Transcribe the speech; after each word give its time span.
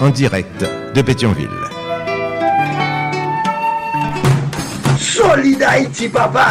en 0.00 0.10
direct 0.10 0.64
de 0.94 1.02
Pétionville. 1.02 1.48
Solid 4.98 5.62
Haïti, 5.62 6.08
papa. 6.08 6.48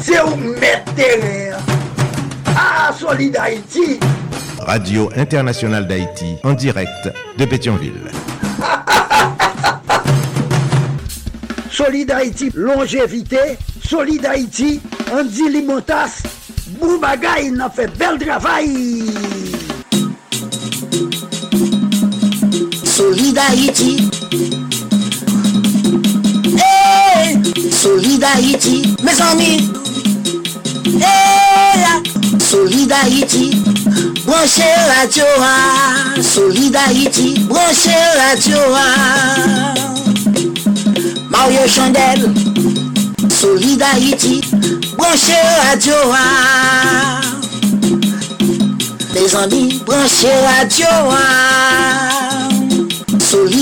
C'est 0.00 0.20
où 0.22 0.36
mettre 0.36 0.92
Ah, 2.56 2.92
Solid 2.98 3.36
Haïti. 3.36 4.00
Radio 4.60 5.10
Internationale 5.16 5.86
d'Haïti 5.86 6.36
en 6.42 6.54
direct 6.54 7.12
de 7.38 7.44
Pétionville. 7.44 8.10
Solid 11.70 12.10
Haïti, 12.10 12.50
longévité. 12.54 13.58
Solid 13.84 14.24
Haïti, 14.24 14.80
Andy 15.12 15.50
Limotas. 15.50 16.22
Boubagaï, 16.80 17.50
il 17.52 17.60
a 17.60 17.70
fait 17.70 17.86
bel 17.96 18.18
travail. 18.18 19.04
Solid 22.96 23.36
Haïti. 23.36 24.08
Hey, 26.56 27.36
Solid 27.70 28.24
Haïti, 28.24 28.96
mes 29.02 29.20
amis. 29.20 29.70
Hey, 30.98 31.84
Solid 32.40 32.90
Haïti. 32.90 33.50
Branchez 34.24 34.62
radio, 34.88 35.24
ah. 35.42 36.22
Solid 36.22 36.74
Haïti. 36.74 37.34
Branchez 37.40 37.90
radio, 38.16 38.56
ah. 38.74 39.74
Mario 41.28 41.68
Chandel. 41.68 42.32
Solid 43.28 43.82
Haïti. 43.82 44.40
Branchez 44.96 45.44
radio, 45.68 45.94
ah. 46.14 47.20
Mes 49.12 49.34
amis, 49.34 49.82
branchez 49.84 50.32
radio, 50.46 50.86
ah. 51.10 52.25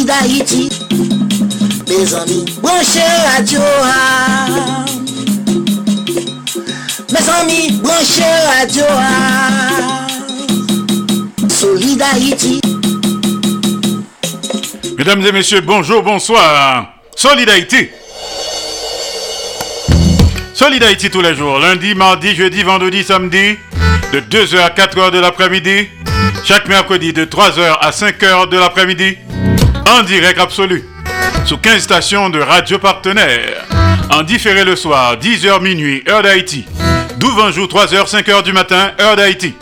Solid 0.05 0.10
Haïti. 0.20 0.69
Mes 1.88 2.14
amis, 2.14 2.44
branchez 2.60 3.00
radio. 3.24 3.60
Mes 7.10 7.28
amis, 7.41 7.70
branchez 7.83 8.22
radio. 8.47 8.84
Solid 11.48 12.02
Haïti. 12.02 12.60
Mesdames 14.98 15.25
et 15.25 15.32
messieurs, 15.32 15.62
bonjour, 15.62 16.03
bonsoir. 16.03 16.93
Solidarité. 17.16 17.91
Solidarité 20.53 21.09
tous 21.09 21.22
les 21.22 21.34
jours, 21.34 21.59
lundi, 21.60 21.94
mardi, 21.94 22.34
jeudi, 22.34 22.62
vendredi, 22.62 23.04
samedi, 23.04 23.56
de 24.12 24.20
2h 24.20 24.59
à 24.59 24.69
4h 24.69 25.12
de 25.12 25.19
l'après-midi, 25.19 25.88
chaque 26.44 26.69
mercredi 26.69 27.14
de 27.14 27.25
3h 27.25 27.78
à 27.81 27.91
5h 27.91 28.50
de 28.50 28.59
l'après-midi, 28.59 29.16
en 29.89 30.03
direct 30.03 30.39
absolu, 30.39 30.84
sous 31.45 31.59
15 31.59 31.83
stations 31.83 32.31
de 32.31 32.41
radio 32.41 32.78
partenaires, 32.78 33.65
en 34.11 34.22
différé 34.22 34.65
le 34.65 34.77
soir, 34.77 35.17
10h 35.17 35.61
minuit, 35.62 36.03
heure 36.09 36.22
d'Haïti, 36.22 36.65
d'où 37.17 37.28
jour 37.50 37.67
3h, 37.67 38.11
5h 38.11 38.43
du 38.43 38.53
matin, 38.53 38.93
heure 39.00 39.17
d'Haïti. 39.17 39.55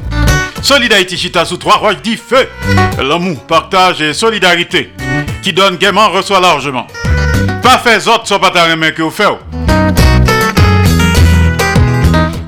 Solidarité 0.62 1.16
Chita 1.16 1.44
sous 1.44 1.56
trois 1.56 1.76
roches 1.76 2.00
dit 2.04 2.16
feu. 2.16 2.48
L'amour, 2.98 3.44
partage 3.46 4.00
et 4.00 4.14
solidarité 4.14 4.92
qui 5.42 5.52
donne 5.52 5.76
gaiement 5.76 6.08
reçoit 6.10 6.38
largement. 6.38 6.86
Pas 7.62 7.78
fait 7.78 8.06
autres 8.06 8.28
soit 8.28 8.40
pas 8.40 8.50
ta 8.50 8.76
que 8.92 9.02
vous 9.02 9.10
faites. 9.10 9.26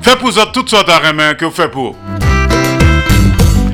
Fait 0.01 0.15
pour 0.17 0.29
autres 0.29 0.51
toutes 0.53 0.69
sortes 0.69 0.87
de 0.87 1.33
que 1.33 1.43
vous 1.43 1.51
faites 1.51 1.71
pour. 1.71 1.97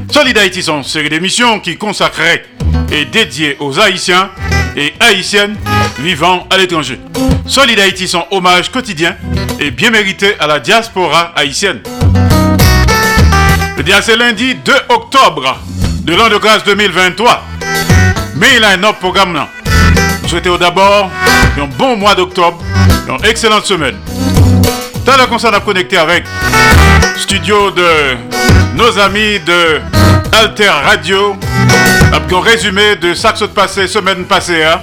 Solidarité 0.09 0.63
sont 0.63 0.77
une 0.77 0.83
série 0.83 1.09
d'émissions 1.09 1.59
qui 1.59 1.77
consacrées 1.77 2.43
et 2.91 3.05
dédiées 3.05 3.57
aux 3.59 3.79
Haïtiens 3.79 4.29
et 4.75 4.93
Haïtiennes 4.99 5.55
vivant 5.99 6.47
à 6.49 6.57
l'étranger. 6.57 6.99
Solidarité 7.45 8.07
sont 8.07 8.25
hommage 8.31 8.71
quotidien 8.71 9.15
et 9.59 9.71
bien 9.71 9.91
mérité 9.91 10.35
à 10.39 10.47
la 10.47 10.59
diaspora 10.59 11.31
haïtienne. 11.35 11.81
C'est 14.03 14.15
lundi 14.15 14.55
2 14.55 14.73
octobre 14.89 15.59
de 16.03 16.15
l'an 16.15 16.29
de 16.29 16.37
grâce 16.37 16.63
2023. 16.63 17.43
Mais 18.35 18.47
il 18.57 18.63
a 18.63 18.69
un 18.69 18.83
autre 18.83 18.99
programme 18.99 19.33
là. 19.33 19.47
Je 20.23 20.29
souhaite 20.29 20.47
d'abord 20.59 21.11
un 21.59 21.65
bon 21.77 21.95
mois 21.95 22.15
d'octobre, 22.15 22.57
une 23.07 23.25
excellente 23.25 23.65
semaine. 23.65 23.95
T'as 25.05 25.17
le 25.17 25.25
concert 25.25 25.53
à 25.53 25.59
connecter 25.59 25.97
avec 25.97 26.23
studio 27.17 27.71
de 27.71 28.17
nos 28.75 28.97
amis 28.99 29.39
de 29.39 29.81
Alter 30.31 30.69
Radio. 30.69 31.35
Un 32.13 32.39
résumé 32.41 32.95
de 32.95 33.13
ça 33.13 33.31
qui 33.31 33.47
passé 33.47 33.87
semaine 33.87 34.25
passée. 34.25 34.63
Hein? 34.63 34.81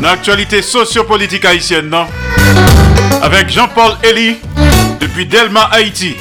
L'actualité 0.00 0.62
sociopolitique 0.62 1.44
haïtienne, 1.44 1.88
non? 1.88 2.06
Avec 3.22 3.50
Jean-Paul 3.50 3.92
Elie 4.04 4.36
depuis 5.00 5.26
Delma, 5.26 5.68
Haïti. 5.72 6.16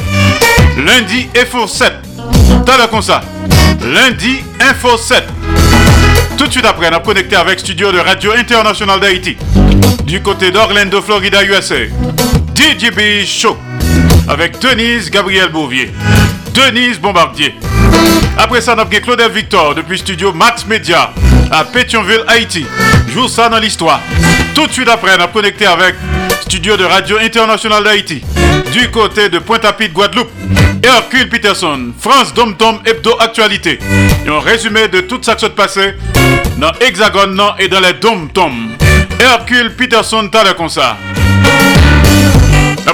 Lundi, 0.77 1.27
Info 1.39 1.67
7. 1.67 1.93
T'as 2.65 2.77
le 2.77 2.87
comme 2.87 3.01
ça. 3.01 3.21
Lundi, 3.81 4.41
Info 4.59 4.97
7. 4.97 5.23
Tout 6.37 6.47
de 6.47 6.51
suite 6.51 6.65
après, 6.65 6.89
on 6.91 6.95
a 6.95 6.99
connecté 6.99 7.35
avec 7.35 7.59
studio 7.59 7.91
de 7.91 7.99
Radio 7.99 8.33
International 8.33 8.99
d'Haïti. 8.99 9.37
Du 10.03 10.21
côté 10.21 10.51
d'Orlando, 10.51 11.01
Florida, 11.01 11.43
USA. 11.43 11.75
DJB 12.55 13.25
Show. 13.25 13.57
Avec 14.27 14.59
Denise 14.59 15.09
Gabriel 15.09 15.49
Bouvier. 15.49 15.91
Denise 16.53 16.99
Bombardier. 16.99 17.55
Après 18.37 18.61
ça, 18.61 18.75
on 18.77 18.81
a 18.81 18.85
Claudel 18.85 19.31
Victor 19.31 19.75
depuis 19.75 19.97
studio 19.97 20.31
Max 20.33 20.65
Media 20.65 21.11
à 21.51 21.63
Pétionville, 21.65 22.23
Haïti. 22.27 22.65
Joue 23.13 23.27
ça 23.27 23.49
dans 23.49 23.59
l'histoire. 23.59 23.99
Tout 24.55 24.67
de 24.67 24.71
suite 24.71 24.87
après, 24.87 25.11
on 25.17 25.23
a 25.23 25.27
connecté 25.27 25.65
avec 25.65 25.95
studio 26.41 26.77
de 26.77 26.83
Radio 26.83 27.17
International 27.19 27.83
d'Haïti. 27.83 28.21
Du 28.71 28.89
côté 28.89 29.29
de 29.29 29.39
Pointe-à-Pitre, 29.39 29.93
Guadeloupe. 29.93 30.31
Hercule 30.81 31.27
Peterson, 31.29 31.91
France 31.99 32.33
Dom 32.33 32.55
Tom 32.55 32.79
Hebdo 32.85 33.15
Actualité. 33.19 33.79
Et 34.25 34.29
un 34.29 34.39
résumé 34.39 34.87
de 34.87 35.01
tout 35.01 35.19
ça 35.21 35.35
qui 35.35 35.45
s'est 35.45 35.51
passé 35.51 35.95
dans 36.57 36.71
Hexagone 36.79 37.35
non, 37.35 37.51
et 37.59 37.67
dans 37.67 37.81
les 37.81 37.93
Dom 37.93 38.29
Tom. 38.33 38.69
Hercule 39.19 39.75
Peterson, 39.75 40.29
t'as 40.31 40.53
comme 40.53 40.69
ça. 40.69 40.97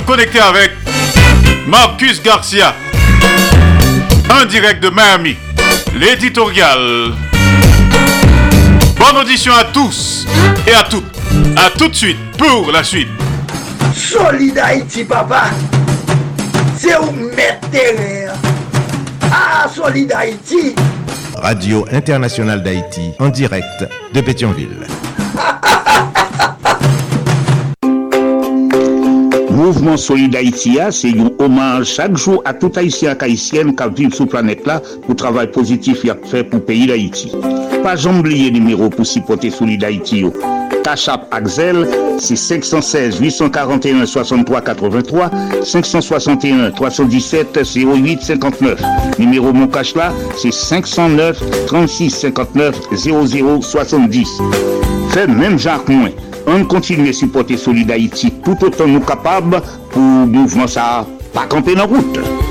Connecté 0.06 0.40
avec 0.40 0.72
Marcus 1.66 2.22
Garcia. 2.22 2.76
En 4.30 4.46
direct 4.46 4.82
de 4.84 4.90
Miami. 4.90 5.36
L'éditorial. 5.96 7.14
Bonne 8.98 9.18
audition 9.22 9.54
à 9.54 9.66
tous 9.66 10.26
et 10.68 10.74
à 10.74 10.84
toutes. 10.84 11.06
À 11.58 11.70
tout 11.78 11.88
de 11.88 11.96
suite 11.96 12.18
pour 12.38 12.72
la 12.72 12.84
suite. 12.84 13.08
Solid 13.94 14.58
Haïti, 14.58 15.04
papa. 15.04 15.46
C'est 16.78 16.98
où 16.98 17.12
mettre 17.36 17.68
Ah, 19.32 19.68
Solid 19.74 20.12
Haïti. 20.12 20.76
Radio 21.38 21.86
Internationale 21.92 22.64
d'Haïti 22.64 23.12
en 23.20 23.30
direct 23.30 23.86
de 24.14 24.22
Pétionville. 24.22 24.88
Mouvement 29.66 29.98
Solid 29.98 30.36
Haïti, 30.36 30.80
a, 30.80 30.92
c'est 30.92 31.10
un 31.10 31.32
hommage 31.40 31.88
chaque 31.88 32.16
jour 32.16 32.40
à 32.46 32.54
tout 32.54 32.72
Haïtien 32.76 33.18
et 33.20 33.24
Haïtienne 33.24 33.76
qui 33.76 33.84
vivent 34.04 34.14
sur 34.14 34.26
la 34.26 34.30
planète 34.30 34.64
là 34.68 34.80
pour 35.08 35.16
travail 35.16 35.50
positif 35.50 36.02
qu'il 36.02 36.12
a 36.12 36.18
fait 36.24 36.44
pour 36.44 36.60
le 36.60 36.66
pays 36.66 36.86
d'Haïti. 36.86 37.32
Pas 37.82 37.96
oublier 38.06 38.52
numéro 38.52 38.92
pour 38.92 39.08
supporter 39.08 39.50
Solid 39.50 39.84
Haïti. 39.84 40.24
Tachap 40.84 41.28
Axel, 41.32 41.88
c'est 42.20 42.36
516 42.36 43.18
841 43.20 44.06
63 44.06 44.62
83 44.62 45.32
561 45.64 46.70
317 46.70 47.60
08 47.76 48.22
59. 48.22 48.80
Numéro 49.18 49.52
mon 49.52 49.68
là, 49.96 50.14
c'est 50.38 50.54
509 50.54 51.42
36 51.66 52.12
59 52.12 52.76
00 52.94 53.62
70. 53.64 54.30
Fait 55.10 55.26
même 55.26 55.58
Jacques 55.58 55.90
Moins. 55.90 56.12
an 56.48 56.66
kontinue 56.70 57.14
supporte 57.14 57.58
Solid 57.58 57.92
Haïti 57.92 58.32
tout 58.46 58.68
otan 58.68 58.94
nou 58.94 59.06
kapab 59.06 59.60
pou 59.94 60.02
mouvman 60.30 60.70
sa 60.70 61.06
pa 61.34 61.48
kampe 61.50 61.76
nan 61.78 61.90
route. 61.90 62.45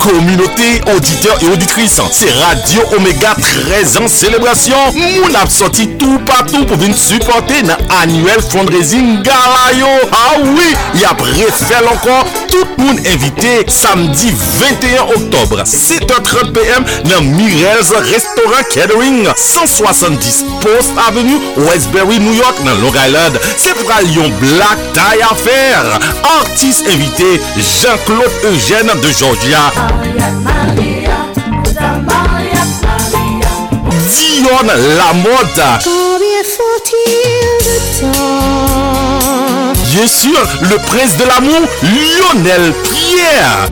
communauté, 0.00 0.80
auditeurs 0.94 1.36
et 1.42 1.46
auditrices. 1.46 2.00
C'est 2.10 2.30
Radio 2.30 2.82
Omega 2.96 3.34
13 3.68 3.98
ans 3.98 4.08
célébration. 4.08 4.76
Moun 4.94 5.36
a 5.36 5.48
sorti 5.48 5.88
tout 5.98 6.18
partout 6.26 6.64
pour 6.64 6.76
venir 6.78 6.96
supporter 6.96 7.62
dans 7.62 7.76
annuel 8.02 8.40
fundraising 8.50 9.22
Galayo. 9.22 9.86
Ah 10.12 10.36
oui, 10.42 10.74
y 11.00 11.04
a 11.04 11.10
refait 11.10 11.84
encore 11.86 12.24
tout 12.48 12.64
le 12.78 12.84
monde 12.84 13.00
invité 13.06 13.64
samedi 13.68 14.32
21 14.58 15.02
octobre 15.16 15.62
7h30 15.64 16.52
p.m. 16.52 16.84
dans 17.04 17.22
Mirel's 17.22 17.90
Restaurant 17.90 18.64
Catering 18.72 19.28
170 19.36 20.44
Post 20.60 20.92
Avenue 21.08 21.38
Westbury 21.56 22.18
New 22.20 22.34
York 22.34 22.56
dans 22.64 22.74
Long 22.76 22.92
Island. 23.06 23.38
C'est 23.56 23.74
pour 23.74 23.90
Lyon 24.04 24.30
Black 24.40 24.78
Tie 24.94 25.22
Affair. 25.22 25.98
Artiste 26.40 26.86
invité 26.88 27.40
Jean-Claude 27.56 28.30
Eugène 28.44 28.90
de 29.00 29.08
Georgia. 29.12 29.72
Dion 34.16 34.66
La 34.96 35.12
Mode. 35.14 35.62
Combien 35.84 36.42
faut-il 36.56 37.66
de 37.66 37.76
temps? 38.00 38.80
Bien 39.90 40.06
sûr, 40.06 40.40
le 40.62 40.76
prince 40.76 41.16
de 41.16 41.24
l'amour, 41.24 41.60
Lionel 41.82 42.72
Pierre. 42.84 43.68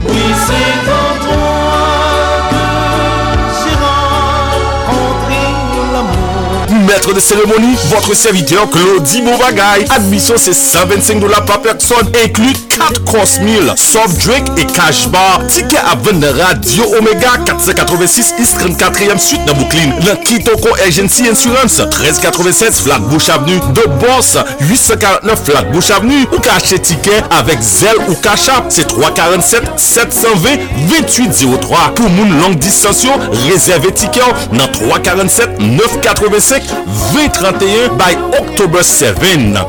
maître 6.89 7.13
de 7.13 7.19
cérémonie, 7.19 7.75
votre 7.89 8.15
serviteur 8.15 8.67
Claudie 8.69 9.21
Bovagay. 9.21 9.85
Admission 9.91 10.35
c'est 10.37 10.53
125 10.53 11.19
dollars 11.19 11.45
par 11.45 11.61
personne, 11.61 12.09
inclus 12.25 12.53
4 12.69 13.05
courses 13.05 13.39
meal, 13.39 13.73
soft 13.77 14.25
drink 14.25 14.47
et 14.57 14.65
cash 14.65 15.07
bar. 15.09 15.41
Ticket 15.47 15.77
à 15.77 15.95
vendre 15.95 16.27
Radio 16.41 16.83
Omega 16.97 17.37
486 17.45 18.33
East 18.39 18.57
34e 18.59 19.19
suite 19.19 19.45
dans 19.45 19.53
Brooklyn. 19.53 19.91
Le 20.03 20.15
Kitoko 20.23 20.69
Agency 20.85 21.27
Insurance 21.27 21.79
1387 21.79 22.73
Flatbush 22.73 23.29
Avenue 23.29 23.59
de 23.59 23.87
Boss 23.99 24.37
849 24.61 25.43
Flatbush 25.45 25.91
Avenue 25.91 26.25
ou 26.35 26.39
cacher 26.39 26.79
ticket 26.79 27.21
avec 27.29 27.61
Zelle 27.61 27.97
ou 28.07 28.15
Cash 28.15 28.49
App. 28.49 28.65
C'est 28.69 28.87
347 28.87 29.63
720 29.77 30.49
2803. 30.89 31.93
Pour 31.93 32.09
moun 32.09 32.39
longue 32.41 32.57
distance, 32.57 33.05
réservez 33.47 33.91
ticket 33.91 34.21
dans 34.53 34.67
347 34.67 35.59
985 35.59 36.78
2031 37.13 37.95
by 37.97 38.15
October 38.39 38.83
7. 38.83 39.15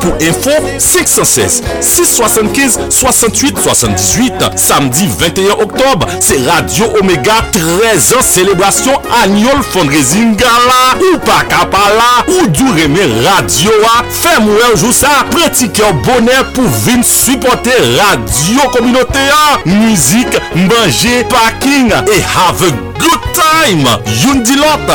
Pour 0.01 0.15
info, 0.21 0.51
516 0.79 1.63
675 1.81 2.79
68 2.91 3.59
78. 3.59 4.33
Samedi 4.57 5.09
21 5.19 5.53
octobre, 5.63 6.07
c'est 6.21 6.39
Radio 6.49 6.87
Omega 7.01 7.45
13 7.53 8.15
ans 8.15 8.23
célébration 8.23 8.93
annual 9.23 9.63
fundraising 9.63 10.37
gala. 10.37 10.97
Ou 11.13 11.19
pas 11.19 11.45
capala, 11.49 12.25
ou 12.29 12.47
du 12.49 12.65
radio 12.65 13.71
a. 13.99 14.05
Fais 14.11 14.41
moi 14.41 14.55
un 14.73 14.77
jour 14.77 14.93
ça. 14.93 15.25
Pratiquez 15.31 15.83
un 15.85 15.93
bonheur 15.93 16.45
pour 16.55 16.65
venir 16.65 17.05
supporter 17.05 17.71
Radio 17.99 18.69
Communauté. 18.73 19.19
Musique, 19.65 20.39
manger, 20.55 21.25
parking 21.29 21.89
et 21.89 22.23
have 22.23 22.63
a 22.63 22.90
good 23.01 23.25
time. 23.35 23.87
Yundi 24.23 24.57
lot, 24.57 24.89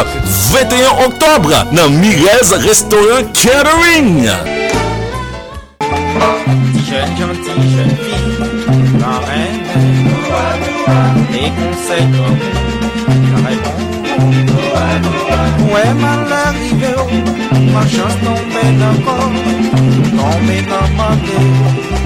21 0.52 1.06
octobre, 1.06 1.66
dans 1.72 1.90
Mirez 1.90 2.50
Restaurant 2.68 3.26
Catering. 3.34 4.30
Jeune 6.88 7.14
gentille, 7.18 7.68
jeune 7.76 7.96
fille, 7.98 8.38
la 9.00 9.16
reine, 9.26 9.64
les 11.32 11.50
conseils 11.60 12.08
donnés, 12.08 12.54
la 13.32 13.40
réponse. 13.50 13.84
Ouais, 15.74 15.92
mal 16.00 16.32
arrivé, 16.32 16.94
ma 17.74 17.82
chance 17.82 18.18
tombée 18.24 18.72
encore, 18.82 19.32
tombée 20.12 20.64
dans 20.70 20.88
ma 20.96 21.10
vie, 21.16 21.52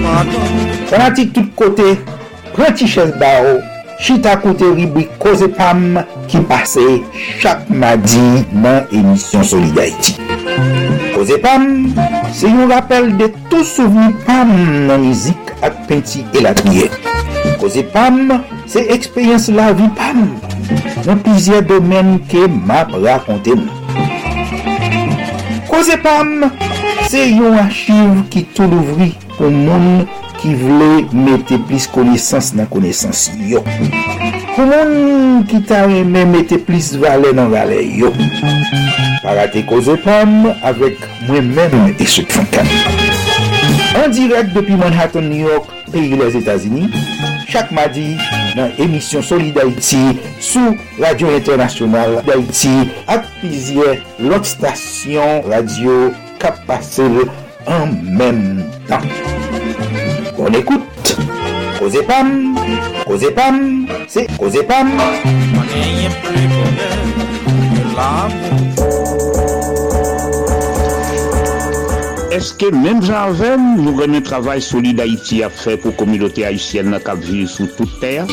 pardon. 0.02 0.46
Fanatik 0.88 1.32
tout 1.32 1.48
kote, 1.54 1.88
prenti 2.54 2.86
ches 2.88 3.12
ba 3.18 3.32
ou, 3.44 3.60
chita 4.00 4.36
kote 4.36 4.64
ribwi 4.74 5.04
Koze 5.18 5.48
Pam 5.48 5.98
ki 6.26 6.38
pase 6.48 6.80
chak 7.40 7.70
madi 7.70 8.44
nan 8.52 8.86
emisyon 8.92 9.44
Solidarity. 9.44 10.14
Koze 11.14 11.36
Pam, 11.42 11.92
se 12.32 12.48
yon 12.48 12.70
rappel 12.72 13.10
de 13.20 13.28
tou 13.50 13.64
souveni 13.64 14.16
Pam 14.26 14.52
nan 14.88 15.04
mizik 15.04 15.52
ak 15.62 15.84
penti 15.88 16.24
elatniye. 16.32 16.88
Koze 17.60 17.84
Pam, 17.92 18.40
se 18.66 18.86
ekspeyens 18.94 19.50
la 19.52 19.70
vi 19.76 19.90
Pam 19.98 20.24
nan 21.04 21.20
pizye 21.26 21.60
domen 21.68 22.16
ke 22.30 22.46
map 22.48 22.94
rakonte 23.04 23.58
mou. 23.60 23.68
Koze 25.68 26.00
Pam, 26.00 26.48
se 27.12 27.26
yon 27.34 27.60
achiv 27.66 28.24
ki 28.32 28.46
tou 28.56 28.70
louvri 28.70 29.12
pou 29.36 29.52
moun 29.52 30.06
ki 30.40 30.54
vle 30.56 30.88
mette 31.12 31.58
plis 31.68 31.86
konesans 31.92 32.52
nan 32.56 32.68
konesans 32.72 33.28
yo. 33.44 33.60
Pou 34.54 34.66
moun 34.66 35.44
ki 35.50 35.60
ta 35.68 35.82
reme 35.88 36.24
mette 36.28 36.58
plis 36.66 36.94
vale 37.00 37.34
nan 37.36 37.52
vale 37.52 37.80
yo. 37.84 38.12
Parate 39.24 39.62
koze 39.68 39.98
pam 40.04 40.50
avek 40.66 41.00
mwen 41.28 41.52
men 41.56 41.94
e 41.96 42.08
souk 42.08 42.32
fankan. 42.32 42.68
An 44.00 44.12
direk 44.14 44.54
depi 44.54 44.78
Manhattan, 44.80 45.28
New 45.28 45.48
York, 45.48 45.68
peyi 45.92 46.16
les 46.16 46.36
Etats-Unis, 46.38 46.94
chak 47.50 47.72
madi 47.74 48.14
nan 48.56 48.72
emisyon 48.80 49.24
Soli 49.26 49.50
d'Haïti 49.52 50.00
sou 50.40 50.76
Radio 51.02 51.34
Internasyonal 51.36 52.20
d'Haïti 52.26 52.76
ak 53.10 53.28
pizye 53.42 53.98
lot 54.24 54.46
stasyon 54.48 55.44
radio 55.50 56.12
kap 56.40 56.62
pase 56.70 57.10
an 57.68 57.98
menm 58.16 58.62
tan. 58.88 59.04
On 60.42 60.52
écoute. 60.54 60.80
Koze 61.78 62.02
Pam, 62.06 62.58
Koze 63.06 63.34
Pam, 63.34 63.86
c'est 64.08 64.26
Koze 64.38 64.62
Pam. 64.66 64.88
Est-ce 72.30 72.54
que 72.54 72.74
même 72.74 73.02
Jarven 73.02 73.76
nous 73.76 73.94
remet 73.94 74.22
travail 74.22 74.62
solide 74.62 75.00
Haïti 75.00 75.42
à 75.42 75.50
faire 75.50 75.78
pour 75.78 75.90
la 75.90 75.96
communauté 75.98 76.46
haïtienne 76.46 76.98
qui 77.04 77.32
vit 77.32 77.46
sur 77.46 77.76
toute 77.76 78.00
terre? 78.00 78.26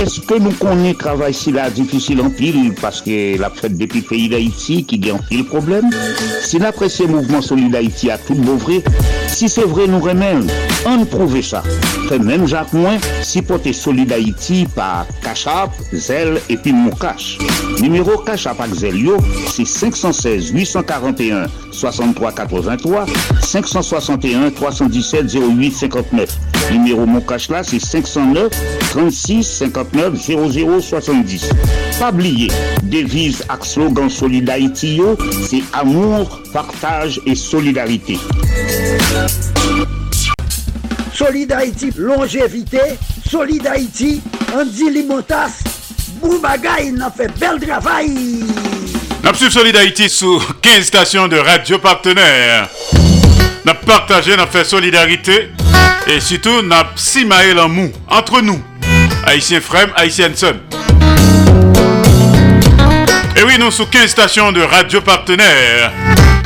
Est-ce 0.00 0.20
que 0.20 0.34
nous 0.38 0.52
connaissons 0.52 0.96
travail 0.96 1.34
si 1.34 1.52
difficile 1.74 2.20
en 2.20 2.30
pile 2.30 2.72
parce 2.80 3.02
que 3.02 3.36
la 3.36 3.50
fête 3.50 3.76
depuis 3.76 4.00
pays 4.00 4.28
d'Haïti 4.28 4.84
qui 4.84 4.96
gagne 4.96 5.16
en 5.16 5.18
pile 5.18 5.44
problème? 5.44 5.90
Si 6.40 6.60
l'apprécié 6.60 7.08
mouvement 7.08 7.42
solide 7.42 7.74
Haïti 7.74 8.08
a 8.08 8.16
tout 8.16 8.34
vrai, 8.34 8.82
si 9.26 9.48
c'est 9.48 9.64
vrai 9.64 9.88
nous 9.88 9.98
remet, 9.98 10.34
on 10.86 11.04
prouve 11.04 11.42
ça. 11.42 11.64
Fait 12.08 12.20
même 12.20 12.46
Jacques 12.46 12.72
Moins, 12.72 12.98
si 13.22 13.42
porter 13.42 13.72
solide 13.72 14.12
Haïti 14.12 14.68
par 14.72 15.04
Cachap, 15.20 15.72
Zelle 15.92 16.40
et 16.48 16.56
puis 16.56 16.72
Moukache. 16.72 17.38
Numéro 17.80 18.18
Cachap 18.18 18.60
avec 18.60 18.74
Zelle 18.76 18.98
yo, 18.98 19.16
c'est 19.48 19.66
516 19.66 20.50
841 20.50 21.46
63 21.72 22.32
83 22.32 23.06
561 23.42 24.50
317 24.52 25.34
08 25.34 25.72
59. 25.72 26.38
59 29.92 30.82
0070. 30.82 31.50
Pas 31.98 32.10
oublier, 32.10 32.48
devise 32.82 33.42
ak 33.48 33.64
slogan 33.64 34.08
Solidarité, 34.10 35.00
c'est 35.48 35.62
amour, 35.72 36.40
partage 36.52 37.20
et 37.26 37.34
solidarité. 37.34 38.18
Solid 41.12 41.52
Haïti, 41.52 41.90
longévité. 41.96 42.80
Solid 43.28 43.66
Haïti, 43.66 44.22
Andy 44.54 44.90
Limotas, 44.90 45.62
Boubagaï, 46.20 46.92
n'a 46.92 47.10
fait 47.10 47.30
bel 47.38 47.60
travail. 47.60 48.44
N'a 49.22 49.34
Solid 49.34 49.76
Haïti 49.76 50.08
sous 50.08 50.40
15 50.62 50.84
stations 50.84 51.28
de 51.28 51.36
radio 51.36 51.78
partenaires. 51.78 52.68
N'a 53.64 53.74
partagé, 53.74 54.36
n'a 54.36 54.46
fait 54.46 54.64
solidarité. 54.64 55.50
Et 56.06 56.20
surtout, 56.20 56.62
n'a 56.62 56.84
pas 56.84 57.68
mou 57.68 57.90
entre 58.08 58.40
nous. 58.40 58.62
Haïtiens 59.28 59.60
frères, 59.60 59.88
Haïtiennes 59.94 60.34
sœurs. 60.34 60.54
Et 63.36 63.42
oui, 63.44 63.58
nous 63.60 63.70
sous 63.70 63.84
15 63.84 64.06
stations 64.08 64.52
de 64.52 64.62
radio 64.62 65.02
partenaires. 65.02 65.92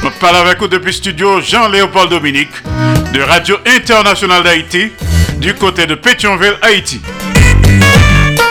Je 0.02 0.08
parle 0.18 0.36
avec 0.38 0.58
vous 0.58 0.66
depuis 0.66 0.92
studio 0.92 1.40
Jean-Léopold 1.40 2.10
Dominique 2.10 2.50
de 3.12 3.20
Radio 3.22 3.56
Internationale 3.66 4.42
d'Haïti 4.42 4.90
du 5.36 5.54
côté 5.54 5.86
de 5.86 5.94
Pétionville, 5.94 6.56
Haïti. 6.60 7.00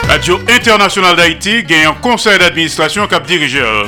Radio 0.07 0.39
Internationale 0.47 1.17
d'Haïti 1.17 1.63
gagne 1.63 1.87
un 1.87 1.93
conseil 1.93 2.39
d'administration 2.39 3.07
cap 3.07 3.27
dirigeur. 3.27 3.85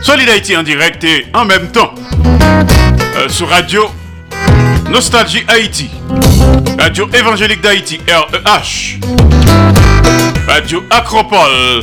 Solid 0.00 0.28
Haïti 0.28 0.56
en 0.56 0.62
direct 0.62 1.02
et 1.02 1.26
en 1.34 1.44
même 1.44 1.72
temps 1.72 1.92
euh, 3.16 3.28
sur 3.28 3.48
Radio 3.48 3.90
Nostalgie 4.94 5.44
Haïti, 5.48 5.90
Radio 6.78 7.08
Évangélique 7.12 7.60
d'Haïti, 7.60 7.98
REH, 8.06 9.00
Radio 10.46 10.84
Acropole 10.88 11.82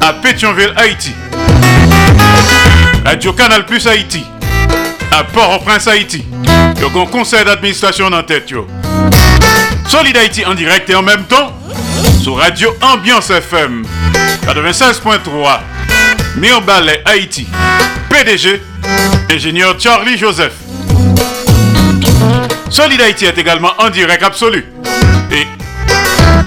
à 0.00 0.12
Pétionville, 0.12 0.72
Haïti. 0.76 1.10
Radio 3.04 3.32
Canal 3.32 3.66
Plus 3.66 3.84
Haïti 3.88 4.24
à 5.10 5.24
Port-au-Prince, 5.24 5.88
Haïti. 5.88 6.24
Donc 6.80 6.92
un 6.94 7.10
conseil 7.10 7.44
d'administration 7.44 8.06
en 8.06 8.22
tête. 8.22 8.54
Solid 9.88 10.16
Haïti 10.16 10.46
en 10.46 10.54
direct 10.54 10.88
et 10.88 10.94
en 10.94 11.02
même 11.02 11.24
temps 11.24 11.52
sur 12.22 12.36
Radio 12.36 12.72
Ambiance 12.82 13.30
FM 13.30 13.84
96.3 14.46 15.58
Mirbalais, 16.36 17.02
Haïti. 17.04 17.48
PDG, 18.08 18.62
ingénieur 19.28 19.74
Charlie 19.76 20.16
Joseph. 20.16 20.63
Solid 22.74 23.00
Haïti 23.00 23.24
est 23.24 23.38
également 23.38 23.70
en 23.78 23.88
direct 23.88 24.20
absolu 24.24 24.64
et 25.30 25.46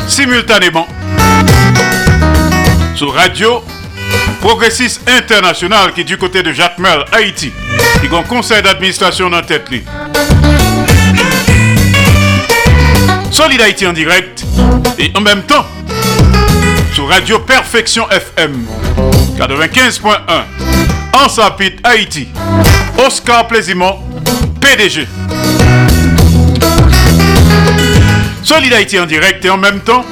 simultanément 0.09 0.85
sur 2.95 3.13
Radio 3.13 3.63
Progressiste 4.41 5.09
International 5.09 5.93
qui 5.93 6.01
est 6.01 6.03
du 6.03 6.17
côté 6.17 6.43
de 6.43 6.51
Jacques 6.51 6.79
Mel, 6.79 7.05
Haïti, 7.13 7.53
qui 8.01 8.13
a 8.13 8.17
un 8.17 8.23
conseil 8.23 8.61
d'administration 8.61 9.27
en 9.27 9.41
tête. 9.41 9.69
Solid 13.31 13.61
Haïti 13.61 13.87
en 13.87 13.93
direct 13.93 14.43
et 14.99 15.13
en 15.15 15.21
même 15.21 15.43
temps 15.43 15.65
sur 16.93 17.07
Radio 17.07 17.39
Perfection 17.39 18.05
FM 18.09 18.65
95.1 19.37 20.09
en 21.13 21.29
Sapit 21.29 21.77
Haïti. 21.85 22.27
Oscar 22.97 23.47
Plaisimont, 23.47 23.99
PDG. 24.59 25.07
Solid 28.47 28.71
Haïti 28.71 28.97
en 28.97 29.05
direct 29.05 29.43
et 29.43 29.49
en 29.49 29.57
même 29.57 29.81
temps 29.81 30.05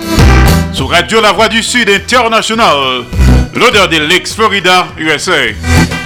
sur 0.73 0.89
Radio 0.89 1.21
La 1.21 1.31
Voix 1.31 1.47
du 1.47 1.63
Sud 1.63 1.89
International, 1.89 3.05
l'odeur 3.55 3.87
de 3.87 3.95
l'ex 3.95 4.33
Florida, 4.33 4.87
USA. 4.97 5.31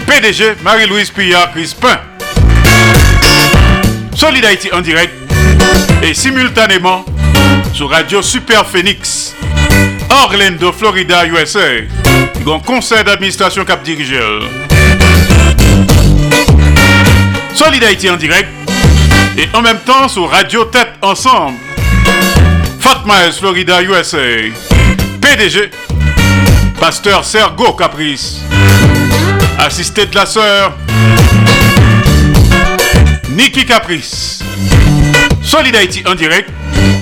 PDG 0.05 0.53
Marie-Louise 0.61 1.09
Pillard 1.09 1.51
Crispin. 1.53 1.97
Solid 4.15 4.45
Haïti 4.45 4.69
en 4.71 4.81
direct 4.81 5.11
et 6.03 6.13
simultanément 6.13 7.03
sur 7.73 7.89
Radio 7.89 8.21
Super 8.21 8.63
Phoenix, 8.63 9.33
Orlando, 10.11 10.71
Florida, 10.71 11.25
USA. 11.25 11.79
Un 12.45 12.59
conseil 12.59 13.03
d'administration 13.05 13.65
cap 13.65 13.81
dirigeur. 13.81 14.43
Solid 17.55 17.83
Haïti 17.83 18.07
en 18.07 18.17
direct 18.17 18.49
et 19.35 19.49
en 19.55 19.63
même 19.63 19.79
temps 19.79 20.07
sur 20.07 20.29
Radio 20.29 20.65
Tête 20.65 20.93
Ensemble. 21.01 21.68
Fort 22.89 23.05
Myers, 23.05 23.37
Florida, 23.37 23.83
USA. 23.83 24.51
PDG, 25.21 25.69
Pasteur 26.79 27.23
Sergo 27.23 27.73
Caprice. 27.73 28.39
Assisté 29.59 30.07
de 30.07 30.15
la 30.15 30.25
sœur 30.25 30.73
Nikki 33.29 33.63
Caprice. 33.67 34.39
Solid 35.43 35.75
Haïti 35.75 36.01
en 36.07 36.15
direct 36.15 36.49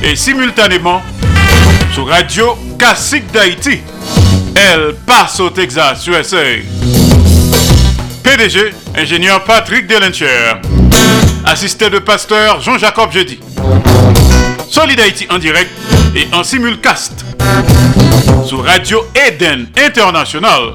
et 0.04 0.18
simultanément 0.18 1.02
sur 1.94 2.06
Radio 2.06 2.58
Classique 2.78 3.32
d'Haïti. 3.32 3.80
Elle 4.56 4.94
passe 5.06 5.40
au 5.40 5.50
Texas, 5.52 6.06
USA. 6.06 6.44
PDG, 8.24 8.74
ingénieur 8.94 9.42
Patrick 9.46 9.88
Delencher. 9.88 10.56
Assisté 11.46 11.90
de 11.90 12.00
pasteur 12.00 12.60
Jean-Jacob 12.60 13.10
Jeudi. 13.14 13.40
Solid 14.70 15.00
Haïti 15.00 15.28
en 15.30 15.38
direct 15.38 15.72
et 16.16 16.28
en 16.34 16.44
simulcast 16.44 17.26
sur 18.46 18.64
Radio 18.64 19.06
Eden 19.16 19.68
International. 19.78 20.74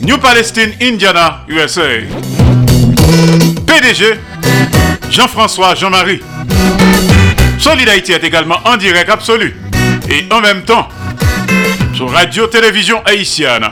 New 0.00 0.18
Palestine, 0.18 0.72
Indiana, 0.80 1.44
USA. 1.48 2.00
PDG, 3.66 4.18
Jean-François 5.10 5.74
Jean-Marie. 5.74 6.20
Solid 7.58 7.88
Haïti 7.88 8.12
est 8.12 8.24
également 8.24 8.58
en 8.64 8.76
direct 8.76 9.08
absolu 9.08 9.54
et 10.08 10.24
en 10.32 10.40
même 10.40 10.62
temps 10.62 10.88
sur 11.94 12.10
Radio 12.10 12.46
Télévision 12.46 13.02
Haïtienne. 13.04 13.66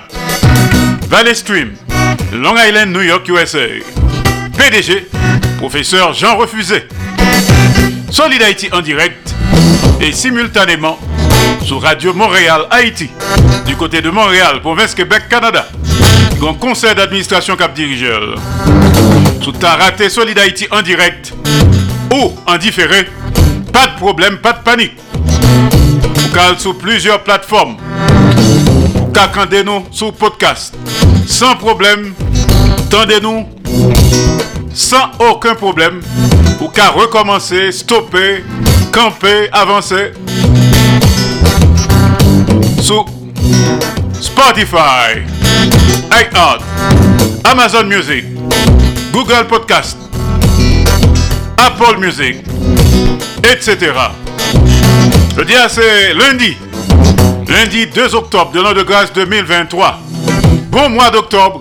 Valley 1.08 1.34
Stream, 1.34 1.72
Long 2.32 2.54
Island, 2.56 2.92
New 2.92 3.02
York, 3.02 3.28
USA. 3.28 3.66
PDG, 4.56 5.08
professeur 5.58 6.12
Jean 6.12 6.36
Refusé. 6.36 6.86
Solid 8.10 8.42
en 8.72 8.80
direct 8.80 9.34
et 10.00 10.10
simultanément 10.12 10.98
sur 11.62 11.80
Radio 11.80 12.12
Montréal, 12.12 12.62
Haïti, 12.70 13.08
du 13.66 13.76
côté 13.76 14.02
de 14.02 14.10
Montréal, 14.10 14.60
province 14.60 14.94
Québec, 14.94 15.24
Canada. 15.30 15.66
Grand 16.38 16.54
conseil 16.54 16.94
d'administration 16.94 17.56
cap 17.56 17.72
dirigeur. 17.72 18.34
Sous 19.42 19.52
ta 19.52 19.76
raté 19.76 20.08
Solid 20.08 20.38
en 20.72 20.82
direct 20.82 21.32
ou 22.12 22.32
en 22.46 22.58
différé, 22.58 23.08
pas 23.72 23.86
de 23.86 23.96
problème, 23.96 24.38
pas 24.38 24.54
de 24.54 24.62
panique. 24.64 24.96
Vous 26.14 26.28
calez 26.34 26.58
sur 26.58 26.76
plusieurs 26.76 27.22
plateformes. 27.22 27.76
Vous 28.86 29.62
nous 29.64 29.86
sur 29.92 30.12
podcast. 30.12 30.74
Sans 31.26 31.54
problème, 31.54 32.12
tendez-nous 32.90 33.46
sans 34.74 35.10
aucun 35.20 35.54
problème. 35.54 36.00
Ou 36.60 36.68
qu'à 36.68 36.90
recommencer, 36.90 37.72
stopper, 37.72 38.44
camper, 38.92 39.48
avancer. 39.52 40.12
Sur 42.82 43.06
Spotify, 44.20 45.22
iHeart, 46.10 46.62
Amazon 47.44 47.84
Music, 47.84 48.24
Google 49.12 49.46
Podcast, 49.48 49.96
Apple 51.56 51.98
Music, 51.98 52.36
etc. 53.42 53.92
Le 55.36 55.44
dia 55.44 55.68
c'est 55.68 56.12
lundi, 56.12 56.56
lundi 57.48 57.86
2 57.86 58.14
octobre 58.14 58.52
de 58.52 58.60
l'an 58.60 58.74
de 58.74 58.82
grâce 58.82 59.12
2023. 59.14 59.98
Bon 60.70 60.90
mois 60.90 61.10
d'octobre, 61.10 61.60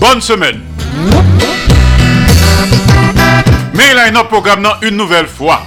bonne 0.00 0.20
semaine. 0.20 0.60
Mais 3.74 3.90
il 3.92 3.98
a 3.98 4.04
un 4.04 4.14
autre 4.14 4.28
programme 4.28 4.68
une 4.82 4.96
nouvelle 4.96 5.26
fois. 5.26 5.62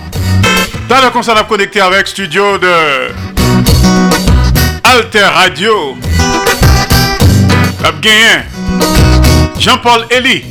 Dans 0.89 1.01
le 1.01 1.09
concert, 1.09 1.35
on 1.35 1.41
a 1.41 1.43
connecté 1.43 1.81
avec 1.81 2.07
studio 2.07 2.57
de 2.57 2.73
Alter 4.83 5.25
Radio. 5.25 5.97
Jean-Paul 9.59 10.05
Elie 10.11 10.45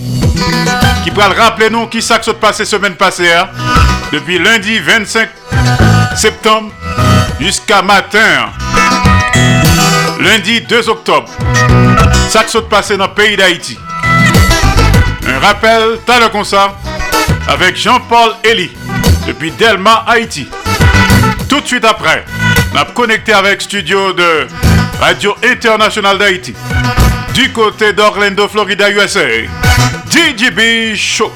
qui 1.04 1.10
le 1.10 1.40
rappeler 1.40 1.70
nous 1.70 1.86
qui 1.86 2.02
s'est 2.02 2.18
passé 2.40 2.64
semaine 2.64 2.96
passée 2.96 3.32
hein. 3.32 3.48
depuis 4.12 4.38
lundi 4.38 4.78
25 4.78 5.28
septembre 6.16 6.70
jusqu'à 7.40 7.82
matin 7.82 8.50
lundi 10.20 10.60
2 10.62 10.88
octobre 10.88 11.28
ça 12.28 12.46
s'est 12.46 12.62
passé 12.62 12.96
dans 12.96 13.06
le 13.06 13.14
pays 13.14 13.36
d'Haïti 13.36 13.78
un 15.28 15.38
rappel 15.38 15.98
t'as 16.04 16.20
le 16.20 16.28
concert 16.28 16.74
avec 17.48 17.76
Jean-Paul 17.76 18.32
Elie 18.44 18.70
depuis 19.26 19.50
Delma, 19.52 20.04
Haïti. 20.06 20.48
Tout 21.48 21.60
de 21.60 21.66
suite 21.66 21.84
après, 21.84 22.24
on 22.72 22.76
a 22.76 22.84
connecté 22.84 23.32
avec 23.32 23.62
studio 23.62 24.12
de 24.12 24.46
Radio 25.00 25.34
Internationale 25.44 26.18
d'Haïti 26.18 26.54
du 27.34 27.52
côté 27.52 27.92
d'Orlando, 27.92 28.48
Florida, 28.48 28.90
USA. 28.90 29.20
DJB 30.10 30.94
Show 30.96 31.30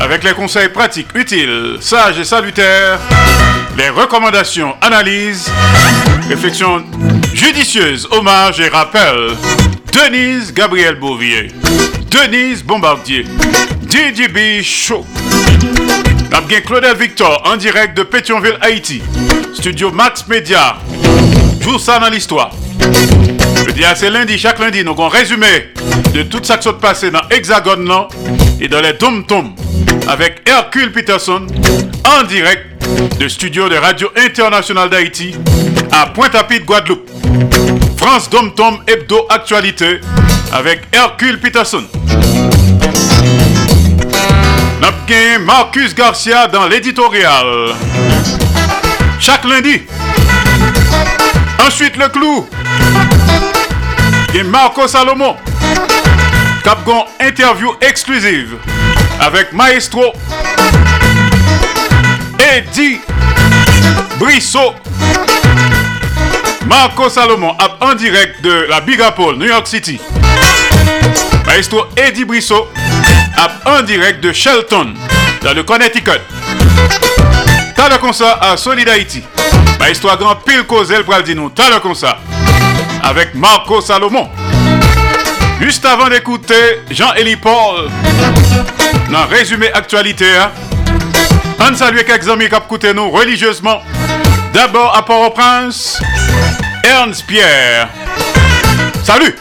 avec 0.00 0.24
les 0.24 0.32
conseils 0.32 0.68
pratiques, 0.68 1.08
utiles, 1.14 1.76
sages 1.80 2.18
et 2.18 2.24
salutaires, 2.24 2.98
les 3.76 3.90
recommandations, 3.90 4.74
analyses, 4.80 5.50
réflexions 6.28 6.84
judicieuses, 7.32 8.08
hommages 8.10 8.60
et 8.60 8.68
rappels. 8.68 9.36
Denise 9.92 10.52
Gabriel 10.52 10.96
Bouvier, 10.96 11.48
Denise 12.10 12.64
Bombardier, 12.64 13.24
DJB 13.88 14.62
Show. 14.62 15.06
Bien 16.46 16.60
Claudel 16.60 16.94
Victor 16.96 17.42
en 17.46 17.56
direct 17.56 17.96
de 17.96 18.02
Pétionville, 18.02 18.58
Haïti. 18.60 19.02
Studio 19.54 19.90
Max 19.90 20.26
Media. 20.28 20.76
Joue 21.58 21.78
ça 21.78 21.98
dans 21.98 22.10
l'histoire. 22.10 22.50
Je 23.66 23.72
dis 23.72 23.82
c'est 23.96 24.10
lundi, 24.10 24.36
chaque 24.36 24.58
lundi, 24.58 24.84
nous 24.84 24.90
avons 24.90 25.08
résumé 25.08 25.72
de 26.12 26.22
tout 26.22 26.40
ça 26.42 26.58
qui 26.58 26.68
s'est 26.68 26.74
passé 26.74 27.10
dans 27.10 27.22
Hexagone 27.30 27.90
et 28.60 28.68
dans 28.68 28.82
les 28.82 28.92
Dom 28.92 29.24
Tom 29.26 29.54
avec 30.06 30.42
Hercule 30.46 30.92
Peterson 30.92 31.46
en 32.04 32.24
direct 32.24 32.66
de 33.18 33.26
studio 33.26 33.70
de 33.70 33.76
Radio 33.76 34.10
Internationale 34.14 34.90
d'Haïti 34.90 35.34
à 35.90 36.06
Pointe-à-Pitre, 36.08 36.66
Guadeloupe. 36.66 37.08
France 37.96 38.28
Dom 38.28 38.52
Tom 38.54 38.80
Hebdo 38.86 39.26
Actualité 39.30 39.98
avec 40.52 40.82
Hercule 40.92 41.40
Peterson. 41.40 41.84
Marcus 45.40 45.94
Garcia 45.94 46.46
dans 46.48 46.66
l'éditorial. 46.66 47.74
Chaque 49.18 49.44
lundi, 49.44 49.82
Ensuite, 51.66 51.96
le 51.96 52.08
clou. 52.08 52.46
Et 54.34 54.42
Marco 54.42 54.86
Salomon. 54.86 55.36
Capgon 56.62 57.04
interview 57.20 57.72
exclusive 57.80 58.56
avec 59.20 59.52
Maestro 59.52 60.12
Eddie 62.38 63.00
Brissot. 64.18 64.74
Marco 66.66 67.08
Salomon 67.08 67.56
en 67.80 67.94
direct 67.94 68.42
de 68.42 68.66
la 68.68 68.80
Big 68.80 69.00
Apple, 69.00 69.36
New 69.36 69.46
York 69.46 69.66
City. 69.66 70.00
Maestro 71.46 71.86
Eddie 71.96 72.24
Brissot 72.24 72.68
en 73.66 73.82
direct 73.82 74.22
de 74.22 74.32
Shelton, 74.32 74.94
dans 75.42 75.54
le 75.54 75.62
Connecticut. 75.62 76.20
T'as 77.74 77.88
le 77.88 77.98
concert 77.98 78.38
à 78.40 78.56
Solid 78.56 78.88
Haïti. 78.88 79.22
Maestro 79.78 80.08
a 80.10 80.16
grand 80.16 80.36
pile 80.36 80.64
causel 80.64 81.04
pour 81.04 81.20
dire 81.22 81.36
nous. 81.36 81.50
T'as 81.50 81.70
le 81.70 81.80
concert 81.80 82.16
avec 83.02 83.34
Marco 83.34 83.80
Salomon. 83.80 84.30
Juste 85.60 85.84
avant 85.84 86.08
d'écouter 86.08 86.80
Jean-Élie 86.90 87.36
Paul 87.36 87.90
dans 89.10 89.26
résumé 89.26 89.72
actualité, 89.72 90.26
hein. 90.36 90.50
on 91.60 91.74
salue 91.74 91.98
quelques 92.06 92.28
amis 92.28 92.48
qui 92.48 92.54
écouté 92.54 92.92
nous 92.94 93.10
religieusement. 93.10 93.82
D'abord 94.52 94.96
à 94.96 95.04
Port-au-Prince, 95.04 96.00
Ernst 96.84 97.26
Pierre. 97.26 97.88
Salut! 99.02 99.34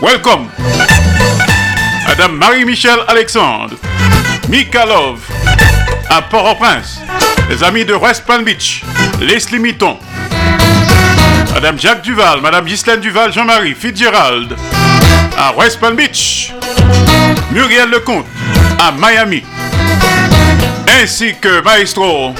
Welcome! 0.00 0.48
Madame 2.16 2.36
Marie-Michel 2.36 3.00
Alexandre, 3.08 3.74
Mikalov, 4.48 5.18
à 6.08 6.22
Port-au-Prince, 6.22 7.00
les 7.50 7.60
amis 7.64 7.84
de 7.84 7.92
West 7.92 8.24
Palm 8.24 8.44
Beach, 8.44 8.84
Leslie 9.20 9.58
Mitton, 9.58 9.98
Madame 11.54 11.76
Jacques 11.76 12.02
Duval, 12.02 12.40
Madame 12.40 12.66
Ghislaine 12.66 13.00
Duval, 13.00 13.32
Jean-Marie 13.32 13.74
Fitzgerald, 13.74 14.56
à 15.36 15.56
West 15.56 15.80
Palm 15.80 15.96
Beach, 15.96 16.52
Muriel 17.50 17.90
Lecomte, 17.90 18.26
à 18.78 18.92
Miami, 18.92 19.42
ainsi 21.02 21.34
que 21.40 21.62
Maestro 21.62 22.32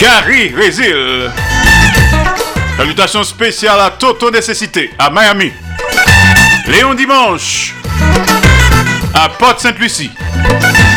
Gary 0.00 0.52
Résil. 0.56 1.30
Salutations 2.76 3.22
spéciales 3.22 3.80
à 3.80 3.90
Toto 3.90 4.28
Nécessité, 4.28 4.90
à 4.98 5.08
Miami. 5.08 5.52
Léon 6.66 6.94
Dimanche, 6.94 7.74
à 9.14 9.28
Porte-Sainte-Lucie, 9.28 10.10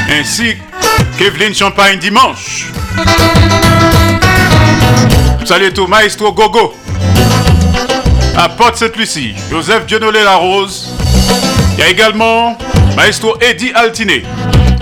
ainsi 0.10 0.56
qu'Evelyne 1.18 1.54
Champagne 1.54 2.00
Dimanche. 2.00 2.68
Salut 5.46 5.74
tout 5.74 5.88
Maestro 5.88 6.32
Gogo, 6.32 6.74
à 8.38 8.50
Porte-Sainte-Lucie, 8.50 9.34
Joseph 9.50 9.86
Dionolé 9.86 10.24
La 10.24 10.36
Rose. 10.36 10.90
Il 11.74 11.80
y 11.80 11.84
a 11.84 11.90
également 11.90 12.58
Maestro 12.96 13.36
Eddie 13.42 13.72
Altiné, 13.74 14.24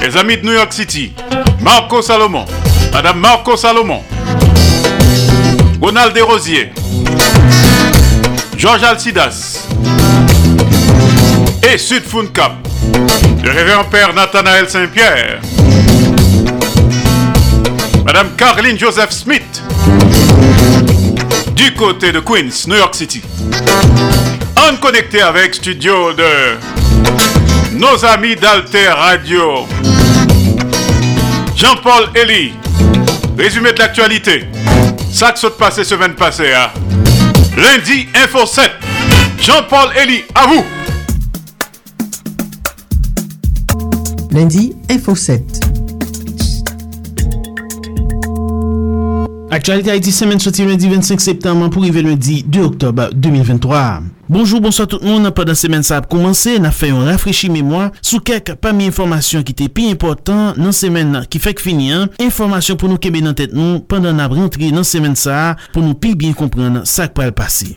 les 0.02 0.18
amis 0.18 0.38
de 0.38 0.46
New 0.46 0.54
York 0.54 0.74
City, 0.74 1.14
Marco 1.62 2.02
Salomon, 2.02 2.46
Madame 2.94 3.20
Marco 3.20 3.56
Salomon, 3.56 4.04
Ronald 5.82 6.14
Desrosiers, 6.14 6.72
Georges 8.58 8.84
Alcidas 8.84 9.68
et 11.72 11.78
Sud 11.78 12.04
Cap, 12.34 12.54
le 13.44 13.52
révérend 13.52 13.84
père 13.86 14.14
Nathanaël 14.14 14.70
Saint-Pierre, 14.70 15.40
Madame 18.06 18.36
Caroline 18.36 18.78
Joseph 18.78 19.12
Smith, 19.12 19.62
du 21.56 21.74
côté 21.74 22.12
de 22.12 22.20
Queens, 22.20 22.68
New 22.68 22.76
York 22.76 22.96
City. 22.96 23.22
En 24.58 24.76
connecté 24.78 25.22
avec 25.22 25.56
studio 25.56 26.14
de 26.14 26.58
nos 27.74 28.06
amis 28.06 28.36
d'Alter 28.36 28.90
Radio. 28.90 29.68
Jean-Paul 31.56 32.10
Elie, 32.16 32.54
résumé 33.38 33.74
de 33.74 33.80
l'actualité. 33.80 34.48
Que 35.20 35.40
saute 35.40 35.58
passé 35.58 35.84
semaine 35.84 36.14
passée, 36.14 36.54
hein? 36.54 36.70
Lundi, 37.56 38.08
Info 38.16 38.46
7. 38.46 38.72
Jean-Paul 39.40 39.90
Elie, 39.96 40.24
à 40.34 40.48
vous. 40.48 40.66
Lundi, 44.32 44.74
Info 44.90 45.16
7. 45.16 45.42
Aktualite 49.52 49.90
Haiti 49.92 50.12
semen 50.12 50.40
soti 50.40 50.64
lundi 50.64 50.88
25 50.88 51.20
septembre 51.20 51.68
pou 51.74 51.84
rive 51.84 52.00
lundi 52.06 52.38
2 52.48 52.64
oktob 52.64 53.02
2023. 53.12 53.82
Bonjour, 54.32 54.62
bonsoir 54.64 54.88
tout 54.88 55.04
moun, 55.04 55.28
padan 55.36 55.60
semen 55.60 55.84
sa 55.84 56.00
ap 56.00 56.08
koumanse, 56.08 56.56
na 56.64 56.72
fayon 56.72 57.04
rafrechi 57.10 57.52
memwa 57.52 57.90
sou 58.00 58.24
kek 58.24 58.54
pa 58.64 58.72
mi 58.72 58.88
informasyon 58.88 59.44
ki 59.44 59.58
te 59.60 59.68
pi 59.68 59.90
important 59.92 60.56
nan 60.56 60.72
semen 60.72 61.26
ki 61.28 61.44
fek 61.44 61.60
fini 61.60 61.92
an, 61.92 62.08
informasyon 62.24 62.80
pou 62.80 62.88
nou 62.88 63.04
kebe 63.04 63.20
nan 63.26 63.36
tet 63.36 63.52
nou 63.52 63.84
pandan 63.92 64.24
ap 64.24 64.32
rentri 64.38 64.72
nan 64.72 64.88
semen 64.88 65.20
sa 65.20 65.58
pou 65.74 65.84
nou 65.84 66.00
pi 66.00 66.16
bien 66.16 66.32
kompren 66.32 66.86
sak 66.88 67.20
pa 67.20 67.28
el 67.28 67.36
pasi. 67.36 67.76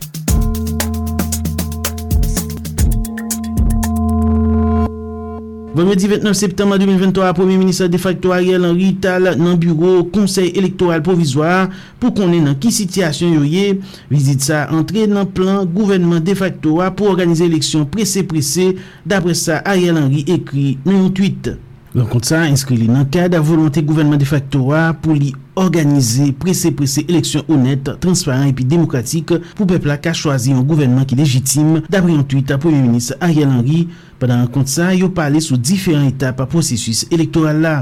Vendredi 5.75 6.07
29 6.07 6.33
septembre 6.33 6.77
2023, 6.77 7.33
Premier 7.33 7.57
Ministre 7.57 7.87
de 7.87 7.97
facto 7.97 8.31
Ariel 8.31 8.63
Henry 8.63 8.93
Tal 8.95 9.33
nan 9.35 9.57
bureau 9.59 10.05
Conseil 10.07 10.53
Elektoral 10.55 11.01
Provisoire 11.03 11.65
pou 11.99 12.15
konen 12.15 12.45
nan 12.47 12.55
ki 12.63 12.71
sityasyon 12.71 13.33
yoye. 13.41 13.73
Vizit 14.07 14.45
sa 14.47 14.61
entre 14.71 15.03
nan 15.11 15.27
plan 15.27 15.67
gouvernement 15.67 16.23
de 16.23 16.37
facto 16.39 16.77
a 16.79 16.87
pou 16.95 17.11
organize 17.11 17.43
eleksyon 17.43 17.83
prese-prese. 17.91 18.69
Dapre 19.03 19.35
sa, 19.35 19.59
Ariel 19.67 19.99
Henry 19.99 20.23
ekri 20.31 20.77
nan 20.87 21.01
yon 21.01 21.11
tweet. 21.19 21.51
Renkont 21.91 22.31
sa, 22.31 22.45
inskri 22.47 22.79
li 22.79 22.87
nan 22.87 23.11
kade 23.11 23.35
a 23.35 23.43
volante 23.43 23.83
gouvernement 23.83 24.23
de 24.23 24.31
facto 24.31 24.71
a 24.71 24.93
pou 24.95 25.11
li 25.11 25.35
organize 25.59 26.31
prese-prese 26.39 27.03
eleksyon 27.03 27.51
honet, 27.51 27.91
transparent 28.03 28.47
epi 28.47 28.63
demokratik 28.63 29.35
pou 29.57 29.67
pepla 29.67 29.99
ka 29.99 30.15
chwazi 30.15 30.55
yon 30.55 30.63
gouvernement 30.63 31.03
ki 31.03 31.19
legitime. 31.19 31.83
Dapre 31.91 32.15
yon 32.15 32.23
tweet 32.23 32.55
a 32.55 32.63
Premier 32.63 32.87
Ministre 32.87 33.19
Ariel 33.19 33.51
Henry. 33.51 33.89
Padan 34.19 34.45
an 34.45 34.51
kont 34.51 34.69
sa, 34.71 34.93
yo 34.95 35.09
pale 35.15 35.41
sou 35.43 35.59
diferent 35.59 36.07
etap 36.07 36.39
a 36.39 36.47
prosesus 36.47 37.03
elektoral 37.11 37.59
la. 37.65 37.75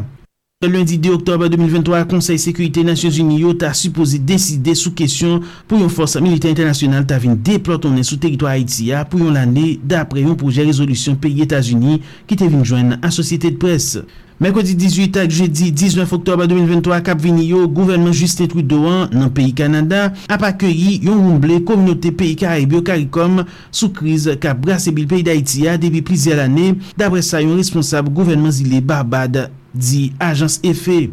Lundi 0.67 0.97
2 0.97 1.09
oktobre 1.11 1.49
2023, 1.49 2.05
Konseil 2.05 2.39
Sécurité 2.39 2.83
Nations 2.83 3.09
Nasyons 3.09 3.23
Uniyo 3.23 3.53
ta 3.59 3.73
suppose 3.75 4.19
deside 4.23 4.75
sou 4.79 4.93
kesyon 4.95 5.41
pou 5.67 5.81
yon 5.81 5.91
force 5.91 6.19
milite 6.23 6.47
internasyonal 6.47 7.03
ta 7.09 7.17
vin 7.19 7.33
deplotone 7.35 8.03
sou 8.05 8.19
teritwa 8.21 8.53
Haitia 8.53 9.01
pou 9.09 9.19
yon 9.19 9.35
lane 9.35 9.77
dapre 9.83 10.23
yon 10.23 10.37
proje 10.39 10.63
rezolusyon 10.63 11.17
peyi 11.19 11.43
Etats-Unis 11.43 12.03
ki 12.29 12.37
te 12.39 12.47
vin 12.47 12.63
jwen 12.63 12.97
a 13.01 13.11
sosyete 13.11 13.51
de 13.51 13.59
Presse. 13.59 14.03
Merkodi 14.43 14.75
18 14.75 15.19
ak 15.23 15.33
jeudi 15.35 15.71
19 15.71 16.13
oktobre 16.17 16.47
2023, 16.51 17.01
kap 17.05 17.19
vini 17.21 17.49
yo, 17.51 17.63
gouvernement 17.67 18.15
Justin 18.15 18.51
Trudeau 18.51 19.07
nan 19.13 19.31
peyi 19.35 19.55
Kanada 19.57 20.11
ap 20.31 20.45
akyeyi 20.47 21.01
yon 21.07 21.23
rumble 21.23 21.59
kominote 21.67 22.13
peyi 22.15 22.37
Karibyo 22.39 22.83
Karikom 22.85 23.41
sou 23.69 23.91
kriz 23.95 24.29
kap 24.43 24.61
brase 24.63 24.95
bil 24.95 25.09
peyi 25.11 25.27
d'Haitia 25.27 25.75
debi 25.81 26.03
plizye 26.05 26.37
l 26.37 26.45
ane 26.47 26.69
dapre 26.99 27.23
sa 27.25 27.43
yon 27.43 27.59
responsable 27.59 28.13
gouvernement 28.13 28.55
zile 28.55 28.83
Barbade. 28.83 29.49
di 29.73 30.13
Ajans 30.19 30.59
Efe. 30.63 31.09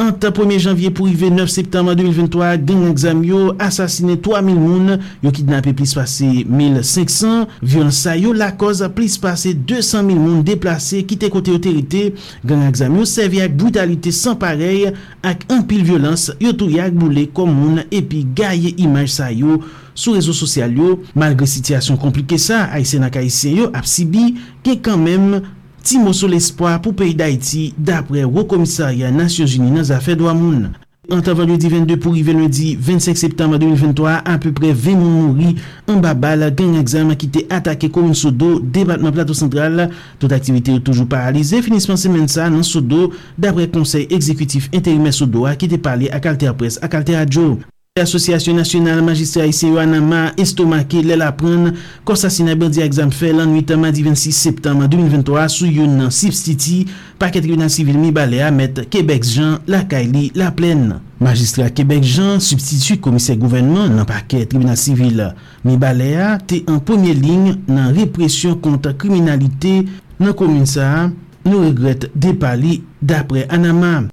Anta 0.00 0.30
1 0.32 0.56
janvye 0.58 0.88
pou 0.92 1.06
rive 1.06 1.28
9 1.32 1.48
septembre 1.52 1.92
2023, 1.96 2.54
gen 2.66 2.80
l'exam 2.86 3.20
yo, 3.24 3.54
asasine 3.62 4.16
3.000 4.20 4.56
moun, 4.56 4.94
yo 5.22 5.32
kidnapè 5.32 5.74
plis 5.76 5.92
pase 5.96 6.26
1.500, 6.48 7.44
violansa 7.60 8.16
yo 8.18 8.32
la 8.36 8.50
koz 8.58 8.82
plis 8.96 9.18
pase 9.20 9.52
200.000 9.54 10.16
moun 10.16 10.40
deplase, 10.46 11.04
kite 11.08 11.30
kote 11.32 11.54
otorite, 11.54 12.06
gen 12.42 12.64
l'exam 12.64 12.96
yo 12.98 13.06
servi 13.08 13.44
ak 13.44 13.54
brutalite 13.60 14.12
san 14.16 14.40
parey, 14.40 14.88
ak 15.20 15.44
anpil 15.52 15.84
violans, 15.86 16.30
yo 16.42 16.56
tou 16.56 16.72
yak 16.72 16.96
boule 16.96 17.28
komoun 17.36 17.84
epi 17.88 18.24
gaye 18.36 18.74
imaj 18.80 19.12
sa 19.20 19.30
yo. 19.32 19.60
sou 20.00 20.16
rezo 20.16 20.32
sosyal 20.36 20.72
yo, 20.74 20.98
malgre 21.12 21.48
sityasyon 21.50 22.00
komplike 22.00 22.40
sa, 22.40 22.64
Aisyen 22.72 23.04
ak 23.06 23.20
Aisyen 23.20 23.60
yo 23.60 23.70
ap 23.76 23.88
si 23.88 24.08
bi 24.08 24.32
ke 24.64 24.80
kanmem 24.80 25.42
ti 25.84 26.00
moso 26.00 26.28
l'espoi 26.28 26.78
pou 26.80 26.96
peyi 26.96 27.14
d'Haïti 27.16 27.70
dapre 27.76 28.24
wou 28.24 28.48
Nasyon 28.50 29.46
Jini 29.46 29.70
nan 29.70 29.84
zafè 29.84 30.16
do 30.16 30.28
amoun. 30.28 30.70
Antavan 31.10 31.48
lundi 31.50 31.66
22 31.66 31.96
pou 31.98 32.14
rive 32.14 32.30
lundi 32.36 32.76
25 32.78 33.18
septembre 33.18 33.58
2023, 33.58 34.12
apèpre 34.30 34.70
20 34.70 34.94
moun 34.94 35.16
mouri, 35.32 35.56
an 35.90 35.98
babal 36.04 36.44
gen 36.54 36.76
examen 36.78 37.18
ki 37.18 37.30
te 37.34 37.42
atake 37.50 37.90
komoun 37.90 38.14
Sodo, 38.14 38.60
debatman 38.62 39.14
plato 39.16 39.34
sentral. 39.34 39.88
Tout 40.22 40.30
aktivite 40.36 40.70
ou 40.76 40.84
toujou 40.86 41.10
paralize, 41.10 41.58
finisman 41.66 41.98
semen 41.98 42.30
sa 42.30 42.46
nan 42.52 42.62
Sodo, 42.66 43.10
dapre 43.40 43.66
konsey 43.74 44.06
ekzekutif 44.14 44.70
interime 44.70 45.10
Sodo 45.16 45.48
a 45.50 45.56
ki 45.58 45.72
te 45.72 45.80
pale 45.82 46.12
ak 46.14 46.30
Altea 46.30 46.54
Press 46.54 46.78
ak 46.84 47.00
Altea 47.00 47.26
Joe. 47.26 47.58
Asosyasyon 48.00 48.56
Nasyonal 48.56 49.02
Magistra 49.04 49.44
ICO 49.46 49.78
Anama 49.80 50.30
estomake 50.40 51.02
lè 51.04 51.16
la 51.20 51.30
pren 51.36 51.74
konsasina 52.08 52.54
bandi 52.58 52.80
a 52.80 52.86
exam 52.88 53.12
fè 53.12 53.30
lan 53.36 53.52
8 53.52 53.76
madi 53.80 54.04
26 54.06 54.36
septem 54.36 54.80
2023 54.82 55.46
sou 55.52 55.68
yon 55.68 55.98
nan 56.00 56.12
Sipstiti 56.14 56.86
paket 57.20 57.44
tribunal 57.44 57.70
sivil 57.72 57.98
mi 58.00 58.12
balè 58.16 58.40
a 58.46 58.50
met 58.54 58.82
Kebek 58.90 59.26
Jean 59.28 59.58
la 59.70 59.82
Kaili 59.88 60.30
la 60.38 60.50
plen. 60.56 60.96
Magistra 61.20 61.68
Kebek 61.68 62.06
Jean 62.06 62.40
substitu 62.40 62.96
komise 63.04 63.36
gouvernement 63.36 63.92
nan 63.92 64.08
paket 64.08 64.48
tribunal 64.50 64.78
sivil 64.80 65.20
mi 65.66 65.76
balè 65.80 66.14
a 66.20 66.30
te 66.40 66.62
an 66.70 66.80
pwemye 66.80 67.12
ling 67.18 67.50
nan 67.68 67.92
represyon 67.96 68.56
konta 68.64 68.94
kriminalite 68.96 69.82
nan 70.20 70.32
komin 70.38 70.64
sa 70.68 71.10
nou 71.44 71.66
regret 71.66 72.08
depali 72.14 72.80
dapre 73.00 73.44
Anama. 73.52 74.08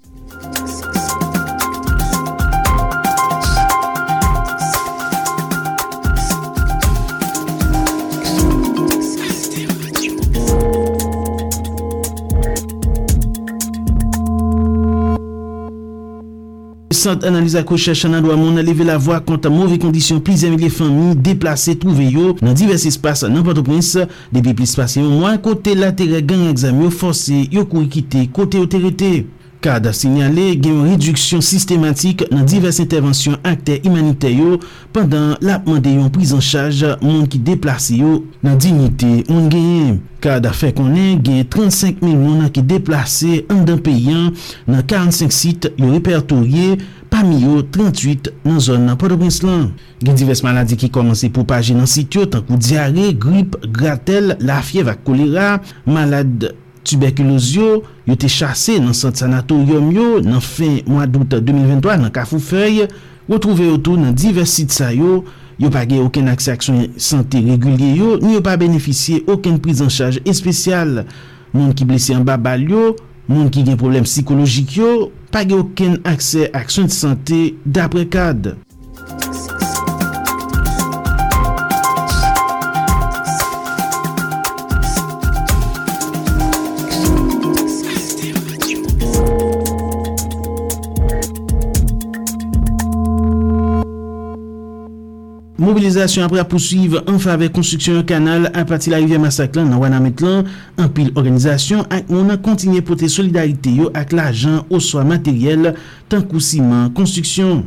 Sant 17.08 17.24
analize 17.24 17.56
ak 17.56 17.70
kocheche 17.70 18.10
nan 18.12 18.20
do 18.26 18.34
amon 18.34 18.58
aleve 18.60 18.84
la 18.84 18.98
vwa 19.00 19.22
konta 19.24 19.48
mouve 19.48 19.78
kondisyon 19.80 20.17
plizye 20.20 20.50
mi 20.52 20.58
le 20.60 20.67
fami 20.74 21.13
deplase 21.15 21.78
trouve 21.80 22.04
yo 22.12 22.34
nan 22.43 22.58
divers 22.58 22.84
espase 22.89 23.30
nan 23.32 23.46
Port-au-Prince. 23.48 24.04
Depi 24.36 24.52
plis 24.58 24.74
pase 24.76 25.00
yon 25.00 25.13
mwen 25.22 25.39
kote 25.39 25.72
la 25.78 25.93
tere 25.96 26.20
gang 26.20 26.50
egzam 26.50 26.82
yo 26.84 26.91
force 26.91 27.46
yo 27.54 27.63
kou 27.63 27.86
ikite 27.86 28.26
kote 28.36 28.60
yo 28.60 28.67
terete. 28.67 29.24
Kad 29.63 29.88
a 29.89 29.91
sinyale 29.96 30.52
gen 30.62 30.76
yon 30.76 30.89
reduksyon 30.91 31.41
sistematik 31.41 32.22
nan 32.30 32.46
divers 32.46 32.78
intervensyon 32.84 33.39
akte 33.48 33.80
imanite 33.88 34.30
yo 34.30 34.60
pandan 34.93 35.34
la 35.41 35.58
de 35.58 35.96
yon 35.96 36.12
prizan 36.13 36.43
chaj 36.46 36.84
moun 37.02 37.26
ki 37.26 37.39
deplase 37.41 37.98
yo 37.98 38.20
nan 38.46 38.60
dignite 38.62 39.24
moun 39.32 39.48
genye. 39.50 39.98
Kad 40.22 40.46
a 40.46 40.52
fe 40.54 40.70
konen 40.78 41.24
gen 41.26 41.41
35 41.50 42.04
mil 42.06 42.20
moun 42.22 42.46
ki 42.54 42.62
deplase 42.70 43.41
an 43.50 43.65
dan 43.65 43.82
peyan 43.82 44.30
nan 44.70 44.86
45 44.86 45.34
sit 45.34 45.70
yo 45.74 45.89
repertorye 45.96 46.78
pa 47.10 47.24
mi 47.26 47.41
yo 47.41 47.63
38 47.65 48.30
nan 48.46 48.62
zon 48.62 48.86
nan 48.86 49.00
Port-au-Prince-Lan. 49.02 49.72
Gen 50.06 50.22
divers 50.22 50.43
maladi 50.46 50.78
ki 50.78 50.91
komanse 50.93 51.32
pou 51.34 51.50
paje 51.50 51.74
nan 51.74 51.89
sit 51.89 52.13
yo 52.13 52.28
tankou 52.30 52.62
diare, 52.62 53.10
grip, 53.17 53.58
gratel, 53.74 54.36
la 54.38 54.62
fiev 54.62 54.93
ak 54.93 55.02
kolera, 55.08 55.58
malade... 55.89 56.54
tuberkuloz 56.88 57.52
yo, 57.56 57.82
yo 58.08 58.15
te 58.19 58.30
chase 58.32 58.78
nan 58.82 58.95
sant 58.97 59.19
sanatorium 59.19 59.89
yo 59.95 60.08
nan 60.23 60.41
fin 60.43 60.80
mwa 60.88 61.08
dout 61.10 61.38
2023 61.38 61.97
nan 62.06 62.13
Kafou 62.15 62.41
Fey, 62.43 62.86
wotrouve 63.28 63.67
yo 63.67 63.78
tou 63.82 64.00
nan 64.00 64.15
divers 64.15 64.56
sit 64.60 64.73
sa 64.76 64.93
yo, 64.95 65.21
yo 65.60 65.71
pa 65.73 65.84
ge 65.89 66.00
oken 66.04 66.32
akse 66.32 66.54
aksyon 66.54 66.86
sante 67.02 67.41
regulye 67.45 67.95
yo, 67.97 68.15
ni 68.21 68.38
yo 68.38 68.43
pa 68.45 68.56
beneficye 68.62 69.23
oken 69.28 69.60
priz 69.63 69.82
an 69.84 69.91
chaj 69.93 70.21
espesyal. 70.28 71.04
Moun 71.54 71.73
ki 71.78 71.88
blese 71.89 72.15
an 72.15 72.26
babal 72.28 72.63
yo, 72.69 72.91
moun 73.28 73.52
ki 73.54 73.65
gen 73.67 73.80
problem 73.80 74.08
psikologik 74.08 74.78
yo, 74.80 74.93
pa 75.34 75.43
ge 75.47 75.58
oken 75.58 76.00
akse 76.08 76.47
aksyon 76.56 76.91
sante 76.93 77.41
dapre 77.65 78.06
kad. 78.12 78.54
Mobilizasyon 95.88 96.26
apre 96.28 96.41
apousuiv 96.41 96.97
an 97.08 97.15
fave 97.23 97.47
konstruksyon 97.56 98.02
kanal 98.08 98.50
apati 98.52 98.91
la 98.91 98.97
rivye 99.00 99.15
masak 99.23 99.56
lan 99.56 99.69
nan 99.71 99.80
wana 99.80 100.02
met 100.04 100.19
lan, 100.19 100.43
an 100.76 100.89
pil 100.91 101.13
organizasyon 101.13 101.86
ak 101.88 102.10
moun 102.12 102.34
an 102.34 102.41
kontinye 102.43 102.82
pote 102.84 103.08
solidarite 103.08 103.71
yo 103.71 103.88
ak 103.95 104.12
la 104.17 104.26
ajan 104.34 104.65
oswa 104.67 105.06
materyel 105.08 105.69
tankou 106.12 106.43
siman 106.43 106.89
konstruksyon. 106.97 107.63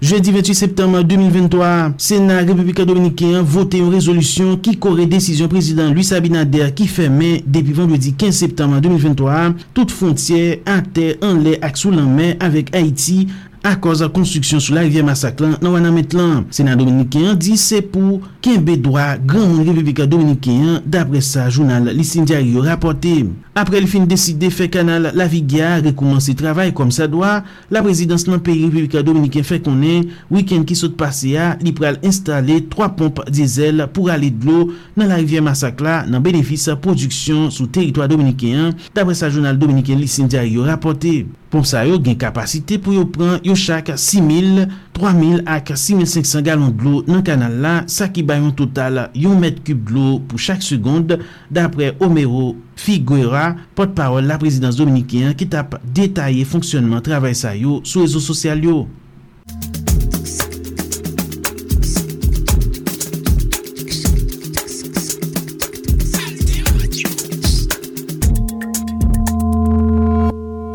Jeudi 0.00 0.30
28 0.32 0.54
septembre 0.54 1.02
2023, 1.02 1.92
Sénat 1.98 2.46
République 2.46 2.80
Dominicain 2.80 3.42
voté 3.42 3.78
une 3.78 3.92
résolution 3.92 4.56
qui 4.56 4.78
corrèle 4.78 5.08
décision 5.08 5.48
président 5.48 5.90
Luis 5.90 6.14
Abinader 6.14 6.68
qui 6.74 6.86
fermait 6.86 7.42
depuis 7.44 7.72
vendredi 7.74 8.14
15 8.14 8.34
septembre 8.34 8.80
2023 8.80 9.54
toute 9.74 9.90
frontière 9.90 10.56
à 10.64 10.80
terre 10.80 11.16
en 11.20 11.34
l'air 11.34 11.58
et 11.62 11.70
sous 11.74 11.90
la 11.90 12.02
mer 12.02 12.36
avec 12.40 12.74
Haïti 12.74 13.26
a 13.68 13.74
koz 13.76 14.00
a 14.04 14.08
konstruksyon 14.12 14.62
sou 14.62 14.72
la 14.76 14.82
rivye 14.86 15.02
masaklan 15.04 15.56
nan 15.60 15.74
wana 15.74 15.90
met 15.92 16.14
lan. 16.16 16.46
Senat 16.54 16.78
Dominikian 16.80 17.36
di 17.36 17.56
se 17.60 17.82
pou 17.84 18.22
kenbe 18.44 18.78
doa 18.80 19.16
gran 19.18 19.44
moun 19.50 19.66
republika 19.66 20.06
Dominikian 20.08 20.80
dapre 20.88 21.20
sa 21.24 21.48
jounal 21.50 21.90
Lissin 21.92 22.24
Diario 22.28 22.62
rapote. 22.64 23.12
Apre 23.58 23.80
li 23.82 23.90
fin 23.90 24.06
deside 24.08 24.48
fe 24.54 24.68
kanal 24.72 25.10
la 25.18 25.26
vigya 25.28 25.78
rekoumansi 25.84 26.36
travay 26.38 26.72
kom 26.76 26.92
sa 26.94 27.08
doa, 27.10 27.42
la 27.74 27.82
prezidans 27.84 28.24
nan 28.28 28.40
peyi 28.44 28.68
republika 28.68 29.02
Dominikian 29.04 29.46
fe 29.46 29.60
konen 29.64 30.08
wikend 30.32 30.68
ki 30.68 30.78
sot 30.78 30.96
pase 31.00 31.34
ya 31.34 31.50
li 31.60 31.74
pral 31.76 31.98
installe 32.06 32.60
3 32.72 32.92
pomp 32.96 33.20
diesel 33.28 33.84
pou 33.92 34.08
rale 34.08 34.30
dlo 34.32 34.70
nan 34.96 35.10
la 35.12 35.20
rivye 35.20 35.42
masakla 35.44 36.04
nan 36.08 36.24
benefis 36.24 36.68
produksyon 36.80 37.50
sou 37.52 37.68
teritwa 37.68 38.08
Dominikian 38.08 38.72
dapre 38.96 39.16
sa 39.18 39.28
jounal 39.28 39.60
Dominikian 39.60 40.00
Lissin 40.00 40.30
Diario 40.30 40.64
rapote. 40.64 41.26
Pomp 41.48 41.64
sa 41.64 41.80
yo 41.88 41.96
gen 42.04 42.18
kapasite 42.20 42.76
pou 42.82 42.92
yo 42.92 43.06
pran 43.08 43.38
yo 43.46 43.54
chak 43.56 43.94
6.000, 43.94 44.66
3.000 44.96 45.46
ak 45.48 45.72
6.500 45.72 46.44
galon 46.44 46.74
glou 46.76 47.00
nan 47.08 47.22
kanal 47.24 47.54
la 47.62 47.72
sa 47.88 48.10
ki 48.12 48.24
bayon 48.28 48.52
total 48.56 49.06
yon 49.16 49.40
met 49.40 49.62
kub 49.64 49.80
glou 49.88 50.18
pou 50.28 50.36
chak 50.36 50.60
segonde 50.66 51.20
dapre 51.48 51.94
Omero 52.04 52.52
Figuera, 52.78 53.54
pot 53.74 53.96
parol 53.96 54.28
la 54.28 54.36
prezidans 54.38 54.76
Dominikien 54.76 55.32
ki 55.38 55.48
tap 55.48 55.78
detaye 55.96 56.44
fonksyonman 56.48 57.00
travay 57.06 57.32
sa 57.38 57.56
yo 57.56 57.80
sou 57.80 58.04
rezo 58.04 58.20
sosyal 58.20 58.60
yo. 58.68 58.82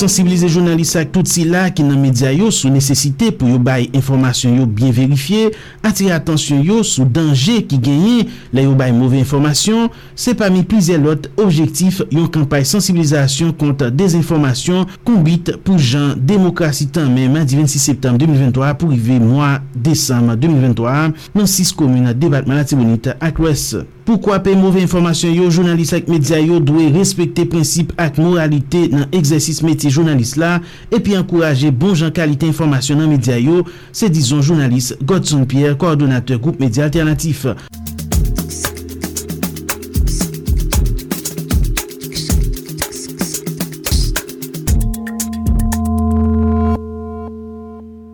sensibilize 0.04 0.50
jounalist 0.52 1.00
ak 1.00 1.14
tout 1.16 1.30
si 1.30 1.46
la 1.48 1.70
ki 1.74 1.86
nan 1.88 2.02
media 2.04 2.34
yo 2.36 2.50
sou 2.52 2.72
nesesite 2.74 3.32
pou 3.32 3.48
yo 3.52 3.60
bay 3.64 3.88
informasyon 3.96 4.60
yo 4.60 4.68
bien 4.68 4.92
verifiye, 4.96 5.54
atire 5.86 6.14
atensyon 6.16 6.64
yo 6.66 6.82
sou 6.88 7.08
danje 7.08 7.62
ki 7.70 7.80
genye 7.84 8.28
la 8.56 8.66
yo 8.68 8.76
bay 8.78 8.92
mouve 8.96 9.22
informasyon, 9.22 9.90
se 10.20 10.36
pa 10.38 10.52
mi 10.54 10.66
plize 10.68 10.98
lot 11.00 11.30
objektif 11.40 12.02
yon 12.12 12.28
kampay 12.34 12.68
sensibilizasyon 12.68 13.56
konta 13.60 13.90
dezinformasyon 13.94 14.90
konbit 15.08 15.54
pou 15.64 15.80
jan 15.80 16.14
demokrasi 16.20 16.90
tanmen 16.92 17.14
menman 17.14 17.48
26 17.48 17.80
septem 17.80 18.18
2023 18.20 18.74
pou 18.80 18.92
rive 18.92 19.20
mwa 19.22 19.56
desam 19.74 20.32
2023 20.34 21.12
nan 21.38 21.50
6 21.50 21.74
komune 21.78 22.14
debatman 22.18 22.60
la 22.60 22.68
tibonite 22.68 23.16
ak 23.24 23.42
lwes. 23.42 23.70
Poukwa 24.04 24.36
pe 24.44 24.52
mouve 24.60 24.82
informasyon 24.84 25.38
yo, 25.38 25.48
jounalist 25.48 25.96
ak 25.96 26.10
media 26.12 26.42
yo 26.44 26.58
dwe 26.60 26.90
respekte 26.92 27.46
prinsip 27.48 27.94
ak 27.96 28.18
moralite 28.20 28.90
nan 28.92 29.06
eksersis 29.16 29.62
metye 29.64 29.93
jounalist 29.94 30.40
la 30.42 30.58
epi 30.94 31.16
ankouraje 31.20 31.70
bon 31.72 31.94
jan 31.94 32.14
kalite 32.16 32.50
informasyon 32.50 33.04
nan 33.04 33.14
media 33.14 33.38
yo, 33.40 33.62
se 33.94 34.10
dizon 34.12 34.42
jounalist 34.42 34.98
Godson 35.06 35.46
Pierre, 35.46 35.78
koordonateur 35.78 36.42
Groupe 36.42 36.60
Media 36.64 36.90
Alternatif. 36.90 37.46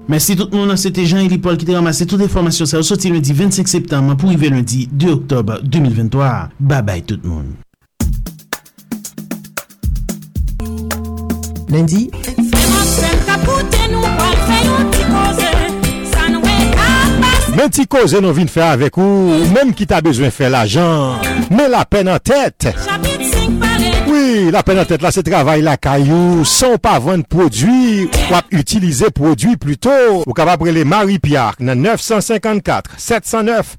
Mersi 0.10 0.34
tout 0.36 0.50
moun 0.52 0.72
an, 0.74 0.78
sete 0.82 1.04
Jean-Élie 1.06 1.38
Paul 1.38 1.60
ki 1.62 1.68
te 1.70 1.76
ramase 1.78 2.08
tout 2.10 2.20
informasyon 2.26 2.72
sa 2.72 2.82
ou 2.82 2.88
soti 2.88 3.14
lundi 3.14 3.36
25 3.38 3.70
septem 3.70 4.10
pou 4.18 4.34
rive 4.34 4.50
lundi 4.50 4.88
2 4.90 5.16
oktob 5.20 5.60
2023. 5.70 6.36
Babay 6.58 7.06
tout 7.06 7.22
moun. 7.30 7.54
Lundi 11.70 12.10
Men 17.60 17.70
ti 17.76 17.84
koze 17.92 18.22
nou 18.24 18.32
vin 18.32 18.48
fè 18.48 18.62
avèk 18.64 18.96
ou, 19.02 19.40
menm 19.52 19.74
ki 19.76 19.84
ta 19.90 20.00
bezwen 20.06 20.32
fè 20.32 20.48
la 20.52 20.64
jan, 20.70 21.20
men 21.52 21.68
la 21.74 21.84
pen 21.84 22.08
an 22.08 22.22
tèt. 22.24 22.70
Oui, 24.08 24.48
la 24.54 24.64
pen 24.64 24.80
an 24.80 24.88
tèt 24.88 25.04
la 25.04 25.12
se 25.12 25.20
travay 25.28 25.60
la 25.66 25.76
kayou, 25.76 26.46
son 26.48 26.80
pa 26.80 26.96
vwenn 27.04 27.26
prodwi, 27.28 28.08
wap 28.32 28.48
utilize 28.56 29.12
prodwi 29.12 29.58
pluto. 29.60 29.92
Ou 30.24 30.34
kapap 30.38 30.64
prele 30.64 30.86
Marie-Pierre 30.88 31.60
nan 31.60 31.84
954 31.84 32.96
709 32.96 33.76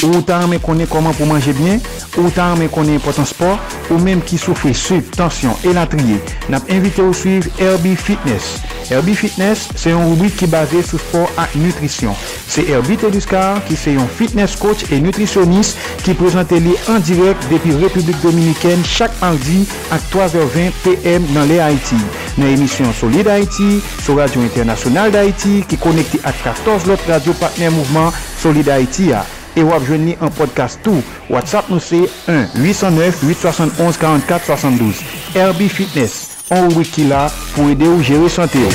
Ou 0.06 0.22
tan 0.22 0.46
men 0.52 0.62
konen 0.62 0.86
koman 0.90 1.16
pou 1.18 1.26
manje 1.26 1.54
bien, 1.58 1.80
ou 2.20 2.30
tan 2.34 2.60
men 2.60 2.70
konen 2.70 3.02
potan 3.02 3.26
sport, 3.26 3.76
ou 3.90 3.98
menm 4.02 4.22
ki 4.26 4.38
soufri 4.38 4.76
sub, 4.78 5.08
tensyon, 5.18 5.58
elatriye. 5.66 6.20
Nap 6.54 6.70
invite 6.70 7.02
ou 7.02 7.16
suiv 7.18 7.48
Herbie 7.58 7.98
Fitness. 7.98 8.60
Herbie 8.92 9.16
Fitness 9.18 9.66
se 9.74 9.90
yon 9.90 10.06
rubrik 10.12 10.36
ki 10.38 10.50
base 10.52 10.84
sou 10.86 11.02
sport 11.02 11.40
ak 11.42 11.56
nutrisyon. 11.58 12.14
Se 12.46 12.62
Herbie 12.68 13.00
Teduscar 13.02 13.64
ki 13.66 13.78
se 13.80 13.96
yon 13.96 14.10
fitness 14.20 14.58
coach 14.62 14.86
e 14.94 15.00
nutrisyonis 15.02 15.74
ki 16.06 16.14
prezante 16.20 16.60
li 16.62 16.76
an 16.94 17.02
direk 17.08 17.48
depi 17.50 17.74
Republik 17.82 18.20
Dominiken 18.22 18.86
chak 18.86 19.16
mardi 19.24 19.64
ak 19.96 20.06
3h20 20.14 20.84
pm 20.84 21.26
nan 21.34 21.50
le 21.50 21.58
Haiti. 21.64 22.02
Nan 22.38 22.52
emisyon 22.52 22.94
Solid 23.00 23.32
Haiti, 23.32 23.80
sou 24.04 24.20
Radio 24.22 24.46
Internasyonal 24.46 25.10
d'Haiti 25.16 25.64
ki 25.72 25.82
konekte 25.82 26.22
ak 26.22 26.46
14 26.46 26.92
lot 26.92 27.10
radio 27.10 27.34
partner 27.42 27.74
mouvment 27.74 28.14
Solid 28.44 28.70
Haiti 28.70 29.10
a. 29.16 29.26
E 29.56 29.64
wap 29.64 29.86
jwen 29.88 30.02
ni 30.04 30.12
an 30.20 30.28
podcast 30.36 30.82
tou. 30.84 31.00
WhatsApp 31.32 31.70
nou 31.72 31.80
se 31.80 31.96
1-809-871-4472. 32.28 35.00
Herbie 35.34 35.72
Fitness. 35.72 36.28
An 36.52 36.68
wiki 36.76 37.08
la 37.08 37.32
pou 37.56 37.70
ede 37.72 37.88
ou 37.88 38.04
jere 38.04 38.28
sante 38.30 38.60
ou. 38.60 38.72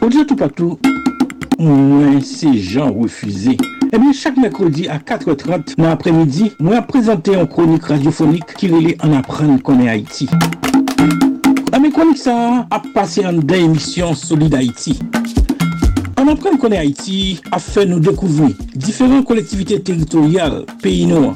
Ou 0.00 0.08
diyo 0.10 0.24
tou 0.26 0.36
patou, 0.40 0.78
mwen 1.60 2.20
se 2.26 2.48
jan 2.56 2.90
refuze. 2.96 3.54
Ebyen, 3.92 4.14
chak 4.16 4.36
mekrodi 4.40 4.88
a 4.90 4.98
4.30 4.98 5.76
nan 5.78 5.92
apremidi, 5.92 6.52
mwen 6.58 6.78
apresente 6.80 7.36
an 7.38 7.46
kronik 7.52 7.86
radiofonik 7.92 8.56
ki 8.58 8.66
rele 8.72 8.96
an 9.04 9.12
apren 9.20 9.60
konen 9.62 9.88
Haiti. 9.92 10.26
Ame 11.76 11.88
kronik 11.94 12.18
sa 12.18 12.34
ap 12.72 12.84
pase 12.96 13.20
an 13.28 13.38
den 13.44 13.64
emisyon 13.70 14.14
Solide 14.18 14.56
Haiti. 14.58 14.94
An 16.28 16.34
apren 16.34 16.58
konen 16.60 16.76
Haiti 16.76 17.38
a 17.56 17.56
fe 17.56 17.86
nou 17.88 18.02
dekouvri 18.04 18.50
diferent 18.76 19.24
kolektivite 19.24 19.78
teritorial 19.80 20.58
peyi 20.82 21.06
nou. 21.08 21.30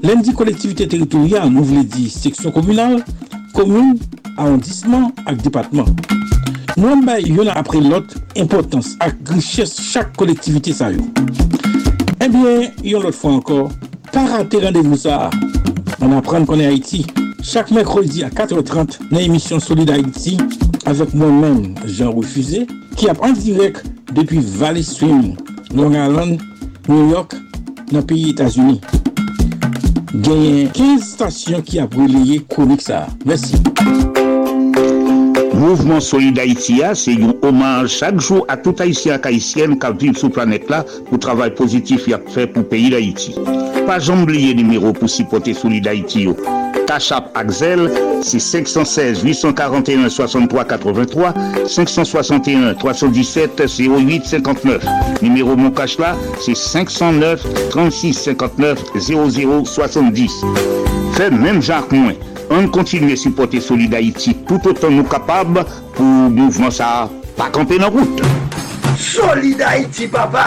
Len 0.00 0.22
di 0.24 0.32
kolektivite 0.32 0.86
teritorial 0.88 1.50
nou 1.52 1.66
vle 1.68 1.82
di 1.92 2.06
seksyon 2.08 2.54
komunal, 2.54 2.94
komoun, 3.52 3.98
arrondisman 4.38 5.10
ak 5.28 5.42
depatman. 5.44 5.90
Nou 6.78 6.94
an 6.94 7.04
bay 7.04 7.28
yon 7.28 7.50
apren 7.52 7.90
lot 7.92 8.14
importans 8.40 8.94
ak 9.04 9.18
griches 9.28 9.74
chak 9.90 10.14
kolektivite 10.16 10.72
sa 10.72 10.88
yo. 10.94 11.04
Ebyen, 12.24 12.70
yon 12.80 13.04
lot 13.04 13.18
fwa 13.18 13.34
ankor, 13.36 13.68
parate 14.14 14.62
randevou 14.64 14.96
sa. 15.02 15.26
An 15.98 16.16
apren 16.22 16.48
konen 16.48 16.70
Haiti, 16.70 17.02
chak 17.44 17.68
mekrodi 17.76 18.24
a 18.24 18.32
4.30 18.32 19.10
nan 19.10 19.20
emisyon 19.26 19.60
Solide 19.60 19.98
Haiti, 19.98 20.38
avek 20.88 21.12
mwen 21.12 21.36
men 21.44 21.62
Jean 21.84 22.16
Refusé, 22.16 22.64
ki 22.98 23.08
ap 23.10 23.22
an 23.26 23.34
direk 23.38 23.80
depi 24.14 24.40
Valley 24.58 24.82
Swim, 24.82 25.34
Long 25.74 25.94
Island, 25.94 26.42
New 26.88 27.10
York, 27.10 27.34
nan 27.92 28.04
peyi 28.06 28.32
Etasuni. 28.34 28.80
Genyen 30.14 30.70
15 30.76 31.08
stasyon 31.14 31.64
ki 31.66 31.80
ap 31.82 31.96
releye 31.98 32.40
konik 32.54 32.84
sa. 32.84 33.04
Mersi. 33.26 33.58
Mouvement 35.54 36.00
Solide 36.00 36.42
Haïti 36.42 36.80
a, 36.84 36.92
se 36.98 37.14
yon 37.16 37.34
oman 37.46 37.88
chak 37.90 38.18
jou 38.20 38.44
a 38.52 38.58
tout 38.60 38.78
Haitien 38.82 39.16
ak 39.16 39.30
Haitien 39.30 39.78
ka 39.80 39.90
viv 39.96 40.18
sou 40.20 40.30
planet 40.34 40.68
la 40.70 40.82
pou 41.08 41.18
travay 41.22 41.54
pozitif 41.56 42.08
yak 42.10 42.26
fe 42.34 42.46
pou 42.50 42.66
peyi 42.68 42.92
d'Haïti. 42.94 43.34
Pa 43.88 43.98
jambliye 44.02 44.54
nimerou 44.58 44.94
pou 44.96 45.10
sipote 45.10 45.54
Solide 45.56 45.90
Haïti 45.90 46.28
Kachap 46.94 47.28
Axel, 47.34 47.90
c'est 48.22 48.38
516 48.38 49.24
841 49.24 50.08
63 50.08 50.64
83, 50.64 51.34
561 51.66 52.74
317 52.74 53.64
08 53.80 54.24
59. 54.24 54.84
Numéro 55.20 55.56
Mon 55.56 55.72
Cachla, 55.72 56.14
c'est 56.40 56.54
509 56.54 57.44
36 57.70 58.14
59 58.14 58.78
00 58.96 59.64
70. 59.64 60.44
Fait 61.14 61.30
même 61.32 61.60
Jacques 61.60 61.90
Moins. 61.90 62.14
On 62.48 62.68
continue 62.68 63.14
à 63.14 63.16
supporter 63.16 63.60
Solid 63.60 63.92
Haïti 63.92 64.36
tout 64.46 64.60
autant 64.64 64.90
nous 64.90 65.02
capables 65.02 65.64
pour 65.94 66.04
mouvement 66.04 66.70
ça 66.70 67.10
pas 67.36 67.50
camper 67.50 67.80
nos 67.80 67.90
route. 67.90 68.22
Solid 68.96 69.60
Haïti, 69.60 70.06
papa, 70.06 70.46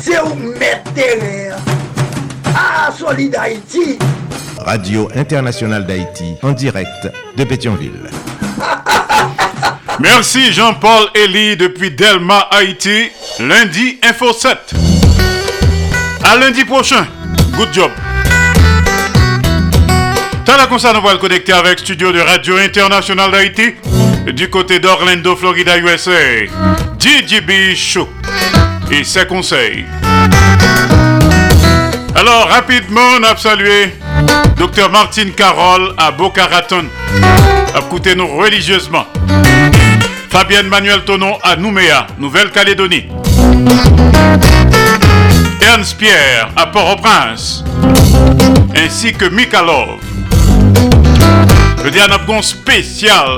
c'est 0.00 0.20
où 0.20 0.34
mettre 0.58 0.92
terre. 0.92 1.56
Ah, 2.46 2.90
Solid 2.90 3.36
Haïti! 3.36 3.96
Radio 4.64 5.08
Internationale 5.14 5.84
d'Haïti, 5.86 6.36
en 6.42 6.52
direct 6.52 7.08
de 7.36 7.44
Pétionville. 7.44 8.10
Merci 10.00 10.52
Jean-Paul 10.52 11.08
Elie 11.14 11.56
depuis 11.56 11.90
Delma, 11.90 12.48
Haïti. 12.50 13.10
Lundi, 13.40 13.98
Info 14.02 14.32
7. 14.32 14.74
À 16.24 16.36
lundi 16.36 16.64
prochain. 16.64 17.06
Good 17.56 17.72
job. 17.72 17.90
T'as 20.44 20.56
la 20.56 20.66
concert, 20.66 20.92
on 20.96 21.00
va 21.00 21.12
le 21.12 21.18
connecter 21.18 21.52
avec 21.52 21.78
studio 21.78 22.12
de 22.12 22.20
Radio 22.20 22.56
Internationale 22.56 23.30
d'Haïti 23.30 23.74
du 24.32 24.48
côté 24.48 24.78
d'Orlando, 24.78 25.36
Florida, 25.36 25.78
USA. 25.78 26.10
DJB 26.98 27.74
Show 27.76 28.08
et 28.90 29.04
ses 29.04 29.26
conseils. 29.26 29.84
Alors, 32.16 32.48
rapidement, 32.48 33.18
on 33.18 33.22
a 33.24 33.36
salué 33.36 33.92
Docteur 34.56 34.90
Martine 34.90 35.32
Carole 35.32 35.94
à 35.96 36.10
Boca 36.10 36.46
Raton. 36.46 36.84
Écoutez-nous 37.76 38.26
religieusement. 38.36 39.06
Fabienne 40.30 40.68
Manuel 40.68 41.04
Tonon 41.04 41.38
à 41.42 41.56
Nouméa, 41.56 42.06
Nouvelle-Calédonie. 42.18 43.06
Ernst 45.60 45.96
Pierre 45.96 46.50
à 46.56 46.66
Port-au-Prince. 46.66 47.64
Ainsi 48.76 49.12
que 49.12 49.26
Mikalov. 49.26 49.98
Le 51.84 51.90
Dianapgon 51.90 52.42
spécial. 52.42 53.28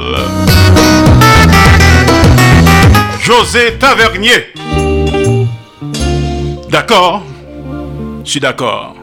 José 3.21 3.75
Tavernier. 3.79 4.53
D'accord? 6.71 7.23
Je 8.25 8.31
suis 8.31 8.41
d'accord. 8.41 8.96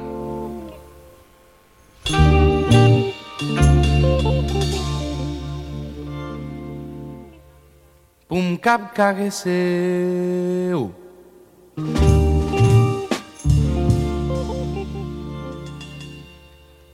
un 8.33 8.57
cap 8.57 8.93
cague 8.95 9.29
seu. 9.29 10.91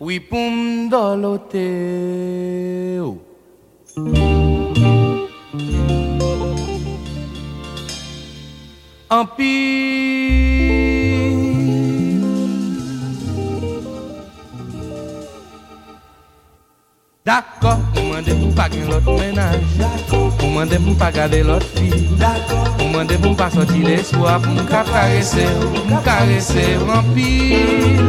Ui, 0.01 0.19
pum, 0.19 0.89
dolo 0.89 1.39
teu. 1.39 3.21
En 9.09 9.25
pire, 9.37 10.48
D'akor, 17.29 17.77
ou 17.95 18.09
mande 18.09 18.33
pou 18.33 18.49
pa 18.57 18.65
gen 18.73 18.87
lot 18.89 19.05
menaj 19.05 19.59
Ou 20.41 20.47
mande 20.49 20.79
pou 20.81 20.97
pa 20.97 21.11
gade 21.13 21.43
lot 21.45 21.61
fi 21.75 21.91
Ou 22.81 22.87
mande 22.89 23.19
pou 23.21 23.37
pa 23.37 23.51
soti 23.53 23.83
l'espoa 23.85 24.39
Pou 24.41 24.49
m 24.55 24.63
mka 24.63 24.79
karese 24.87 25.45
ou 25.61 25.83
m 25.85 25.91
karese 26.07 26.63
rampil 26.87 28.01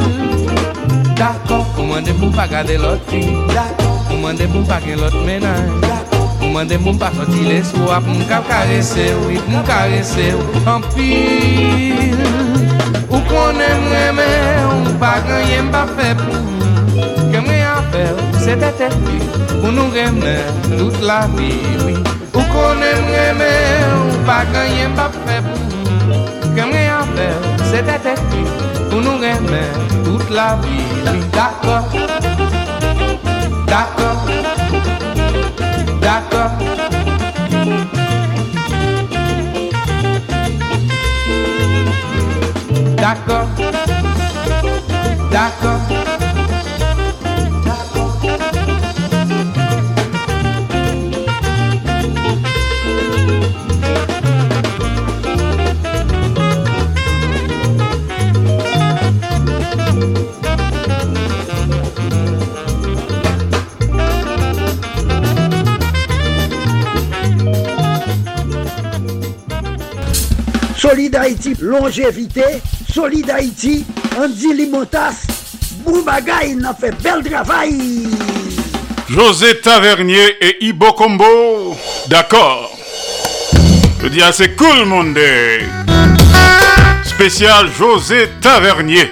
D'akor, 1.20 1.66
ou 1.76 1.90
mande 1.90 2.14
pou 2.16 2.32
pa 2.32 2.46
gade 2.48 2.78
lot 2.80 3.04
fi 3.12 3.20
Ou 4.08 4.22
mande 4.22 4.48
pou 4.54 4.64
pa 4.64 4.80
gen 4.86 5.04
lot 5.04 5.18
menaj 5.28 5.68
Ou 6.40 6.54
mande 6.54 6.80
pou 6.80 6.96
pa 6.96 7.12
soti 7.18 7.44
l'espoa 7.44 8.00
Pou 8.00 8.16
m 8.16 8.24
mka 8.24 8.40
karese 8.48 9.10
ou 9.18 9.36
m 9.36 9.60
karese 9.68 10.30
rampil 10.64 12.24
Ou 13.10 13.20
konen 13.28 13.84
mremen 13.84 14.72
Ou 14.78 14.96
pa 15.04 15.18
ganyen 15.28 15.68
pa 15.76 15.84
fe 15.92 16.14
pou 16.24 16.69
fèl, 17.92 18.16
se 18.44 18.56
te 18.62 18.70
te 18.78 18.88
pi, 19.04 19.18
pou 19.60 19.72
nou 19.74 19.90
remè, 19.94 20.36
tout 20.78 20.96
la 21.06 21.20
pi, 21.36 21.50
oui. 21.84 21.96
Ou 22.34 22.44
konen 22.52 23.06
remè, 23.10 23.52
ou 23.98 24.20
pa 24.28 24.40
ganyen 24.54 24.96
pa 24.98 25.08
fè 25.16 25.38
pou, 25.46 26.22
kem 26.56 26.74
re 26.74 26.84
a 26.94 27.00
fèl, 27.14 27.48
se 27.70 27.84
te 27.88 27.98
te 28.06 28.16
pi, 28.30 28.44
pou 28.90 29.02
nou 29.04 29.18
remè, 29.22 29.64
tout 30.04 30.34
la 30.34 30.52
pi, 30.64 30.82
oui. 31.10 31.24
D'akor, 31.36 31.84
d'akor, 33.70 34.26
d'akor. 36.02 36.70
D'accord, 43.00 43.48
d'accord. 45.32 45.99
Haïti, 71.20 71.54
longévité. 71.60 72.62
Solid 72.90 73.28
Haïti, 73.28 73.84
Andy 74.18 74.54
Limotas. 74.54 75.26
Boubagaï, 75.84 76.54
n'a 76.54 76.72
fait 76.72 76.94
bel 77.02 77.22
travail. 77.22 78.08
José 79.06 79.60
Tavernier 79.60 80.36
et 80.40 80.64
Ibo 80.64 80.92
Combo. 80.92 81.76
D'accord. 82.08 82.70
Je 84.02 84.08
dis 84.08 84.22
assez 84.22 84.52
cool, 84.52 84.86
monde. 84.86 85.18
Spécial 87.04 87.68
José 87.78 88.30
Tavernier. 88.40 89.10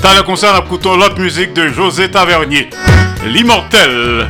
T'as 0.00 0.14
le 0.16 0.22
concert 0.22 0.54
à 0.54 0.60
écouter 0.60 0.88
l'autre 0.88 1.20
musique 1.20 1.52
de 1.52 1.68
José 1.68 2.10
Tavernier. 2.10 2.70
L'immortel. 3.26 4.28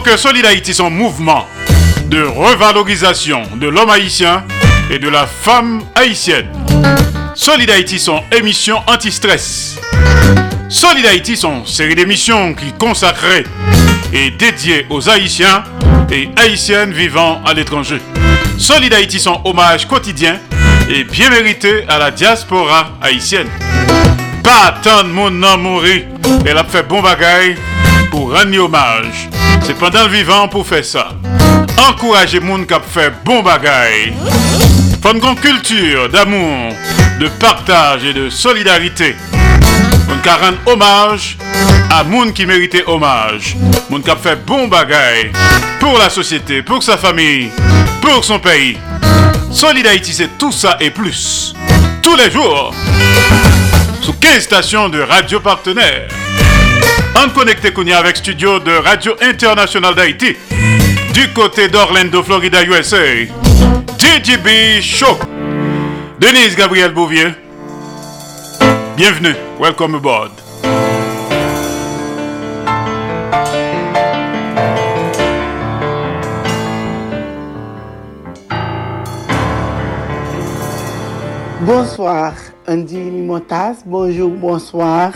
Que 0.00 0.16
Solid 0.16 0.44
Haïti, 0.46 0.72
son 0.74 0.90
mouvement 0.90 1.46
de 2.06 2.22
revalorisation 2.22 3.42
de 3.56 3.68
l'homme 3.68 3.90
haïtien 3.90 4.42
et 4.90 4.98
de 4.98 5.08
la 5.08 5.26
femme 5.26 5.82
haïtienne. 5.94 6.46
Solid 7.34 7.70
Haïti, 7.70 8.00
son 8.00 8.20
émission 8.36 8.78
anti-stress. 8.88 9.78
Solid 10.68 11.06
Haïti, 11.06 11.36
son 11.36 11.64
série 11.66 11.94
d'émissions 11.94 12.54
qui 12.54 12.72
consacrée 12.72 13.44
et 14.12 14.30
dédiée 14.30 14.86
aux 14.90 15.08
Haïtiens 15.08 15.62
et 16.10 16.30
Haïtiennes 16.36 16.92
vivant 16.92 17.40
à 17.44 17.52
l'étranger. 17.52 18.00
Solid 18.58 18.92
Haïti, 18.94 19.20
son 19.20 19.40
hommage 19.44 19.86
quotidien 19.86 20.40
et 20.88 21.04
bien 21.04 21.30
mérité 21.30 21.84
à 21.86 21.98
la 21.98 22.10
diaspora 22.10 22.92
haïtienne. 23.00 23.48
Pas 24.42 24.68
attendre 24.68 25.10
mon 25.10 25.30
nom 25.30 25.58
mourir, 25.58 26.06
elle 26.46 26.58
a 26.58 26.64
fait 26.64 26.82
bon 26.82 27.02
bagaille 27.02 27.56
pour 28.10 28.32
rendre 28.34 28.58
hommage. 28.58 29.28
C'est 29.64 29.74
pendant 29.74 30.04
le 30.04 30.08
vivant 30.08 30.48
pour 30.48 30.66
faire 30.66 30.84
ça. 30.84 31.10
Encouragez 31.88 32.40
moun 32.40 32.66
qui 32.66 32.74
a 32.74 32.80
fait 32.80 33.12
bon. 33.24 33.44
Faut 35.02 35.12
une 35.12 35.18
grande 35.20 35.40
culture 35.40 36.08
d'amour, 36.08 36.72
de 37.20 37.28
partage 37.28 38.04
et 38.04 38.12
de 38.12 38.28
solidarité. 38.28 39.14
On 40.10 40.18
ka 40.18 40.36
rendre 40.36 40.58
hommage 40.66 41.36
à 41.90 42.02
moun 42.04 42.32
qui 42.32 42.46
méritait 42.46 42.84
hommage. 42.86 43.56
Moun 43.88 44.02
a 44.08 44.16
fait 44.16 44.36
bon 44.44 44.68
bagaille 44.68 45.30
pour 45.78 45.98
la 45.98 46.10
société, 46.10 46.62
pour 46.62 46.82
sa 46.82 46.96
famille, 46.96 47.50
pour 48.00 48.24
son 48.24 48.38
pays. 48.38 48.78
Solid 49.50 49.86
Haïti, 49.86 50.12
c'est 50.12 50.38
tout 50.38 50.52
ça 50.52 50.76
et 50.80 50.90
plus. 50.90 51.54
Tous 52.02 52.16
les 52.16 52.30
jours. 52.30 52.74
Sous 54.00 54.14
15 54.14 54.42
stations 54.42 54.88
de 54.88 55.00
radio 55.00 55.38
partenaires. 55.40 56.08
En 57.14 57.28
connecté 57.28 57.72
Kounia 57.72 57.98
avec 57.98 58.16
studio 58.16 58.58
de 58.58 58.72
Radio 58.72 59.14
Internationale 59.20 59.94
d'Haïti. 59.94 60.34
Du 61.12 61.28
côté 61.34 61.68
d'Orlando, 61.68 62.22
Florida, 62.22 62.64
USA. 62.64 63.26
DJB 63.98 64.80
Show. 64.80 65.18
Denise 66.18 66.56
Gabriel 66.56 66.92
Bouvier. 66.92 67.28
Bienvenue. 68.96 69.34
Welcome 69.60 69.94
aboard. 69.94 70.32
Bonsoir, 81.60 82.32
Andy 82.66 83.10
Limotas. 83.10 83.82
Bonjour, 83.84 84.30
bonsoir 84.30 85.12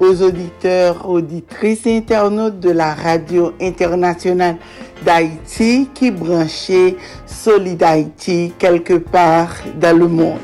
aux 0.00 0.22
auditeurs, 0.22 1.08
auditrices 1.08 1.86
et 1.86 1.96
internautes 1.96 2.60
de 2.60 2.70
la 2.70 2.94
radio 2.94 3.52
internationale 3.60 4.56
d'Haïti 5.04 5.88
qui 5.94 6.10
branchait 6.10 6.96
Solid 7.26 7.82
Haïti 7.82 8.52
quelque 8.58 8.94
part 8.94 9.54
dans 9.80 9.96
le 9.96 10.08
monde. 10.08 10.40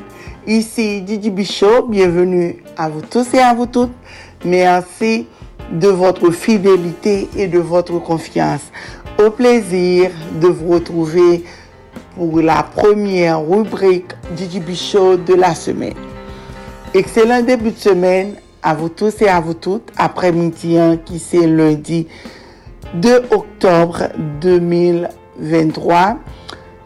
Ici 0.47 1.03
Didi 1.03 1.31
Bichot, 1.31 1.87
bienvenue 1.89 2.63
à 2.77 2.89
vous 2.89 3.03
tous 3.03 3.35
et 3.35 3.39
à 3.39 3.53
vous 3.55 3.67
toutes. 3.67 3.93
Merci 4.45 5.27
de 5.73 5.89
votre 5.89 6.31
fidélité 6.31 7.29
et 7.37 7.47
de 7.47 7.59
votre 7.59 7.99
confiance. 7.99 8.63
Au 9.19 9.31
plaisir 9.31 10.11
de 10.41 10.47
vous 10.47 10.73
retrouver 10.73 11.45
pour 12.17 12.41
la 12.41 12.63
première 12.63 13.47
rubrique 13.47 14.13
Didi 14.37 14.61
Bichot 14.61 15.17
de 15.17 15.35
la 15.35 15.55
semaine. 15.55 15.95
Excellent 16.95 17.43
début 17.43 17.73
de 17.73 17.79
semaine 17.79 18.35
à 18.63 18.75
vous 18.75 18.89
tous 18.89 19.23
et 19.23 19.29
à 19.29 19.41
vous 19.41 19.55
toutes. 19.55 19.91
Après-midi 19.97 20.79
hein, 20.79 20.99
qui 21.05 21.19
c'est 21.19 21.47
lundi 21.47 22.07
2 22.95 23.25
octobre 23.31 24.05
2023. 24.41 26.19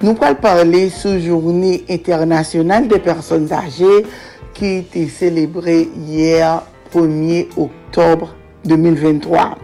Nous 0.03 0.17
allons 0.21 0.35
parler 0.35 0.91
sous 0.91 1.21
journée 1.21 1.85
internationale 1.89 2.89
des 2.89 2.99
personnes 2.99 3.53
âgées 3.53 4.05
qui 4.53 4.65
a 4.65 4.79
été 4.79 5.09
célébrée 5.09 5.89
hier 5.97 6.63
1er 6.93 7.49
octobre 7.57 8.35
2023. 8.65 9.59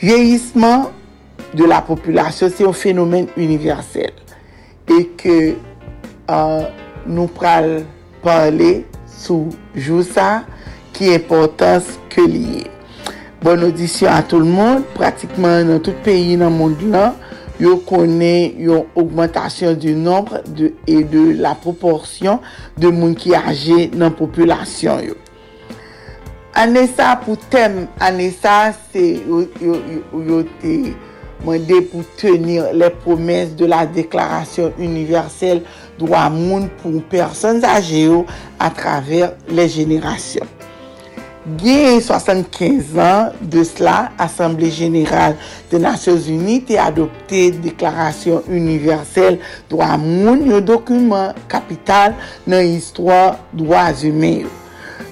Vieillissement 0.00 0.90
de 1.54 1.64
la 1.64 1.80
population, 1.80 2.50
c'est 2.54 2.66
un 2.66 2.72
phénomène 2.72 3.28
universel 3.36 4.12
et 4.88 5.06
que 5.06 5.54
euh, 6.30 6.60
nous 7.06 7.30
allons 7.40 7.84
parler 8.22 8.84
sou 9.16 9.50
jou 9.74 10.04
sa 10.06 10.44
ki 10.96 11.12
e 11.12 11.18
importans 11.20 11.96
ke 12.12 12.24
liye. 12.28 12.66
Bon 13.44 13.60
audisyon 13.62 14.10
a 14.10 14.22
tout 14.26 14.42
l'monde, 14.42 14.86
pratikman 14.96 15.68
nan 15.68 15.82
tout 15.84 15.96
peyi 16.06 16.38
nan 16.40 16.54
moun 16.56 16.76
lan, 16.92 17.16
yo 17.62 17.76
konen 17.88 18.56
yon 18.60 18.86
augmentation 18.96 19.74
du 19.74 19.94
nombre 19.94 20.42
de, 20.46 20.72
et 20.86 21.04
de 21.04 21.32
la 21.40 21.54
proporsyon 21.54 22.40
de 22.76 22.90
moun 22.92 23.14
ki 23.16 23.36
aje 23.38 23.86
nan 23.96 24.14
populasyon 24.16 25.04
yo. 25.10 25.16
Ane 26.56 26.86
sa 26.88 27.12
pou 27.20 27.36
tem, 27.52 27.84
ane 28.00 28.30
sa 28.32 28.72
se 28.92 29.04
yo, 29.28 29.42
yo, 29.60 29.76
yo, 29.84 30.22
yo 30.24 30.40
te 30.62 30.76
mwende 31.44 31.82
pou 31.90 32.04
tenir 32.16 32.72
le 32.72 32.88
promes 33.02 33.52
de 33.56 33.68
la 33.68 33.84
deklarasyon 33.88 34.80
universelle 34.80 35.62
dwa 36.00 36.26
moun 36.32 36.68
pou 36.82 37.02
person 37.10 37.62
zaje 37.62 38.06
yo 38.06 38.24
a 38.58 38.70
traver 38.74 39.32
le 39.48 39.66
jenerasyon. 39.70 40.56
Gen 41.46 42.00
75 42.02 42.96
an 42.98 43.28
de 43.40 43.62
sla, 43.62 44.10
Assemblée 44.18 44.70
Générale 44.70 45.36
de 45.70 45.78
Nations 45.78 46.18
Unie 46.26 46.64
te 46.66 46.74
adopte 46.74 47.52
Deklarasyon 47.62 48.48
Universelle 48.50 49.38
Dwa 49.70 49.92
Moun 50.02 50.42
yo 50.50 50.58
dokumen 50.58 51.38
kapital 51.46 52.16
nan 52.50 52.66
histwa 52.66 53.36
Dwa 53.54 53.92
Zumeyo. 53.94 54.50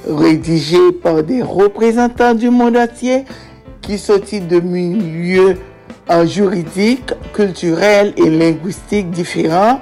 Redije 0.09 0.91
par 1.05 1.23
de 1.23 1.39
reprezentant 1.47 2.35
du 2.35 2.51
moun 2.51 2.75
atye 2.83 3.23
ki 3.87 4.01
soti 4.03 4.43
de 4.43 4.59
milieu 4.59 5.55
juridik, 6.27 7.13
kulturel 7.33 8.13
et 8.17 8.29
linguistik 8.29 9.11
diferant, 9.11 9.81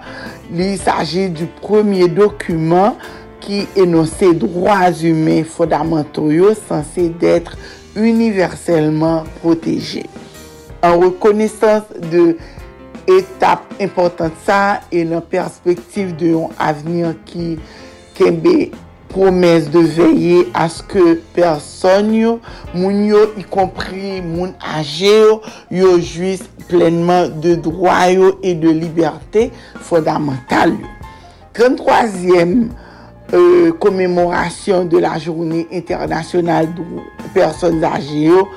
il 0.55 0.79
s'agit 0.79 1.31
du 1.31 1.47
premier 1.47 2.09
document 2.09 2.97
qui 3.41 3.67
énonce 3.77 4.23
droits 4.35 4.93
humains 5.03 5.45
fondamentaux 5.45 6.31
censés 6.69 7.09
d'être 7.09 7.57
universellement 7.97 9.25
protégés. 9.41 10.07
En 10.83 10.99
reconnaissance 10.99 11.83
de 12.11 12.37
étape 13.07 13.63
importante 13.81 14.33
ça 14.45 14.81
et 14.93 15.05
la 15.05 15.21
perspective 15.21 16.15
de 16.17 16.35
un 16.35 16.49
avenir 16.59 17.15
qui 17.25 17.59
kembe 18.15 18.71
promes 19.13 19.69
de 19.73 19.83
veye 19.97 20.47
aske 20.59 21.19
person 21.37 22.11
yo, 22.17 22.33
moun 22.75 23.05
yo 23.09 23.27
y 23.39 23.45
kompri 23.47 24.21
moun 24.25 24.55
aje 24.75 25.13
yo, 25.13 25.39
yo 25.71 25.95
juis 26.01 26.43
plenman 26.71 27.31
de 27.45 27.55
drwa 27.63 28.01
yo 28.13 28.35
e 28.43 28.55
de 28.59 28.73
liberte 28.75 29.51
fondamental 29.85 30.75
yo. 30.75 30.91
33e 31.53 32.69
euh, 33.35 34.85
de 34.85 34.99
la 34.99 35.19
Journée 35.19 35.69
Internationale 35.71 36.73
de 36.75 36.83
Personnes 37.35 37.85
Âgées 37.85 38.29
yo, 38.29 38.49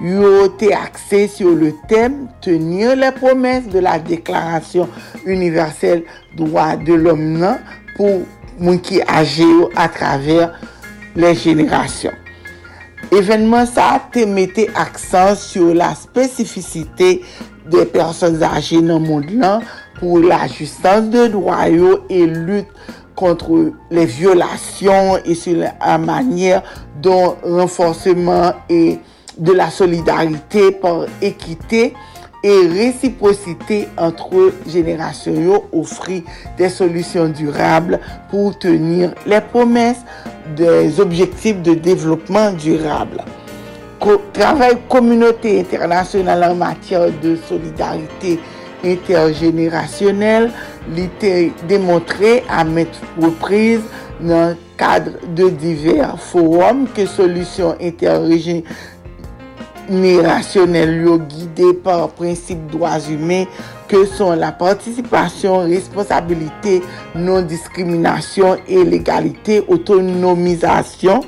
yo 0.00 0.48
te 0.48 0.70
akse 0.72 1.26
sur 1.34 1.50
le 1.50 1.72
tem 1.88 2.28
tenir 2.40 2.94
le 2.94 3.10
promes 3.12 3.66
de 3.66 3.80
la 3.80 3.98
Deklarasyon 3.98 4.88
Universelle 5.26 6.04
Droit 6.36 6.76
de 6.76 6.94
l'Homme 6.94 7.38
nan 7.38 7.58
pou 7.96 8.22
moun 8.58 8.80
ki 8.84 9.00
aje 9.06 9.46
yo 9.46 9.68
a 9.78 9.88
traver 9.92 10.48
le 11.18 11.32
jenerasyon. 11.34 12.14
Evenement 13.14 13.64
sa 13.64 13.94
te 14.12 14.26
mette 14.28 14.66
aksan 14.76 15.34
sur 15.38 15.72
la 15.74 15.94
spesificite 15.96 17.22
de 17.68 17.84
person 17.88 18.36
aje 18.44 18.82
nan 18.84 19.04
moun 19.06 19.26
lan 19.40 19.64
pou 19.98 20.20
la 20.22 20.44
justans 20.50 21.08
de 21.12 21.28
droyo 21.32 22.02
e 22.12 22.24
lut 22.28 22.68
kontre 23.18 23.72
le 23.94 24.04
violasyon 24.04 25.24
e 25.24 25.36
sur 25.38 25.62
la 25.62 25.96
manye 26.02 26.60
don 27.02 27.38
renforseman 27.42 28.58
e 28.70 28.98
de 29.38 29.54
la 29.54 29.70
solidarite 29.70 30.68
por 30.82 31.06
ekite 31.22 31.92
et 32.42 32.66
réciprocité 32.68 33.88
entre 33.96 34.52
générations 34.66 35.34
yo 35.34 35.64
des 36.56 36.68
solutions 36.68 37.28
durables 37.28 37.98
pour 38.30 38.58
tenir 38.58 39.12
les 39.26 39.40
promesses 39.40 40.04
des 40.56 41.00
objectifs 41.00 41.60
de 41.62 41.74
développement 41.74 42.52
durable. 42.52 43.24
Co 44.00 44.22
travail 44.32 44.78
communauté 44.88 45.60
internationale 45.60 46.44
en 46.44 46.54
matière 46.54 47.10
de 47.22 47.36
solidarité 47.48 48.38
intergénérationnelle 48.84 50.52
l'était 50.94 51.50
démontré 51.66 52.44
à 52.48 52.62
mettre 52.62 53.00
reprise 53.20 53.80
dans 54.20 54.50
le 54.50 54.56
cadre 54.76 55.10
de 55.34 55.48
divers 55.48 56.16
forums 56.18 56.86
que 56.94 57.04
solutions 57.06 57.74
intergénérationnelles 57.80 58.62
ni 59.88 60.18
rasyonel 60.22 60.94
yo 61.06 61.16
guide 61.30 61.72
par 61.84 62.06
prinsip 62.18 62.60
doaz 62.72 63.08
humen 63.08 63.48
ke 63.88 64.02
son 64.10 64.36
la 64.36 64.50
participasyon, 64.52 65.70
responsabilite, 65.72 66.78
non-diskriminasyon 67.16 68.64
e 68.68 68.84
legalite, 68.84 69.62
autonomizasyon 69.64 71.24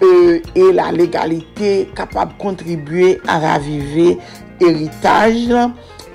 e 0.00 0.66
la 0.72 0.88
legalite 0.96 1.90
kapab 1.96 2.32
kontribuye 2.40 3.18
a 3.28 3.36
ravive 3.42 4.14
eritage, 4.64 5.68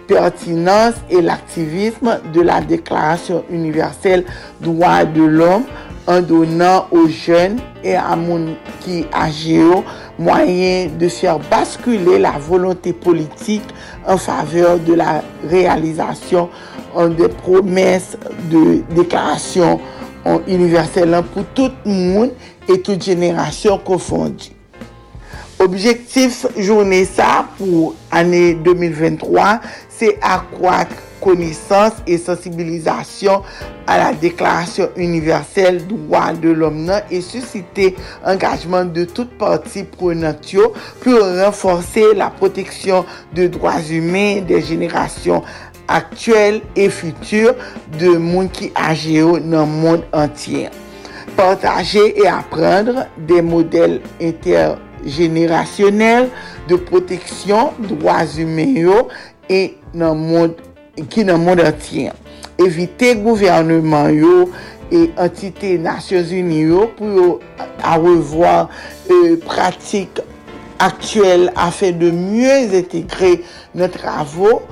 pertinans 0.08 0.98
e 1.10 1.22
l'aktivisme 1.22 2.20
de 2.34 2.46
la 2.46 2.60
deklarasyon 2.66 3.46
universel 3.54 4.26
doaz 4.62 5.06
de 5.16 5.26
l'om 5.26 5.66
an 6.10 6.26
donan 6.26 6.86
ou 6.94 7.10
jen 7.10 7.58
e 7.86 7.96
amoun 7.98 8.52
ki 8.84 9.04
aje 9.18 9.58
yo 9.58 9.82
moyen 10.18 10.88
de 10.98 11.08
faire 11.08 11.40
basculer 11.40 12.20
la 12.20 12.32
volonté 12.32 12.94
politique 12.94 13.64
en 14.08 14.18
faveur 14.18 14.80
de 14.80 14.94
la 14.94 15.24
réalisation 15.50 16.50
des 17.18 17.28
promesses 17.28 18.18
de 18.50 18.82
déclaration 18.96 19.80
universelle 20.48 21.22
pour 21.34 21.46
tout 21.54 21.72
le 21.86 21.92
monde 21.92 22.32
et 22.70 22.82
toute 22.82 23.04
génération 23.04 23.78
confondue. 23.78 24.55
Objectif 25.60 26.46
journée 26.58 27.06
ça 27.06 27.48
pour 27.58 27.96
année 28.12 28.56
2023, 28.56 29.62
c'est 29.88 30.18
accroître 30.22 30.94
connaissance 31.22 31.94
et 32.06 32.18
sensibilisation 32.18 33.42
à 33.88 33.98
la 33.98 34.14
Déclaration 34.14 34.90
universelle 34.98 35.88
droit 35.88 36.34
de 36.34 36.50
l'homme 36.50 36.92
et 37.10 37.22
susciter 37.22 37.96
engagement 38.26 38.84
de 38.84 39.06
toutes 39.06 39.38
parties 39.38 39.86
prenantes 39.86 40.56
pour 41.00 41.20
renforcer 41.20 42.14
la 42.14 42.30
protection 42.30 43.06
de 43.34 43.48
droits 43.48 43.82
humains 43.90 44.42
des 44.42 44.62
générations 44.62 45.42
actuelles 45.88 46.62
et 46.76 46.90
futures 46.90 47.56
de 47.98 48.18
monde 48.18 48.52
qui 48.52 48.74
agit 48.76 49.22
dans 49.22 49.40
le 49.40 49.66
monde 49.66 50.04
entier. 50.12 50.68
Partager 51.38 52.20
et 52.20 52.28
apprendre 52.28 53.08
des 53.18 53.42
modèles 53.42 54.02
jenerasyonel 55.06 56.30
de 56.70 56.78
proteksyon 56.90 57.76
dwaz 57.90 58.38
humeyo 58.42 59.06
e 59.50 59.78
nan 59.96 60.20
moun, 60.20 60.56
ki 61.12 61.26
nan 61.28 61.44
moun 61.46 61.62
antyen. 61.64 62.16
Evite 62.62 63.16
gouvernement 63.22 64.12
yo 64.16 64.46
e 64.92 65.08
entite 65.22 65.76
Nasyons 65.82 66.32
Uni 66.36 66.64
yo 66.70 66.88
pou 66.98 67.10
yo 67.12 67.28
a 67.84 67.98
revoar 68.00 68.70
e, 69.08 69.14
euh, 69.14 69.36
pratik 69.44 70.22
aktuel 70.84 71.50
afen 71.56 72.00
de 72.02 72.12
myez 72.14 72.74
etikre 72.76 73.38
nan 73.76 73.92
travou 73.94 74.64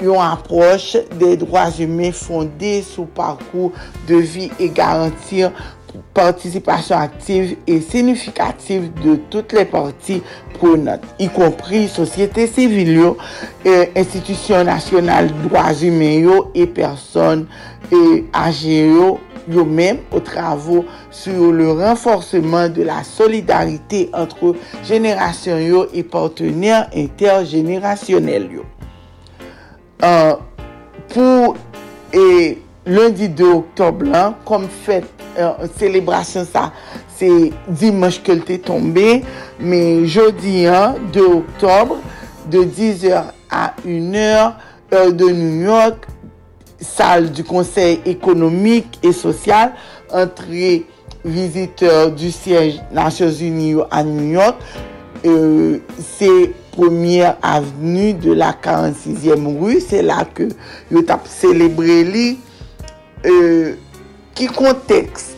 yon 0.00 0.20
aproche 0.22 1.02
de 1.18 1.32
droaz 1.40 1.78
humen 1.80 2.12
fonde 2.14 2.78
sou 2.86 3.08
parkou 3.16 3.72
de 4.06 4.20
vi 4.20 4.50
e 4.60 4.68
garantir 4.68 5.50
participasyon 6.14 6.98
aktive 6.98 7.56
et 7.66 7.80
signifikative 7.80 8.90
de 9.02 9.16
tout 9.30 9.44
les 9.52 9.64
parties 9.64 10.22
prenantes, 10.58 11.04
y 11.18 11.28
compris 11.28 11.88
société 11.88 12.46
civile 12.46 12.92
yo, 12.92 13.16
institution 13.96 14.64
nationale, 14.64 15.30
droits 15.44 15.82
humains 15.82 16.20
yo, 16.20 16.50
et 16.54 16.66
personnes 16.66 17.46
âgées 18.34 18.88
yo, 18.88 19.18
yo 19.48 19.64
mèm 19.64 20.02
ou 20.12 20.20
travou 20.24 20.84
sou 21.14 21.52
le 21.56 21.70
renforceman 21.78 22.72
de 22.76 22.84
la 22.86 23.00
solidarite 23.06 24.06
antre 24.16 24.54
jenerasyon 24.88 25.62
yo 25.64 25.84
e 25.92 26.04
partenèr 26.06 26.88
interjenerasyonel 26.92 28.48
yo. 28.58 28.66
Euh, 30.04 30.36
pou 31.10 31.54
e 32.14 32.58
lundi 32.88 33.28
2 33.32 33.48
oktob 33.56 34.04
lan, 34.08 34.36
kom 34.48 34.68
fèt 34.84 35.08
Euh, 35.38 35.68
selebrasyon 35.78 36.48
sa, 36.50 36.64
se 37.14 37.28
dimanche 37.78 38.18
ke 38.26 38.34
lte 38.34 38.56
tombe, 38.66 39.20
me 39.62 39.80
jodi 40.10 40.64
an, 40.66 40.96
2 41.14 41.26
oktobre, 41.36 42.00
de 42.50 42.64
10h 42.64 43.28
a 43.54 43.68
1h, 43.84 44.56
heure 44.90 45.12
de 45.14 45.30
New 45.30 45.62
York, 45.62 46.08
sal 46.82 47.30
du 47.30 47.46
konsey 47.46 48.00
ekonomik 48.10 48.98
e 49.06 49.14
sosyal, 49.14 49.76
entre 50.10 50.82
viziteur 51.22 52.10
du 52.18 52.32
sièj 52.34 52.80
Nations 52.90 53.38
Unies 53.38 53.86
a 53.94 54.02
New 54.02 54.32
York, 54.34 54.58
euh, 55.22 55.78
se 56.18 56.50
premier 56.74 57.30
avenu 57.46 58.14
de 58.14 58.34
la 58.34 58.56
46e 58.58 59.54
rue, 59.60 59.78
se 59.86 60.02
la 60.02 60.24
ke 60.26 60.50
yo 60.90 61.06
tap 61.06 61.30
celebre 61.30 62.02
li, 62.10 62.30
eee, 63.22 63.30
euh, 63.30 63.76
Ki 64.38 64.46
konteks 64.54 65.32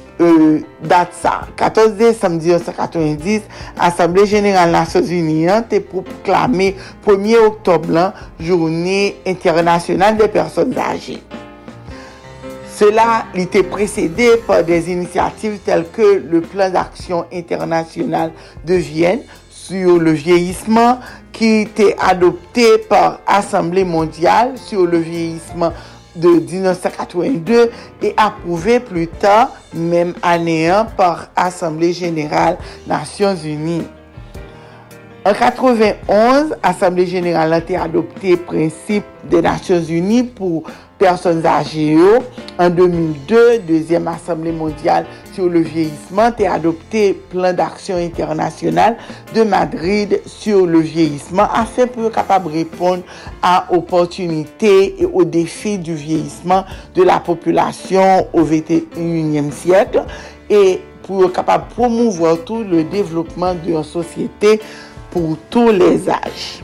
dat 0.84 1.14
sa? 1.16 1.48
14 1.56 1.94
décembre 1.96 2.42
1990, 2.42 3.40
Assemblée 3.78 4.26
Générale 4.26 4.70
Nations 4.70 5.06
Unies 5.08 5.48
te 5.70 5.78
proklame 5.80 6.74
1er 7.06 7.38
octobre 7.46 8.12
Journée 8.38 9.16
Internationale 9.26 10.18
des 10.18 10.28
Personnes 10.28 10.76
Âgées. 10.76 11.22
Cela 12.76 13.24
l'était 13.34 13.62
précédé 13.62 14.36
par 14.46 14.64
des 14.64 14.90
initiatives 14.92 15.60
telles 15.64 15.86
que 15.90 16.22
le 16.30 16.42
Plan 16.42 16.68
d'Action 16.68 17.24
Internationale 17.32 18.32
de 18.66 18.74
Vienne 18.74 19.20
sur 19.48 19.98
le 19.98 20.12
vieillissement 20.12 20.98
qui 21.32 21.60
était 21.62 21.96
adopté 21.98 22.76
par 22.86 23.20
Assemblée 23.26 23.84
Mondiale 23.84 24.58
sur 24.58 24.84
le 24.84 24.98
vieillissement 24.98 25.72
de 26.16 26.28
1982 26.28 27.70
et 28.02 28.14
approuvé 28.16 28.80
plus 28.80 29.06
tard, 29.06 29.52
même 29.74 30.14
année 30.22 30.68
1, 30.68 30.84
par 30.84 31.28
Assemblée 31.36 31.92
Générale 31.92 32.58
Nations 32.86 33.36
Unies. 33.36 33.86
En 35.24 35.34
91, 35.34 36.56
Assemblée 36.62 37.06
Générale 37.06 37.52
a 37.52 37.82
adopté 37.82 38.38
principe 38.38 39.04
des 39.24 39.42
Nations 39.42 39.82
Unies 39.82 40.22
pour 40.22 40.62
personnes 40.98 41.44
âgées. 41.44 41.98
En 42.58 42.70
2002, 42.70 43.58
deuxième 43.58 44.08
Assemblée 44.08 44.52
mondiale 44.52 45.04
sur 45.40 45.48
le 45.48 45.60
vieillissement 45.60 46.30
et 46.38 46.46
adopté 46.46 47.14
plan 47.14 47.54
d'action 47.54 47.96
international 47.96 48.98
de 49.34 49.42
Madrid 49.42 50.20
sur 50.26 50.66
le 50.66 50.80
vieillissement 50.80 51.48
afin 51.50 51.86
pour 51.86 52.12
capable 52.12 52.48
répondre 52.48 53.02
à 53.40 53.64
opportunités 53.72 55.00
et 55.00 55.06
aux 55.06 55.24
défis 55.24 55.78
du 55.78 55.94
vieillissement 55.94 56.64
de 56.94 57.02
la 57.02 57.20
population 57.20 58.26
au 58.34 58.42
21e 58.42 59.50
siècle 59.50 60.04
et 60.50 60.82
pour 61.04 61.32
capable 61.32 61.64
promouvoir 61.74 62.44
tout 62.44 62.62
le 62.62 62.84
développement 62.84 63.54
d'une 63.54 63.82
société 63.82 64.60
pour 65.10 65.38
tous 65.48 65.70
les 65.70 66.06
âges. 66.10 66.62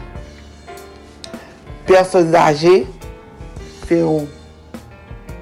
Personnes 1.86 2.34
âgées, 2.34 2.86
c'est 3.88 4.02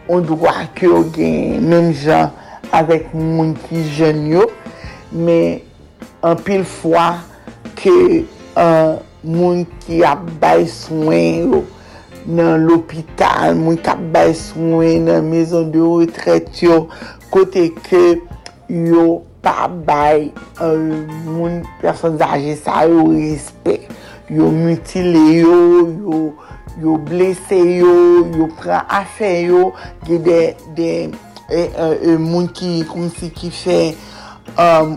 on 0.06 0.20
doit 0.20 0.66
que 0.76 0.86
même 1.60 1.92
gens 1.92 2.30
avèk 2.74 3.12
moun 3.14 3.54
ki 3.66 3.82
jen 3.96 4.24
yo, 4.30 4.48
me 5.14 5.38
an 6.24 6.38
pil 6.44 6.64
fwa 6.66 7.06
ke 7.78 7.94
uh, 8.58 8.96
moun 9.24 9.64
ki 9.84 10.02
ap 10.08 10.24
bay 10.42 10.64
swen 10.70 11.50
yo 11.52 11.62
nan 12.24 12.64
l'opital, 12.64 13.54
moun 13.58 13.78
ki 13.78 13.92
ap 13.92 14.02
bay 14.14 14.32
swen 14.38 15.10
nan 15.10 15.28
mezon 15.30 15.70
de 15.74 15.82
retret 15.82 16.50
yo, 16.64 16.84
kote 17.34 17.68
ke 17.84 18.04
yo 18.68 19.20
pa 19.44 19.68
bay 19.68 20.30
uh, 20.64 20.78
moun 21.28 21.62
person 21.82 22.18
zaje 22.20 22.56
sa 22.60 22.84
yo 22.88 23.10
respect. 23.12 23.92
Yo 24.32 24.48
mutile 24.48 25.20
yo, 25.36 25.58
yo 26.00 26.20
yo 26.80 26.96
blese 26.96 27.58
yo, 27.60 28.24
yo 28.34 28.48
pran 28.58 28.88
afe 28.88 29.44
yo, 29.50 29.68
ge 30.08 30.18
de... 30.24 30.40
de 30.74 30.90
e, 31.50 31.64
e, 31.64 31.88
e, 32.12 32.16
moun 32.20 32.48
ki 32.54 32.84
koum 32.90 33.10
si 33.12 33.30
ki 33.34 33.50
fe 33.54 33.78
um, 34.56 34.96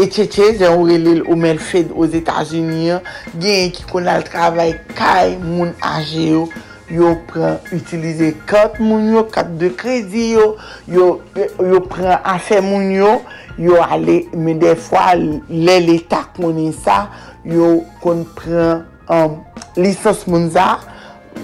etcheche, 0.00 0.52
jen 0.58 0.74
ou 0.74 0.88
relil 0.88 1.22
ou 1.26 1.36
men 1.38 1.60
fed 1.60 1.92
os 1.96 2.14
Etats-Unis, 2.16 3.00
gen 3.40 3.72
ki 3.74 3.86
kon 3.90 4.08
al 4.10 4.24
travay 4.26 4.74
kay 4.96 5.36
moun 5.42 5.72
aje 5.92 6.28
yo, 6.32 6.46
yo 6.92 7.14
pran 7.28 7.58
utilize 7.72 8.32
kat 8.48 8.78
moun 8.82 9.10
yo, 9.14 9.24
kat 9.32 9.52
de 9.60 9.72
kredi 9.78 10.32
yo, 10.34 10.46
yo, 10.90 11.08
yo 11.36 11.82
pran 11.88 12.20
afe 12.28 12.60
moun 12.64 12.90
yo, 12.92 13.18
yo 13.60 13.80
ale, 13.84 14.22
men 14.32 14.60
defwa 14.60 15.12
le 15.16 15.78
l'Etat 15.86 16.32
konen 16.40 16.72
sa, 16.76 17.06
yo 17.48 17.78
kon 18.04 18.26
pran 18.38 18.84
um, 19.12 19.38
lisans 19.76 20.26
moun 20.28 20.50
za, 20.52 20.74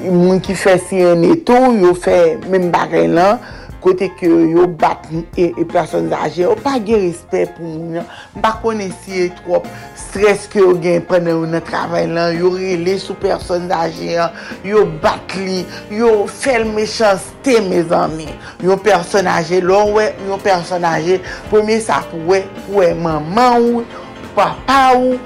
moun 0.05 0.43
ki 0.45 0.55
fè 0.59 0.77
si 0.83 1.01
yon 1.01 1.25
eto, 1.27 1.57
yo 1.81 1.95
fè 1.97 2.19
men 2.49 2.69
bagay 2.75 3.09
lan, 3.13 3.41
kote 3.89 4.09
ke 4.19 4.29
yo 4.29 4.67
bat 4.69 5.07
e, 5.39 5.49
e 5.57 5.65
person 5.69 6.09
zaje, 6.13 6.43
yo 6.45 6.55
pa 6.61 6.77
gen 6.85 7.07
respect 7.07 7.57
pou 7.57 7.65
moun 7.65 7.99
yo, 7.99 8.05
mpa 8.37 8.53
konen 8.63 8.93
siye 9.03 9.29
trop 9.41 9.67
stres 9.99 10.45
ke 10.53 10.61
yo 10.61 10.75
gen 10.83 11.05
prene 11.09 11.33
ou 11.37 11.49
nan 11.49 11.65
travay 11.65 12.09
lan, 12.11 12.37
yo 12.37 12.53
rele 12.57 12.99
sou 13.01 13.17
person 13.21 13.69
zaje, 13.71 14.13
yo 14.67 14.85
bat 15.03 15.37
li, 15.41 15.63
yo 15.95 16.13
fel 16.31 16.67
mechanste 16.69 17.59
me 17.69 17.83
zanmi, 17.89 18.29
yo 18.65 18.77
person 18.85 19.29
zaje, 19.29 19.63
lor 19.65 19.95
we, 19.97 20.09
yo 20.29 20.41
person 20.45 20.85
zaje, 20.85 21.21
pwemye 21.53 21.81
sa 21.85 22.03
pou 22.11 22.35
we, 22.35 22.45
we 22.75 22.93
maman 22.99 23.71
ou, 23.73 23.87
papa 24.37 24.83
ou, 24.99 25.17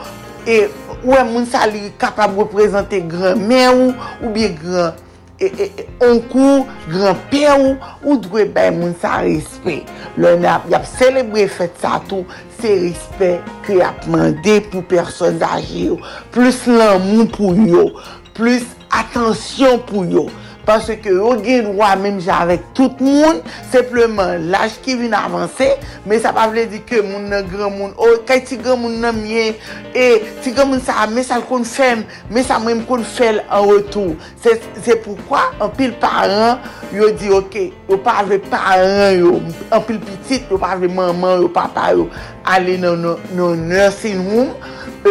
e 0.47 0.65
we 1.03 1.23
moun 1.27 1.47
sa 1.51 1.67
li 1.67 1.89
kapab 1.99 2.37
reprezenten 2.39 3.09
gran 3.11 3.41
men 3.43 3.73
ou, 3.73 3.95
ou 4.23 4.35
bi 4.35 4.47
gran 4.55 4.95
E, 5.43 5.47
e, 5.59 5.65
e, 5.75 5.85
onkou, 6.07 6.69
granpè 6.87 7.49
ou, 7.57 7.73
ou 8.05 8.15
dwe 8.23 8.45
bay 8.55 8.69
moun 8.71 8.93
sa 9.03 9.17
respè. 9.25 9.81
Lè 10.23 10.37
nap, 10.39 10.69
yap 10.71 10.87
selebrè 10.87 11.49
fèt 11.51 11.81
sa 11.83 11.97
tou, 12.07 12.23
se 12.61 12.71
respè 12.85 13.33
ki 13.67 13.81
ap 13.83 14.07
mande 14.13 14.61
pou 14.69 14.87
person 14.87 15.41
zaje 15.43 15.89
yo. 15.89 15.99
Plus 16.31 16.61
lan 16.71 17.03
moun 17.09 17.27
pou 17.35 17.57
yo, 17.59 17.89
plus 18.39 18.69
atensyon 19.03 19.83
pou 19.89 20.07
yo. 20.07 20.29
Paske 20.67 20.95
ke 21.03 21.11
yo 21.11 21.33
gen 21.43 21.73
wwa 21.75 21.91
menm 21.99 22.21
javek 22.23 22.63
tout 22.77 23.01
moun, 23.03 23.41
sepleman 23.73 24.45
laj 24.53 24.77
ki 24.85 24.95
vin 25.01 25.15
avanse, 25.19 25.67
men 26.07 26.21
sa 26.23 26.31
pa 26.37 26.45
vle 26.51 26.69
di 26.71 26.79
ke 26.87 27.01
moun 27.03 27.25
nan 27.33 27.49
gran 27.51 27.73
moun, 27.75 27.95
oh, 27.97 28.13
o 28.15 28.21
kay 28.29 28.45
ti 28.47 28.59
gran 28.61 28.79
moun 28.79 29.01
nan 29.03 29.17
myen, 29.19 29.57
e 29.91 30.05
ti 30.45 30.53
gran 30.55 30.71
moun 30.71 30.83
sa 30.85 31.09
men 31.11 31.27
sa 31.27 31.41
l 31.41 31.47
kon 31.49 31.67
fèm, 31.67 32.05
men 32.31 32.47
sa 32.47 32.61
mwen 32.63 32.85
kon 32.87 33.03
fèl 33.03 33.41
an 33.49 33.67
wotou. 33.67 34.15
Se, 34.45 34.55
se 34.85 34.95
poukwa 35.03 35.49
an 35.59 35.73
pil 35.75 35.97
paran 36.03 36.63
yo 36.95 37.09
di 37.19 37.33
ok, 37.35 37.57
yo 37.91 37.99
pa 38.05 38.21
avè 38.23 38.39
paran 38.53 39.17
yo, 39.19 39.33
an 39.67 39.83
pil 39.89 39.99
pitit 40.05 40.47
yo 40.53 40.61
pa 40.63 40.77
avè 40.77 40.91
maman 40.93 41.43
yo, 41.43 41.51
papa 41.51 41.89
yo, 41.97 42.07
ale 42.47 42.77
nan 42.83 43.03
no, 43.03 43.17
no, 43.35 43.51
nursing 43.59 44.23
room, 44.31 44.55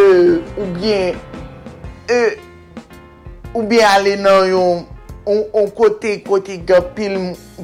euh, 0.00 0.40
ou 0.56 0.64
bien, 0.78 1.12
euh, 2.10 2.30
ou 3.52 3.62
bien 3.68 3.84
ale 3.92 4.16
nan 4.16 4.48
yon 4.48 4.82
On 5.26 5.68
kote 5.70 6.16
kote 6.26 6.56
gapil 6.66 7.14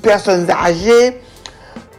person 0.05 0.45
zaje, 0.47 0.99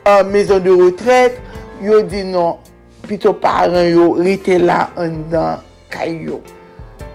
uh, 0.05 0.21
mezon 0.23 0.61
de 0.63 0.71
retret, 0.71 1.35
yo 1.83 1.99
di 2.07 2.21
non, 2.23 2.61
pito 3.03 3.33
paran 3.35 3.89
yo 3.89 4.13
rete 4.15 4.55
la 4.61 4.85
an 4.99 5.17
dan 5.31 5.65
kay 5.91 6.15
yo. 6.29 6.39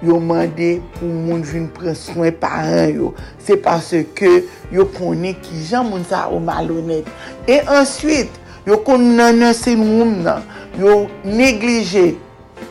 Yo 0.04 0.18
mande 0.20 0.74
pou 0.98 1.08
moun 1.08 1.40
vin 1.40 1.70
pren 1.72 1.94
prenswen 1.94 2.36
paran 2.42 2.92
yo. 2.92 3.14
Se 3.40 3.56
parce 3.56 4.02
ke 4.18 4.34
yo 4.74 4.84
konen 4.92 5.38
ki 5.40 5.62
jan 5.70 5.88
moun 5.88 6.04
sa 6.04 6.26
ou 6.28 6.42
malonet. 6.44 7.08
E 7.48 7.62
answit, 7.64 8.28
yo 8.68 8.82
kon 8.84 9.14
nan 9.16 9.40
se 9.56 9.72
moun 9.80 10.18
nan, 10.26 10.44
yo 10.76 11.06
neglije. 11.24 12.10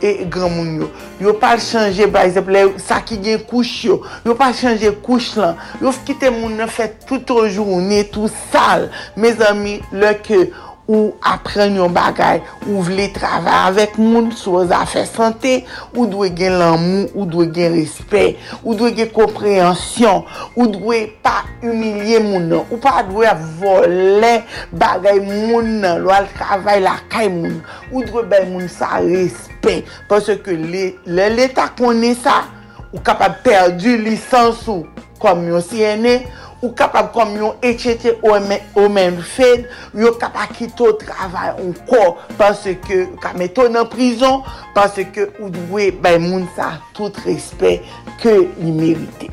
e 0.04 0.28
gran 0.30 0.51
moun 0.51 0.84
yo. 0.84 0.89
Yo 1.24 1.34
pa 1.39 1.56
chanje, 1.62 2.10
par 2.12 2.28
exemple, 2.28 2.76
sa 2.84 2.99
ki 3.06 3.22
gen 3.24 3.41
kouch 3.47 3.86
yo. 3.88 4.01
Yo 4.28 4.36
pa 4.39 4.51
chanje 4.56 4.91
kouch 5.06 5.34
lan. 5.39 5.56
Yo 5.82 5.93
fkite 5.95 6.32
moun 6.36 6.60
nan 6.60 6.72
fè 6.72 6.91
tout 7.08 7.34
an 7.38 7.47
jouni, 7.47 8.04
tout 8.12 8.32
sal. 8.51 8.89
Me 9.16 9.34
zami, 9.39 9.80
lè 9.95 10.16
ke... 10.26 10.45
ou 10.88 11.14
apren 11.24 11.78
yon 11.78 11.94
bagay, 11.96 12.42
ou 12.68 12.84
vle 12.84 13.06
travay 13.16 13.70
avèk 13.70 13.96
moun, 14.02 14.32
sou 14.36 14.62
zafè 14.68 15.06
sante, 15.08 15.62
ou 15.96 16.08
dwe 16.12 16.30
gen 16.36 16.58
l'anmou, 16.60 17.08
ou 17.14 17.28
dwe 17.30 17.48
gen 17.56 17.78
respè, 17.78 18.26
ou 18.62 18.76
dwe 18.80 18.92
gen 18.98 19.12
komprehensyon, 19.16 20.24
ou 20.58 20.68
dwe 20.72 21.06
pa 21.24 21.42
umilye 21.64 22.20
moun 22.26 22.50
nan, 22.52 22.66
ou 22.68 22.82
pa 22.84 23.04
dwe 23.08 23.32
volè 23.62 24.34
bagay 24.76 25.22
moun 25.24 25.78
nan, 25.84 26.04
lwa 26.04 26.24
l 26.26 26.32
travay 26.36 26.84
la 26.84 26.98
kay 27.12 27.32
moun, 27.32 27.62
ou 27.94 28.04
dwe 28.04 28.26
bay 28.28 28.48
moun 28.52 28.68
sa 28.72 29.00
respè, 29.00 29.82
pwese 30.12 30.40
ke 30.44 30.58
le 30.60 30.92
l'Etat 31.08 31.80
konen 31.80 32.18
sa, 32.20 32.44
ou 32.92 33.02
kapab 33.02 33.40
perdi 33.46 33.96
lisansou 34.04 34.84
kom 35.24 35.48
yon 35.48 35.64
siyene, 35.64 36.20
ou, 36.28 36.44
ou 36.64 36.72
kapab 36.78 37.11
kom 37.14 37.36
yon 37.38 37.59
etchete 37.66 38.16
ou 38.24 38.88
men 38.89 39.20
fed, 39.36 39.68
yo 39.99 40.14
kapab 40.22 40.55
kito 40.55 40.93
travay 41.03 41.51
ou 41.59 41.76
ko, 41.89 42.16
panse 42.39 42.78
ke 42.88 43.03
ka 43.22 43.36
meton 43.38 43.76
nan 43.76 43.89
prizon, 43.91 44.41
panse 44.74 45.05
ke 45.14 45.28
ou 45.41 45.51
dwe 45.51 45.91
bay 45.91 46.18
moun 46.24 46.47
sa 46.55 46.78
tout 46.95 47.14
respet 47.28 47.84
ke 48.24 48.39
li 48.64 48.74
merite. 48.74 49.30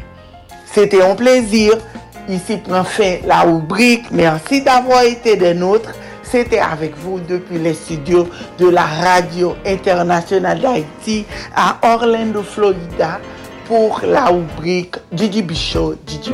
Sete 0.74 1.00
yon 1.00 1.16
plezir, 1.18 1.78
isi 2.30 2.60
pren 2.66 2.84
fin 2.86 3.24
la 3.30 3.44
oubrik, 3.48 4.10
mersi 4.10 4.60
d'avwa 4.66 5.04
ete 5.08 5.38
den 5.38 5.62
notre, 5.62 5.96
C'était 6.30 6.60
avec 6.60 6.96
vous 6.96 7.18
depuis 7.18 7.58
les 7.58 7.74
studios 7.74 8.28
de 8.56 8.68
la 8.68 8.84
Radio 8.84 9.56
Internationale 9.66 10.60
d'Haïti 10.60 11.24
à 11.56 11.76
Orlando, 11.82 12.44
Florida 12.44 13.18
pour 13.64 14.00
la 14.04 14.26
rubrique 14.26 14.94
Didi 15.10 15.42
Bichot, 15.42 15.96
Didi 16.06 16.30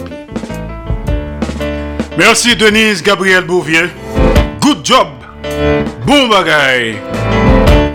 Merci 2.19 2.57
Denise 2.57 3.03
Gabriel 3.03 3.45
Bouvier. 3.45 3.91
Good 4.61 4.79
job. 4.83 5.09
Bon 6.07 6.29
bagaille. 6.29 6.97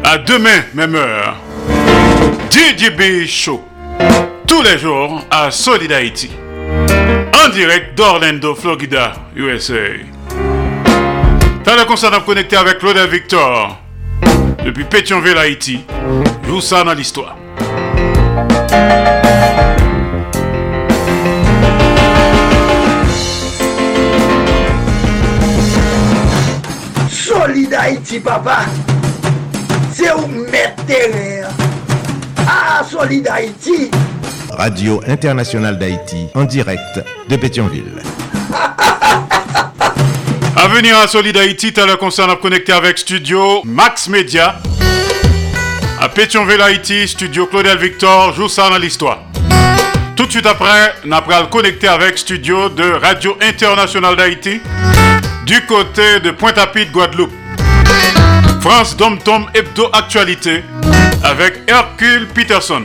À 0.04 0.20
demain, 0.20 0.62
même 0.76 0.94
heure. 0.94 1.38
DJB 2.52 3.26
Show. 3.28 3.64
Tous 4.46 4.62
les 4.62 4.78
jours 4.78 5.24
à 5.32 5.50
Solid 5.50 5.92
Haïti. 5.92 6.30
En 7.44 7.50
direct 7.50 7.98
d'Orlando, 7.98 8.54
Florida, 8.54 9.14
USA. 9.36 9.74
T'as 11.64 11.78
le 11.78 11.86
concert 11.86 12.24
connecté 12.24 12.58
avec 12.58 12.78
Claude 12.78 12.98
Victor. 13.10 13.80
Depuis 14.64 14.84
Pétionville, 14.84 15.38
Haïti. 15.38 15.80
Joue 16.48 16.62
ça 16.62 16.84
dans 16.84 16.94
l'histoire. 16.94 17.38
Solid 27.42 27.74
Haïti, 27.74 28.20
papa. 28.20 28.60
C'est 29.92 30.14
où 30.14 30.28
mettre 30.28 30.86
Ah, 32.48 32.84
Solid 32.88 33.28
Haïti. 33.28 33.90
Radio 34.52 35.02
Internationale 35.08 35.80
d'Haïti, 35.80 36.28
en 36.36 36.44
direct 36.44 37.04
de 37.28 37.36
Pétionville. 37.38 38.04
venir 40.68 40.96
à 41.00 41.08
Solid 41.08 41.36
Haïti, 41.36 41.74
t'as 41.74 41.88
le 41.88 41.96
concert 41.96 42.30
à 42.30 42.36
connecter 42.36 42.74
avec 42.74 43.00
Studio 43.00 43.64
Max 43.66 44.08
Media. 44.08 44.58
À 46.00 46.10
Pétionville 46.10 46.62
Haïti, 46.62 47.08
Studio 47.08 47.48
Claudel 47.48 47.80
Victor, 47.80 48.36
joue 48.36 48.50
ça 48.50 48.70
dans 48.70 48.78
l'histoire. 48.78 49.18
Tout 50.16 50.28
de 50.28 50.32
suite 50.32 50.46
après, 50.46 50.94
on 51.06 51.10
le 51.10 51.48
connecter 51.48 51.88
avec 51.88 52.20
Studio 52.20 52.70
de 52.70 52.92
Radio 53.02 53.36
Internationale 53.42 54.16
d'Haïti 54.16 54.62
du 55.46 55.66
côté 55.66 56.20
de 56.20 56.32
Pointe-à-Pitre, 56.32 56.92
Guadeloupe. 56.92 57.34
France 58.62 58.96
Dom 58.96 59.18
Tom 59.18 59.48
Hebdo 59.56 59.90
Actualité 59.92 60.64
avec 61.24 61.62
Hercule 61.68 62.28
Peterson, 62.28 62.84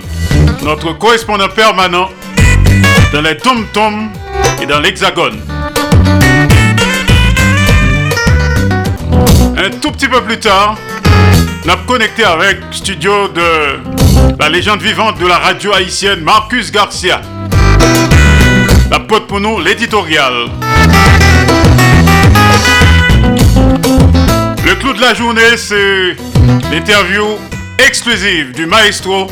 notre 0.62 0.92
correspondant 0.94 1.48
permanent 1.48 2.08
dans 3.12 3.20
les 3.20 3.36
Tom 3.36 3.66
Tom 3.72 4.08
et 4.60 4.66
dans 4.66 4.80
l'Hexagone. 4.80 5.40
Un 9.58 9.70
tout 9.80 9.90
petit 9.92 10.08
peu 10.08 10.22
plus 10.22 10.38
tard, 10.38 10.76
on 11.64 11.68
a 11.68 11.76
connecté 11.86 12.24
avec 12.24 12.58
studio 12.70 13.28
de 13.28 13.80
la 14.38 14.48
légende 14.48 14.80
vivante 14.80 15.18
de 15.18 15.26
la 15.26 15.38
radio 15.38 15.72
haïtienne 15.74 16.20
Marcus 16.20 16.72
Garcia. 16.72 17.20
La 18.90 19.00
pote 19.00 19.26
pour 19.26 19.40
nous, 19.40 19.60
l'éditorial. 19.60 20.48
Le 24.66 24.74
clou 24.74 24.92
de 24.94 25.00
la 25.00 25.14
journée, 25.14 25.56
c'est 25.56 26.16
l'interview 26.72 27.38
exclusive 27.78 28.50
du 28.50 28.66
maestro 28.66 29.28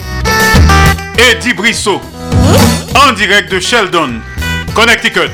Eddie 1.18 1.54
Brissot 1.54 2.00
en 2.94 3.12
direct 3.14 3.50
de 3.50 3.58
Sheldon, 3.58 4.20
Connecticut, 4.76 5.32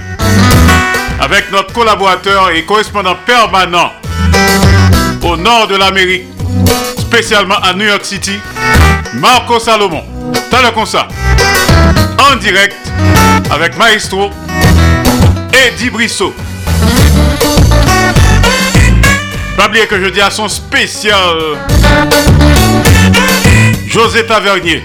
avec 1.20 1.52
notre 1.52 1.74
collaborateur 1.74 2.48
et 2.48 2.64
correspondant 2.64 3.14
permanent 3.26 3.92
au 5.22 5.36
nord 5.36 5.68
de 5.68 5.76
l'Amérique, 5.76 6.24
spécialement 6.98 7.58
à 7.62 7.74
New 7.74 7.84
York 7.84 8.06
City, 8.06 8.38
Marco 9.12 9.58
Salomon. 9.58 10.04
T'as 10.50 10.62
le 10.62 10.86
ça. 10.86 11.08
En 12.32 12.36
direct 12.36 12.76
avec 13.50 13.76
Maestro 13.76 14.30
Eddie 15.52 15.90
Brissot. 15.90 16.34
Pas 19.60 19.68
oublier 19.68 19.86
que 19.86 20.02
je 20.02 20.08
dis 20.08 20.22
à 20.22 20.30
son 20.30 20.48
spécial 20.48 21.36
José 23.86 24.24
Tavernier. 24.24 24.82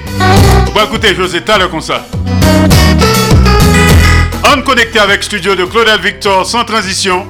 Bon 0.74 0.82
écoutez 0.84 1.16
José, 1.16 1.40
t'as 1.40 1.58
le 1.58 1.70
ça. 1.80 2.06
On 4.44 4.62
connecté 4.64 5.00
avec 5.00 5.24
studio 5.24 5.56
de 5.56 5.64
Claudel 5.64 6.02
Victor 6.02 6.46
sans 6.46 6.66
transition. 6.66 7.26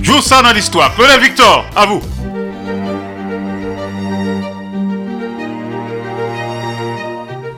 Joue 0.00 0.20
ça 0.20 0.40
dans 0.40 0.52
l'histoire. 0.52 0.94
Claudel 0.94 1.20
Victor, 1.20 1.66
à 1.74 1.86
vous. 1.86 2.00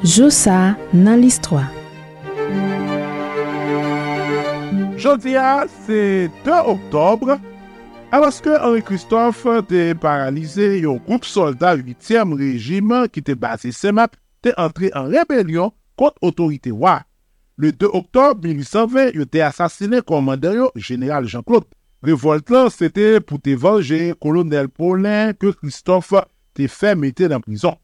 Joue 0.03 0.31
ça 0.31 0.77
dans 0.95 1.21
l'histoire. 1.21 1.69
Jodia, 4.97 5.67
c'est 5.87 6.31
2 6.47 6.51
octobre, 6.65 7.37
Abaske 8.15 8.53
Henri 8.63 8.81
Christophe 8.87 9.57
te 9.67 9.89
paralize 9.99 10.63
yon 10.79 11.01
group 11.03 11.25
soldat 11.27 11.81
8e 11.83 12.21
rejime 12.39 13.01
ki 13.11 13.25
te 13.27 13.35
base 13.35 13.73
Semap 13.75 14.13
te 14.45 14.53
entre 14.55 14.93
en 14.95 15.09
rebelyon 15.11 15.73
kont 15.99 16.23
otorite 16.23 16.71
wa. 16.71 17.01
Le 17.59 17.73
2 17.75 17.91
oktob 17.99 18.45
1820, 18.47 19.17
yo 19.19 19.27
te 19.27 19.43
asasine 19.43 19.99
komandaryo 20.07 20.69
General 20.77 21.27
Jean-Claude. 21.27 21.67
Revolt 22.07 22.53
lan, 22.55 22.71
se 22.71 22.87
te 22.87 23.19
pou 23.19 23.43
te 23.43 23.57
vange 23.59 24.15
kolonel 24.23 24.71
Paulin 24.71 25.35
ke 25.35 25.51
Christophe 25.57 26.23
te 26.55 26.71
fe 26.71 26.95
mette 26.95 27.27
nan 27.33 27.43
prison. 27.43 27.75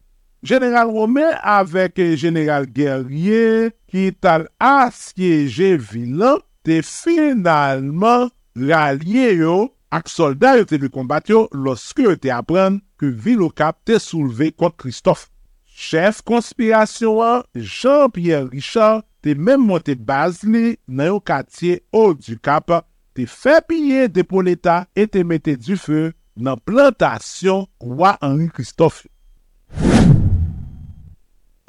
General 0.47 0.95
Romain 0.95 1.35
avek 1.43 1.99
General 2.15 2.69
Guerrier 2.71 3.73
ki 3.91 4.07
tal 4.23 4.47
asyeje 4.63 5.75
vilan 5.91 6.39
te 6.63 6.79
finalman 6.87 8.29
ralye 8.55 9.35
yo 9.43 9.59
ak 9.91 10.07
soldat 10.07 10.61
yo 10.61 10.67
te 10.67 10.79
de 10.79 10.87
kombat 10.91 11.29
yo 11.31 11.45
loske 11.51 12.05
yo 12.07 12.15
te 12.15 12.31
apren 12.31 12.79
ke 12.99 13.11
Vilocap 13.11 13.81
te 13.87 13.99
souleve 13.99 14.51
kont 14.55 14.77
Kristof. 14.79 15.27
Chef 15.67 16.21
konspirasyon 16.27 17.21
an, 17.25 17.43
Jean-Pierre 17.55 18.47
Richard 18.51 19.03
te 19.23 19.35
men 19.35 19.61
monte 19.61 19.95
baz 19.95 20.41
li 20.47 20.77
nan 20.87 21.11
yo 21.11 21.19
katye 21.23 21.81
ou 21.91 22.15
du 22.15 22.37
kap, 22.39 22.71
te 23.15 23.27
fe 23.27 23.59
piye 23.67 24.07
depo 24.11 24.41
l'Etat 24.43 24.87
e 24.95 25.07
te 25.11 25.25
mette 25.27 25.57
du 25.59 25.77
fe 25.79 26.11
nan 26.39 26.59
plantasyon 26.63 27.67
kwa 27.81 28.15
Henri 28.21 28.47
Kristof. 28.55 29.03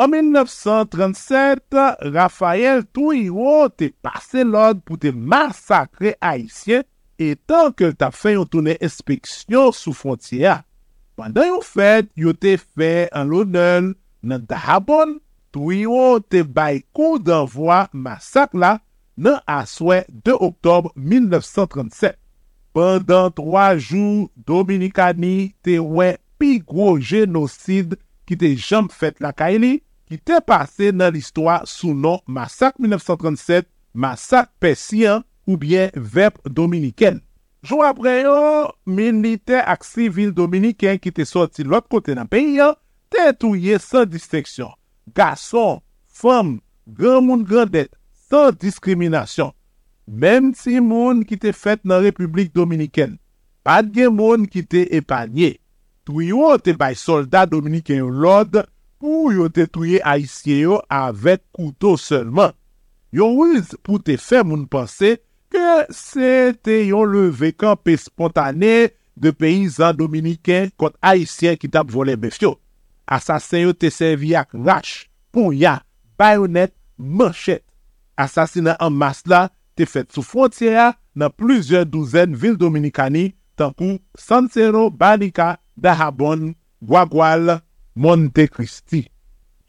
En 0.02 0.08
1937, 0.08 1.76
Rafael 2.14 2.82
Touiro 2.90 3.68
te 3.68 3.92
pase 4.02 4.42
l'od 4.42 4.80
pou 4.82 4.98
te 4.98 5.12
massakre 5.14 6.16
Haitien 6.18 6.82
etan 7.30 7.72
ke 7.76 7.92
l 7.92 7.96
ta 7.98 8.10
fè 8.14 8.34
yon 8.36 8.48
toune 8.50 8.74
espeksyon 8.82 9.70
sou 9.76 9.94
frontiya. 9.96 10.60
Pandan 11.18 11.50
yon 11.50 11.64
fèt, 11.64 12.08
yon 12.18 12.36
te 12.38 12.56
fè 12.60 13.08
an 13.14 13.28
lounel 13.30 13.92
nan 14.24 14.46
Dahabon, 14.48 15.18
tou 15.54 15.74
yon 15.74 16.22
te 16.32 16.42
bay 16.42 16.80
kou 16.96 17.20
d'envoi 17.22 17.84
masak 17.92 18.56
la 18.56 18.78
nan 19.16 19.38
aswe 19.50 20.02
2 20.24 20.38
Oktob 20.40 20.90
1937. 20.96 22.16
Pendan 22.72 23.28
3 23.36 23.66
jou, 23.76 24.28
Dominikani 24.48 25.52
te 25.64 25.76
wè 25.76 26.14
pi 26.40 26.56
gwo 26.64 26.96
genosid 26.96 27.98
ki 28.28 28.38
te 28.40 28.54
jom 28.56 28.88
fèt 28.88 29.20
la 29.20 29.34
kaili, 29.36 29.82
ki 30.08 30.16
te 30.16 30.40
pase 30.44 30.90
nan 30.96 31.12
l'histoire 31.12 31.68
sou 31.68 31.92
non 31.92 32.22
masak 32.26 32.78
1937, 32.80 33.68
masak 33.92 34.48
Pesien, 34.62 35.20
ou 35.46 35.56
bien 35.56 35.90
VEP 35.94 36.38
Dominiken. 36.48 37.20
Jou 37.62 37.84
apre 37.86 38.16
yo, 38.24 38.36
milite 38.86 39.60
ak 39.62 39.84
sivil 39.86 40.32
Dominiken 40.34 40.98
ki 40.98 41.12
te 41.14 41.26
soti 41.28 41.62
lot 41.66 41.86
kote 41.90 42.16
nan 42.18 42.26
peyi 42.30 42.56
yo, 42.58 42.72
te 43.12 43.28
touye 43.38 43.78
san 43.82 44.08
disteksyon. 44.10 44.72
Gason, 45.14 45.80
fam, 46.10 46.56
gran 46.86 47.22
moun 47.26 47.44
grandet, 47.46 47.92
san 48.26 48.56
diskriminasyon. 48.58 49.52
Mem 50.06 50.50
ti 50.58 50.80
moun 50.82 51.22
ki 51.26 51.38
te 51.38 51.52
fet 51.54 51.84
nan 51.86 52.02
Republik 52.02 52.50
Dominiken, 52.56 53.14
pat 53.62 53.86
gen 53.94 54.16
moun 54.18 54.48
ki 54.50 54.64
te 54.66 54.88
epanye. 54.98 55.54
Touye 56.02 56.32
yo 56.32 56.56
te 56.58 56.74
bay 56.74 56.98
soldat 56.98 57.52
Dominiken 57.52 58.02
yo 58.02 58.10
lod, 58.10 58.58
pou 58.98 59.30
yo 59.34 59.46
te 59.54 59.68
touye 59.70 60.02
Haitien 60.02 60.64
yo 60.64 60.80
avet 60.90 61.44
koutou 61.54 61.94
selman. 61.94 62.56
Yo 63.14 63.28
wiz 63.38 63.70
pou 63.84 64.02
te 64.02 64.16
fe 64.18 64.42
moun 64.42 64.66
panse, 64.70 65.18
se 65.94 66.52
te 66.64 66.78
yon 66.88 67.10
leve 67.12 67.52
kampe 67.56 67.96
spontane 68.00 68.92
de 69.18 69.32
peyizan 69.36 69.96
dominiken 69.98 70.70
kont 70.80 70.96
haisyen 71.04 71.58
ki 71.60 71.70
tap 71.72 71.90
vole 71.92 72.16
befyo. 72.20 72.56
Asasen 73.06 73.66
yo 73.66 73.74
te 73.76 73.90
servi 73.92 74.32
ak 74.38 74.54
rach, 74.54 75.08
ponya, 75.34 75.80
bayonet, 76.18 76.72
manchet. 76.96 77.64
Asasina 78.16 78.76
an 78.82 78.94
mas 78.96 79.22
la 79.26 79.48
te 79.76 79.86
fet 79.88 80.10
sou 80.12 80.24
frontiya 80.24 80.92
nan 81.18 81.32
pluzyon 81.34 81.88
douzen 81.88 82.36
vil 82.38 82.56
dominikani 82.60 83.32
tankou 83.56 83.98
Sansero, 84.18 84.88
Banika, 84.90 85.58
Dahabon, 85.76 86.52
Gwagwal, 86.82 87.60
Montecristi. 87.94 89.06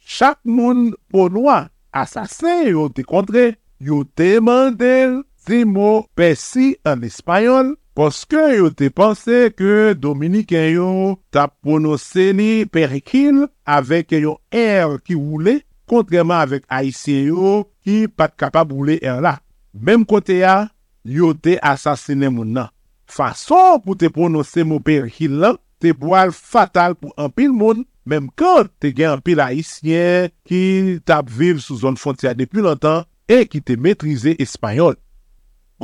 Chak 0.03 0.39
moun 0.43 0.91
ponwa 1.11 1.67
asasen 1.95 2.67
yo 2.71 2.89
te 2.91 3.05
kontre, 3.07 3.53
yo 3.79 4.03
te 4.03 4.37
mandel 4.43 5.21
ti 5.43 5.63
mo 5.67 6.05
pesi 6.15 6.73
an 6.87 7.03
espanyol 7.03 7.73
poske 7.97 8.41
yo 8.55 8.69
te 8.73 8.89
panse 8.93 9.49
ke 9.57 9.93
Dominiken 9.99 10.69
yo 10.71 10.89
tap 11.35 11.55
pronose 11.65 12.31
ni 12.37 12.63
perikil 12.65 13.43
avek 13.67 14.15
yo 14.17 14.37
er 14.49 14.97
ki 15.03 15.17
woule, 15.19 15.59
kontreman 15.89 16.45
avek 16.45 16.65
Aisyen 16.71 17.33
yo 17.33 17.55
ki 17.83 18.07
pat 18.07 18.37
kapab 18.39 18.71
roule 18.73 18.97
er 19.03 19.19
la. 19.23 19.37
Mem 19.73 20.05
kote 20.07 20.39
ya, 20.39 20.69
yo 21.03 21.33
te 21.35 21.57
asasine 21.61 22.31
moun 22.31 22.53
nan. 22.55 22.71
Fason 23.09 23.81
pou 23.83 23.99
te 23.99 24.09
pronose 24.13 24.63
mou 24.65 24.81
perikil 24.83 25.37
lan, 25.43 25.59
te 25.83 25.91
boal 25.91 26.31
fatal 26.33 26.95
pou 26.95 27.11
anpil 27.19 27.51
moun, 27.51 27.83
mem 28.07 28.29
kan 28.39 28.69
te 28.79 28.93
gen 28.95 29.17
anpil 29.17 29.43
Haitien 29.43 30.31
ki 30.47 31.01
tap 31.05 31.29
viv 31.29 31.59
sou 31.59 31.77
zon 31.83 31.99
fontya 31.99 32.33
depi 32.37 32.63
lantan, 32.63 33.03
e 33.27 33.43
ki 33.47 33.61
te 33.65 33.77
metrize 33.79 34.37
Espanyol. 34.41 34.97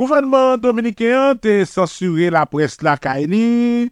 Gouvernement 0.00 0.56
Dominikéen 0.56 1.36
te 1.36 1.58
sensure 1.68 2.30
la 2.32 2.46
pres 2.48 2.78
la 2.80 2.94
kaini, 2.96 3.90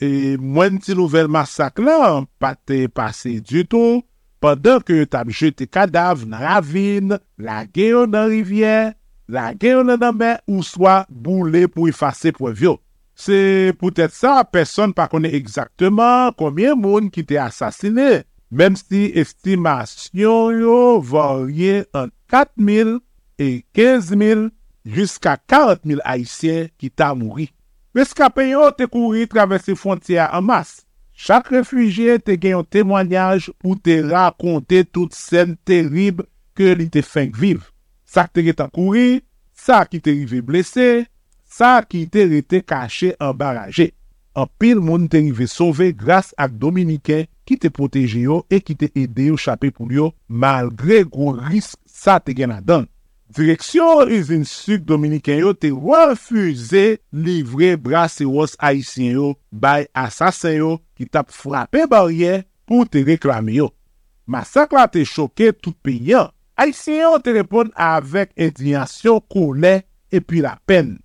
e 0.00 0.08
mwen 0.40 0.78
ti 0.80 0.94
nouvel 0.96 1.26
masak 1.28 1.82
lan 1.84 2.22
pa 2.40 2.54
te 2.56 2.86
pase 2.88 3.34
du 3.44 3.66
tou, 3.68 3.98
pandan 4.40 4.80
ke 4.80 5.02
tab 5.04 5.28
jete 5.28 5.66
kadav 5.68 6.22
nan 6.24 6.40
ravine, 6.40 7.18
la 7.36 7.66
geyo 7.68 8.06
nan 8.08 8.30
rivye, 8.32 8.94
la 9.28 9.50
geyo 9.52 9.82
nan 9.84 10.00
nanbe 10.00 10.30
ou 10.48 10.64
swa 10.64 11.02
boule 11.10 11.66
pou 11.74 11.90
efase 11.92 12.32
pou 12.38 12.48
evyo. 12.48 12.78
Se 13.12 13.74
pou 13.76 13.92
tèt 13.92 14.16
sa, 14.16 14.38
person 14.48 14.94
pa 14.96 15.10
konen 15.12 15.34
ekzaktman 15.36 16.32
komyen 16.40 16.80
moun 16.80 17.10
ki 17.12 17.26
te 17.28 17.36
asasine, 17.36 18.22
menm 18.48 18.80
si 18.80 19.10
estimasyon 19.12 20.64
yo 20.64 20.78
varye 21.04 21.82
an 21.92 22.08
4.000 22.32 22.96
e 23.36 23.50
15.000 23.76 24.48
jiska 24.84 25.36
40.000 25.50 26.02
Haitien 26.04 26.70
ki 26.80 26.90
ta 26.90 27.12
mouri. 27.14 27.50
Reskapen 27.96 28.52
yo 28.52 28.68
te 28.76 28.86
kouri 28.90 29.26
travesse 29.30 29.74
fontya 29.78 30.28
an 30.30 30.46
mas. 30.46 30.80
Chak 31.20 31.50
refujiye 31.52 32.16
te 32.22 32.36
gen 32.40 32.54
yon 32.54 32.68
temwanyaj 32.72 33.50
pou 33.60 33.76
te 33.76 33.98
rakonte 34.06 34.84
tout 34.88 35.12
sen 35.12 35.56
terib 35.68 36.22
ke 36.56 36.72
li 36.78 36.86
te 36.92 37.02
fenk 37.04 37.36
viv. 37.36 37.64
Sa 38.08 38.24
ki 38.28 38.38
te 38.38 38.44
reta 38.46 38.68
kouri, 38.72 39.20
sa 39.52 39.82
ki 39.84 40.00
te 40.02 40.14
rive 40.16 40.40
blese, 40.46 41.04
sa 41.44 41.80
ki 41.84 42.06
te 42.10 42.24
rete 42.30 42.62
kache 42.64 43.12
an 43.20 43.34
baraje. 43.36 43.90
An 44.38 44.48
pil 44.62 44.80
moun 44.80 45.08
te 45.10 45.20
rive 45.20 45.48
sove 45.50 45.90
grase 45.98 46.32
ak 46.40 46.54
Dominiken 46.62 47.26
ki 47.44 47.58
te 47.60 47.68
proteje 47.74 48.22
yo 48.24 48.40
e 48.48 48.62
ki 48.62 48.78
te 48.78 48.88
ede 48.94 49.28
yo 49.28 49.36
chape 49.40 49.72
pou 49.74 49.90
yo 49.92 50.12
malgre 50.30 51.02
gwo 51.04 51.34
risk 51.36 51.76
sa 51.90 52.20
te 52.22 52.32
gen 52.38 52.54
adan. 52.54 52.86
direksyon 53.36 54.10
izin 54.12 54.42
suk 54.48 54.82
Dominiken 54.88 55.40
yo 55.42 55.52
te 55.54 55.70
refuze 55.70 56.98
livre 57.12 57.74
brase 57.80 58.26
wos 58.28 58.56
Haitien 58.60 59.14
yo 59.14 59.28
bay 59.52 59.86
asasen 59.94 60.56
yo 60.58 60.70
ki 60.98 61.06
tap 61.10 61.30
frape 61.34 61.86
barye 61.90 62.42
pou 62.68 62.86
te 62.86 63.04
reklame 63.06 63.56
yo. 63.58 63.70
Masak 64.30 64.74
la 64.76 64.86
te 64.90 65.04
choke 65.06 65.52
tout 65.58 65.76
peya. 65.82 66.28
Haitien 66.58 67.04
yo 67.04 67.14
te 67.22 67.34
repon 67.38 67.70
avèk 67.74 68.34
indignasyon 68.36 69.22
koule 69.30 69.80
epi 70.12 70.42
la 70.44 70.56
pen. 70.66 70.98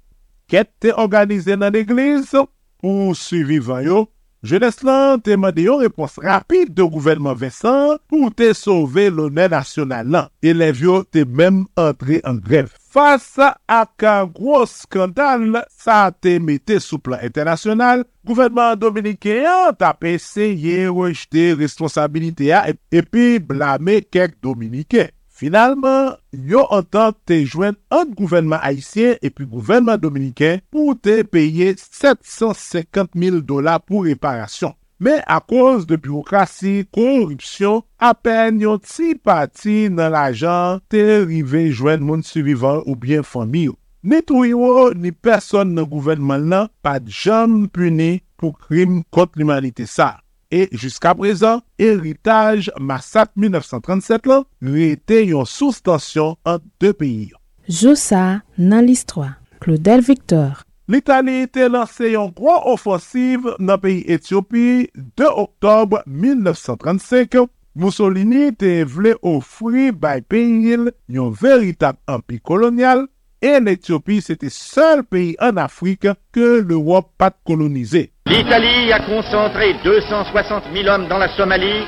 Ket 0.49 0.71
te 0.81 0.93
organize 0.93 1.55
nan 1.57 1.77
eglise 1.77 2.45
pou 2.81 3.13
suivivan 3.17 3.85
yo 3.85 4.03
Jeunesse 4.45 4.85
lan 4.85 5.21
temade 5.25 5.63
yon 5.65 5.81
repons 5.81 6.19
rapide 6.21 6.73
de 6.77 6.85
gouvernement 6.85 7.33
Vincent 7.33 7.97
pou 8.11 8.29
te 8.29 8.51
sove 8.53 9.07
l'onè 9.09 9.47
nasyonal 9.49 10.11
lan. 10.13 10.29
Elev 10.45 10.83
yo 10.85 10.99
te 11.09 11.23
mèm 11.25 11.63
antre 11.81 12.19
an 12.29 12.37
grev. 12.43 12.69
Fasa 12.93 13.55
ak 13.65 14.05
an 14.05 14.29
gros 14.31 14.77
skandal 14.85 15.63
sa 15.73 16.11
te 16.13 16.37
mette 16.37 16.77
sou 16.83 17.01
plan 17.01 17.25
internasyonal, 17.25 18.05
gouvernement 18.27 18.77
Dominikéan 18.79 19.73
tap 19.81 20.05
eseye 20.05 20.85
rejte 20.93 21.49
responsabilite 21.57 22.51
ya 22.51 22.63
epi 22.69 23.41
blame 23.41 24.03
kek 24.05 24.37
Dominiké. 24.45 25.09
Finalman, 25.35 26.13
yo 26.31 26.61
antan 26.71 27.11
te 27.27 27.41
jwen 27.41 27.75
an 27.91 28.13
gouvenman 28.15 28.61
Haitien 28.63 29.17
epi 29.19 29.43
gouvenman 29.43 29.99
Dominiken 29.99 30.61
pou 30.71 30.95
te 30.95 31.17
peye 31.27 31.73
750.000 31.75 33.41
dola 33.43 33.75
pou 33.83 34.05
reparasyon. 34.07 34.71
Men 35.03 35.19
a 35.27 35.41
koz 35.43 35.83
de 35.89 35.99
bureaukrasi, 35.99 36.85
korupsyon, 36.95 37.83
apen 37.99 38.63
yon 38.63 38.79
ti 38.79 39.11
pati 39.19 39.89
nan 39.91 40.15
la 40.15 40.29
jan 40.31 40.79
te 40.87 41.03
rive 41.27 41.65
jwen 41.67 42.05
moun 42.07 42.23
suvivan 42.23 42.85
ou 42.85 42.95
bien 42.95 43.27
fami 43.27 43.67
yo. 43.67 43.75
Ni 44.07 44.23
tou 44.23 44.47
yo 44.47 44.93
ni 44.95 45.11
person 45.11 45.75
nan 45.75 45.91
gouvenman 45.91 46.47
lan 46.47 46.71
pa 46.79 47.01
jam 47.11 47.65
puni 47.67 48.21
pou 48.39 48.55
krim 48.55 49.01
kont 49.11 49.35
l'humanite 49.35 49.83
sa. 49.83 50.13
E 50.51 50.67
jiska 50.71 51.15
prezan, 51.17 51.63
eritaj 51.81 52.69
Massat 52.79 53.31
1937 53.35 54.29
lan, 54.29 54.45
rete 54.61 55.23
yon 55.25 55.47
soustansyon 55.49 56.37
an 56.45 56.61
de 56.81 56.93
peyi. 56.93 57.31
Joussa 57.65 58.41
nan 58.57 58.85
listroa, 58.85 59.35
Claudel 59.59 60.05
Victor. 60.05 60.61
L'Italie 60.87 61.47
te 61.49 61.65
lanse 61.65 62.11
yon 62.11 62.29
kwa 62.37 62.59
ofansiv 62.69 63.47
nan 63.57 63.81
peyi 63.81 64.03
Etiopi 64.13 64.85
2 65.17 65.31
Oktobre 65.33 66.03
1935. 66.05 67.47
Mussolini 67.75 68.53
te 68.55 68.85
vle 68.87 69.15
ofri 69.25 69.89
bay 69.91 70.21
peyi 70.21 70.77
yon 71.11 71.33
veritab 71.35 71.97
ampi 72.07 72.37
kolonyal 72.39 73.07
E 73.45 73.59
l'Etiopi 73.59 74.21
se 74.25 74.33
te 74.41 74.49
sol 74.49 75.03
peyi 75.05 75.35
an 75.37 75.59
Afrika 75.61 76.15
ke 76.33 76.63
l'Europe 76.65 77.11
pat 77.21 77.35
kolonize. 77.45 78.07
L'Italie 78.25 78.91
a 78.91 79.03
concentré 79.05 79.75
260 79.83 80.63
000 80.73 80.87
hommes 80.89 81.05
dans 81.07 81.19
la 81.19 81.27
Somalie 81.37 81.85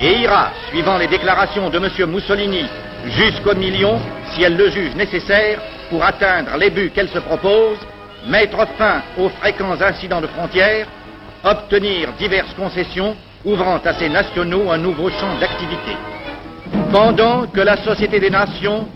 et 0.00 0.16
ira, 0.22 0.50
suivant 0.68 0.98
les 0.98 1.06
déclarations 1.06 1.70
de 1.70 1.78
M. 1.78 2.10
Mussolini, 2.10 2.64
jusqu'au 3.04 3.54
million, 3.54 4.00
si 4.34 4.42
elle 4.42 4.56
le 4.56 4.68
juge 4.68 4.96
nécessaire, 4.96 5.62
pour 5.90 6.02
atteindre 6.02 6.56
les 6.58 6.70
buts 6.70 6.90
qu'elle 6.92 7.10
se 7.10 7.20
propose, 7.20 7.78
mettre 8.26 8.66
fin 8.76 9.02
aux 9.16 9.28
fréquents 9.28 9.80
incidents 9.80 10.20
de 10.20 10.26
frontières, 10.26 10.88
obtenir 11.44 12.14
diverses 12.18 12.54
concessions 12.54 13.14
ouvrant 13.44 13.78
à 13.84 13.94
ses 13.94 14.08
nationaux 14.08 14.72
un 14.72 14.78
nouveau 14.78 15.08
champ 15.10 15.38
d'activité. 15.38 15.94
Pendant 16.90 17.46
que 17.46 17.60
la 17.60 17.76
Société 17.84 18.18
des 18.18 18.30
Nations 18.30 18.88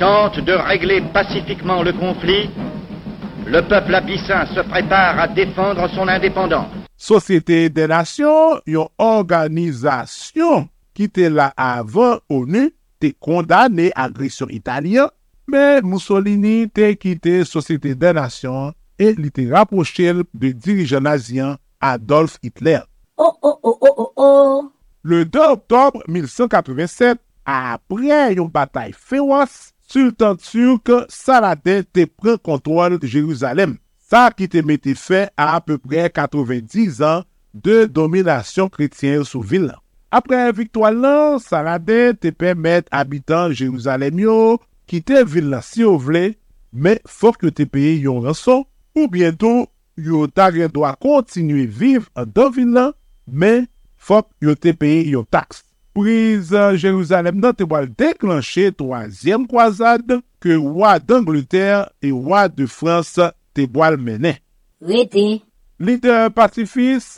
tente 0.00 0.40
de 0.40 0.52
régler 0.52 1.02
pacifiquement 1.12 1.82
le 1.82 1.92
conflit, 1.92 2.48
le 3.46 3.60
peuple 3.68 3.94
abyssin 3.94 4.46
se 4.46 4.60
prépare 4.60 5.20
à 5.20 5.28
défendre 5.28 5.88
son 5.94 6.08
indépendance. 6.08 6.72
Sosyete 6.96 7.68
de 7.72 7.86
Nasyon, 7.88 8.60
yon 8.68 8.88
organizasyon 9.00 10.66
ki 10.96 11.08
te 11.12 11.28
la 11.32 11.50
avan 11.60 12.18
ONU, 12.32 12.68
te 13.00 13.12
kondane 13.16 13.88
agresyon 13.96 14.52
italyan, 14.52 15.08
men 15.48 15.84
Mussolini 15.84 16.68
te 16.68 16.92
kite 17.00 17.42
Sosyete 17.48 17.92
de 17.96 18.12
Nasyon 18.16 18.74
e 19.00 19.14
li 19.16 19.32
te 19.32 19.46
raproche 19.52 20.12
de 20.12 20.52
dirijan 20.52 21.08
azyan 21.08 21.56
Adolf 21.80 22.38
Hitler. 22.44 22.84
Oh, 23.16 23.32
oh, 23.42 23.58
oh, 23.62 23.78
oh, 23.80 23.94
oh, 23.96 24.12
oh! 24.16 24.72
Le 25.02 25.24
2 25.24 25.44
oktobre 25.56 26.04
1187, 26.08 27.20
apre 27.48 28.24
yon 28.36 28.48
batay 28.52 28.92
fewas, 28.92 29.70
sultan 29.90 30.38
turk 30.38 30.90
Saladin 31.10 31.82
te 31.90 32.06
pren 32.06 32.38
kontrol 32.46 32.98
Jeruzalem. 33.02 33.76
Sa 34.10 34.28
ki 34.34 34.48
te 34.50 34.62
mette 34.66 34.94
fe 34.98 35.26
a 35.38 35.52
apopre 35.58 36.06
90 36.14 37.00
an 37.06 37.26
de 37.54 37.84
dominasyon 37.90 38.70
kretien 38.72 39.24
sou 39.26 39.42
vil. 39.42 39.68
Apre 40.10 40.48
viktwa 40.54 40.90
lan, 40.94 41.38
Saladin 41.42 42.16
te 42.18 42.32
pemet 42.34 42.88
abitan 42.94 43.54
Jeruzalem 43.54 44.18
yo 44.22 44.36
ki 44.90 45.02
te 45.06 45.22
vil 45.22 45.50
nan 45.52 45.62
si 45.62 45.84
yo 45.84 45.94
vle, 46.02 46.32
men 46.70 46.98
fok 47.06 47.44
yo 47.46 47.54
te 47.54 47.66
peye 47.70 47.96
yon 48.02 48.24
ranson 48.26 48.64
ou 48.98 49.10
bientou 49.10 49.66
yo 50.00 50.26
ta 50.30 50.50
gen 50.54 50.70
do 50.74 50.86
a 50.86 50.94
kontinue 50.98 51.66
viv 51.66 52.06
an 52.18 52.30
do 52.30 52.48
vil 52.54 52.74
lan, 52.74 52.94
men 53.26 53.66
fok 53.94 54.30
yo 54.42 54.56
te 54.58 54.74
peye 54.74 55.06
yon 55.12 55.26
taks. 55.30 55.62
priz 55.96 56.52
Jérusalem 56.80 57.40
nan 57.42 57.56
te 57.56 57.66
wale 57.68 57.90
deklanche 57.98 58.70
troasyem 58.76 59.46
kwazad 59.50 60.16
ke 60.42 60.56
wad 60.60 61.06
d'Angleterre 61.08 61.90
e 62.02 62.12
wad 62.12 62.56
de 62.58 62.66
Frans 62.70 63.16
te 63.54 63.66
wale 63.74 64.00
menen. 64.00 64.38
Wete. 64.80 65.40
Lide 65.80 66.28
patifis 66.36 67.14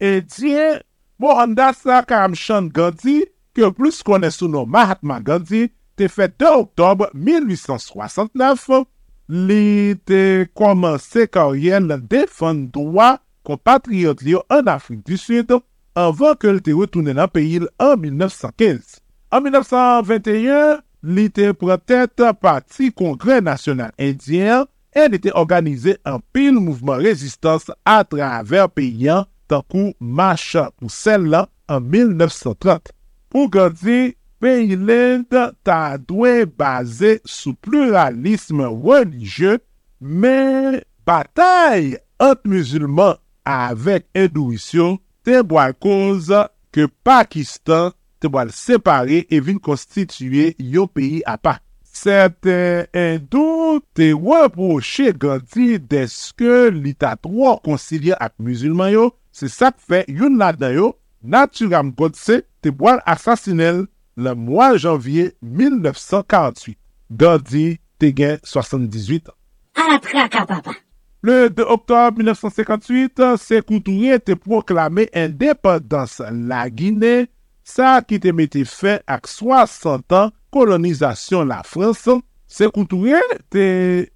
e 0.00 0.20
diye 0.24 0.80
Mohandas 1.20 1.84
Karamchand 1.84 2.72
Gandhi 2.72 3.26
ke 3.56 3.68
plus 3.76 4.00
konen 4.06 4.32
sou 4.32 4.48
nou 4.48 4.64
Mahatma 4.64 5.18
Gandhi 5.20 5.68
te 6.00 6.08
fet 6.08 6.38
2 6.40 6.54
Oktobre 6.62 7.10
1869 7.12 8.84
li 9.30 9.96
te 10.08 10.46
komanse 10.56 11.26
karyen 11.30 11.90
defan 12.10 12.64
doa 12.72 13.18
kompatriot 13.46 14.24
liyo 14.24 14.42
an 14.48 14.70
Afrik 14.72 15.04
du 15.06 15.18
Sud 15.20 15.52
avan 15.98 16.36
ke 16.40 16.50
l 16.52 16.60
te 16.64 16.74
retounen 16.76 17.18
nan 17.18 17.30
peyil 17.32 17.66
an 17.82 17.96
1915. 18.02 19.00
An 19.30 19.44
1921, 19.46 20.80
li 21.02 21.26
te 21.32 21.50
pratet 21.56 22.22
pati 22.42 22.90
Kongre 22.96 23.40
Nasyonal 23.44 23.94
Indyen 24.00 24.66
en 24.96 25.12
li 25.12 25.20
te 25.22 25.32
organize 25.38 25.96
an 26.08 26.20
pil 26.34 26.58
mouvman 26.58 27.00
rezistans 27.04 27.68
a 27.88 28.00
traver 28.04 28.68
peyyan 28.74 29.28
tankou 29.50 29.94
Macha 29.98 30.68
pou 30.76 30.92
sel 30.92 31.28
la 31.32 31.46
an 31.70 31.84
1930. 31.86 32.90
Pou 33.30 33.50
gandhi, 33.52 34.14
peyilend 34.42 35.30
ta 35.66 35.96
dwe 36.00 36.46
base 36.48 37.18
sou 37.28 37.54
pluralisme 37.62 38.66
religye, 38.66 39.58
men 40.00 40.80
batay 41.06 41.94
ant 42.20 42.42
musulman 42.48 43.18
avek 43.46 44.06
endouisyon 44.16 44.98
te 45.30 45.44
boal 45.46 45.76
koz 45.78 46.32
ke 46.74 46.88
Pakistan 47.06 47.92
te 48.20 48.28
boal 48.32 48.50
separe 48.54 49.22
e 49.30 49.38
vin 49.44 49.60
konstituye 49.62 50.54
yo 50.58 50.88
peyi 50.90 51.20
apa. 51.28 51.60
Sete 51.86 52.88
endo 52.96 53.78
te 53.94 54.10
waproche 54.14 55.12
Gandhi 55.22 55.78
deske 55.78 56.70
li 56.74 56.96
ta 56.98 57.14
tro 57.14 57.56
konsilye 57.62 58.18
ak 58.18 58.34
musulman 58.42 58.90
yo, 58.94 59.06
se 59.30 59.50
sak 59.50 59.78
fe 59.78 60.02
yon 60.08 60.38
la 60.40 60.52
yo, 60.74 60.96
Naturam 61.22 61.92
Godse 61.94 62.40
te 62.62 62.70
boal 62.74 62.98
asasinel 63.06 63.84
le 64.16 64.34
mwa 64.34 64.74
janvye 64.78 65.30
1948. 65.42 66.78
Gandhi 67.10 67.78
te 67.98 68.10
gen 68.16 68.38
78 68.42 69.28
an. 69.28 69.36
A 69.78 69.92
la 69.92 69.98
pre 70.00 70.28
papa! 70.46 70.80
Le 71.22 71.50
2 71.50 71.62
octobre 71.68 72.16
1958, 72.16 73.36
Sekou 73.36 73.80
Touré 73.84 74.16
te 74.24 74.32
proklame 74.32 75.04
indépendance 75.12 76.22
la 76.32 76.70
Guinée, 76.72 77.26
sa 77.60 77.98
ki 78.00 78.16
te 78.24 78.32
mette 78.32 78.62
fe 78.64 78.94
ak 79.04 79.28
60 79.28 80.16
an 80.16 80.32
kolonizasyon 80.48 81.50
la 81.50 81.60
Frans. 81.68 82.08
Sekou 82.48 82.88
Touré 82.88 83.20
te 83.52 83.66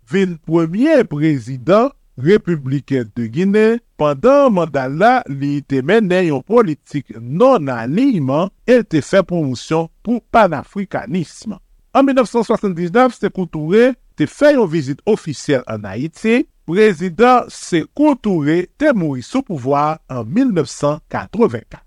vin 0.09 0.33
premier 0.49 1.05
prezident 1.05 1.93
republiken 2.17 3.11
de 3.13 3.27
Guinée. 3.29 3.83
Pendan 4.01 4.57
mandala 4.57 5.19
li 5.29 5.59
te 5.61 5.83
menen 5.85 6.31
yon 6.31 6.41
politik 6.49 7.13
non-aligman 7.21 8.49
el 8.65 8.89
te 8.89 9.05
fe 9.05 9.21
promosyon 9.29 9.91
pou 10.01 10.25
panafrikanisme. 10.33 11.61
An 11.93 12.09
1979, 12.09 13.21
Sekou 13.21 13.45
Touré 13.45 13.93
te 14.19 14.29
fè 14.31 14.55
yon 14.55 14.71
vizit 14.71 15.01
ofisyel 15.11 15.65
an 15.71 15.87
Haiti, 15.89 16.45
prezident 16.69 17.51
se 17.53 17.83
kontoure 17.97 18.65
te 18.81 18.93
mouri 18.97 19.25
sou 19.25 19.45
pouvoar 19.47 19.99
an 20.13 20.25
1984. 20.29 21.83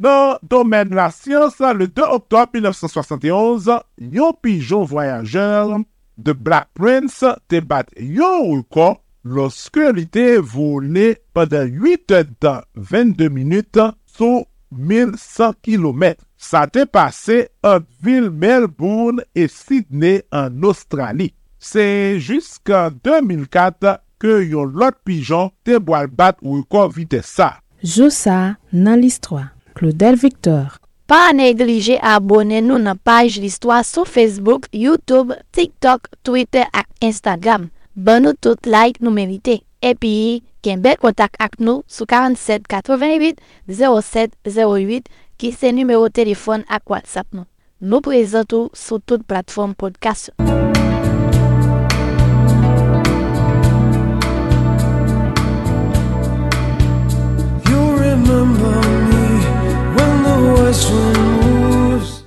Nan 0.00 0.38
domen 0.48 0.94
la 0.96 1.10
siyans, 1.12 1.58
le 1.76 1.86
2 1.92 2.06
oktob 2.16 2.56
1971, 2.56 3.68
yon 4.00 4.36
pijon 4.40 4.86
voyajeur 4.88 5.76
de 6.16 6.32
Black 6.32 6.70
Prince 6.74 7.36
te 7.52 7.60
bat 7.60 7.88
yon 7.96 8.40
roukon 8.46 8.96
loske 9.28 9.90
li 9.92 10.06
te 10.08 10.38
voule 10.40 11.14
padan 11.36 11.68
8 11.68 12.32
dan 12.40 12.64
22 12.74 13.28
minute 13.28 13.90
sou 14.08 14.46
1100 14.72 15.60
kilometre. 15.60 16.29
Sa 16.40 16.64
te 16.72 16.86
pase 16.88 17.50
an 17.68 17.84
vil 18.00 18.30
Melbourne 18.32 19.20
e 19.36 19.44
Sydney 19.52 20.22
an 20.32 20.56
Australi. 20.64 21.28
Se 21.60 21.84
jisk 22.16 22.72
an 22.72 22.96
2004 23.04 23.98
ke 24.20 24.38
yon 24.48 24.72
lot 24.80 24.96
pijon 25.04 25.52
te 25.68 25.76
boal 25.76 26.08
bat 26.08 26.40
ou 26.40 26.64
kon 26.72 26.88
vite 26.96 27.20
sa. 27.28 27.58
Joussa 27.84 28.56
nan 28.72 29.04
listwa. 29.04 29.50
Claudel 29.76 30.16
Victor. 30.16 30.80
Pa 31.10 31.28
neglije 31.36 31.98
abone 32.00 32.62
nou 32.64 32.80
nan 32.80 32.96
paj 32.96 33.36
listwa 33.42 33.82
sou 33.84 34.08
Facebook, 34.08 34.70
Youtube, 34.72 35.36
TikTok, 35.52 36.08
Twitter 36.24 36.64
ak 36.72 36.88
Instagram. 37.04 37.68
Ban 37.92 38.24
nou 38.24 38.32
tout 38.32 38.64
like 38.64 39.04
nou 39.04 39.12
merite. 39.12 39.60
Epi, 39.84 40.40
ken 40.64 40.80
bel 40.84 40.96
kontak 41.00 41.36
ak 41.36 41.60
nou 41.60 41.84
sou 41.90 42.08
47 42.08 42.64
88 42.70 43.40
07 43.68 44.36
08 44.48 45.10
ki 45.40 45.54
se 45.56 45.70
numero 45.72 46.10
telefon 46.12 46.66
ak 46.68 46.90
WhatsApp 46.92 47.32
nou. 47.32 47.46
Nou 47.80 48.04
prezentou 48.04 48.68
sou 48.76 49.00
tout 49.00 49.24
platform 49.24 49.72
podcast. 49.72 50.28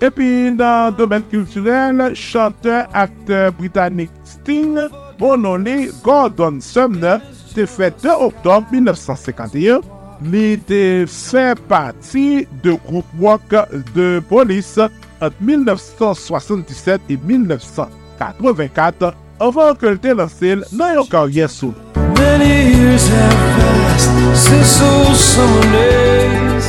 Epi 0.03 0.29
nan 0.57 0.97
domen 0.97 1.21
kulturel, 1.29 2.01
chanteur 2.17 2.89
akteur 2.97 3.53
britannik 3.61 4.09
Sting, 4.25 4.81
bonone 5.21 5.91
Gordon 6.01 6.57
Sumner, 6.65 7.21
te 7.53 7.69
fè 7.69 7.93
2 8.01 8.17
oktob 8.25 8.73
1951, 8.73 9.85
li 10.31 10.57
te 10.67 11.05
fè 11.09 11.53
pati 11.69 12.45
de 12.63 12.77
group 12.87 13.05
wak 13.19 13.53
de 13.95 14.21
polis 14.29 14.77
at 14.79 15.33
1977 15.39 17.01
et 17.09 17.17
1984 17.17 19.13
avan 19.43 19.75
ke 19.79 19.95
lte 19.95 20.13
lansel 20.15 20.63
nan 20.71 20.95
yon 20.99 21.07
karye 21.11 21.47
sou. 21.51 21.73
Many 22.19 22.53
years 22.77 23.07
have 23.09 23.39
passed 23.57 24.11
since 24.45 24.79
those 24.79 25.19
summer 25.19 25.65
days 25.73 26.67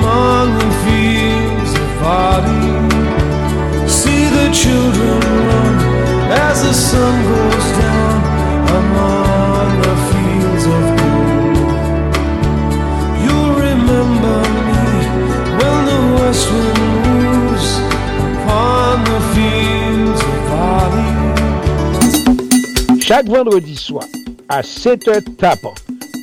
Among 0.00 0.58
the 0.58 0.70
fields 0.82 1.72
of 1.78 1.90
body 2.00 2.74
See 3.86 4.24
the 4.36 4.48
children 4.52 5.20
run 5.46 5.74
as 6.30 6.62
the 6.62 6.72
sun 6.72 7.14
goes 7.28 7.66
down 7.78 7.79
Chak 23.10 23.26
vendredi 23.26 23.72
swa, 23.74 24.04
a 24.54 24.60
7h 24.62 25.32
tapan, 25.40 25.74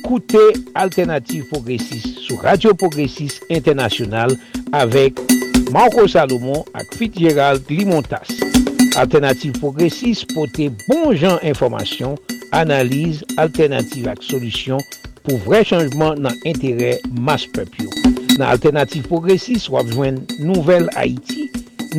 koute 0.06 0.40
Alternative 0.72 1.44
Progressive 1.50 2.14
sou 2.24 2.38
Radio 2.40 2.72
Progressive 2.72 3.44
Internationale 3.52 4.38
avek 4.72 5.20
Marco 5.68 6.06
Salomon 6.08 6.64
ak 6.72 6.94
Fit 6.96 7.12
Gérald 7.12 7.68
Limontas. 7.68 8.32
Alternative 8.96 9.52
Progressive 9.60 10.24
pote 10.32 10.70
bon 10.86 11.12
jan 11.12 11.36
informasyon, 11.44 12.16
analize, 12.56 13.20
alternative 13.36 14.08
ak 14.08 14.24
solusyon 14.24 14.80
pou 15.26 15.36
vre 15.44 15.60
chanjman 15.68 16.24
nan 16.24 16.40
entere 16.48 16.94
mas 17.12 17.44
pepyo. 17.52 17.92
Nan 18.38 18.46
Alternative 18.48 19.04
Progressive 19.12 19.76
wap 19.76 19.92
jwen 19.92 20.22
nouvel 20.40 20.88
Haiti, 20.96 21.50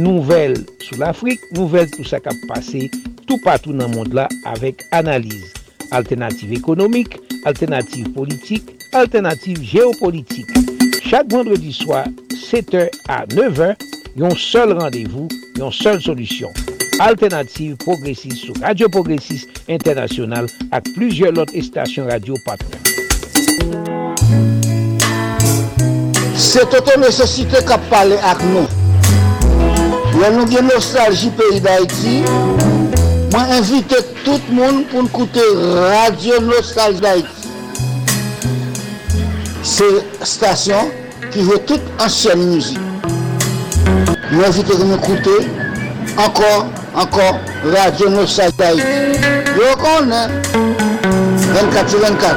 nouvel 0.01 0.57
sou 0.81 0.97
l'Afrique, 0.97 1.45
nouvel 1.53 1.93
tout 1.93 2.09
sa 2.09 2.17
kap 2.25 2.41
pase 2.49 2.87
tou 3.29 3.37
patou 3.45 3.75
nan 3.77 3.93
mond 3.93 4.17
la 4.17 4.25
avek 4.49 4.81
analize. 4.97 5.53
Alternative 5.93 6.57
ekonomik, 6.57 7.19
alternative 7.45 8.09
politik, 8.17 8.73
alternative 8.97 9.61
geopolitik. 9.61 10.49
Chak 11.05 11.29
vendredi 11.31 11.71
swa, 11.73 12.03
7h 12.33 12.89
a 13.09 13.23
9h, 13.29 13.71
yon 14.17 14.35
sol 14.37 14.73
randevou, 14.77 15.29
yon 15.57 15.73
sol 15.73 16.01
solusyon. 16.01 16.53
Alternative 16.99 17.77
Progressive 17.77 18.35
sou 18.35 18.53
Radio 18.59 18.89
Progressive 18.91 19.47
Internasyonal 19.71 20.49
ak 20.75 20.89
plujye 20.97 21.31
lot 21.31 21.53
estasyon 21.55 22.09
radio 22.11 22.35
patron. 22.43 22.75
Se 26.35 26.65
toto 26.67 26.97
nesesite 26.99 27.63
kap 27.69 27.83
pale 27.93 28.19
ak 28.19 28.43
nou. 28.51 28.67
Yon 30.19 30.41
nou 30.41 30.49
gen 30.51 30.67
nostalji 30.67 31.31
peyi 31.39 31.63
da 31.63 31.79
iti, 31.85 32.19
mwen 33.31 33.51
invite 33.57 33.99
tout 34.23 34.41
moun 34.51 34.83
pou 34.89 35.03
n'koute 35.05 35.43
Radio 35.91 36.39
Nostalji 36.41 37.01
d'Haïti. 37.03 37.49
Se 39.63 39.87
stasyon 40.25 40.89
ki 41.33 41.45
ve 41.49 41.59
tout 41.69 42.01
ansyen 42.01 42.41
mouzik. 42.41 42.79
Mwen 44.31 44.47
invite 44.47 44.77
gen 44.79 44.89
nou 44.93 45.01
koute 45.05 45.35
ankor, 46.25 46.65
ankor 46.93 47.37
Radio 47.75 48.09
Nostalji 48.15 48.57
d'Haïti. 48.59 48.83
Yo 49.59 49.75
konen 49.83 50.39
24 51.53 51.89
sur 51.89 51.99
24 52.05 52.35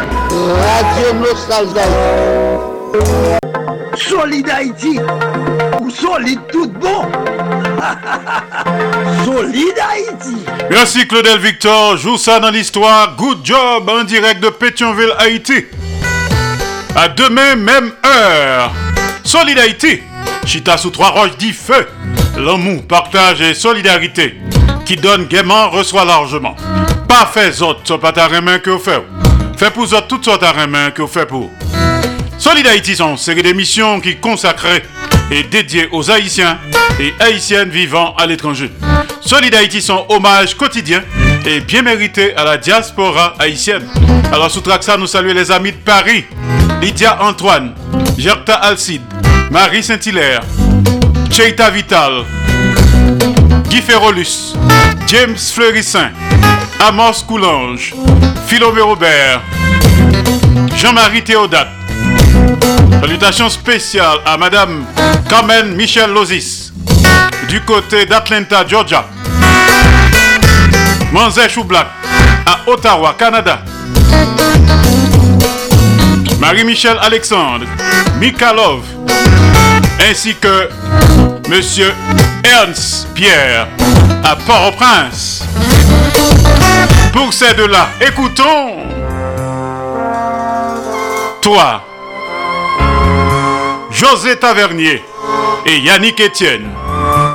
Radio 0.67 1.17
Nostalji 1.23 1.73
d'Haïti. 1.79 2.71
Solide 3.97 4.51
Haïti 4.51 4.99
ou 5.81 5.91
solide 5.91 6.41
tout 6.51 6.69
bon 6.81 7.07
Solide 9.25 9.79
Haïti 9.79 10.37
Merci 10.71 11.07
Claudel 11.07 11.39
Victor, 11.39 11.97
joue 11.97 12.17
ça 12.17 12.39
dans 12.41 12.51
l'histoire. 12.51 13.17
Good 13.17 13.39
job 13.45 13.89
en 13.89 14.05
direct 14.05 14.41
de 14.41 14.49
Pétionville, 14.51 15.13
Haïti. 15.19 15.65
À 16.95 17.09
demain, 17.09 17.57
même 17.57 17.93
heure. 18.05 18.73
Solide 19.25 19.59
Haïti, 19.59 20.01
Chita 20.45 20.77
sous 20.77 20.91
trois 20.91 21.11
roches 21.11 21.37
dit 21.39 21.53
feu. 21.53 21.89
L'amour, 22.37 22.83
partage 22.87 23.41
et 23.41 23.55
solidarité. 23.55 24.37
Qui 24.85 24.97
donne 24.97 25.27
gaiement, 25.27 25.71
reçoit 25.71 26.05
largement. 26.05 26.57
Pas 27.09 27.27
fait 27.27 27.63
autres, 27.63 27.81
soit 27.85 28.01
pas 28.01 28.13
ta 28.13 28.29
main 28.41 28.59
que 28.59 28.71
vous 28.71 28.79
faites. 28.79 29.03
Fait 29.57 29.71
pour 29.71 29.85
autres 29.85 30.07
toutes 30.09 30.25
sortes 30.25 30.43
à 30.43 30.67
main 30.67 30.91
que 30.91 31.03
vous 31.03 31.09
faites 31.09 31.29
pour. 31.29 31.51
Solid 32.39 32.67
Haïti 32.67 32.97
sont 32.97 33.11
une 33.11 33.17
série 33.17 33.43
d'émissions 33.43 34.01
qui 34.01 34.17
consacrée 34.17 34.83
et 35.33 35.43
dédiée 35.45 35.89
aux 35.93 36.11
Haïtiens 36.11 36.59
et 37.01 37.15
Haïtiennes 37.19 37.71
vivant 37.71 38.15
à 38.17 38.27
l'étranger. 38.27 38.71
Solid 39.21 39.55
Haïti 39.55 39.81
sont 39.81 40.05
hommage 40.11 40.55
quotidien 40.57 41.03
et 41.47 41.61
bien 41.61 41.83
mérité 41.83 42.37
à 42.37 42.45
la 42.45 42.59
diaspora 42.59 43.35
haïtienne. 43.39 43.87
Alors 44.33 44.51
sous 44.51 44.63
ça, 44.81 44.97
nous 44.97 45.07
saluons 45.07 45.35
les 45.35 45.51
amis 45.51 45.73
de 45.73 45.77
Paris, 45.79 46.25
Lydia 46.83 47.23
Antoine, 47.23 47.73
Gerta 48.19 48.55
Alcide, 48.55 49.03
Marie 49.51 49.83
Saint-Hilaire, 49.83 50.43
Cheita 51.31 51.71
Vital, 51.71 52.25
Guy 53.71 53.81
Ferrolus, 53.81 54.55
James 55.07 55.37
Fleurissin, 55.37 56.11
Amos 56.79 57.25
Coulange, 57.27 57.95
Philomé 58.47 58.83
Robert, 58.83 59.41
Jean-Marie 60.77 61.25
Théodate, 61.25 61.69
Salutations 63.03 63.49
spéciales 63.51 64.19
à 64.25 64.37
Madame 64.37 64.85
Carmen 65.29 65.75
Michel 65.75 66.13
Lozis 66.13 66.71
du 67.49 67.61
côté 67.63 68.07
d'Atlanta, 68.07 68.65
Georgia. 68.65 69.05
Manzé 71.11 71.49
Choublac 71.49 71.89
à 72.47 72.61
Ottawa, 72.71 73.17
Canada. 73.19 73.59
Marie-Michel 76.39 76.97
Alexandre, 77.03 77.67
Mikalov, 78.21 78.83
ainsi 80.09 80.37
que 80.37 80.69
Monsieur 81.49 81.93
Ernst 82.45 83.09
Pierre 83.15 83.67
à 84.23 84.37
Port-au-Prince. 84.37 85.43
Pour 87.13 87.33
ces 87.33 87.53
deux-là, 87.55 87.89
écoutons. 88.01 88.77
Toi, 91.41 91.83
José 94.13 94.37
Tavernier 94.39 95.03
et 95.65 95.79
Yannick 95.79 96.21
Etienne 96.21 96.71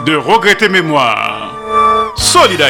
de 0.05 0.15
Regretter 0.15 0.69
Mémoire. 0.69 1.55
Solid. 2.15 2.61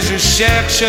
Je 0.00 0.16
cherche, 0.16 0.84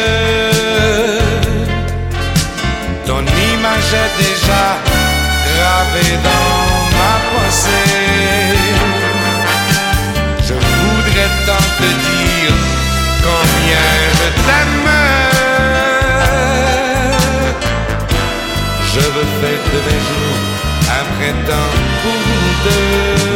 ton 3.05 3.19
image 3.19 3.93
est 4.03 4.13
déjà 4.23 4.65
gravée 5.49 6.17
dans 6.23 6.69
ma 6.97 7.15
pensée. 7.31 7.91
Je 10.47 10.53
voudrais 10.53 11.31
tant 11.45 11.67
te 11.79 11.89
dire 12.07 12.55
combien 13.21 13.89
je 14.19 14.27
t'aime. 14.45 14.89
Je 18.93 18.99
veux 18.99 19.29
faire 19.41 19.63
de 19.73 19.79
mes 19.87 20.01
jours 20.07 20.41
un 20.87 21.05
printemps 21.15 21.75
pour 22.01 22.21
deux. 22.63 23.32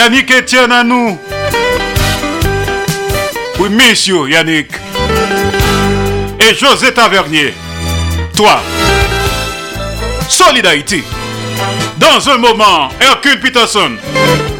Yannick 0.00 0.30
Etienne 0.30 0.72
à 0.72 0.82
nous. 0.82 1.18
Oui, 3.58 3.68
messieurs 3.68 4.30
Yannick. 4.30 4.70
Et 6.40 6.54
José 6.54 6.94
Tavernier. 6.94 7.52
Toi. 8.34 8.62
Solid 10.26 10.64
Haïti. 10.64 11.02
Dans 11.98 12.30
un 12.30 12.38
moment, 12.38 12.88
Hercule 12.98 13.40
Peterson. 13.40 13.98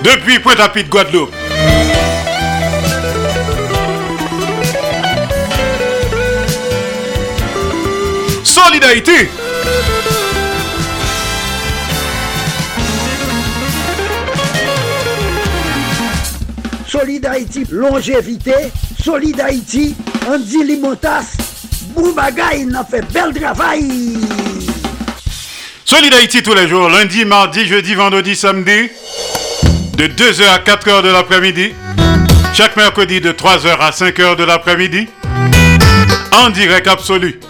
Depuis 0.05 0.41
Pointe-à-Pitre, 0.41 0.91
Guadeloupe. 0.91 1.35
Solid 8.45 8.85
Haïti. 8.85 9.40
Haïti, 17.41 17.65
longévité. 17.71 18.53
Solid 19.03 19.41
Haïti, 19.41 19.97
Andy 20.29 20.63
Limotas. 20.63 21.25
Boubagaï, 21.95 22.69
fait 22.91 23.01
bel 23.13 23.33
travail. 23.33 24.19
Solid 25.87 26.13
tous 26.45 26.55
les 26.55 26.69
jours, 26.69 26.91
lundi, 26.91 27.25
mardi, 27.25 27.67
jeudi, 27.67 27.95
vendredi, 27.95 28.37
samedi, 28.37 28.91
de 29.97 30.07
2h 30.07 30.49
à 30.51 30.59
4h 30.59 31.03
de 31.03 31.09
l'après-midi. 31.09 31.73
Chaque 32.53 32.77
mercredi 32.77 33.23
de 33.23 33.33
3h 33.33 33.79
à 33.79 33.91
5h 33.91 34.37
de 34.37 34.45
l'après-midi. 34.45 35.09
En 36.33 36.51
direct 36.51 36.89
absolu. 36.89 37.41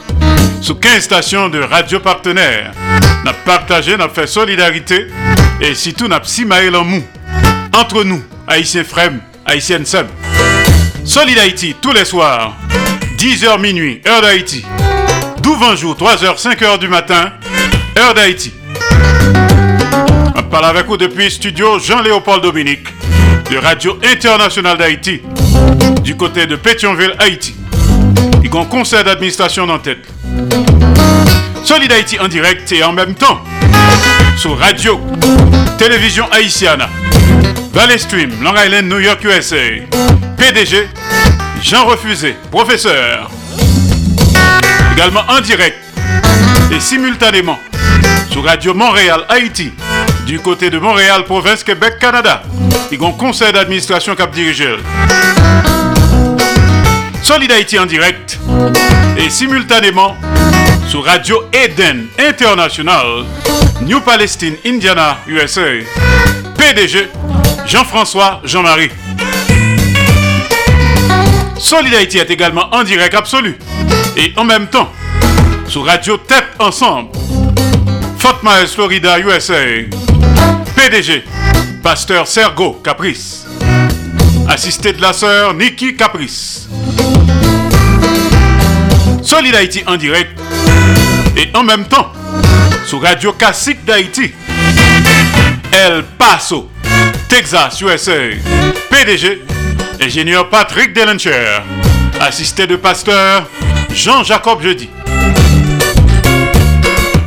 Sous 0.61 0.77
15 0.77 1.03
stations 1.03 1.49
de 1.49 1.59
radio 1.59 1.99
partenaires. 1.99 2.71
N'a 3.25 3.33
partagé, 3.33 3.97
n'a 3.97 4.09
fait 4.09 4.29
solidarité. 4.29 5.09
Et 5.61 5.75
surtout, 5.75 6.07
n'a 6.07 6.21
simaé 6.23 6.69
en 6.75 6.85
mou. 6.85 7.03
Entre 7.75 8.05
nous, 8.05 8.23
Haïtiens 8.47 8.85
Frem, 8.85 9.21
Haïtiennes 9.51 9.85
Sem. 9.85 10.07
Solid 11.05 11.37
Haïti 11.37 11.75
tous 11.83 11.93
les 11.93 12.05
soirs. 12.05 12.55
10h 13.19 13.61
minuit, 13.61 14.01
heure 14.07 14.23
d'Haïti. 14.23 14.65
Douvanjour, 15.43 15.97
3h, 15.97 16.41
5h 16.41 16.79
du 16.79 16.87
matin, 16.87 17.33
heure 17.99 18.15
d'Haïti. 18.15 18.53
On 20.37 20.43
parle 20.45 20.67
avec 20.67 20.87
vous 20.87 20.97
depuis 20.97 21.33
studio 21.33 21.81
Jean-Léopold 21.81 22.45
Dominique 22.45 22.87
de 23.51 23.57
Radio 23.57 23.99
Internationale 24.05 24.79
d'Haïti 24.79 25.21
du 26.05 26.17
côté 26.17 26.47
de 26.47 26.55
Pétionville, 26.55 27.17
Haïti. 27.19 27.57
Il 28.45 28.55
y 28.55 28.57
a 28.57 28.61
un 28.61 28.65
conseil 28.67 29.03
d'administration 29.03 29.69
en 29.69 29.81
tête. 29.81 30.07
Solid 31.65 31.91
Haïti 31.91 32.21
en 32.21 32.29
direct 32.29 32.71
et 32.71 32.85
en 32.85 32.93
même 32.93 33.15
temps 33.15 33.41
sur 34.37 34.57
Radio 34.57 35.01
Télévision 35.77 36.27
Haïtiana. 36.31 36.89
Valley 37.73 37.99
Stream, 37.99 38.43
Long 38.43 38.57
Island, 38.57 38.89
New 38.89 38.99
York, 38.99 39.23
USA. 39.25 39.87
PDG, 40.37 40.89
Jean 41.63 41.85
Refusé, 41.87 42.35
professeur. 42.51 43.31
Également 44.93 45.23
en 45.29 45.41
direct 45.41 45.79
et 46.73 46.81
simultanément 46.81 47.59
sur 48.31 48.45
Radio 48.45 48.75
Montréal, 48.75 49.25
Haïti, 49.29 49.73
du 50.27 50.41
côté 50.41 50.69
de 50.71 50.79
Montréal, 50.79 51.25
province 51.25 51.63
Québec, 51.63 51.99
Canada. 52.01 52.43
Il 52.91 53.01
y 53.01 53.05
un 53.05 53.13
conseil 53.13 53.53
d'administration 53.53 54.17
cap 54.17 54.33
dirigé. 54.33 54.77
Solid 57.23 57.53
Haïti 57.53 57.79
en 57.79 57.87
direct 57.87 58.39
et 59.17 59.31
simultanément 59.31 60.17
sur 60.89 61.05
Radio 61.05 61.45
Eden 61.53 62.09
International, 62.19 63.25
New 63.83 64.01
Palestine, 64.01 64.57
Indiana, 64.67 65.19
USA. 65.29 65.85
PDG 66.59 67.09
Jean-François 67.71 68.41
Jean-Marie. 68.43 68.91
Solid 71.57 71.95
Haïti 71.95 72.19
est 72.19 72.29
également 72.29 72.69
en 72.75 72.83
direct 72.83 73.15
absolu 73.15 73.57
et 74.17 74.33
en 74.37 74.43
même 74.43 74.67
temps 74.67 74.91
sur 75.69 75.87
Radio 75.87 76.17
Tête 76.17 76.49
Ensemble, 76.59 77.11
Fort 78.19 78.41
Myers, 78.43 78.67
Florida, 78.67 79.21
USA. 79.21 79.55
PDG 80.75 81.23
Pasteur 81.81 82.27
Sergo 82.27 82.73
Caprice. 82.83 83.47
Assisté 84.49 84.93
de 84.93 85.01
la 85.01 85.13
sœur 85.13 85.55
Nikki 85.55 85.95
Caprice. 85.95 86.69
Solid 89.23 89.55
Haïti 89.55 89.85
en 89.87 89.97
direct 89.97 90.37
et 91.37 91.49
en 91.55 91.63
même 91.63 91.85
temps 91.85 92.11
sur 92.85 93.01
Radio 93.01 93.33
Classique 93.33 93.85
d'Haïti. 93.85 94.33
El 95.73 96.03
Paso, 96.19 96.69
Texas, 97.41 97.81
USA. 97.81 98.37
PDG, 98.91 99.41
ingénieur 99.99 100.51
Patrick 100.51 100.93
Delencher. 100.93 101.63
Assisté 102.21 102.67
de 102.67 102.77
pasteur 102.77 103.49
Jean-Jacob 103.95 104.61
Jeudi. 104.61 104.91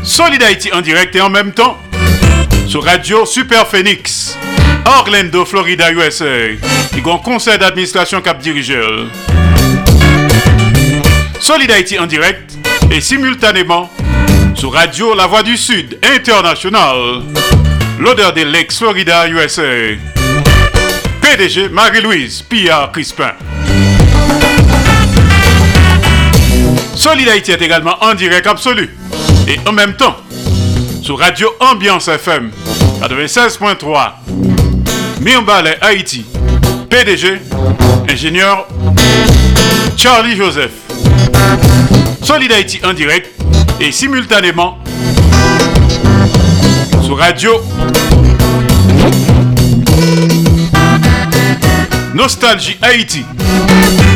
Solid 0.03 0.43
en 0.71 0.81
direct 0.81 1.15
et 1.15 1.21
en 1.21 1.31
même 1.31 1.51
temps 1.51 1.79
sur 2.67 2.83
Radio 2.83 3.25
Super 3.25 3.67
Phoenix, 3.67 4.37
Orlando, 4.85 5.45
Florida, 5.45 5.91
USA. 5.91 6.51
Il 6.95 7.03
y 7.03 7.09
a 7.09 7.11
un 7.11 7.17
conseil 7.17 7.57
d'administration 7.57 8.21
cap 8.21 8.37
dirigeur. 8.37 9.07
Solid 11.39 11.71
Haïti 11.71 11.97
en 11.97 12.05
direct 12.05 12.53
et 12.91 13.01
simultanément 13.01 13.89
sur 14.53 14.73
Radio 14.73 15.15
La 15.15 15.25
Voix 15.25 15.41
du 15.41 15.57
Sud 15.57 15.97
International. 16.03 17.23
L'odeur 18.03 18.33
des 18.33 18.43
Lakes, 18.43 18.73
Florida, 18.73 19.29
USA. 19.29 19.61
PDG 21.21 21.69
Marie-Louise 21.69 22.41
Pia 22.41 22.89
Crispin. 22.91 23.31
Solid 26.97 27.29
Haïti 27.29 27.51
est 27.53 27.61
également 27.61 27.95
en 28.03 28.13
direct 28.13 28.45
absolu 28.45 28.89
et 29.47 29.57
en 29.65 29.71
même 29.71 29.93
temps 29.95 30.17
sur 31.01 31.17
Radio 31.17 31.47
Ambiance 31.61 32.09
FM 32.09 32.51
96.3 33.01 34.11
Mirbalais 35.21 35.77
Haïti 35.79 36.25
PDG 36.89 37.39
ingénieur 38.09 38.67
Charlie 39.95 40.35
Joseph 40.35 40.71
Solid 42.21 42.51
Haïti 42.51 42.81
en 42.83 42.91
direct 42.91 43.29
et 43.79 43.93
simultanément 43.93 44.82
Radio. 47.15 47.61
Nostalgie 52.13 52.77
Haïti. 52.81 53.25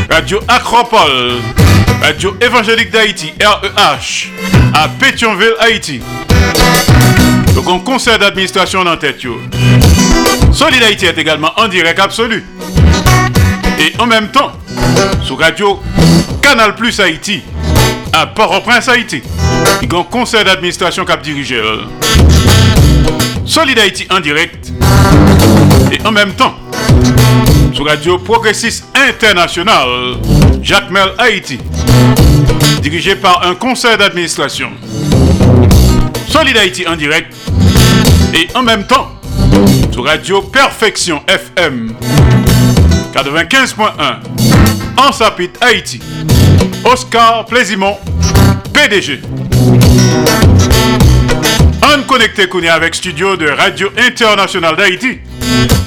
Radio 0.10 0.40
Acropole. 0.48 1.36
Radio 2.02 2.36
Évangélique 2.42 2.92
d'Haïti 2.92 3.34
REH 3.42 4.30
à 4.74 4.88
Pétionville 4.88 5.56
Haïti. 5.60 6.02
Donc 7.56 7.68
un 7.68 7.80
conseil 7.80 8.18
d'administration 8.20 8.84
dans 8.84 8.98
tête. 8.98 9.22
Solid 10.52 10.84
Haïti 10.84 11.06
est 11.06 11.18
également 11.18 11.52
en 11.58 11.68
direct 11.68 12.00
absolu. 12.00 12.44
Et 13.80 13.94
en 14.00 14.06
même 14.06 14.30
temps 14.30 14.52
sur 15.24 15.40
Radio 15.40 15.80
Canal 16.42 16.76
Plus 16.76 17.00
Haïti 17.00 17.42
à 18.14 18.26
Port-au-Prince 18.28 18.88
Haïti. 18.90 19.22
Il 19.82 19.94
y 19.94 20.06
conseil 20.10 20.44
d'administration 20.44 21.06
cap 21.06 21.22
dirigeur 21.22 21.88
Solid 23.48 23.80
en 24.12 24.20
direct 24.20 24.72
et 25.92 26.06
en 26.06 26.12
même 26.12 26.34
temps 26.34 26.54
sur 27.74 27.86
Radio 27.86 28.18
Progressiste 28.20 28.86
International, 28.94 30.18
Jacques 30.62 30.92
Mel 30.92 31.10
Haïti, 31.18 31.58
dirigé 32.82 33.16
par 33.16 33.48
un 33.48 33.56
conseil 33.56 33.98
d'administration. 33.98 34.70
Solid 36.28 36.58
en 36.88 36.96
direct 36.98 37.34
et 38.34 38.48
en 38.54 38.64
même 38.64 38.86
temps 38.86 39.14
sur 39.92 40.06
Radio 40.06 40.42
Perfection 40.42 41.24
FM 41.28 41.96
95.1 43.14 43.88
en 44.98 45.12
Sapit 45.14 45.52
Haïti. 45.62 46.02
Oscar 46.84 47.46
Plaisimont, 47.46 47.98
PDG. 48.74 49.22
On 51.98 52.04
connecté 52.04 52.48
Kounia 52.48 52.76
avec 52.76 52.94
studio 52.94 53.36
de 53.36 53.50
Radio 53.50 53.90
Internationale 53.98 54.76
d'Haïti 54.76 55.20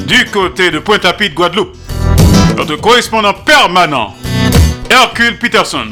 du 0.07 0.25
côté 0.27 0.71
de 0.71 0.81
Pointe-à-Pitre, 0.81 1.35
Guadeloupe. 1.35 1.77
Notre 2.57 2.77
correspondant 2.77 3.33
permanent, 3.33 4.17
Hercule 4.91 5.39
Peterson. 5.39 5.87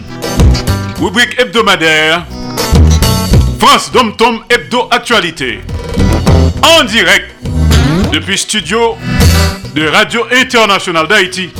Rubrique 1.00 1.38
hebdomadaire, 1.40 2.24
France 3.60 3.92
Dom 3.92 4.16
Tom 4.16 4.40
Hebdo 4.50 4.88
Actualité. 4.90 5.60
En 6.62 6.82
direct 6.84 7.36
depuis 8.12 8.38
studio 8.38 8.96
de 9.74 9.86
Radio 9.86 10.26
Internationale 10.32 11.06
d'Haïti 11.06 11.50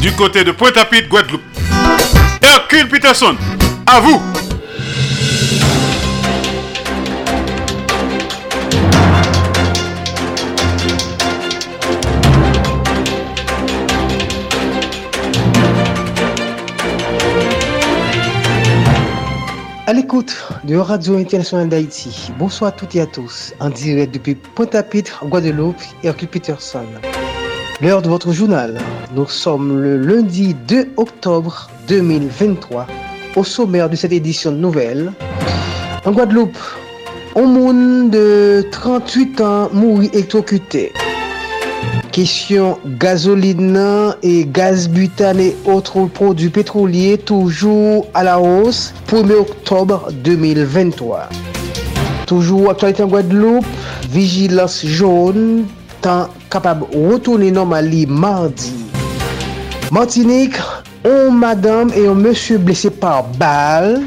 du 0.00 0.12
côté 0.12 0.44
de 0.44 0.52
Pointe-à-Pitre, 0.52 1.08
Guadeloupe. 1.08 1.42
Hercule 2.42 2.88
Peterson, 2.88 3.34
à 3.86 3.98
vous. 4.00 4.22
À 19.92 19.94
l'écoute 19.94 20.34
de 20.64 20.76
Radio 20.76 21.18
Internationale 21.18 21.68
d'Haïti, 21.68 22.32
bonsoir 22.38 22.70
à 22.70 22.72
toutes 22.72 22.96
et 22.96 23.02
à 23.02 23.04
tous, 23.04 23.52
en 23.60 23.68
direct 23.68 24.14
depuis 24.14 24.34
Pointe-à-Pitre, 24.34 25.22
Guadeloupe, 25.26 25.76
Hercule 26.02 26.28
Peterson. 26.28 26.86
L'heure 27.82 28.00
de 28.00 28.08
votre 28.08 28.32
journal, 28.32 28.80
nous 29.14 29.26
sommes 29.26 29.82
le 29.82 29.98
lundi 29.98 30.54
2 30.66 30.92
octobre 30.96 31.68
2023, 31.88 32.86
au 33.36 33.44
sommaire 33.44 33.90
de 33.90 33.96
cette 33.96 34.12
édition 34.12 34.50
nouvelle. 34.50 35.12
En 36.06 36.12
Guadeloupe, 36.12 36.56
un 37.36 37.42
monde 37.42 38.08
de 38.08 38.64
38 38.70 39.40
ans 39.42 39.68
mourit 39.74 40.08
électrocuté. 40.14 40.90
Kesyon 42.12 42.76
gazoline 43.00 43.70
nan 43.72 44.18
e 44.20 44.44
gaz 44.44 44.84
butane 44.84 45.54
otro 45.64 46.04
produ 46.12 46.50
petrolye 46.52 47.16
toujou 47.16 48.04
ala 48.12 48.34
os 48.36 48.92
1 49.08 49.32
oktobre 49.40 50.12
2023. 50.20 51.32
Toujou 52.28 52.68
aktualite 52.68 53.00
an 53.00 53.08
Guadeloupe, 53.08 53.64
vigilans 54.12 54.82
joun 54.84 55.64
tan 56.04 56.28
kapab 56.52 56.84
rotoune 56.92 57.48
normal 57.48 57.88
li 57.88 58.04
mardi. 58.04 58.74
Martinique, 59.90 60.60
on 61.08 61.32
madame 61.32 61.96
et 61.96 62.08
on 62.08 62.14
monsieur 62.14 62.58
blessé 62.58 62.90
par 62.90 63.24
balle. 63.40 64.04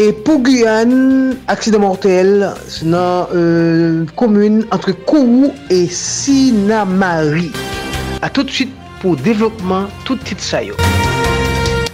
Et 0.00 0.12
pour 0.12 0.38
Guyane, 0.38 1.36
accident 1.48 1.80
mortel 1.80 2.54
dans 2.82 3.26
euh, 3.34 4.04
commune 4.14 4.64
entre 4.70 4.92
Kourou 4.92 5.52
et 5.70 5.88
Sinamari. 5.88 7.50
A 8.22 8.30
tout 8.30 8.44
de 8.44 8.50
suite 8.50 8.72
pour 9.00 9.16
développement 9.16 9.86
tout 10.04 10.14
titre 10.14 10.40
ça. 10.40 10.60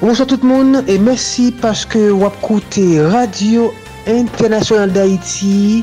Bonsoir 0.03 0.29
tout 0.29 0.39
le 0.43 0.47
monde 0.47 0.85
et 0.87 0.99
merci 0.99 1.51
parce 1.51 1.87
que 1.87 2.11
vous 2.11 2.31
Radio 3.09 3.73
Internationale 4.07 4.93
d'Haïti 4.93 5.83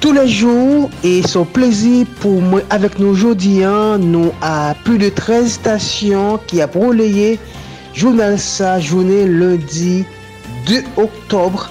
tous 0.00 0.12
les 0.12 0.26
jours 0.26 0.90
et 1.04 1.22
son 1.22 1.44
plaisir 1.44 2.04
pour 2.18 2.42
moi 2.42 2.62
avec 2.68 2.98
nous 2.98 3.10
aujourd'hui. 3.10 3.62
hein, 3.62 3.96
nous 3.98 4.32
à 4.42 4.74
plus 4.82 4.98
de 4.98 5.08
13 5.08 5.52
stations 5.52 6.40
qui 6.48 6.60
a 6.60 6.66
relayé 6.66 7.38
journal 7.94 8.40
ça 8.40 8.80
journée 8.80 9.24
lundi 9.24 10.04
2 10.68 10.84
octobre 10.98 11.70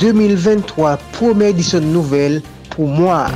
2023, 0.00 0.96
première 1.12 1.50
édition 1.50 1.80
nouvelle 1.80 2.42
pour 2.70 2.88
moi. 2.88 3.26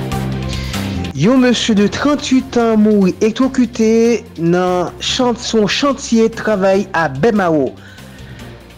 Yon 1.15 1.39
monsieur 1.39 1.77
de 1.77 1.87
38 1.87 2.57
ans 2.57 2.77
mouri 2.77 3.15
électrocuté 3.21 4.25
dans 4.39 4.91
son 4.99 5.69
chantier 5.69 6.29
travail 6.29 6.89
à 6.95 7.09
Bemao. 7.09 7.75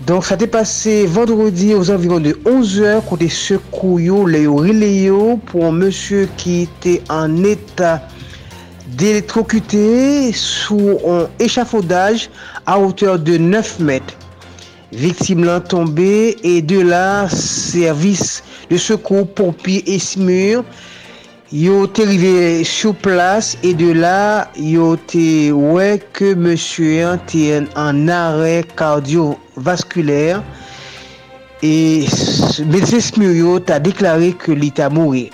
Donc 0.06 0.26
ça 0.26 0.36
t'est 0.36 0.46
passé 0.46 1.06
vendredi 1.06 1.74
aux 1.74 1.90
environs 1.90 2.20
de 2.20 2.32
11h 2.44 3.02
côté 3.08 3.30
secours 3.30 3.98
relé 3.98 5.04
yo, 5.04 5.40
pour 5.46 5.64
un 5.64 5.72
monsieur 5.72 6.28
qui 6.36 6.62
était 6.62 7.02
en 7.08 7.34
état 7.44 8.02
d'électrocuté 8.88 10.32
sous 10.34 10.98
un 11.08 11.28
échafaudage 11.38 12.28
à 12.66 12.78
hauteur 12.78 13.18
de 13.18 13.38
9 13.38 13.80
mètres. 13.80 14.19
Victime 14.90 15.44
lan 15.46 15.60
tombe 15.62 16.34
e 16.42 16.60
de 16.60 16.80
la 16.82 17.28
servis 17.30 18.42
de 18.66 18.78
sekou 18.78 19.22
pompi 19.38 19.76
e 19.86 20.00
smur 20.02 20.64
yo 21.54 21.84
te 21.94 22.08
rive 22.08 22.64
sou 22.66 22.90
plas 22.98 23.52
e 23.62 23.70
de 23.78 23.92
la 23.94 24.48
yo 24.58 24.96
te 25.12 25.52
wè 25.54 25.92
ke 26.10 26.32
monsye 26.34 27.04
an 27.06 27.22
te 27.30 27.44
an 27.78 28.02
arè 28.10 28.64
kardiovaskulèr 28.74 30.42
e 31.62 31.76
medse 32.74 32.98
smur 33.12 33.38
yo 33.38 33.54
ta 33.62 33.78
deklare 33.78 34.32
ke 34.42 34.58
li 34.58 34.72
ta 34.74 34.90
mouri. 34.90 35.28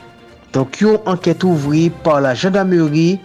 Donk 0.53 0.83
yo 0.85 0.99
anket 1.09 1.49
ouvri 1.49 1.89
par 2.05 2.21
la 2.21 2.37
jandamuri 2.37 3.17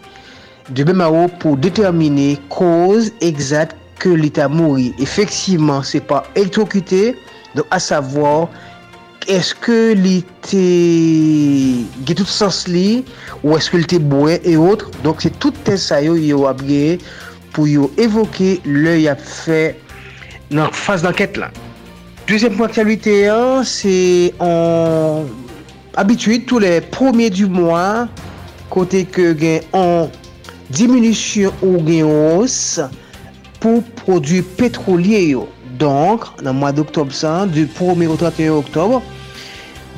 de 0.71 0.87
Bemaro 0.87 1.27
pou 1.43 1.59
determine 1.59 2.37
koz 2.47 3.11
egzat 3.19 3.75
ke 4.01 4.17
li 4.17 4.31
ta 4.33 4.49
mouri. 4.51 4.91
Efektiveman, 5.01 5.85
se 5.87 6.01
pa 6.03 6.23
elektrokute, 6.35 7.13
do 7.55 7.65
a 7.71 7.79
savor, 7.81 8.49
eske 9.29 9.93
li 9.97 10.19
te 10.47 10.65
ge 12.07 12.15
tout 12.17 12.29
sens 12.29 12.63
li, 12.71 13.03
ou 13.43 13.55
eske 13.57 13.81
li 13.81 13.89
te 13.89 14.01
boue, 14.01 14.39
e 14.41 14.57
otre. 14.57 14.89
Donk 15.05 15.21
se 15.23 15.31
tout 15.41 15.55
tes 15.67 15.89
sayo 15.91 16.17
yo 16.19 16.47
ap 16.49 16.63
ge, 16.65 16.97
pou 17.51 17.67
yo 17.69 17.91
evoke 18.01 18.57
le 18.65 18.97
yap 19.03 19.21
fe 19.21 19.75
nan 20.51 20.71
fase 20.75 21.05
d'anket 21.05 21.37
la. 21.39 21.51
Dezem 22.29 22.55
point 22.55 22.71
kalite 22.71 23.13
an, 23.31 23.65
se 23.67 24.31
an 24.43 25.27
abituit 25.99 26.45
tou 26.47 26.61
le 26.63 26.79
premier 26.93 27.29
du 27.33 27.49
mwa, 27.51 28.07
kote 28.71 29.03
ke 29.11 29.31
gen 29.37 29.65
an 29.75 30.11
diminisyon 30.71 31.51
ou 31.65 31.81
gen 31.83 32.07
os, 32.07 32.79
pour 33.61 33.81
produits 33.83 34.41
pétroliers. 34.41 35.29
yo. 35.29 35.47
Donc, 35.79 36.25
dans 36.43 36.51
le 36.51 36.59
mois 36.59 36.73
d'octobre, 36.73 37.13
ça, 37.13 37.45
du 37.45 37.65
1er 37.65 38.07
au 38.07 38.17
31 38.17 38.55
octobre, 38.55 39.01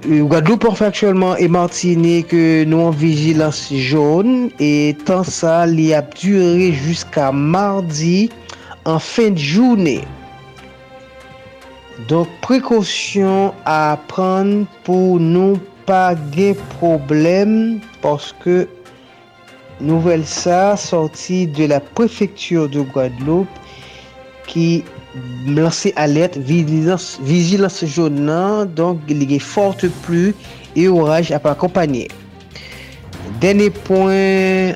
Gwadloup 0.06 0.62
orfe 0.68 0.86
aktuelman 0.86 1.40
e 1.42 1.48
Martinik 1.50 2.30
nou 2.70 2.86
an 2.86 2.94
vigilans 2.94 3.64
joun 3.74 4.46
e 4.62 4.94
tan 5.08 5.26
sa 5.26 5.64
li 5.66 5.88
ap 5.96 6.12
dure 6.20 6.68
jiska 6.70 7.32
mardi 7.34 8.28
an 8.86 9.02
fin 9.02 9.34
jounen. 9.34 10.06
Donk 12.06 12.30
prekosyon 12.46 13.50
a 13.66 13.98
pran 14.06 14.68
pou 14.86 15.18
nou 15.18 15.58
pa 15.90 16.12
gen 16.30 16.54
problem 16.78 17.58
paske 18.04 18.68
nouvelle 19.80 20.26
ça 20.26 20.76
sortie 20.76 21.46
de 21.46 21.64
la 21.64 21.80
préfecture 21.80 22.68
de 22.68 22.80
Guadeloupe 22.80 23.48
qui 24.46 24.84
lancé 25.46 25.92
alerte 25.96 26.36
vigilance, 26.36 27.18
vigilance 27.22 27.84
jaune 27.84 28.66
donc 28.74 28.98
il 29.08 29.30
y 29.30 29.36
a 29.36 29.40
forte 29.40 29.86
pluie 30.02 30.34
et 30.76 30.88
orage 30.88 31.32
à 31.32 31.40
accompagner. 31.44 32.08
Dernier 33.40 33.70
point 33.70 34.74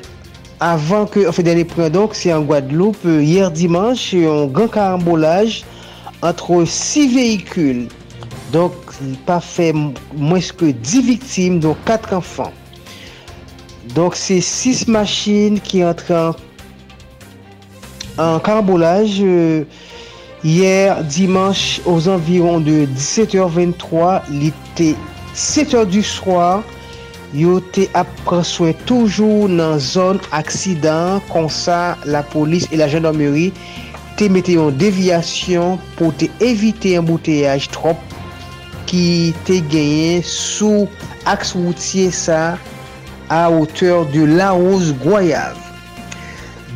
avant 0.59 1.05
que 1.05 1.27
enfin 1.27 1.43
dernier 1.43 1.65
point 1.65 1.89
donc 1.89 2.15
c'est 2.15 2.33
en 2.33 2.41
Guadeloupe 2.41 3.03
hier 3.05 3.51
dimanche 3.51 4.13
un 4.13 4.47
grand 4.47 4.67
carambolage 4.67 5.63
entre 6.21 6.65
six 6.65 7.13
véhicules. 7.13 7.87
Donc 8.51 8.73
il 9.01 9.17
pas 9.17 9.39
fait 9.39 9.73
moins 10.15 10.39
que 10.39 10.65
10 10.65 11.01
victimes 11.01 11.59
dont 11.59 11.75
4 11.85 12.13
enfants 12.13 12.53
Donk 13.91 14.15
se 14.15 14.39
6 14.39 14.87
machin 14.87 15.59
ki 15.63 15.83
entre 15.83 16.31
en 18.17 18.39
karbolaj 18.39 19.19
euh, 19.21 19.63
Yer 20.43 21.03
dimanche 21.03 21.81
aux 21.85 22.07
environs 22.07 22.59
de 22.59 22.85
17h23 22.85 24.21
Li 24.31 24.53
te 24.75 24.93
7h 25.35 25.85
du 25.85 26.03
swar 26.03 26.63
Yo 27.33 27.57
te 27.73 27.87
ap 27.97 28.09
prenswen 28.27 28.75
toujou 28.85 29.47
nan 29.49 29.79
zon 29.81 30.19
aksidan 30.37 31.17
konsa 31.31 31.95
la 32.05 32.21
polis 32.29 32.67
e 32.69 32.77
la 32.77 32.85
jandarmeri 32.91 33.47
te 34.19 34.27
mette 34.29 34.53
yon 34.53 34.75
devyasyon 34.77 35.79
pou 35.97 36.13
te 36.21 36.27
evite 36.45 36.91
yon 36.93 37.07
bouteyaj 37.07 37.65
trop 37.73 37.97
ki 38.85 39.33
te 39.47 39.57
genyen 39.71 40.21
sou 40.29 40.85
aks 41.31 41.55
woutye 41.57 42.11
sa 42.13 42.53
à 43.33 43.49
hauteur 43.49 44.05
de 44.05 44.23
Laos 44.23 44.93
Goyave. 45.03 45.57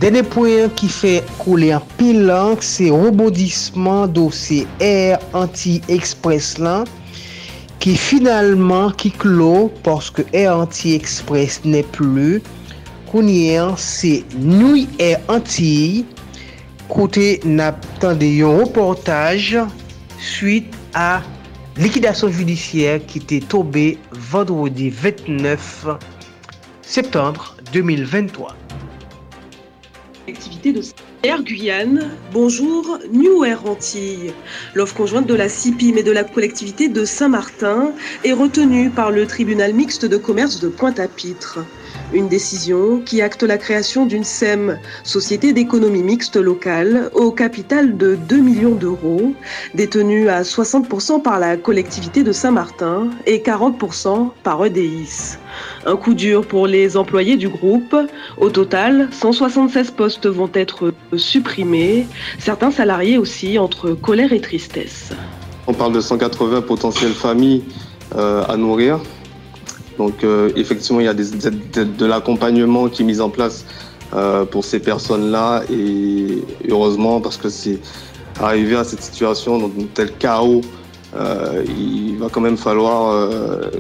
Dene 0.02 0.24
poyen 0.26 0.72
ki 0.78 0.88
fe 0.90 1.12
koule 1.38 1.68
an 1.76 1.84
pil 2.00 2.24
lang 2.26 2.64
se 2.66 2.88
rebondisman 2.90 4.10
dosye 4.16 4.64
air 4.82 5.22
anti-ekspres 5.38 6.56
lan 6.62 6.90
ki 7.84 7.94
finalman 8.02 8.90
ki 8.98 9.14
klo 9.22 9.68
porske 9.86 10.26
air 10.32 10.56
anti-ekspres 10.56 11.60
ne 11.70 11.84
plu 11.94 12.42
kounye 13.12 13.54
an 13.62 13.78
se 13.78 14.16
noui 14.42 14.88
air 14.98 15.22
anti 15.38 16.04
kote 16.90 17.30
nap 17.46 17.86
tande 18.02 18.34
yon 18.34 18.64
reportaj 18.64 19.54
suite 20.18 20.74
a 20.98 21.22
likidasyon 21.78 22.34
judisyer 22.42 23.02
ki 23.06 23.26
te 23.30 23.44
tobe 23.54 23.90
vendredi 24.34 24.90
29 25.06 25.74
jan. 25.86 26.17
Septembre 26.88 27.58
2023. 27.74 28.56
Activité 30.30 30.72
de 30.72 30.82
Air 31.24 31.44
Guyane, 31.44 32.12
bonjour 32.32 33.00
New 33.12 33.44
Air 33.44 33.66
Antilles. 33.66 34.32
L'offre 34.74 34.96
conjointe 34.96 35.28
de 35.28 35.34
la 35.34 35.50
CIPIM 35.50 35.98
et 35.98 36.04
de 36.04 36.14
la 36.14 36.24
collectivité 36.24 36.88
de 36.88 37.04
Saint-Martin 37.04 37.92
est 38.24 38.32
retenue 38.32 38.90
par 38.90 39.12
le 39.12 39.28
tribunal 39.28 39.74
mixte 39.74 40.06
de 40.06 40.16
commerce 40.16 40.62
de 40.62 40.70
Pointe-à-Pitre. 40.70 41.60
Une 42.14 42.30
décision 42.30 43.02
qui 43.06 43.22
acte 43.22 43.44
la 43.44 43.58
création 43.58 44.06
d'une 44.06 44.24
SEM, 44.24 44.80
Société 45.04 45.54
d'économie 45.54 46.04
mixte 46.04 46.38
locale, 46.38 47.10
au 47.14 47.32
capital 47.32 47.98
de 47.98 48.16
2 48.16 48.38
millions 48.38 48.76
d'euros, 48.76 49.34
détenue 49.76 50.30
à 50.30 50.44
60% 50.44 51.22
par 51.22 51.40
la 51.40 51.58
collectivité 51.58 52.24
de 52.24 52.32
Saint-Martin 52.32 53.10
et 53.26 53.40
40% 53.40 54.30
par 54.44 54.66
EDIS. 54.66 55.38
Un 55.86 55.96
coup 55.96 56.14
dur 56.14 56.46
pour 56.46 56.68
les 56.68 56.98
employés 56.98 57.36
du 57.36 57.50
groupe. 57.50 57.96
Au 58.38 58.50
total, 58.50 59.10
176 59.12 59.92
postes 59.92 60.28
vont 60.28 60.50
être 60.54 60.94
supprimés, 61.16 62.08
certains 62.40 62.72
salariés 62.72 63.18
aussi 63.18 63.60
entre 63.60 63.92
colère 63.92 64.34
et 64.34 64.42
tristesse. 64.42 65.12
On 65.68 65.74
parle 65.74 65.94
de 65.94 66.02
180 66.02 66.62
potentielles 66.62 67.14
familles 67.14 67.64
euh, 68.16 68.44
à 68.48 68.56
nourrir. 68.56 69.02
Donc 69.98 70.24
euh, 70.24 70.52
effectivement, 70.56 71.00
il 71.00 71.06
y 71.06 71.10
a 71.10 71.14
des, 71.14 71.26
des- 71.74 71.86
de 71.86 72.06
l'accompagnement 72.06 72.88
qui 72.90 73.02
est 73.02 73.06
mis 73.06 73.20
en 73.22 73.30
place 73.30 73.66
euh, 74.14 74.46
pour 74.46 74.64
ces 74.64 74.80
personnes-là 74.80 75.64
et 75.72 76.44
heureusement 76.70 77.20
parce 77.20 77.38
que 77.38 77.50
c'est 77.50 77.80
arrivé 78.40 78.76
à 78.76 78.84
cette 78.84 79.02
situation, 79.02 79.58
dans 79.58 79.70
tel 79.94 80.12
chaos, 80.18 80.62
euh, 81.16 81.64
il 81.68 82.18
va 82.18 82.28
quand 82.30 82.42
même 82.42 82.58
falloir 82.58 83.12
euh, 83.12 83.72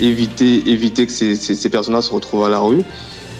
éviter, 0.00 0.68
éviter 0.70 1.06
que 1.06 1.12
ces, 1.12 1.36
ces- 1.36 1.54
ces 1.54 1.68
personnes-là 1.68 2.02
se 2.02 2.12
retrouvent 2.12 2.44
à 2.44 2.48
la 2.48 2.58
rue. 2.58 2.82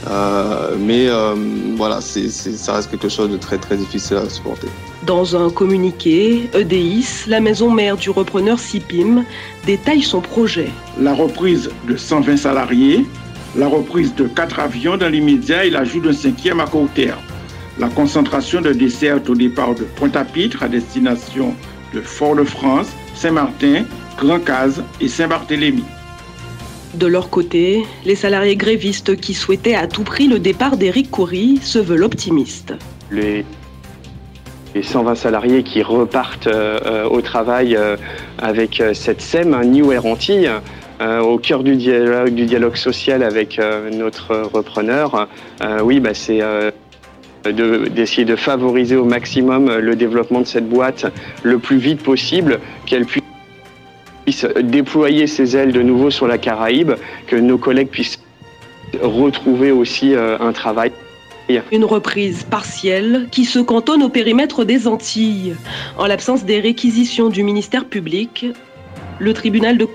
Euh, 0.09 0.77
mais 0.79 1.09
euh, 1.09 1.35
voilà, 1.77 2.01
ça 2.01 2.75
reste 2.75 2.91
quelque 2.91 3.09
chose 3.09 3.31
de 3.31 3.37
très 3.37 3.59
très 3.59 3.77
difficile 3.77 4.17
à 4.17 4.29
supporter. 4.29 4.69
Dans 5.07 5.37
un 5.37 5.51
communiqué, 5.51 6.49
EDIS, 6.55 7.25
la 7.27 7.41
maison 7.41 7.71
mère 7.71 7.97
du 7.97 8.11
repreneur 8.11 8.59
CIPIM, 8.59 9.25
détaille 9.67 10.03
son 10.03 10.21
projet. 10.21 10.71
la 10.99 11.13
reprise 11.13 11.71
de 11.87 11.97
120 11.97 12.37
salariés, 12.39 13.05
la 13.57 13.69
reprise 13.69 14.15
de 14.15 14.27
4 14.27 14.61
avions 14.61 14.97
dans 14.97 15.09
l'immédiat 15.09 15.65
et 15.65 15.71
l'ajout 15.71 16.01
d'un 16.01 16.13
cinquième 16.13 16.61
à 16.61 16.67
court 16.67 16.89
terme, 16.95 17.21
la 17.79 17.89
concentration 17.89 18.61
de 18.61 18.73
dessertes 18.73 19.29
au 19.29 19.35
départ 19.35 19.75
de 19.75 19.85
Pointe-à-Pitre 19.85 20.63
à 20.63 20.69
destination 20.69 21.55
de 21.93 22.01
Fort-de-France, 22.01 22.89
Saint-Martin, 23.15 23.85
Grand-Case 24.19 24.83
et 25.01 25.09
Saint-Barthélemy. 25.09 25.85
De 26.95 27.07
leur 27.07 27.31
côté, 27.31 27.85
les 28.05 28.17
salariés 28.17 28.57
grévistes 28.57 29.17
qui 29.17 29.33
souhaitaient 29.33 29.77
à 29.77 29.87
tout 29.87 30.03
prix 30.03 30.27
le 30.27 30.39
départ 30.41 30.77
d'Éric 30.77 31.11
Coury 31.11 31.59
se 31.63 31.79
veulent 31.79 32.03
optimistes. 32.03 32.75
Les, 33.13 33.45
les 34.75 34.83
120 34.83 35.15
salariés 35.15 35.63
qui 35.63 35.83
repartent 35.83 36.49
euh, 36.49 37.05
au 37.09 37.21
travail 37.21 37.77
euh, 37.77 37.97
avec 38.39 38.81
euh, 38.81 38.93
cette 38.93 39.21
SEM, 39.21 39.59
New 39.65 39.93
Air 39.93 40.05
au 40.05 41.39
cœur 41.39 41.63
du 41.63 41.77
dialogue, 41.77 42.77
social 42.77 43.23
avec 43.23 43.59
notre 43.91 44.37
repreneur, 44.53 45.29
oui, 45.83 45.99
bah, 45.99 46.13
c'est 46.13 46.43
euh, 46.43 46.71
de- 47.45 47.89
d'essayer 47.89 48.27
de, 48.27 48.37
favoriser 48.37 48.97
au 48.97 49.07
maximum 49.07 49.79
le 49.79 49.97
développement 49.97 50.41
de 50.41 50.47
cette 50.47 50.69
boîte 50.69 51.07
le 51.43 51.59
plus 51.59 51.79
vite 51.79 52.03
possible, 52.03 52.61
qu'elle 52.85 53.07
puisse 53.07 53.20
déployer 54.63 55.27
ses 55.27 55.57
ailes 55.57 55.73
de 55.73 55.83
nouveau 55.83 56.11
sur 56.11 56.27
la 56.27 56.39
Caraïbe, 56.39 56.93
que 57.27 57.37
nos 57.37 57.59
collègues 57.59 57.89
puissent 57.89 58.19
retrouver 59.03 59.71
aussi 59.71 60.15
euh, 60.15 60.39
un 60.41 60.53
travail. 60.53 60.93
Une 61.73 61.85
reprise 61.85 62.45
partielle 62.45 63.29
qui 63.33 63.45
se 63.45 63.59
cantonne 63.59 64.03
au 64.05 64.09
périmètre 64.09 64.65
des 64.65 64.87
Antilles. 64.87 65.57
En 65.99 66.07
l'absence 66.07 66.45
des 66.45 66.61
réquisitions 66.61 67.29
du 67.29 67.43
ministère 67.43 67.87
public, 67.87 68.47
le 69.19 69.35
tribunal 69.35 69.77
de 69.77 69.89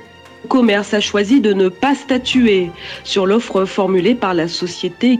commerce 0.49 0.93
a 0.93 0.99
choisi 0.99 1.39
de 1.39 1.53
ne 1.53 1.69
pas 1.69 1.95
statuer 1.95 2.71
sur 3.03 3.25
l'offre 3.25 3.65
formulée 3.65 4.15
par 4.15 4.33
la 4.33 4.47
société 4.47 5.19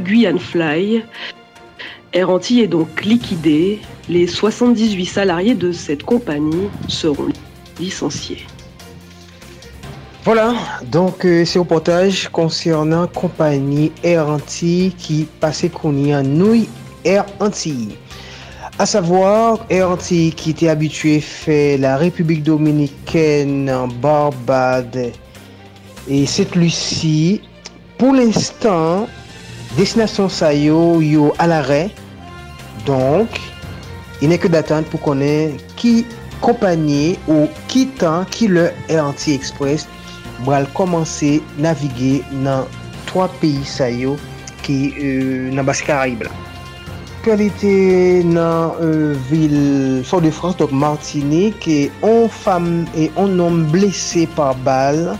Guyane 0.00 0.38
Fly. 0.38 1.02
Air 2.12 2.30
Antilles 2.30 2.60
est 2.60 2.68
donc 2.68 3.04
liquidé. 3.04 3.80
Les 4.08 4.26
78 4.26 5.06
salariés 5.06 5.54
de 5.54 5.72
cette 5.72 6.02
compagnie 6.04 6.68
seront 6.86 7.28
Voilà, 10.24 10.54
donc 10.84 11.24
euh, 11.24 11.44
c'est 11.44 11.58
au 11.58 11.62
reportage 11.62 12.28
concernant 12.28 13.08
compagnie 13.08 13.90
Air 14.04 14.28
Antilles 14.28 14.94
qui 14.96 15.26
passait 15.40 15.68
qu'on 15.68 16.12
en 16.14 16.22
nouille 16.22 16.68
Air 17.04 17.26
Antilles. 17.40 17.96
À 18.78 18.86
savoir, 18.86 19.66
Air 19.68 19.90
Antilles 19.90 20.32
qui 20.32 20.50
était 20.50 20.68
habitué 20.68 21.20
fait 21.20 21.76
la 21.76 21.96
République 21.96 22.44
Dominicaine, 22.44 23.70
Barbade 24.00 25.10
et 26.08 26.26
Sainte-Lucie. 26.26 27.40
Pour 27.98 28.14
l'instant, 28.14 29.08
destination 29.76 30.28
ça 30.28 30.54
yo, 30.54 31.00
yo 31.00 31.34
à 31.38 31.48
l'arrêt. 31.48 31.90
Donc, 32.86 33.28
il 34.20 34.28
n'est 34.28 34.38
que 34.38 34.48
d'attendre 34.48 34.86
pour 34.86 35.00
connaître 35.00 35.64
qui 35.74 36.06
kompanyen 36.42 37.16
ou 37.30 37.48
ki 37.70 37.86
tan 38.00 38.26
ki 38.34 38.50
le 38.52 38.68
Air 38.88 39.06
Anti-Express 39.06 39.86
bral 40.46 40.66
komanse 40.76 41.38
navige 41.62 42.20
nan 42.44 42.66
3 43.10 43.28
peyi 43.40 43.64
sayo 43.68 44.16
ki 44.66 44.78
euh, 44.96 45.50
nan 45.54 45.66
basi 45.66 45.86
Karaib 45.86 46.24
la. 46.26 46.32
Pyo 47.22 47.36
alite 47.36 47.72
nan 48.26 48.74
euh, 48.82 49.14
vil 49.30 50.02
Fort 50.02 50.24
de 50.24 50.30
France, 50.30 50.56
dok 50.58 50.72
Martinique, 50.74 51.68
e 51.70 51.90
on 52.02 52.26
fam 52.26 52.84
e 52.98 53.10
on 53.16 53.38
nom 53.38 53.62
blese 53.70 54.26
par 54.34 54.58
bal 54.66 55.12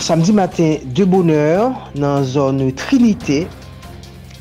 samdi 0.00 0.32
matin 0.32 0.78
de 0.84 1.04
bonheur 1.04 1.74
nan 1.98 2.22
zon 2.24 2.62
Trinite 2.78 3.44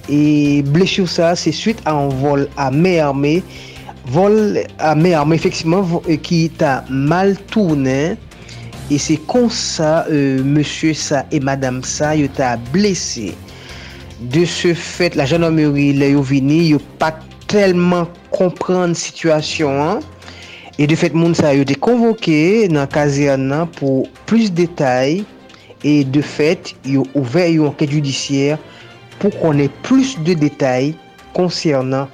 e 0.05 0.61
blese 0.69 1.01
ou 1.01 1.09
sa 1.09 1.33
se 1.39 1.51
suite 1.51 1.81
an 1.89 2.13
vol 2.21 2.45
a 2.61 2.69
me 2.69 2.99
arme 3.01 3.39
e 3.41 3.72
Vol 4.11 4.59
ame 4.83 5.13
arme 5.15 5.37
efektivman 5.39 5.85
ki 6.27 6.39
ta 6.59 6.81
mal 6.91 7.37
tournen 7.53 8.17
e 8.91 8.97
se 8.99 9.15
kon 9.31 9.47
sa 9.47 10.03
euh, 10.11 10.43
monsye 10.43 10.91
sa 10.97 11.23
e 11.31 11.39
madame 11.39 11.85
sa 11.87 12.11
yo 12.19 12.27
ta 12.35 12.57
blese. 12.73 13.31
De 14.33 14.43
se 14.47 14.73
fet 14.75 15.15
la 15.15 15.23
janomeri 15.27 15.93
le 15.95 16.11
yo 16.17 16.23
vini 16.23 16.65
yo 16.73 16.81
pa 16.99 17.13
telman 17.47 18.09
komprende 18.35 18.99
situasyon 18.99 19.79
an. 19.85 20.03
E 20.81 20.87
de 20.89 20.97
fet 20.99 21.15
moun 21.15 21.35
sa 21.37 21.53
yo 21.55 21.63
te 21.69 21.75
konvoke 21.79 22.67
nan 22.73 22.89
kazean 22.91 23.47
nan 23.53 23.71
pou 23.77 24.07
plus 24.27 24.51
detay 24.51 25.21
e 25.85 26.01
de 26.03 26.23
fet 26.25 26.73
yo 26.83 27.05
ouve 27.15 27.45
yo 27.53 27.67
anket 27.69 27.93
judisyer 27.95 28.59
pou 29.21 29.31
konen 29.39 29.71
plus 29.87 30.15
de 30.27 30.35
detay 30.35 30.91
konsernan 31.37 32.11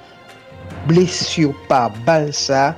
blesyo 0.88 1.51
par 1.68 1.91
bal 2.06 2.30
sa 2.35 2.76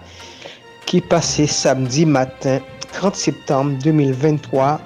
ki 0.89 1.01
pase 1.11 1.45
samdi 1.47 2.05
matin 2.05 2.63
30 2.93 3.15
septembre 3.15 3.77
2023 3.83 4.79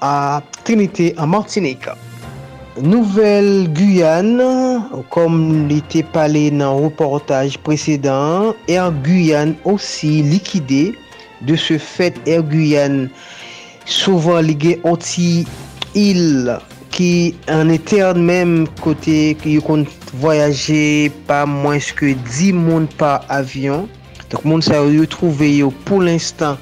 a 0.00 0.42
Trinité 0.64 1.14
en 1.18 1.26
Martinique. 1.26 1.88
Nouvel-Guyane, 2.78 4.46
kom 5.10 5.66
li 5.66 5.80
te 5.90 6.04
pale 6.14 6.46
nan 6.54 6.78
reportaj 6.84 7.56
presedan, 7.66 8.54
Air 8.70 8.92
Guyane 9.02 9.58
osi 9.66 10.22
likide. 10.22 10.94
De 11.42 11.56
se 11.58 11.78
fet, 11.82 12.14
Air 12.26 12.44
Guyane 12.46 13.08
souvan 13.88 14.46
lige 14.46 14.76
anti-il 14.86 16.58
ki 16.98 17.36
an 17.54 17.70
etern 17.70 18.24
menm 18.26 18.64
kote 18.82 19.36
ki 19.38 19.52
yo 19.54 19.62
kon 19.62 19.84
voyaje 20.18 21.12
pa 21.28 21.44
mwens 21.46 21.92
ke 21.94 22.16
10 22.26 22.58
moun 22.58 22.88
pa 22.98 23.20
avyon. 23.30 23.86
Donk 24.28 24.42
moun 24.42 24.64
sa 24.64 24.80
yo 24.80 24.90
yo 24.90 25.06
trouve 25.06 25.46
yo 25.46 25.70
pou 25.86 26.02
l'instant 26.02 26.58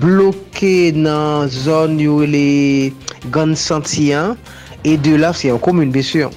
bloke 0.00 0.94
nan 0.96 1.50
zon 1.52 1.98
yo 2.00 2.22
le 2.24 2.94
gan 3.34 3.52
santiyan 3.52 4.38
e 4.88 4.96
de 4.96 5.18
la 5.20 5.34
se 5.36 5.50
yo 5.52 5.60
komoun 5.60 5.92
besyon. 5.92 6.32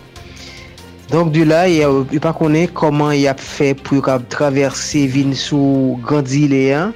Donk 1.07 1.31
de 1.31 1.45
la 1.47 1.63
yo 1.71 2.03
pa 2.19 2.35
konen 2.35 2.67
koman 2.75 3.15
yo 3.15 3.31
ap 3.31 3.39
fe 3.39 3.71
pou 3.79 4.01
yo 4.01 4.03
kap 4.09 4.27
traverse 4.33 5.07
vin 5.13 5.31
sou 5.31 5.95
gandileyan. 6.03 6.91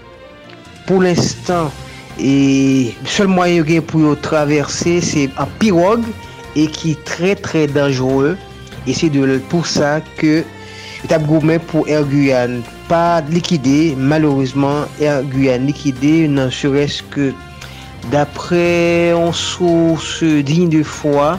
Pou 0.84 1.00
l'instant, 1.00 1.72
e 2.20 2.92
sol 3.08 3.30
mwayo 3.32 3.64
gen 3.64 3.86
pou 3.88 4.04
yo 4.04 4.18
traverse 4.20 4.98
se 5.06 5.30
an 5.40 5.50
pirog 5.62 6.04
et 6.56 6.68
qui 6.68 6.92
est 6.92 7.04
très 7.04 7.36
très 7.36 7.68
dangereux. 7.68 8.38
Et 8.88 8.94
c'est 8.94 9.12
pour 9.50 9.68
ça 9.68 10.02
que 10.18 10.44
l'étape 11.04 11.26
gourmet 11.26 11.60
pour 11.60 11.88
Air 11.88 12.04
Guyane 12.04 12.62
pas 12.88 13.22
liquidé. 13.22 13.96
Malheureusement, 13.98 14.86
Air 15.00 15.24
Guyane 15.24 15.68
liquidé, 15.68 16.28
n'en 16.28 16.50
serait-ce 16.50 17.04
que 17.04 17.34
d'après 18.12 19.12
une 19.12 19.32
source 19.32 20.24
digne 20.24 20.70
de 20.70 20.84
foi, 20.84 21.38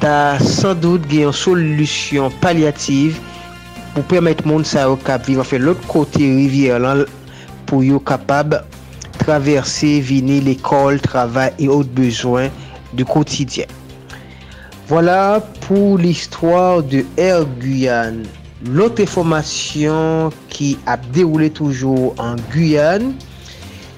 ta 0.00 0.38
sans 0.38 0.74
doute 0.74 1.10
une 1.12 1.32
solution 1.32 2.30
palliative 2.30 3.18
pour 3.94 4.04
permettre 4.04 4.46
monde 4.46 4.66
ça 4.66 4.90
au 4.90 4.96
cap 4.96 5.26
vivre 5.26 5.40
enfin 5.40 5.58
l'autre 5.58 5.86
côté 5.88 6.20
rivière 6.20 6.78
là 6.78 6.96
pour 7.66 7.82
yo 7.82 7.98
capable 7.98 8.62
traverser 9.18 10.00
venir 10.00 10.44
l'école 10.44 11.00
travail 11.00 11.52
et 11.58 11.68
autres 11.68 11.90
besoins 11.90 12.48
du 12.92 13.04
quotidien 13.04 13.64
Voilà 14.88 15.46
pour 15.66 15.98
l'histoire 15.98 16.82
de 16.82 17.04
Air 17.18 17.44
Guyane. 17.60 18.24
L'autre 18.64 19.02
information 19.02 20.30
qui 20.48 20.78
a 20.86 20.96
déroulé 20.96 21.50
toujours 21.50 22.14
en 22.16 22.36
Guyane, 22.50 23.12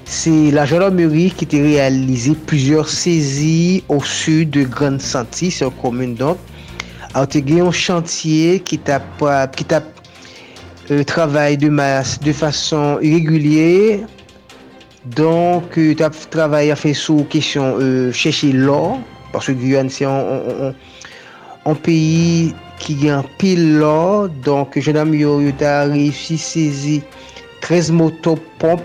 c'est 0.03 0.51
la 0.51 0.65
gendarmerie 0.65 1.31
qui 1.31 1.47
a 1.57 1.63
réalisé 1.63 2.35
plusieurs 2.35 2.89
saisies 2.89 3.85
au 3.87 4.03
sud 4.03 4.49
de 4.49 4.63
Grande 4.63 4.99
Santi, 4.99 5.49
c'est 5.49 5.63
une 5.63 5.71
commune 5.71 6.13
donc. 6.13 6.37
Alors, 7.13 7.29
il 7.33 7.55
y 7.55 7.61
a 7.61 7.63
un 7.63 7.71
chantier 7.71 8.59
qui 8.59 8.77
t'a 8.77 9.01
euh, 9.21 11.03
travaillé 11.05 11.55
de 11.55 11.69
masse 11.69 12.19
de 12.19 12.33
façon 12.33 12.99
irrégulière. 13.01 13.99
Donc, 15.05 15.77
euh, 15.77 15.95
tu 15.95 16.03
as 16.03 16.09
travaillé 16.09 16.71
à 16.71 16.75
faire 16.75 16.97
sous 16.97 17.23
question 17.23 17.77
euh, 17.79 18.11
chercher 18.11 18.51
l'or. 18.51 18.99
Parce 19.31 19.47
que 19.47 19.51
Guyane, 19.53 19.89
c'est 19.89 20.05
un, 20.05 20.09
un- 20.09 20.67
un- 20.69 20.73
un 21.65 21.75
pays 21.75 22.53
qui 22.79 23.09
a 23.09 23.19
un 23.19 23.23
pile 23.37 23.77
l'or. 23.77 24.29
Donc, 24.43 24.77
gendarmerie 24.79 25.53
a 25.63 25.83
réussi 25.83 26.35
à 26.35 26.37
saisir 26.37 27.01
13 27.61 27.91
motopompes 27.91 28.81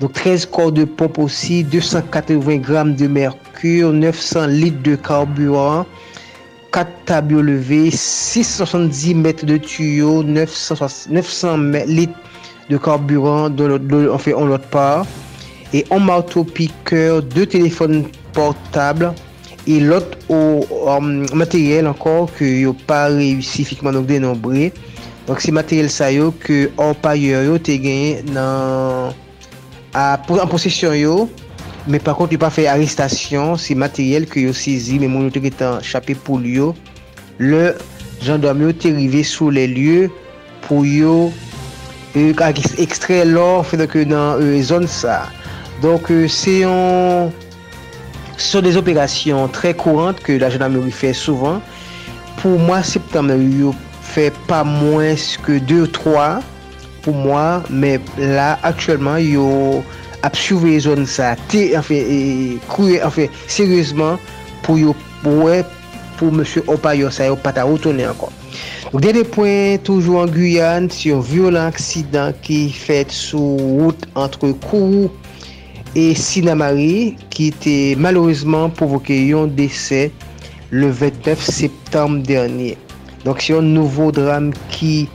donc 0.00 0.14
13 0.14 0.46
corps 0.46 0.72
de 0.72 0.84
pompe 0.84 1.18
aussi, 1.18 1.62
280 1.62 2.56
grammes 2.56 2.96
de 2.96 3.06
mercure, 3.06 3.92
900 3.92 4.46
litres 4.46 4.82
de 4.82 4.96
carburant, 4.96 5.86
4 6.72 6.90
tableaux 7.04 7.40
levés, 7.42 7.88
670 7.92 9.14
mètres 9.14 9.46
de 9.46 9.58
tuyaux, 9.58 10.24
960 10.24 11.08
900 11.12 11.56
mè- 11.58 11.86
litres 11.86 12.18
de 12.68 12.78
carburant 12.78 13.48
en 13.48 14.18
fait, 14.18 14.34
en 14.34 14.48
et 15.72 15.84
un 15.92 15.98
marteau 16.00 16.42
piqueur, 16.42 17.22
deux 17.22 17.46
téléphones 17.46 18.04
portable 18.34 19.12
e 19.66 19.78
lot 19.80 20.16
ou 20.28 20.66
um, 20.88 21.22
euh, 21.22 21.34
materyel 21.38 21.86
ankor 21.90 22.26
ke 22.34 22.48
yo 22.64 22.74
pa 22.88 23.06
reyusi 23.12 23.66
fikman 23.68 23.94
nou 23.96 24.08
denombre. 24.08 24.70
Donk 25.28 25.42
se 25.44 25.54
materyel 25.54 25.90
sa 25.92 26.10
yo 26.10 26.32
ke 26.42 26.66
orpayor 26.82 27.46
yo 27.46 27.58
te 27.62 27.78
genye 27.78 28.22
nan 28.32 29.12
an 29.94 30.50
posisyon 30.50 30.96
yo, 30.98 31.16
me 31.86 32.00
par 32.02 32.16
kont 32.18 32.32
yo 32.34 32.40
pa 32.42 32.50
fe 32.50 32.66
arrestasyon, 32.70 33.54
se 33.60 33.76
materyel 33.78 34.26
ke 34.30 34.48
yo 34.48 34.56
sezi 34.56 34.98
men 34.98 35.12
moun 35.14 35.28
yo 35.28 35.36
te 35.36 35.44
getan 35.44 35.78
chapé 35.86 36.18
pou 36.18 36.42
yo, 36.42 36.72
euh, 36.72 36.92
le 37.38 37.74
jandam 38.22 38.60
yo 38.62 38.72
te 38.72 38.92
rive 38.94 39.22
sou 39.26 39.50
le 39.50 39.66
lye 39.66 40.08
pou 40.66 40.86
yo 40.86 41.30
e, 42.14 42.30
ekstray 42.82 43.24
lor 43.26 43.64
fè 43.66 43.78
donk 43.80 43.96
nan 44.06 44.42
e, 44.42 44.50
euh, 44.58 44.58
zon 44.66 44.86
sa. 44.90 45.24
Donk 45.82 46.10
se 46.30 46.60
yon 46.62 47.32
Ce 48.36 48.52
sont 48.52 48.60
des 48.60 48.76
opérations 48.76 49.48
très 49.48 49.74
courantes 49.74 50.20
que 50.20 50.32
la 50.32 50.50
gendarmerie 50.50 50.90
fait 50.90 51.12
souvent. 51.12 51.60
Pour 52.38 52.58
moi, 52.58 52.82
septembre, 52.82 53.34
il 53.34 53.70
fait 54.02 54.32
pas 54.46 54.64
moins 54.64 55.14
que 55.42 55.58
2 55.58 55.82
ou 55.82 55.86
3 55.86 56.40
pour 57.02 57.14
moi, 57.14 57.62
mais 57.70 58.00
là, 58.18 58.58
actuellement, 58.62 59.16
il 59.16 59.36
a 60.22 60.30
surveillé 60.32 60.80
zone 60.80 61.06
ça, 61.06 61.34
enfin, 61.76 61.94
et, 61.94 62.58
enfin, 63.04 63.26
sérieusement, 63.48 64.18
pour 64.62 64.78
yo, 64.78 64.94
pour, 65.22 65.48
pour 66.16 66.32
monsieur 66.32 66.62
Opayo, 66.68 67.10
ça 67.10 67.26
yo 67.26 67.36
pas 67.36 67.52
retourner 67.62 68.06
encore. 68.06 68.32
Donc, 68.92 69.00
dernier 69.00 69.24
point, 69.24 69.78
toujours 69.82 70.20
en 70.20 70.26
Guyane, 70.26 70.90
sur 70.90 71.18
un 71.18 71.20
violent 71.20 71.66
accident 71.66 72.32
qui 72.42 72.70
fait 72.70 73.10
sous 73.10 73.56
route 73.56 74.04
entre 74.14 74.52
Kourou 74.52 75.10
et 75.94 76.14
Sinamari 76.14 77.16
qui 77.30 77.48
était 77.48 77.94
malheureusement 77.98 78.70
provoqué 78.70 79.32
un 79.32 79.46
décès 79.46 80.10
le 80.70 80.88
29 80.90 81.40
septembre 81.40 82.22
dernier. 82.22 82.78
Donc 83.24 83.40
c'est 83.40 83.56
un 83.56 83.62
nouveau 83.62 84.10
drame 84.10 84.52
qui 84.70 85.08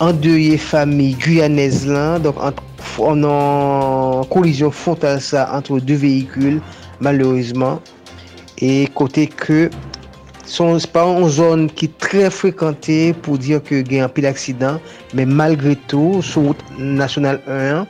endeuillé 0.00 0.56
famille 0.56 1.14
guyanaise 1.14 1.86
là, 1.86 2.18
donc 2.18 2.36
en, 2.38 3.24
en 3.24 4.24
collision 4.24 4.70
frontale 4.70 5.20
ça 5.20 5.50
entre 5.52 5.78
deux 5.80 5.94
véhicules 5.96 6.60
malheureusement 7.00 7.80
et 8.58 8.88
côté 8.94 9.26
que 9.26 9.70
son 10.44 10.78
pas 10.92 11.04
une 11.04 11.28
zone 11.28 11.70
qui 11.70 11.86
est 11.86 11.98
très 11.98 12.30
fréquentée 12.30 13.12
pour 13.12 13.38
dire 13.38 13.62
que 13.62 13.76
il 13.76 13.92
y 13.92 14.00
a 14.00 14.04
un 14.04 14.08
pile 14.08 14.24
d'accident, 14.24 14.78
mais 15.14 15.24
malgré 15.24 15.76
tout 15.76 16.20
sur 16.20 16.42
route 16.42 16.64
nationale 16.78 17.40
1 17.48 17.86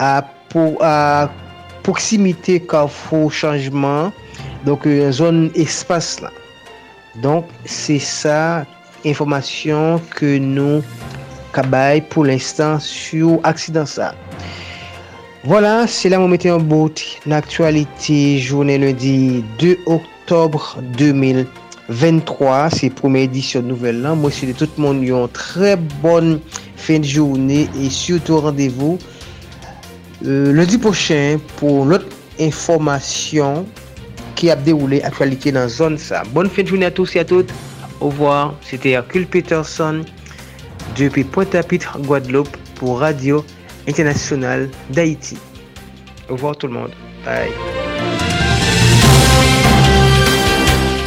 a 0.00 0.24
pour 0.48 0.76
a 0.82 1.30
proximité 1.84 2.58
Carrefour 2.60 3.30
Changement, 3.30 4.10
donc 4.64 4.86
une 4.86 5.12
zone 5.12 5.50
espace 5.54 6.20
là. 6.20 6.32
Donc 7.22 7.46
c'est 7.64 8.00
ça 8.00 8.66
information 9.06 10.00
que 10.16 10.38
nous 10.38 10.82
cabay 11.52 12.02
pour 12.10 12.24
l'instant 12.24 12.80
sur 12.80 13.38
accident 13.44 13.86
ça. 13.86 14.14
Voilà, 15.44 15.86
c'est 15.86 16.08
là 16.08 16.18
où 16.18 16.22
on 16.22 16.28
mettait 16.28 16.50
en 16.50 16.58
bout 16.58 17.18
l'actualité 17.26 18.38
journée 18.38 18.78
lundi 18.78 19.44
2 19.58 19.78
octobre 19.84 20.78
2023. 20.96 22.70
C'est 22.70 22.88
première 22.88 23.24
édition 23.24 23.60
nouvelle 23.60 24.00
là. 24.00 24.14
Moi, 24.14 24.30
je 24.30 24.52
tout 24.52 24.68
le 24.78 24.82
monde 24.82 25.02
une 25.04 25.28
très 25.28 25.76
bonne 25.76 26.40
fin 26.76 26.98
de 26.98 27.04
journée 27.04 27.68
et 27.78 27.90
surtout 27.90 28.40
rendez-vous 28.40 28.98
euh, 28.98 29.13
lundi 30.24 30.78
prochain 30.78 31.38
pour 31.56 31.84
notre 31.84 32.06
information 32.40 33.66
qui 34.34 34.50
a 34.50 34.56
déroulé 34.56 35.02
actualité 35.02 35.52
dans 35.52 35.68
zone 35.68 35.98
ça. 35.98 36.22
Bonne 36.32 36.48
fin 36.50 36.62
de 36.62 36.68
journée 36.68 36.86
à 36.86 36.90
tous 36.90 37.14
et 37.16 37.20
à 37.20 37.24
toutes. 37.24 37.50
Au 38.00 38.06
revoir. 38.06 38.54
C'était 38.62 38.90
Hercule 38.90 39.26
Peterson 39.26 40.02
depuis 40.96 41.24
Pointe-à-Pitre, 41.24 41.98
Guadeloupe, 42.00 42.56
pour 42.74 43.00
Radio 43.00 43.44
Internationale 43.88 44.70
d'Haïti. 44.90 45.36
Au 46.28 46.34
revoir 46.34 46.56
tout 46.56 46.66
le 46.66 46.72
monde. 46.72 46.90
Bye. 47.24 47.50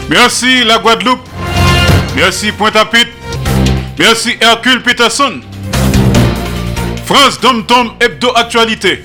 Merci 0.10 0.64
la 0.64 0.78
Guadeloupe. 0.78 1.28
Merci 2.16 2.52
Pointe-à-Pitre. 2.52 3.12
Merci 4.00 4.38
Hercule 4.40 4.82
Peterson. 4.84 5.42
France 7.08 7.40
Dom 7.40 7.66
Tom 7.66 7.92
Hebdo 8.02 8.34
Actualité. 8.36 9.02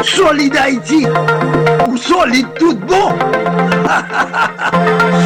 Solide 0.00 0.56
Haïti 0.56 1.06
ou 1.86 1.98
solide 1.98 2.46
tout 2.58 2.74
bon 2.76 3.10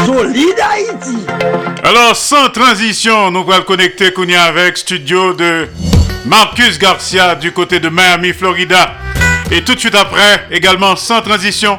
Solide 0.05 0.59
Haïti 0.61 1.25
Alors, 1.85 2.17
sans 2.17 2.49
transition, 2.49 3.31
nous 3.31 3.47
allons 3.49 3.63
connecter 3.63 4.13
Kounia 4.13 4.43
avec 4.43 4.77
studio 4.77 5.35
de 5.35 5.69
Marcus 6.27 6.81
Garcia 6.81 7.37
du 7.37 7.53
côté 7.53 7.79
de 7.79 7.89
Miami, 7.89 8.33
Florida. 8.33 8.95
Et 9.53 9.63
tout 9.63 9.77
de 9.77 9.81
suite 9.81 9.95
après, 9.95 10.49
également 10.51 10.97
sans 10.97 11.23
transition, 11.23 11.79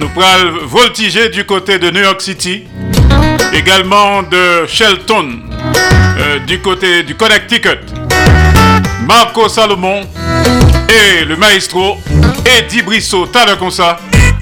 nous 0.00 0.10
allons 0.22 0.66
voltiger 0.66 1.30
du 1.30 1.46
côté 1.46 1.78
de 1.78 1.90
New 1.90 2.02
York 2.02 2.20
City, 2.20 2.66
également 3.54 4.22
de 4.22 4.66
Shelton, 4.66 5.40
euh, 6.18 6.40
du 6.40 6.60
côté 6.60 7.04
du 7.04 7.14
Connecticut. 7.14 7.78
Marco 9.10 9.48
Salomon 9.48 10.02
et 10.88 11.24
le 11.24 11.34
maestro 11.34 11.98
Eddie 12.44 12.82
Brissot, 12.82 13.26
t'as 13.26 13.56
comme 13.56 13.72
ça, 13.72 13.98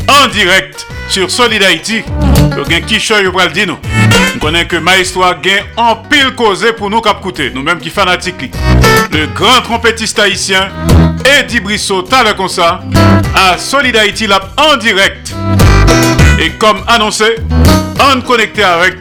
en 0.07 0.29
direct 0.29 0.87
sur 1.09 1.31
Solid 1.31 1.63
Haïti. 1.63 2.03
Au 2.55 2.65
dire 3.51 3.67
nous. 3.67 3.79
On 4.37 4.39
connaît 4.39 4.67
que 4.67 4.77
maestro 4.77 5.23
a 5.23 5.33
gain 5.37 5.63
en 5.79 5.97
pile 5.97 6.35
causé 6.37 6.75
pour 6.75 6.91
nous 6.91 7.01
cap 7.01 7.19
nous-mêmes 7.55 7.79
qui 7.79 7.89
fanatiques. 7.89 8.53
Le 9.11 9.29
grand 9.29 9.63
trompettiste 9.63 10.19
haïtien 10.19 10.69
Eddie 11.25 11.61
Brissot, 11.61 12.03
t'as 12.03 12.35
comme 12.35 12.51
à 13.35 13.57
Solid 13.57 13.97
Haïti 13.97 14.27
là 14.27 14.39
en 14.59 14.77
direct. 14.77 15.35
Et 16.39 16.51
comme 16.51 16.83
annoncé, 16.87 17.37
on 17.99 18.21
connecté 18.21 18.65
avec 18.65 18.99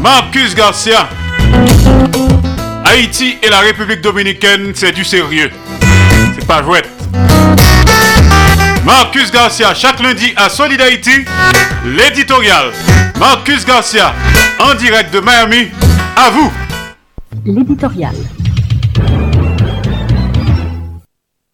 Marcus 0.00 0.52
Garcia. 0.52 1.08
Haïti 2.90 3.36
et 3.40 3.48
la 3.48 3.60
République 3.60 4.00
dominicaine, 4.00 4.72
c'est 4.74 4.90
du 4.90 5.04
sérieux. 5.04 5.48
C'est 6.34 6.44
pas 6.44 6.60
jouette. 6.60 6.90
Marcus 8.84 9.30
Garcia, 9.30 9.72
chaque 9.74 10.00
lundi 10.00 10.32
à 10.34 10.48
Solid 10.48 10.80
Haïti, 10.80 11.24
l'éditorial. 11.86 12.72
Marcus 13.16 13.64
Garcia, 13.64 14.12
en 14.58 14.74
direct 14.74 15.14
de 15.14 15.20
Miami, 15.20 15.68
à 16.16 16.30
vous. 16.30 16.52
L'éditorial. 17.46 18.16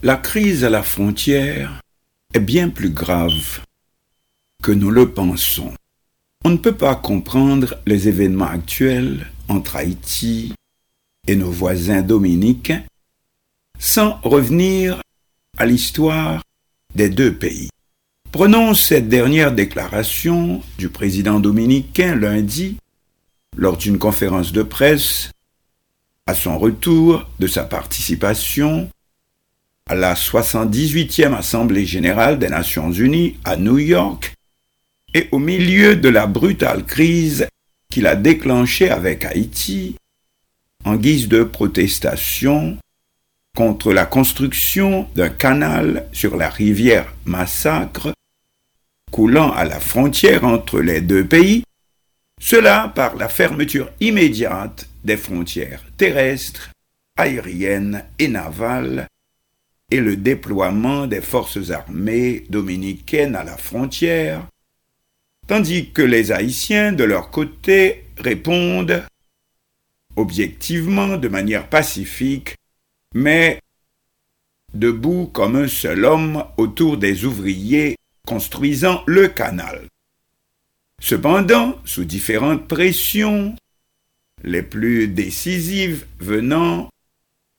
La 0.02 0.16
crise 0.16 0.64
à 0.64 0.70
la 0.70 0.82
frontière 0.82 1.82
est 2.32 2.40
bien 2.40 2.70
plus 2.70 2.90
grave 2.90 3.60
que 4.62 4.72
nous 4.72 4.90
le 4.90 5.10
pensons. 5.10 5.74
On 6.46 6.48
ne 6.48 6.56
peut 6.56 6.76
pas 6.76 6.94
comprendre 6.94 7.74
les 7.84 8.08
événements 8.08 8.48
actuels 8.48 9.26
entre 9.48 9.76
Haïti 9.76 10.54
et 11.26 11.36
nos 11.36 11.50
voisins 11.50 12.02
dominicains 12.02 12.82
sans 13.78 14.18
revenir 14.22 15.00
à 15.58 15.66
l'histoire 15.66 16.42
des 16.94 17.08
deux 17.08 17.34
pays. 17.34 17.68
Prenons 18.32 18.74
cette 18.74 19.08
dernière 19.08 19.52
déclaration 19.52 20.62
du 20.78 20.88
président 20.88 21.40
dominicain 21.40 22.14
lundi 22.14 22.76
lors 23.56 23.76
d'une 23.76 23.98
conférence 23.98 24.52
de 24.52 24.62
presse 24.62 25.30
à 26.26 26.34
son 26.34 26.58
retour 26.58 27.26
de 27.38 27.46
sa 27.46 27.64
participation 27.64 28.90
à 29.88 29.94
la 29.94 30.14
78e 30.14 31.34
Assemblée 31.34 31.86
générale 31.86 32.38
des 32.38 32.48
Nations 32.48 32.90
unies 32.90 33.36
à 33.44 33.56
New 33.56 33.78
York 33.78 34.34
et 35.14 35.28
au 35.32 35.38
milieu 35.38 35.96
de 35.96 36.08
la 36.08 36.26
brutale 36.26 36.84
crise 36.84 37.46
qu'il 37.88 38.06
a 38.06 38.16
déclenchée 38.16 38.90
avec 38.90 39.24
Haïti 39.24 39.96
en 40.86 40.94
guise 40.94 41.26
de 41.26 41.42
protestation 41.42 42.78
contre 43.56 43.92
la 43.92 44.06
construction 44.06 45.08
d'un 45.16 45.28
canal 45.28 46.06
sur 46.12 46.36
la 46.36 46.48
rivière 46.48 47.12
Massacre 47.24 48.12
coulant 49.10 49.50
à 49.50 49.64
la 49.64 49.80
frontière 49.80 50.44
entre 50.44 50.80
les 50.80 51.00
deux 51.00 51.26
pays, 51.26 51.64
cela 52.40 52.92
par 52.94 53.16
la 53.16 53.28
fermeture 53.28 53.90
immédiate 53.98 54.88
des 55.04 55.16
frontières 55.16 55.82
terrestres, 55.96 56.70
aériennes 57.16 58.04
et 58.20 58.28
navales 58.28 59.08
et 59.90 60.00
le 60.00 60.16
déploiement 60.16 61.08
des 61.08 61.20
forces 61.20 61.70
armées 61.70 62.44
dominicaines 62.48 63.34
à 63.34 63.42
la 63.42 63.56
frontière, 63.56 64.46
tandis 65.48 65.90
que 65.90 66.02
les 66.02 66.30
Haïtiens, 66.30 66.92
de 66.92 67.04
leur 67.04 67.30
côté, 67.30 68.04
répondent 68.18 69.02
objectivement 70.16 71.16
de 71.16 71.28
manière 71.28 71.68
pacifique 71.68 72.56
mais 73.14 73.60
debout 74.74 75.30
comme 75.32 75.56
un 75.56 75.68
seul 75.68 76.04
homme 76.04 76.44
autour 76.56 76.96
des 76.96 77.24
ouvriers 77.24 77.96
construisant 78.26 79.02
le 79.06 79.28
canal. 79.28 79.88
Cependant, 81.00 81.78
sous 81.84 82.04
différentes 82.04 82.66
pressions, 82.68 83.54
les 84.42 84.62
plus 84.62 85.08
décisives 85.08 86.06
venant 86.18 86.90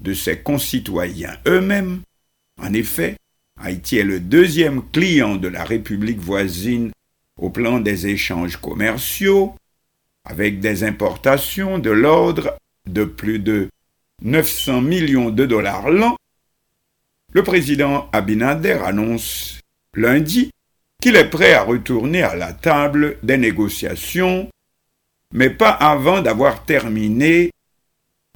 de 0.03 0.13
ses 0.13 0.39
concitoyens 0.39 1.37
eux-mêmes, 1.47 2.01
en 2.61 2.73
effet, 2.73 3.15
Haïti 3.59 3.97
est 3.97 4.03
le 4.03 4.19
deuxième 4.19 4.87
client 4.91 5.35
de 5.35 5.47
la 5.47 5.63
République 5.63 6.19
voisine 6.19 6.91
au 7.39 7.49
plan 7.49 7.79
des 7.79 8.07
échanges 8.07 8.57
commerciaux, 8.57 9.55
avec 10.27 10.59
des 10.59 10.83
importations 10.83 11.79
de 11.79 11.89
l'ordre 11.89 12.57
de 12.85 13.03
plus 13.03 13.39
de 13.39 13.69
900 14.21 14.81
millions 14.81 15.29
de 15.29 15.45
dollars 15.45 15.89
l'an, 15.89 16.15
le 17.33 17.43
président 17.43 18.09
Abinader 18.11 18.79
annonce 18.83 19.59
lundi 19.95 20.51
qu'il 21.01 21.15
est 21.15 21.29
prêt 21.29 21.53
à 21.53 21.63
retourner 21.63 22.23
à 22.23 22.35
la 22.35 22.53
table 22.53 23.17
des 23.23 23.37
négociations, 23.37 24.49
mais 25.33 25.49
pas 25.49 25.69
avant 25.71 26.21
d'avoir 26.21 26.65
terminé 26.65 27.51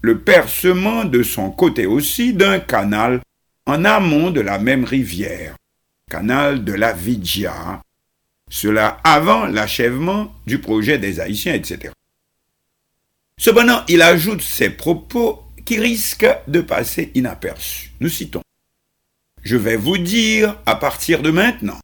le 0.01 0.19
percement 0.19 1.03
de 1.05 1.23
son 1.23 1.51
côté 1.51 1.85
aussi 1.85 2.33
d'un 2.33 2.59
canal 2.59 3.21
en 3.65 3.85
amont 3.85 4.31
de 4.31 4.41
la 4.41 4.59
même 4.59 4.83
rivière, 4.83 5.55
canal 6.09 6.63
de 6.63 6.73
la 6.73 6.93
Vidja, 6.93 7.81
cela 8.51 8.99
avant 9.05 9.45
l'achèvement 9.45 10.35
du 10.45 10.59
projet 10.59 10.99
des 10.99 11.21
Haïtiens, 11.21 11.53
etc. 11.53 11.93
Cependant, 13.39 13.83
il 13.87 14.01
ajoute 14.01 14.41
ces 14.41 14.69
propos 14.69 15.41
qui 15.65 15.79
risquent 15.79 16.37
de 16.47 16.59
passer 16.59 17.11
inaperçus. 17.15 17.93
Nous 18.01 18.09
citons. 18.09 18.41
Je 19.41 19.55
vais 19.55 19.77
vous 19.77 19.97
dire, 19.97 20.59
à 20.65 20.75
partir 20.75 21.21
de 21.21 21.31
maintenant, 21.31 21.79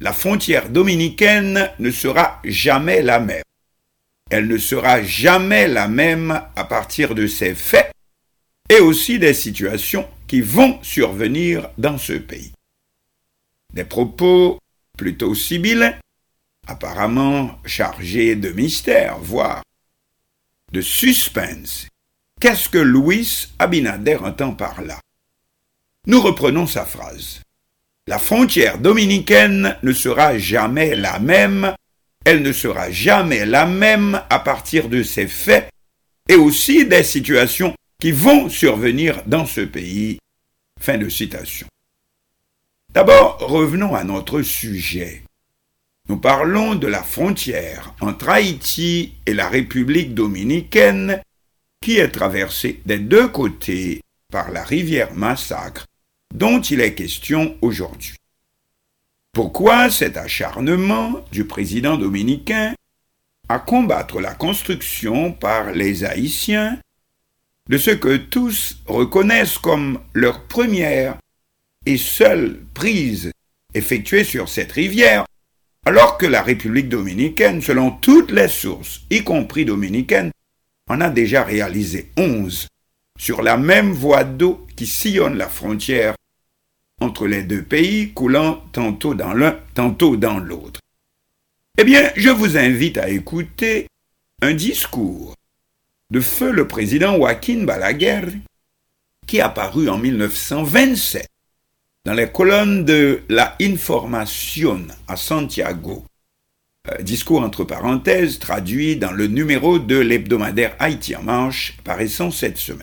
la 0.00 0.12
frontière 0.12 0.68
dominicaine 0.68 1.70
ne 1.78 1.90
sera 1.92 2.40
jamais 2.44 3.00
la 3.00 3.20
même. 3.20 3.44
Elle 4.28 4.48
ne 4.48 4.58
sera 4.58 5.04
jamais 5.04 5.68
la 5.68 5.86
même 5.86 6.42
à 6.56 6.64
partir 6.64 7.14
de 7.14 7.28
ces 7.28 7.54
faits 7.54 7.92
et 8.68 8.80
aussi 8.80 9.20
des 9.20 9.34
situations 9.34 10.08
qui 10.26 10.40
vont 10.40 10.82
survenir 10.82 11.70
dans 11.78 11.96
ce 11.96 12.14
pays. 12.14 12.52
Des 13.72 13.84
propos 13.84 14.58
plutôt 15.02 15.34
sibyllins, 15.34 15.96
apparemment 16.68 17.58
chargés 17.64 18.36
de 18.36 18.50
mystère, 18.50 19.18
voire 19.18 19.64
de 20.70 20.80
suspense. 20.80 21.88
Qu'est-ce 22.40 22.68
que 22.68 22.78
Louis 22.78 23.48
Abinader 23.58 24.14
entend 24.14 24.52
par 24.52 24.80
là? 24.80 25.00
Nous 26.06 26.20
reprenons 26.20 26.68
sa 26.68 26.84
phrase. 26.84 27.40
La 28.06 28.20
frontière 28.20 28.78
dominicaine 28.78 29.76
ne 29.82 29.92
sera 29.92 30.38
jamais 30.38 30.94
la 30.94 31.18
même, 31.18 31.74
elle 32.24 32.42
ne 32.42 32.52
sera 32.52 32.92
jamais 32.92 33.44
la 33.44 33.66
même 33.66 34.22
à 34.30 34.38
partir 34.38 34.88
de 34.88 35.02
ces 35.02 35.26
faits 35.26 35.68
et 36.28 36.36
aussi 36.36 36.86
des 36.86 37.02
situations 37.02 37.74
qui 38.00 38.12
vont 38.12 38.48
survenir 38.48 39.20
dans 39.26 39.46
ce 39.46 39.62
pays. 39.62 40.18
Fin 40.80 40.96
de 40.96 41.08
citation. 41.08 41.66
D'abord, 42.94 43.38
revenons 43.38 43.94
à 43.94 44.04
notre 44.04 44.42
sujet. 44.42 45.22
Nous 46.10 46.18
parlons 46.18 46.74
de 46.74 46.86
la 46.86 47.02
frontière 47.02 47.94
entre 48.02 48.28
Haïti 48.28 49.14
et 49.24 49.32
la 49.32 49.48
République 49.48 50.14
dominicaine 50.14 51.22
qui 51.80 51.96
est 51.96 52.10
traversée 52.10 52.82
des 52.84 52.98
deux 52.98 53.28
côtés 53.28 54.02
par 54.30 54.50
la 54.50 54.62
rivière 54.62 55.14
Massacre 55.14 55.86
dont 56.34 56.60
il 56.60 56.82
est 56.82 56.94
question 56.94 57.56
aujourd'hui. 57.62 58.16
Pourquoi 59.32 59.88
cet 59.88 60.18
acharnement 60.18 61.24
du 61.32 61.46
président 61.46 61.96
dominicain 61.96 62.74
à 63.48 63.58
combattre 63.58 64.20
la 64.20 64.34
construction 64.34 65.32
par 65.32 65.72
les 65.72 66.04
Haïtiens 66.04 66.78
de 67.70 67.78
ce 67.78 67.90
que 67.90 68.16
tous 68.16 68.82
reconnaissent 68.86 69.56
comme 69.56 69.98
leur 70.12 70.42
première 70.44 71.16
et 71.86 71.96
seule 71.96 72.58
prise 72.74 73.32
effectuée 73.74 74.24
sur 74.24 74.48
cette 74.48 74.72
rivière, 74.72 75.24
alors 75.84 76.18
que 76.18 76.26
la 76.26 76.42
République 76.42 76.88
dominicaine, 76.88 77.60
selon 77.60 77.90
toutes 77.90 78.30
les 78.30 78.48
sources, 78.48 79.02
y 79.10 79.24
compris 79.24 79.64
dominicaines, 79.64 80.30
en 80.88 81.00
a 81.00 81.10
déjà 81.10 81.42
réalisé 81.42 82.10
onze 82.16 82.68
sur 83.18 83.42
la 83.42 83.56
même 83.56 83.92
voie 83.92 84.24
d'eau 84.24 84.66
qui 84.76 84.86
sillonne 84.86 85.36
la 85.36 85.48
frontière 85.48 86.14
entre 87.00 87.26
les 87.26 87.42
deux 87.42 87.62
pays, 87.62 88.12
coulant 88.12 88.62
tantôt 88.72 89.14
dans 89.14 89.32
l'un, 89.32 89.58
tantôt 89.74 90.16
dans 90.16 90.38
l'autre. 90.38 90.80
Eh 91.78 91.84
bien, 91.84 92.12
je 92.16 92.30
vous 92.30 92.56
invite 92.56 92.98
à 92.98 93.08
écouter 93.08 93.86
un 94.40 94.54
discours 94.54 95.34
de 96.10 96.20
feu 96.20 96.52
le 96.52 96.68
président 96.68 97.16
Joaquín 97.16 97.64
Balaguer, 97.64 98.28
qui 99.26 99.40
a 99.40 99.48
paru 99.48 99.88
en 99.88 99.98
1927 99.98 101.26
dans 102.04 102.14
les 102.14 102.30
colonnes 102.30 102.84
de 102.84 103.22
La 103.28 103.56
Información 103.60 104.88
à 105.06 105.16
Santiago. 105.16 106.04
Euh, 106.90 107.00
discours 107.02 107.42
entre 107.42 107.62
parenthèses 107.62 108.40
traduit 108.40 108.96
dans 108.96 109.12
le 109.12 109.28
numéro 109.28 109.78
de 109.78 109.96
l'hebdomadaire 109.96 110.74
Haïti 110.80 111.14
en 111.14 111.22
marche 111.22 111.76
paraissant 111.84 112.32
cette 112.32 112.58
semaine. 112.58 112.80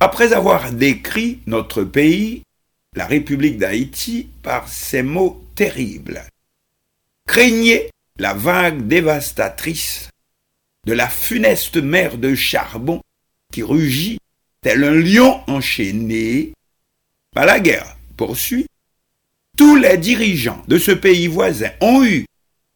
Après 0.00 0.32
avoir 0.32 0.72
décrit 0.72 1.40
notre 1.46 1.84
pays, 1.84 2.42
la 2.94 3.06
République 3.06 3.58
d'Haïti, 3.58 4.28
par 4.42 4.68
ces 4.68 5.02
mots 5.02 5.44
terribles. 5.54 6.22
Craignez 7.26 7.90
la 8.18 8.34
vague 8.34 8.88
dévastatrice 8.88 10.08
de 10.86 10.94
la 10.94 11.08
funeste 11.08 11.76
mer 11.76 12.18
de 12.18 12.34
charbon 12.34 13.00
qui 13.52 13.62
rugit 13.62 14.18
tel 14.62 14.82
un 14.82 14.94
lion 14.94 15.40
enchaîné. 15.46 16.52
La 17.44 17.60
guerre 17.60 17.96
poursuit. 18.16 18.66
Tous 19.56 19.76
les 19.76 19.96
dirigeants 19.96 20.62
de 20.68 20.78
ce 20.78 20.92
pays 20.92 21.26
voisin 21.26 21.70
ont 21.80 22.04
eu 22.04 22.24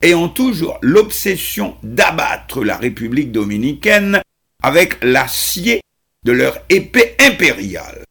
et 0.03 0.15
ont 0.15 0.29
toujours 0.29 0.79
l'obsession 0.83 1.77
d'abattre 1.83 2.65
la 2.65 2.77
République 2.77 3.33
dominicaine 3.33 4.21
avec 4.63 5.03
l'acier 5.03 5.81
de 6.25 6.33
leur 6.33 6.59
épée 6.69 7.15
impériale. 7.21 8.05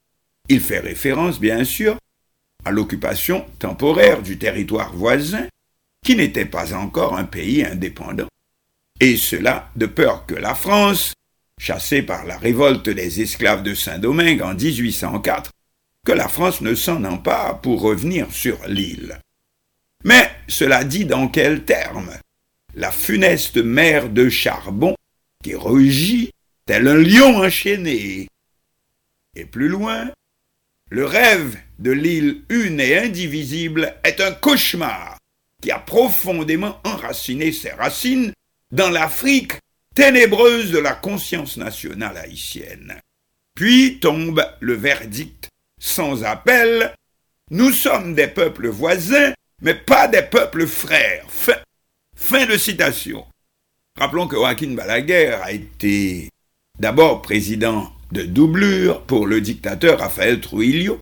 Il 0.50 0.62
fait 0.62 0.80
référence, 0.80 1.40
bien 1.40 1.64
sûr, 1.64 1.98
à 2.66 2.72
l'occupation 2.72 3.46
temporaire 3.60 4.22
du 4.22 4.38
territoire 4.38 4.94
voisin, 4.94 5.48
qui 6.04 6.16
n'était 6.16 6.46
pas 6.46 6.74
encore 6.74 7.18
un 7.18 7.26
pays 7.26 7.64
indépendant 7.64 8.28
et 9.02 9.18
cela 9.18 9.70
de 9.76 9.88
peur 9.88 10.26
que 10.28 10.36
la 10.36 10.54
France, 10.54 11.14
chassée 11.60 12.04
par 12.04 12.24
la 12.26 12.38
révolte 12.38 12.88
des 12.88 13.22
esclaves 13.22 13.64
de 13.64 13.74
Saint-Domingue 13.74 14.44
en 14.44 14.54
1804, 14.54 15.50
que 16.06 16.12
la 16.12 16.28
France 16.28 16.62
ne 16.62 16.76
s'en 16.76 17.04
empare 17.04 17.62
pour 17.62 17.82
revenir 17.82 18.32
sur 18.32 18.58
l'île. 18.68 19.20
Mais 20.04 20.32
cela 20.48 20.84
dit 20.84 21.06
dans 21.06 21.28
quels 21.28 21.64
termes 21.64 22.12
La 22.74 22.92
funeste 22.92 23.58
mer 23.58 24.10
de 24.10 24.30
charbon 24.30 24.96
qui 25.44 25.56
rugit 25.56 26.32
tel 26.66 26.88
un 26.88 26.96
lion 26.96 27.38
enchaîné. 27.38 28.28
Et 29.36 29.46
plus 29.46 29.68
loin, 29.68 30.12
le 30.90 31.06
rêve 31.06 31.58
de 31.80 31.92
l'île 31.92 32.44
une 32.50 32.80
et 32.80 32.98
indivisible 32.98 33.96
est 34.04 34.22
un 34.22 34.32
cauchemar 34.32 35.18
qui 35.62 35.72
a 35.72 35.80
profondément 35.80 36.80
enraciné 36.84 37.52
ses 37.52 37.72
racines 37.72 38.34
dans 38.72 38.90
l'Afrique 38.90 39.54
ténébreuse 39.94 40.72
de 40.72 40.80
la 40.80 40.94
conscience 40.94 41.58
nationale 41.58 42.18
haïtienne. 42.18 43.00
Puis 43.56 44.00
tombe 44.00 44.44
le 44.60 44.74
verdict 44.74 45.51
sans 45.82 46.24
appel. 46.24 46.94
Nous 47.50 47.72
sommes 47.72 48.16
des 48.16 48.28
peuples 48.28 48.70
voisins, 48.70 49.34
mais 49.62 49.74
pas 49.74 50.08
des 50.08 50.22
peuples 50.22 50.68
frères. 50.68 51.26
Fin, 52.16 52.46
de 52.46 52.56
citation. 52.56 53.26
Rappelons 53.98 54.28
que 54.28 54.38
Joaquin 54.38 54.74
Balaguer 54.74 55.38
a 55.44 55.52
été 55.52 56.30
d'abord 56.80 57.22
président 57.22 57.92
de 58.12 58.24
doublure 58.24 59.02
pour 59.02 59.28
le 59.28 59.42
dictateur 59.42 60.00
Rafael 60.00 60.40
Trujillo, 60.40 61.00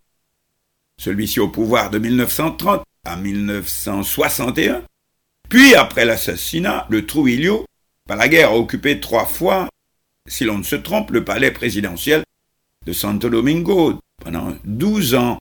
celui-ci 0.99 1.39
au 1.39 1.49
pouvoir 1.49 1.91
de 1.91 1.99
1930 1.99 2.83
à 3.05 3.15
1961, 3.15 4.83
puis, 5.49 5.73
après 5.73 6.05
l'assassinat, 6.05 6.85
le 6.89 7.07
Trujillo, 7.07 7.65
Balaguer 8.07 8.43
a 8.43 8.53
occupé 8.53 8.99
trois 8.99 9.25
fois, 9.25 9.67
si 10.27 10.45
l'on 10.45 10.59
ne 10.59 10.63
se 10.63 10.75
trompe, 10.75 11.09
le 11.09 11.25
palais 11.25 11.49
présidentiel 11.49 12.23
de 12.85 12.93
Santo 12.93 13.29
Domingo 13.29 13.99
pendant 14.19 14.55
douze 14.63 15.15
ans, 15.15 15.37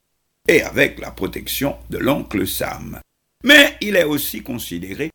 et 0.49 0.63
avec 0.63 0.99
la 0.99 1.11
protection 1.11 1.77
de 1.91 1.99
l'oncle 1.99 2.47
Sam. 2.47 3.01
Mais 3.45 3.77
il 3.81 3.97
est 3.97 4.05
aussi 4.05 4.43
considéré 4.43 5.11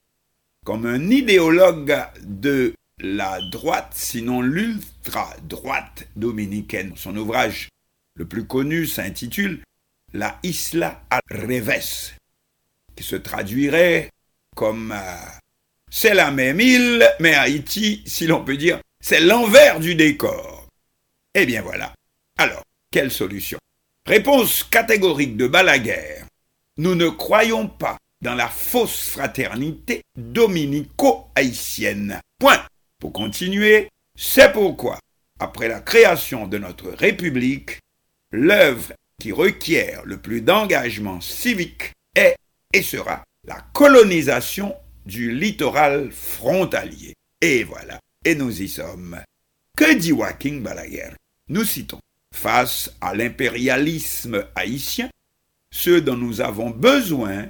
comme 0.66 0.86
un 0.86 1.10
idéologue 1.10 1.98
de 2.22 2.74
la 3.00 3.42
droite, 3.42 3.94
sinon 3.96 4.42
l'ultra-droite 4.42 6.08
dominicaine. 6.16 6.94
Son 6.96 7.16
ouvrage 7.18 7.70
le 8.16 8.26
plus 8.26 8.46
connu 8.46 8.86
s'intitule 8.86 9.62
La 10.14 10.40
Isla 10.44 11.04
al 11.10 11.22
revés, 11.32 12.14
qui 12.96 13.04
se 13.04 13.16
traduirait 13.16 14.10
comme 14.56 14.92
euh, 14.92 15.16
c'est 15.90 16.14
la 16.14 16.32
même 16.32 16.60
île, 16.60 17.08
mais 17.20 17.34
Haïti, 17.34 18.04
si 18.06 18.28
l'on 18.28 18.44
peut 18.44 18.58
dire, 18.58 18.80
c'est 19.00 19.20
l'envers 19.20 19.80
du 19.80 19.96
décor. 19.96 20.68
Eh 21.34 21.46
bien 21.46 21.62
voilà. 21.62 21.94
Alors, 22.38 22.64
quelle 22.94 23.12
solution? 23.12 23.58
Réponse 24.06 24.64
catégorique 24.64 25.36
de 25.36 25.48
Balaguer. 25.48 26.22
Nous 26.78 26.94
ne 26.94 27.10
croyons 27.10 27.68
pas 27.68 27.98
dans 28.22 28.36
la 28.36 28.48
fausse 28.48 29.10
fraternité 29.10 30.04
dominico-haïtienne. 30.16 32.22
Point. 32.40 32.64
Pour 33.00 33.12
continuer, 33.12 33.90
c'est 34.16 34.54
pourquoi, 34.54 35.00
après 35.40 35.68
la 35.68 35.80
création 35.80 36.46
de 36.48 36.60
notre 36.60 36.92
République, 36.92 37.80
l'œuvre 38.32 38.94
qui 39.20 39.32
requiert 39.32 40.06
le 40.06 40.18
plus 40.18 40.42
d'engagement 40.42 41.20
civique 41.20 41.94
est 42.16 42.36
et 42.74 42.84
sera 42.84 43.24
la 43.48 43.60
colonisation 43.74 44.76
du 45.08 45.34
littoral 45.34 46.12
frontalier. 46.12 47.16
Et 47.42 47.64
voilà, 47.64 48.00
et 48.24 48.36
nous 48.36 48.62
y 48.62 48.70
sommes. 48.70 49.20
Que 49.76 49.96
dit 49.96 50.10
Joaquin 50.10 50.60
Balaguer 50.62 51.10
Nous 51.50 51.66
citons, 51.66 52.00
face 52.34 52.92
à 53.00 53.14
l'impérialisme 53.14 54.46
haïtien, 54.56 55.10
ce 55.72 56.00
dont 56.00 56.18
nous 56.18 56.42
avons 56.42 56.72
besoin, 56.72 57.48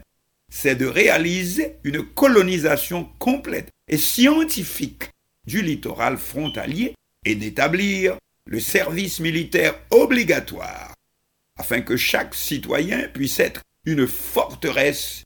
c'est 0.49 0.75
de 0.75 0.85
réaliser 0.85 1.77
une 1.83 2.03
colonisation 2.03 3.09
complète 3.17 3.69
et 3.87 3.97
scientifique 3.97 5.09
du 5.47 5.61
littoral 5.61 6.17
frontalier 6.17 6.93
et 7.25 7.35
d'établir 7.35 8.17
le 8.45 8.59
service 8.59 9.19
militaire 9.19 9.75
obligatoire 9.89 10.93
afin 11.57 11.81
que 11.81 11.97
chaque 11.97 12.35
citoyen 12.35 13.07
puisse 13.13 13.39
être 13.39 13.61
une 13.85 14.07
forteresse 14.07 15.23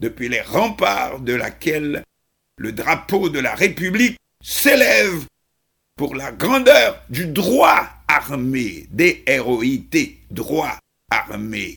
depuis 0.00 0.28
les 0.28 0.40
remparts 0.40 1.20
de 1.20 1.34
laquelle 1.34 2.04
le 2.56 2.72
drapeau 2.72 3.28
de 3.28 3.38
la 3.38 3.54
République 3.54 4.16
s'élève 4.42 5.24
pour 5.96 6.14
la 6.14 6.30
grandeur 6.32 7.02
du 7.10 7.26
droit 7.26 7.97
armé, 8.08 8.86
des 8.90 9.24
ROIT, 9.28 10.16
droit 10.30 10.78
armé. 11.10 11.76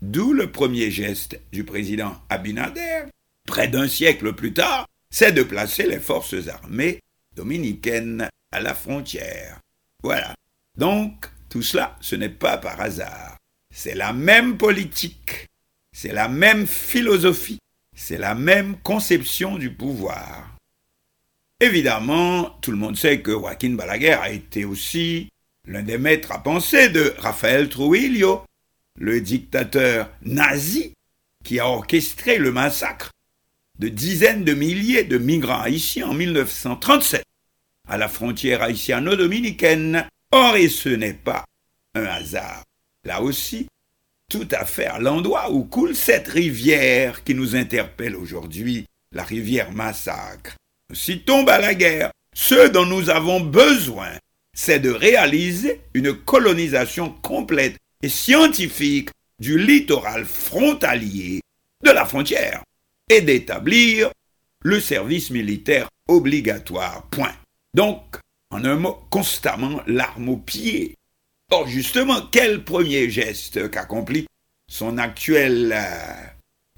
D'où 0.00 0.32
le 0.32 0.50
premier 0.50 0.90
geste 0.90 1.40
du 1.52 1.64
président 1.64 2.16
Abinader, 2.28 3.04
près 3.46 3.68
d'un 3.68 3.86
siècle 3.86 4.32
plus 4.32 4.52
tard, 4.52 4.88
c'est 5.10 5.32
de 5.32 5.42
placer 5.42 5.86
les 5.86 6.00
forces 6.00 6.48
armées 6.48 7.00
dominicaines 7.36 8.28
à 8.50 8.60
la 8.60 8.74
frontière. 8.74 9.60
Voilà. 10.02 10.34
Donc, 10.76 11.30
tout 11.48 11.62
cela, 11.62 11.96
ce 12.00 12.16
n'est 12.16 12.28
pas 12.28 12.58
par 12.58 12.80
hasard. 12.80 13.36
C'est 13.70 13.94
la 13.94 14.12
même 14.12 14.58
politique, 14.58 15.48
c'est 15.92 16.12
la 16.12 16.28
même 16.28 16.66
philosophie, 16.66 17.58
c'est 17.94 18.18
la 18.18 18.34
même 18.34 18.76
conception 18.82 19.56
du 19.56 19.72
pouvoir. 19.72 20.56
Évidemment, 21.60 22.50
tout 22.60 22.70
le 22.70 22.76
monde 22.76 22.96
sait 22.96 23.20
que 23.20 23.30
Joaquin 23.30 23.74
Balaguer 23.74 24.18
a 24.20 24.30
été 24.30 24.64
aussi 24.64 25.28
l'un 25.66 25.82
des 25.82 25.98
maîtres 25.98 26.32
à 26.32 26.42
penser 26.42 26.88
de 26.88 27.14
Rafael 27.18 27.68
Trujillo, 27.68 28.44
le 28.98 29.20
dictateur 29.20 30.10
nazi 30.22 30.92
qui 31.44 31.60
a 31.60 31.68
orchestré 31.68 32.38
le 32.38 32.52
massacre 32.52 33.10
de 33.78 33.88
dizaines 33.88 34.44
de 34.44 34.54
milliers 34.54 35.04
de 35.04 35.18
migrants 35.18 35.60
haïtiens 35.60 36.08
en 36.08 36.14
1937 36.14 37.24
à 37.88 37.96
la 37.96 38.08
frontière 38.08 38.62
haïtiano-dominicaine. 38.62 40.06
Or, 40.30 40.56
et 40.56 40.68
ce 40.68 40.88
n'est 40.88 41.14
pas 41.14 41.44
un 41.94 42.04
hasard. 42.04 42.64
Là 43.04 43.22
aussi, 43.22 43.66
tout 44.30 44.48
à 44.50 44.64
fait 44.64 44.86
à 44.86 44.98
l'endroit 44.98 45.50
où 45.50 45.64
coule 45.64 45.96
cette 45.96 46.28
rivière 46.28 47.24
qui 47.24 47.34
nous 47.34 47.56
interpelle 47.56 48.16
aujourd'hui, 48.16 48.86
la 49.12 49.24
rivière 49.24 49.72
Massacre. 49.72 50.56
Si 50.92 51.20
tombe 51.20 51.48
à 51.48 51.58
la 51.58 51.74
guerre, 51.74 52.12
ce 52.34 52.68
dont 52.68 52.86
nous 52.86 53.10
avons 53.10 53.40
besoin, 53.40 54.12
c'est 54.54 54.80
de 54.80 54.90
réaliser 54.90 55.80
une 55.94 56.14
colonisation 56.14 57.10
complète 57.22 57.76
et 58.02 58.08
scientifique 58.08 59.10
du 59.38 59.58
littoral 59.58 60.24
frontalier 60.24 61.40
de 61.82 61.90
la 61.90 62.04
frontière 62.04 62.62
et 63.10 63.20
d'établir 63.20 64.10
le 64.62 64.80
service 64.80 65.30
militaire 65.30 65.88
obligatoire. 66.08 67.08
Point. 67.10 67.34
Donc, 67.74 68.16
en 68.50 68.64
un 68.64 68.76
mot, 68.76 69.02
constamment 69.10 69.82
l'arme 69.86 70.28
au 70.28 70.36
pied. 70.36 70.94
Or, 71.50 71.66
justement, 71.66 72.22
quel 72.30 72.64
premier 72.64 73.10
geste 73.10 73.70
qu'accomplit 73.70 74.26
son 74.68 74.98
actuel 74.98 75.72
euh, 75.74 76.26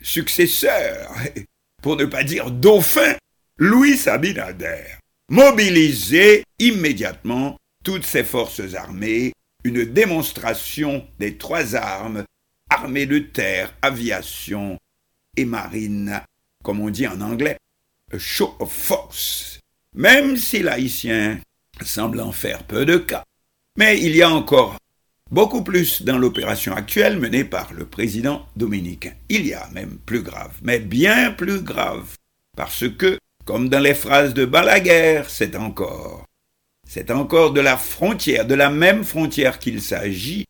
successeur, 0.00 1.12
pour 1.82 1.96
ne 1.96 2.06
pas 2.06 2.24
dire 2.24 2.50
dauphin, 2.50 3.14
Louis 3.58 4.08
Abinader 4.08 4.84
Mobiliser 5.30 6.44
immédiatement 6.58 7.56
toutes 7.84 8.06
ses 8.06 8.24
forces 8.24 8.74
armées, 8.74 9.32
une 9.62 9.84
démonstration 9.84 11.06
des 11.18 11.36
trois 11.36 11.76
armes, 11.76 12.24
armée 12.68 13.06
de 13.06 13.18
terre, 13.20 13.72
aviation 13.82 14.78
et 15.36 15.44
marine, 15.44 16.20
comme 16.62 16.80
on 16.80 16.90
dit 16.90 17.06
en 17.06 17.20
anglais, 17.20 17.58
show 18.18 18.56
of 18.58 18.72
force. 18.72 19.60
Même 19.94 20.36
si 20.36 20.62
l'haïtien 20.62 21.38
semble 21.82 22.20
en 22.20 22.32
faire 22.32 22.64
peu 22.64 22.84
de 22.84 22.96
cas. 22.96 23.24
Mais 23.76 24.00
il 24.00 24.16
y 24.16 24.22
a 24.22 24.30
encore 24.30 24.76
beaucoup 25.30 25.62
plus 25.62 26.02
dans 26.02 26.18
l'opération 26.18 26.74
actuelle 26.74 27.18
menée 27.18 27.44
par 27.44 27.72
le 27.72 27.86
président 27.86 28.46
dominicain. 28.56 29.12
Il 29.28 29.46
y 29.46 29.54
a 29.54 29.68
même 29.72 29.98
plus 29.98 30.22
grave, 30.22 30.56
mais 30.62 30.78
bien 30.78 31.32
plus 31.32 31.60
grave, 31.60 32.16
parce 32.56 32.88
que, 32.88 33.18
comme 33.44 33.68
dans 33.68 33.80
les 33.80 33.94
phrases 33.94 34.34
de 34.34 34.44
Balaguer, 34.44 35.22
c'est 35.28 35.56
encore, 35.56 36.24
c'est 36.94 37.10
encore 37.10 37.52
de 37.52 37.60
la 37.60 37.76
frontière, 37.76 38.46
de 38.46 38.54
la 38.54 38.70
même 38.70 39.02
frontière 39.02 39.58
qu'il 39.58 39.82
s'agit, 39.82 40.44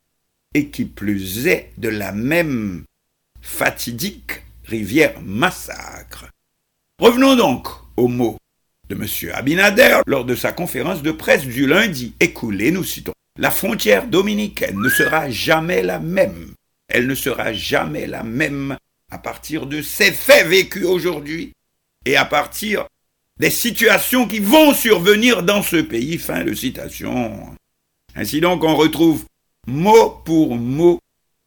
et 0.53 0.69
qui 0.69 0.85
plus 0.85 1.47
est 1.47 1.71
de 1.79 1.89
la 1.89 2.13
même 2.13 2.85
fatidique 3.41 4.43
rivière 4.67 5.15
massacre. 5.23 6.27
Revenons 6.99 7.35
donc 7.35 7.67
aux 7.97 8.09
mots 8.09 8.37
de 8.91 8.95
M. 8.95 9.07
Abinader 9.33 10.01
lors 10.07 10.27
de 10.27 10.35
sa 10.35 10.53
conférence 10.53 11.03
de 11.03 11.13
presse 11.13 11.47
du 11.47 11.67
lundi 11.67 12.13
écoulé, 12.21 12.73
nous 12.73 12.85
citons. 12.85 13.15
La 13.39 13.51
frontière 13.51 14.07
dominicaine 14.07 14.79
ne 14.79 14.91
sera 14.91 15.31
jamais 15.31 15.83
la 15.83 15.99
même. 15.99 16.53
Elle 16.89 17.07
ne 17.07 17.15
sera 17.15 17.55
jamais 17.55 18.07
la 18.07 18.23
même 18.23 18.77
à 19.11 19.17
partir 19.17 19.65
de 19.65 19.81
ces 19.81 20.13
faits 20.13 20.47
vécus 20.47 20.85
aujourd'hui 20.85 21.55
et 22.05 22.19
à 22.19 22.27
partir 22.27 22.87
des 23.39 23.51
situations 23.51 24.27
qui 24.27 24.39
vont 24.39 24.75
survenir 24.75 25.43
dans 25.43 25.63
ce 25.63 25.77
pays. 25.77 26.19
Fin 26.19 26.45
de 26.45 26.55
citation. 26.55 27.55
Ainsi 28.15 28.41
donc, 28.41 28.65
on 28.65 28.77
retrouve 28.77 29.25
mot 29.67 30.11
pour 30.25 30.57
mot 30.57 30.99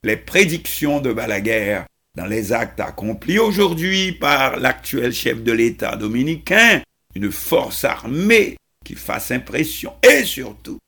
les 0.02 0.16
prédictions 0.16 1.00
de 1.00 1.12
Balaguer 1.12 1.82
dans 2.14 2.26
les 2.26 2.52
actes 2.52 2.80
accomplis 2.80 3.38
aujourd'hui 3.38 4.12
par 4.12 4.58
l'actuel 4.58 5.12
chef 5.12 5.42
de 5.42 5.52
l'État 5.52 5.96
dominicain, 5.96 6.82
une 7.14 7.30
force 7.30 7.84
armée 7.84 8.56
qui 8.84 8.94
fasse 8.94 9.30
impression 9.30 9.94
et 10.02 10.24
surtout 10.24 10.78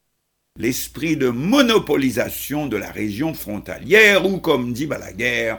l'esprit 0.59 1.17
de 1.17 1.29
monopolisation 1.29 2.67
de 2.67 2.77
la 2.77 2.91
région 2.91 3.35
frontalière 3.35 4.27
ou, 4.27 4.39
comme 4.39 4.73
dit 4.73 4.87
Balaguer, 4.87 5.55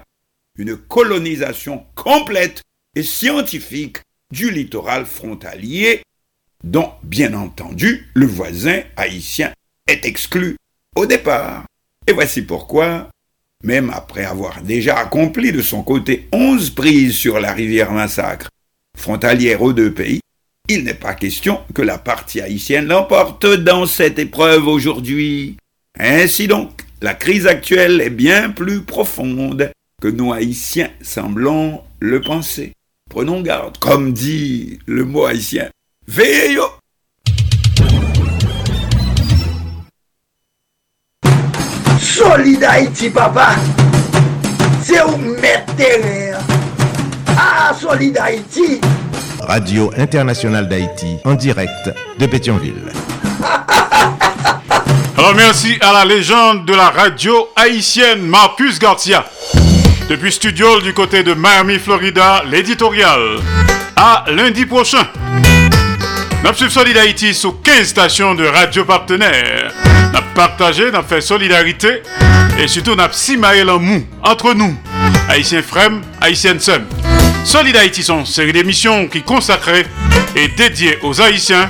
une 0.57 0.75
colonisation 0.75 1.85
complète 1.95 2.61
et 2.95 3.03
scientifique 3.03 3.97
du 4.31 4.51
littoral 4.51 5.05
frontalier 5.05 6.01
dont, 6.63 6.91
bien 7.03 7.33
entendu, 7.33 8.07
le 8.13 8.25
voisin 8.25 8.81
haïtien 8.95 9.51
est 9.87 10.05
exclu 10.05 10.57
au 10.95 11.05
départ. 11.05 11.65
Et 12.07 12.13
voici 12.13 12.41
pourquoi, 12.41 13.09
même 13.63 13.89
après 13.89 14.25
avoir 14.25 14.61
déjà 14.61 14.97
accompli 14.97 15.51
de 15.51 15.61
son 15.61 15.83
côté 15.83 16.27
onze 16.31 16.69
prises 16.69 17.15
sur 17.15 17.39
la 17.39 17.53
rivière 17.53 17.91
Massacre, 17.91 18.49
frontalière 18.97 19.61
aux 19.61 19.73
deux 19.73 19.93
pays, 19.93 20.21
il 20.67 20.83
n'est 20.83 20.93
pas 20.93 21.13
question 21.13 21.59
que 21.73 21.81
la 21.81 21.97
partie 21.97 22.41
haïtienne 22.41 22.87
l'emporte 22.87 23.45
dans 23.45 23.85
cette 23.85 24.19
épreuve 24.19 24.67
aujourd'hui. 24.67 25.57
Ainsi 25.99 26.47
donc, 26.47 26.85
la 27.01 27.13
crise 27.13 27.47
actuelle 27.47 27.99
est 27.99 28.11
bien 28.11 28.51
plus 28.51 28.81
profonde 28.81 29.71
que 30.01 30.07
nous 30.07 30.31
haïtiens 30.31 30.89
semblons 31.01 31.81
le 31.99 32.21
penser. 32.21 32.73
Prenons 33.11 33.41
garde, 33.41 33.77
comme 33.77 34.13
dit 34.13 34.79
le 34.85 35.03
mot 35.03 35.25
haïtien. 35.25 35.67
Veillez 36.07 36.57
Solid 41.99 42.63
Haïti, 42.63 43.09
papa. 43.09 43.55
C'est 44.81 45.03
où 45.03 45.17
mettre 45.41 45.73
Ah, 47.37 47.73
Solid 47.77 48.17
Haïti. 48.17 48.79
Radio 49.41 49.91
Internationale 49.97 50.69
d'Haïti, 50.69 51.17
en 51.25 51.33
direct 51.33 51.93
de 52.17 52.25
Pétionville. 52.27 52.93
Alors 55.17 55.35
merci 55.35 55.77
à 55.81 55.91
la 55.91 56.05
légende 56.05 56.65
de 56.65 56.73
la 56.73 56.89
radio 56.91 57.49
haïtienne 57.57 58.21
Marcus 58.21 58.79
Garcia. 58.79 59.25
Depuis 60.11 60.33
studio 60.33 60.81
du 60.81 60.93
côté 60.93 61.23
de 61.23 61.33
Miami, 61.33 61.79
Florida, 61.79 62.43
l'éditorial. 62.45 63.37
À 63.95 64.25
lundi 64.27 64.65
prochain. 64.65 65.07
Nous 66.43 66.69
Solid 66.69 66.97
Haïti 66.97 67.33
sur 67.33 67.61
15 67.61 67.87
stations 67.87 68.35
de 68.35 68.45
radio 68.45 68.83
partenaires. 68.83 69.71
Nous 70.13 70.19
partagé, 70.35 70.91
nous 70.91 71.01
fait 71.01 71.21
solidarité 71.21 72.03
Et 72.59 72.67
surtout, 72.67 72.93
n'a 72.95 73.07
si 73.13 73.37
maël 73.37 73.69
en 73.69 73.79
mou 73.79 74.05
entre 74.21 74.53
nous, 74.53 74.75
haïtiens 75.29 75.61
frères, 75.61 75.91
haïtiennes 76.19 76.59
sœurs. 76.59 76.81
Solid 77.45 77.77
Haïti 77.77 78.03
sont 78.03 78.19
une 78.19 78.25
série 78.25 78.51
d'émissions 78.51 79.07
qui 79.07 79.21
consacrées 79.21 79.85
et 80.35 80.49
dédiées 80.49 80.99
aux 81.03 81.21
haïtiens 81.21 81.69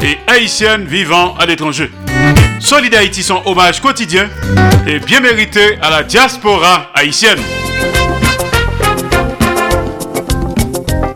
et 0.00 0.16
haïtiennes 0.32 0.86
vivant 0.86 1.34
à 1.38 1.44
l'étranger. 1.44 1.90
Solid 2.58 2.94
Haïti 2.94 3.22
sont 3.22 3.42
hommage 3.44 3.82
quotidien 3.82 4.30
et 4.86 4.98
bien 4.98 5.20
mérité 5.20 5.76
à 5.82 5.90
la 5.90 6.02
diaspora 6.04 6.90
haïtienne. 6.94 7.40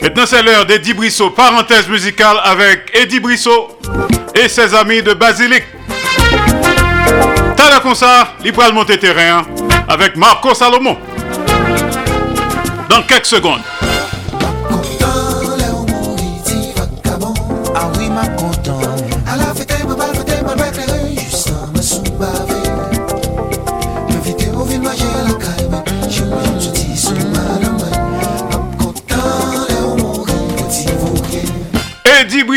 Maintenant, 0.06 0.24
c'est 0.24 0.40
l'heure 0.40 0.64
d'Eddie 0.64 0.94
Brissot, 0.94 1.30
parenthèse 1.30 1.88
musicale 1.88 2.36
avec 2.44 2.92
Eddie 2.94 3.18
Brissot 3.18 3.76
et 4.36 4.48
ses 4.48 4.72
amis 4.72 5.02
de 5.02 5.14
Basilic. 5.14 5.64
T'as 7.56 7.70
la 7.70 7.80
concert, 7.80 8.34
libre 8.44 8.72
monter 8.72 9.00
terrain 9.00 9.44
avec 9.88 10.14
Marco 10.16 10.54
Salomon. 10.54 10.96
Dans 12.88 13.02
quelques 13.02 13.26
secondes. 13.26 13.62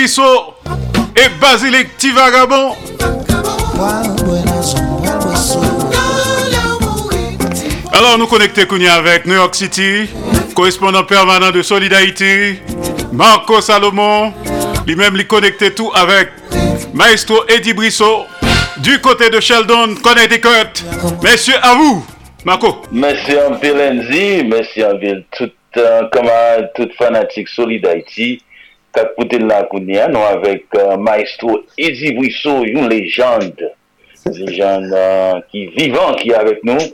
Et 0.01 1.29
Basilic 1.41 1.97
Tivagabon. 1.97 2.71
Alors 7.91 8.17
nous 8.17 8.27
connectons 8.27 8.61
avec 8.89 9.25
New 9.25 9.33
York 9.33 9.53
City, 9.55 10.07
correspondant 10.55 11.03
permanent 11.03 11.51
de 11.51 11.61
Solid 11.61 11.93
Haïti, 11.93 12.59
Marco 13.11 13.59
Salomon, 13.59 14.31
lui-même 14.87 15.17
lui 15.17 15.27
connecté 15.27 15.73
tout 15.73 15.91
avec 15.93 16.29
Maestro 16.93 17.45
Eddie 17.49 17.73
Brissot, 17.73 18.25
du 18.77 19.01
côté 19.01 19.29
de 19.29 19.41
Sheldon, 19.41 19.95
Connecticut. 20.01 20.81
Messieurs, 21.21 21.55
à 21.61 21.75
vous, 21.75 22.05
Marco. 22.45 22.83
Merci 22.89 23.33
Enzi, 23.33 24.45
merci 24.45 24.81
ville 25.01 25.25
tout 25.37 25.51
euh, 25.75 26.07
camarade, 26.09 26.71
tout 26.73 26.89
fanatique 26.97 27.49
Solid 27.49 27.85
Kakpoute 28.95 29.37
lakounia 29.43 30.07
nou 30.09 30.25
avèk 30.25 30.77
uh, 30.77 30.95
maestro 31.01 31.59
Ezi 31.77 32.13
Bouissou, 32.17 32.65
yon 32.67 32.89
lejande. 32.89 33.71
Lejande 34.25 35.01
uh, 35.01 35.41
ki 35.51 35.67
vivan 35.75 36.17
ki 36.21 36.33
avèk 36.37 36.63
nou. 36.67 36.87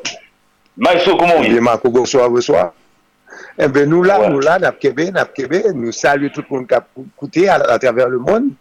Maestro, 0.75 1.15
koumou 1.19 1.43
yon? 1.43 1.55
Mwen 1.55 1.69
mako 1.69 1.93
gorswa 1.95 2.27
gorswa. 2.33 2.65
Mwen 3.59 3.87
nou 3.91 4.03
la, 4.03 4.19
ouais. 4.19 4.31
nou 4.33 4.43
la, 4.43 4.57
nap 4.59 4.81
kebe, 4.83 5.07
nap 5.15 5.31
kebe. 5.35 5.61
Nou 5.71 5.95
salye 5.95 6.31
tout 6.35 6.47
moun 6.51 6.67
kakpoute 6.67 7.47
a, 7.47 7.61
a 7.75 7.79
traver 7.79 8.11
le 8.11 8.19
moun. 8.19 8.51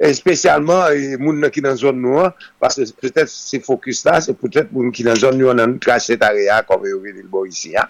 Espesyalman, 0.00 0.94
e, 0.96 1.16
moun 1.20 1.42
nan 1.42 1.52
ki 1.52 1.60
nan 1.60 1.76
zon 1.76 1.98
nou 2.00 2.22
an, 2.24 2.36
paske 2.62 2.86
petèt 3.02 3.28
se 3.28 3.58
fokus 3.60 4.00
la, 4.06 4.16
se 4.24 4.32
petèt 4.32 4.70
moun 4.72 4.88
ki 4.96 5.04
nan 5.04 5.18
zon 5.20 5.36
nou 5.36 5.52
an 5.52 5.60
nan 5.60 5.74
krasè 5.82 6.16
tare 6.20 6.46
ya, 6.46 6.62
kon 6.64 6.80
ve 6.80 6.94
yo 6.94 7.02
ve 7.04 7.12
dil 7.18 7.26
bo 7.28 7.42
isi 7.44 7.74
ya. 7.74 7.84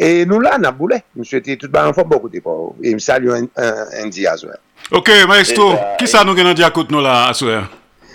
E 0.00 0.24
nou 0.28 0.40
la 0.40 0.56
nan 0.56 0.72
boule, 0.78 1.02
mwen 1.12 1.28
souwete 1.28 1.58
tout 1.60 1.72
ba 1.74 1.84
an 1.84 1.92
fò 1.96 2.06
bokote 2.08 2.40
pou, 2.44 2.72
e 2.80 2.94
msal 2.96 3.28
yo 3.28 3.36
an 3.36 4.14
di 4.14 4.24
aswe. 4.30 4.56
Ok, 4.96 5.12
maestro, 5.28 5.74
ki 6.00 6.08
euh, 6.08 6.12
sa 6.14 6.24
nou 6.24 6.36
genan 6.38 6.56
di 6.56 6.64
akout 6.64 6.88
nou 6.92 7.04
la 7.04 7.26
aswe? 7.28 7.60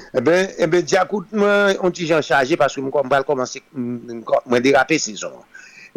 Ebe, 0.09 0.33
eh 0.33 0.65
ebe 0.65 0.81
eh 0.81 0.89
di 0.89 0.97
akout 0.97 1.29
mwen, 1.37 1.77
on 1.85 1.93
ti 1.93 2.09
jan 2.09 2.25
chaje, 2.25 2.57
paske 2.57 2.81
mwen 2.81 2.93
kon 2.97 3.13
bal 3.13 3.27
komanse, 3.29 3.61
mwen 3.77 4.65
derape 4.65 4.97
sezon 4.97 5.37
an. 5.37 5.45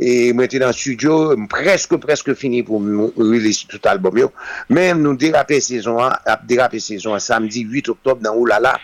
e 0.03 0.33
mwen 0.37 0.51
te 0.51 0.61
nan 0.63 0.75
studio, 0.77 1.37
preske 1.53 1.99
preske 2.03 2.35
fini 2.39 2.63
pou 2.67 2.83
mwen 2.83 3.13
release 3.21 3.69
tout 3.71 3.87
album 3.91 4.19
yo, 4.21 4.29
men 4.73 5.01
nou 5.05 5.19
derape 5.19 5.61
sezon 5.63 6.01
an, 6.03 6.19
ap 6.29 6.45
derape 6.51 6.83
sezon 6.83 7.17
an, 7.17 7.23
samdi 7.23 7.65
8 7.71 7.93
oktob 7.95 8.25
nan 8.25 8.37
Oulala, 8.37 8.75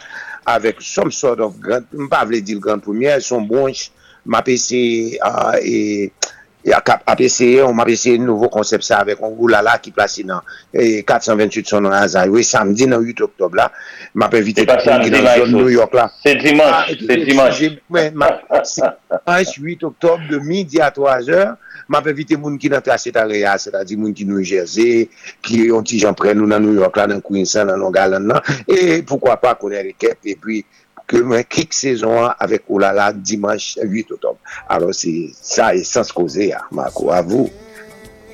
avek 0.49 0.81
some 0.85 1.13
sort 1.13 1.43
of 1.45 1.59
grand, 1.61 1.89
mpa 2.07 2.25
vle 2.29 2.41
di 2.45 2.57
l 2.57 2.63
grand 2.65 2.85
premier, 2.85 3.21
son 3.25 3.49
bronch, 3.51 3.89
mpa 4.29 4.45
pese, 4.47 4.81
uh, 5.25 5.59
e, 5.61 6.09
ap 6.67 7.21
eseye, 7.21 7.63
on 7.63 7.79
ap 7.81 7.89
eseye 7.93 8.19
nouvo 8.21 8.49
konsept 8.53 8.87
sa 8.87 9.01
avek, 9.05 9.21
on 9.25 9.35
gou 9.37 9.49
lala 9.51 9.77
ki 9.83 9.93
plase 9.95 10.25
nan 10.27 10.43
428 10.75 11.71
son 11.71 11.87
nan 11.87 11.95
Azay, 11.99 12.31
we 12.33 12.43
samdi 12.47 12.89
nan 12.91 13.05
8 13.05 13.23
oktob 13.29 13.55
la, 13.59 13.69
m 14.15 14.27
ap 14.27 14.35
evite 14.39 14.67
tout 14.67 14.89
moun 14.89 15.05
ki 15.05 15.13
nan 15.15 15.29
zon 15.45 15.55
New 15.55 15.71
York 15.73 15.95
la. 15.97 16.09
Se 16.23 16.35
dimanche, 16.39 16.75
ah, 16.75 16.87
se 16.99 17.19
dimanche. 17.25 17.71
Dimanche 17.89 19.63
8 19.63 19.87
oktob, 19.89 20.27
de 20.31 20.43
midi 20.45 20.83
a 20.83 20.91
3 20.95 21.31
or, 21.37 21.55
m 21.89 21.99
ap 22.01 22.11
evite 22.11 22.37
moun 22.41 22.59
ki 22.61 22.73
nan 22.75 22.85
trase 22.85 23.15
ta 23.15 23.25
reya, 23.29 23.55
se 23.63 23.73
ta 23.75 23.85
di 23.87 23.97
moun 24.01 24.17
ki 24.17 24.27
nou 24.29 24.43
Jersey, 24.43 25.07
ki 25.45 25.69
yon 25.71 25.87
ti 25.87 26.03
jan 26.03 26.17
pren 26.19 26.37
nou 26.39 26.51
nan 26.51 26.65
New 26.67 26.77
York 26.77 26.99
la, 27.01 27.09
nan 27.15 27.23
Queensland, 27.25 27.71
nan 27.73 27.81
Long 27.87 27.97
Island 27.97 28.35
nan, 28.35 28.59
e 28.67 29.01
poukwa 29.07 29.39
pa 29.41 29.55
konen 29.61 29.87
rekep, 29.93 30.21
e 30.27 30.37
pi 30.37 30.63
que 31.09 31.23
mwen 31.25 31.47
kik 31.49 31.73
sezon 31.77 32.19
an 32.21 32.35
avèk 32.45 32.67
ou 32.69 32.79
la 32.83 32.93
la 32.97 33.09
dimanche 33.13 33.81
8 33.81 34.13
otob. 34.19 34.37
Alors, 34.69 34.95
se 34.95 35.11
sa 35.33 35.73
esans 35.77 36.13
koze 36.15 36.51
ya, 36.51 36.61
Marco, 36.71 37.11
avou. 37.13 37.49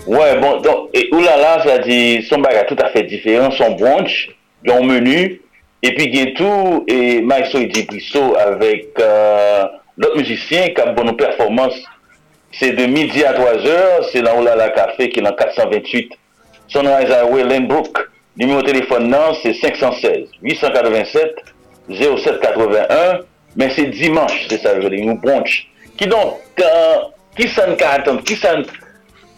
Ouais, 0.07 0.39
bon, 0.41 0.61
donc, 0.61 0.91
et, 0.93 1.09
ou 1.13 1.21
la 1.21 1.37
la, 1.37 1.63
sa 1.65 1.79
di, 1.79 2.23
son 2.29 2.43
baga 2.45 2.65
tout 2.69 2.81
afè 2.83 3.05
diferent, 3.09 3.55
son 3.57 3.79
brunch, 3.79 4.29
yon 4.67 4.85
menu, 4.85 5.41
epi 5.85 6.11
gen 6.13 6.35
tou, 6.37 6.83
et 6.91 7.23
Maïso 7.23 7.63
Edi 7.63 7.87
Prisso 7.89 8.35
avèk 8.43 9.01
euh, 9.01 9.65
lot 10.03 10.19
musisyen 10.19 10.75
kap 10.77 10.93
bonou 10.99 11.17
performans, 11.17 11.79
se 12.55 12.75
de 12.77 12.87
midi 12.91 13.25
a 13.25 13.33
3 13.39 13.65
or, 13.71 14.05
se 14.11 14.21
lan 14.25 14.43
ou 14.43 14.45
la 14.45 14.59
la 14.61 14.69
kafe 14.75 15.09
ki 15.15 15.25
lan 15.25 15.39
428, 15.39 16.19
son 16.75 16.91
an 16.91 16.99
a 16.99 17.09
zaywe 17.09 17.47
Lenbrook, 17.49 18.03
nimi 18.37 18.59
ou 18.59 18.67
telefon 18.67 19.09
nan, 19.09 19.39
se 19.41 19.55
516-887- 19.63 21.54
0781, 21.91 23.25
men 23.57 23.73
se 23.75 23.87
dimanche, 23.93 24.47
se 24.49 24.59
sa 24.63 24.75
jodi, 24.81 25.03
nou 25.07 25.19
bronch. 25.23 25.65
Ki 25.99 26.09
don, 26.11 26.35
ki 26.57 26.65
euh, 26.67 27.53
san 27.55 27.75
ka 27.81 27.95
atan, 28.01 28.21
ki 28.27 28.37
san, 28.41 28.65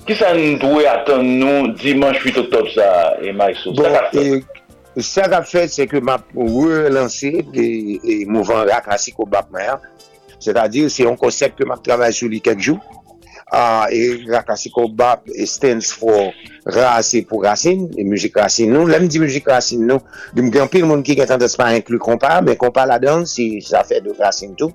ki 0.09 0.17
san 0.17 0.41
dwe 0.63 0.87
atan 0.91 1.27
nou 1.41 1.73
dimanche 1.81 2.23
8 2.25 2.45
oktob 2.47 2.71
sa, 2.75 2.91
e 3.21 3.35
Marisou, 3.37 3.75
sa 3.77 3.93
ka 3.93 4.05
fet? 4.13 4.47
Bon, 4.95 5.05
sa 5.05 5.27
ka 5.33 5.43
fet, 5.45 5.75
se 5.75 5.89
ke 5.91 6.01
ma 6.01 6.17
relansi, 6.33 7.35
e 7.53 8.23
mouvan 8.31 8.65
la 8.69 8.81
klasik 8.85 9.19
ou 9.21 9.29
Batman, 9.29 9.83
se 10.41 10.55
ta 10.57 10.69
dir, 10.71 10.89
se 10.93 11.05
yon 11.05 11.19
konsept 11.21 11.59
ke 11.61 11.69
ma 11.69 11.77
travay 11.83 12.15
sou 12.17 12.33
li 12.33 12.41
kek 12.45 12.63
jou, 12.63 12.81
uh, 13.53 13.87
Eric 13.91 14.27
Rakasiko 14.29 14.89
Bab 14.89 15.29
e, 15.29 15.47
stands 15.47 15.93
for 15.93 16.33
rase 16.67 17.23
pou 17.29 17.45
racine, 17.45 17.91
e 17.95 18.05
mujik 18.07 18.37
racine 18.41 18.75
nou. 18.75 18.89
Lèm 18.91 19.07
di 19.11 19.23
mujik 19.23 19.49
racine 19.51 19.87
nou, 19.87 20.03
di 20.35 20.45
mgen 20.45 20.71
pil 20.73 20.87
moun 20.89 21.05
ki 21.07 21.19
gen 21.19 21.31
tante 21.31 21.49
se 21.51 21.59
pa 21.61 21.71
inklu 21.77 22.01
kompa, 22.03 22.39
men 22.45 22.59
kompa 22.61 22.87
la 22.89 22.99
dan 23.03 23.27
si 23.31 23.57
sa 23.65 23.85
fè 23.87 24.03
de 24.05 24.15
racine 24.19 24.59
tou. 24.59 24.75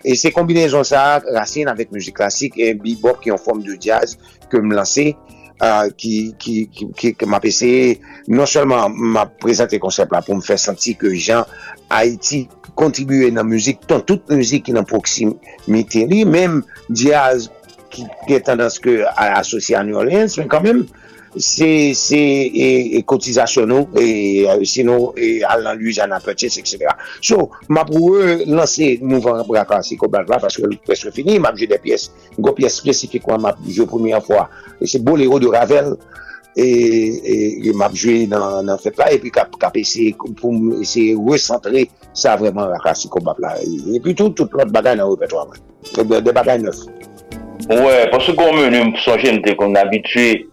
E 0.00 0.16
se 0.16 0.32
kombinezon 0.32 0.86
sa, 0.88 1.20
racine 1.32 1.72
avèk 1.72 1.92
mujik 1.94 2.16
klasik, 2.20 2.56
e 2.60 2.72
bebop 2.76 3.20
ki 3.24 3.32
yon 3.32 3.40
form 3.40 3.64
de 3.64 3.76
jazz 3.80 4.16
ke 4.48 4.60
m 4.60 4.74
lansè, 4.76 5.12
Uh, 5.60 5.90
ki, 5.92 6.32
ki, 6.40 6.54
ki, 6.72 6.86
ki 6.96 7.26
m 7.28 7.34
apese 7.36 7.68
non 8.32 8.48
solman 8.48 8.94
m 8.96 9.18
ap 9.20 9.34
prezante 9.42 9.76
konsep 9.76 10.08
la 10.08 10.22
pou 10.24 10.32
m 10.32 10.40
fè 10.40 10.56
senti 10.56 10.94
ke 10.96 11.10
jan 11.12 11.44
Haiti 11.92 12.46
kontribuye 12.80 13.28
nan 13.36 13.44
müzik, 13.44 13.82
ton 13.84 14.00
tout 14.08 14.24
müzik 14.32 14.64
ki 14.70 14.72
nan 14.72 14.88
proksimite 14.88 16.06
li, 16.08 16.22
mèm 16.24 16.62
jazz 16.88 17.50
ki 17.92 18.06
te 18.26 18.40
tendans 18.46 18.80
ke 18.82 19.00
asosye 19.06 19.78
a 19.78 19.84
New 19.86 19.98
Orleans, 20.00 20.36
men 20.40 20.50
kanmem, 20.50 20.84
se 21.38 21.68
e, 21.94 22.68
e 22.98 23.02
kotizasyon 23.06 23.70
nou, 23.70 23.88
e, 23.94 24.06
euh, 24.50 24.64
sinon 24.66 25.18
al 25.46 25.62
nan 25.66 25.78
Louisiana 25.78 26.18
Purchase, 26.24 26.62
etc. 26.62 26.90
So, 27.22 27.50
ma 27.70 27.84
pou 27.86 28.16
e 28.18 28.40
lanse 28.50 28.96
mouvan 29.02 29.44
brakansi 29.48 29.98
kobalva, 30.00 30.40
paske 30.42 30.66
lou 30.66 30.80
preske 30.86 31.12
fini, 31.14 31.38
ma 31.38 31.54
pou 31.54 31.62
je 31.62 31.70
de 31.70 31.78
piyes, 31.82 32.08
go 32.38 32.54
piyes 32.56 32.80
spesifik 32.82 33.28
wan 33.30 33.44
ma 33.46 33.54
pou 33.58 33.74
je 33.74 33.86
pou 33.86 34.02
mi 34.02 34.14
an 34.16 34.24
fwa, 34.26 34.48
se 34.82 35.02
bolero 35.06 35.38
de 35.42 35.52
Ravel, 35.54 35.94
e 36.56 37.72
map 37.78 37.94
jwe 37.94 38.26
nan 38.30 38.70
fèp 38.82 38.98
la 38.98 39.10
e 39.14 39.20
pi 39.22 39.30
kap 39.30 39.76
ese 39.78 40.10
pou 40.18 40.74
ese 40.82 41.12
recentre 41.14 41.86
sa 42.12 42.36
vreman 42.36 42.72
la 42.72 42.80
klasiko 42.82 43.22
map 43.22 43.38
la. 43.38 43.54
E 43.60 44.00
pi 44.02 44.14
tout 44.14 44.34
tout 44.34 44.50
lot 44.58 44.72
bagay 44.74 44.98
nan 44.98 45.12
wè 45.12 45.20
petwa 45.20 45.46
mwen 45.46 46.24
de 46.24 46.34
bagay 46.34 46.58
neuf 46.58 46.82
Ouè, 47.70 48.08
pwosou 48.10 48.34
goun 48.34 48.56
menu 48.58 48.84
msonje 48.88 49.30
mte 49.36 49.52
kon 49.54 49.76
abitue 49.78 50.46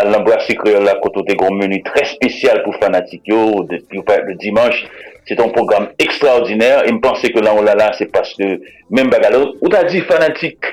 al 0.00 0.06
nan 0.08 0.22
brasi 0.24 0.54
kreol 0.56 0.86
la 0.88 0.94
koto 1.02 1.20
te 1.28 1.34
goun 1.36 1.58
menu 1.60 1.82
tre 1.84 2.06
spesyal 2.08 2.62
pou 2.64 2.72
fanatik 2.80 3.28
yo, 3.28 3.66
le 3.68 4.36
dimanche, 4.40 4.86
se 5.28 5.36
ton 5.36 5.52
program 5.52 5.90
ekstraordinèr, 6.00 6.86
e 6.88 6.94
mpense 6.96 7.28
ke 7.34 7.44
la 7.44 7.52
ou 7.52 7.66
la 7.66 7.76
la 7.76 7.90
se 7.98 8.08
paske 8.08 8.48
men 8.88 9.12
bagalo, 9.12 9.50
ou 9.60 9.68
ta 9.72 9.84
di 9.84 10.00
fanatik, 10.08 10.72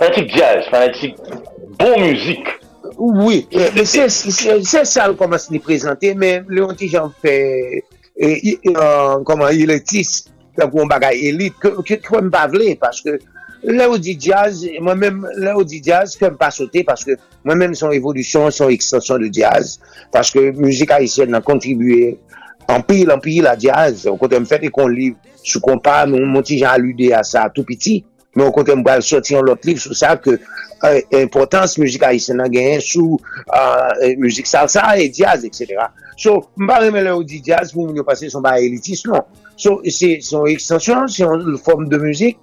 fanatik 0.00 0.34
jazz, 0.34 0.66
fanatik 0.74 1.14
bon 1.78 2.02
muzik. 2.02 2.50
Oui, 2.98 3.44
se 3.86 4.84
sal 4.90 5.14
koman 5.22 5.38
se 5.38 5.54
ni 5.54 5.62
prezante, 5.62 6.16
men 6.18 6.50
le 6.50 6.66
onti 6.66 6.90
jan 6.90 7.14
fè, 7.22 7.38
koman, 9.22 9.54
il 9.54 9.70
etis, 9.78 10.24
koman 10.58 10.90
bagay 10.90 11.28
elit, 11.30 11.62
koman 11.62 12.34
bavle, 12.34 12.74
paske 12.82 13.20
Lè 13.66 13.86
ou 13.90 13.98
di 13.98 14.14
jazz, 14.14 14.62
mwen 14.78 15.00
mèm, 15.00 15.22
lè 15.42 15.52
ou 15.56 15.66
di 15.66 15.80
jazz, 15.82 16.14
kèm 16.18 16.36
pa 16.38 16.50
sote, 16.54 16.84
paske 16.86 17.16
mwen 17.46 17.58
mèm 17.58 17.72
son 17.78 17.94
evolusyon, 17.96 18.52
son 18.54 18.70
ekstansyon 18.70 19.24
de 19.24 19.30
jazz, 19.34 19.78
paske 20.14 20.52
müzik 20.54 20.92
haïsyen 20.94 21.32
nan 21.34 21.42
kontribuye, 21.46 22.12
anpil, 22.70 23.10
anpil 23.10 23.42
la 23.48 23.56
jazz, 23.58 24.06
ou 24.06 24.20
kontè 24.20 24.38
m 24.38 24.46
fète 24.46 24.70
kon 24.74 24.92
liv, 24.92 25.16
sou 25.42 25.62
kompa, 25.64 26.04
nou 26.06 26.22
monti 26.30 26.60
jan 26.60 26.76
alude 26.76 27.10
a 27.16 27.24
sa, 27.26 27.48
tout 27.50 27.66
piti, 27.66 27.98
men 28.38 28.46
ou 28.46 28.54
kontè 28.54 28.76
m 28.78 28.84
bal 28.86 29.02
soti 29.02 29.34
an 29.34 29.42
lot 29.48 29.66
liv, 29.66 29.82
sou 29.82 29.96
sa 29.96 30.14
ke 30.22 30.36
importans 31.18 31.74
müzik 31.82 32.06
haïsyen 32.06 32.38
nan 32.38 32.54
genyen 32.54 32.78
sou 32.84 33.18
euh, 33.18 34.14
müzik 34.22 34.46
euh, 34.46 34.52
salsa 34.52 34.92
e 35.02 35.08
jazz, 35.10 35.42
etc. 35.48 35.88
So, 36.14 36.44
m 36.54 36.70
ba 36.70 36.78
remè 36.84 37.02
lè 37.08 37.16
ou 37.16 37.26
di 37.26 37.42
jazz, 37.42 37.74
moun 37.74 37.90
moun 37.90 37.98
yo 37.98 38.06
pase 38.06 38.30
son 38.30 38.46
ba 38.46 38.54
elitis, 38.62 39.02
non. 39.10 39.26
So, 39.58 39.80
son 40.22 40.46
ekstansyon, 40.46 41.10
son 41.10 41.58
form 41.66 41.88
de 41.90 41.98
müzik, 41.98 42.38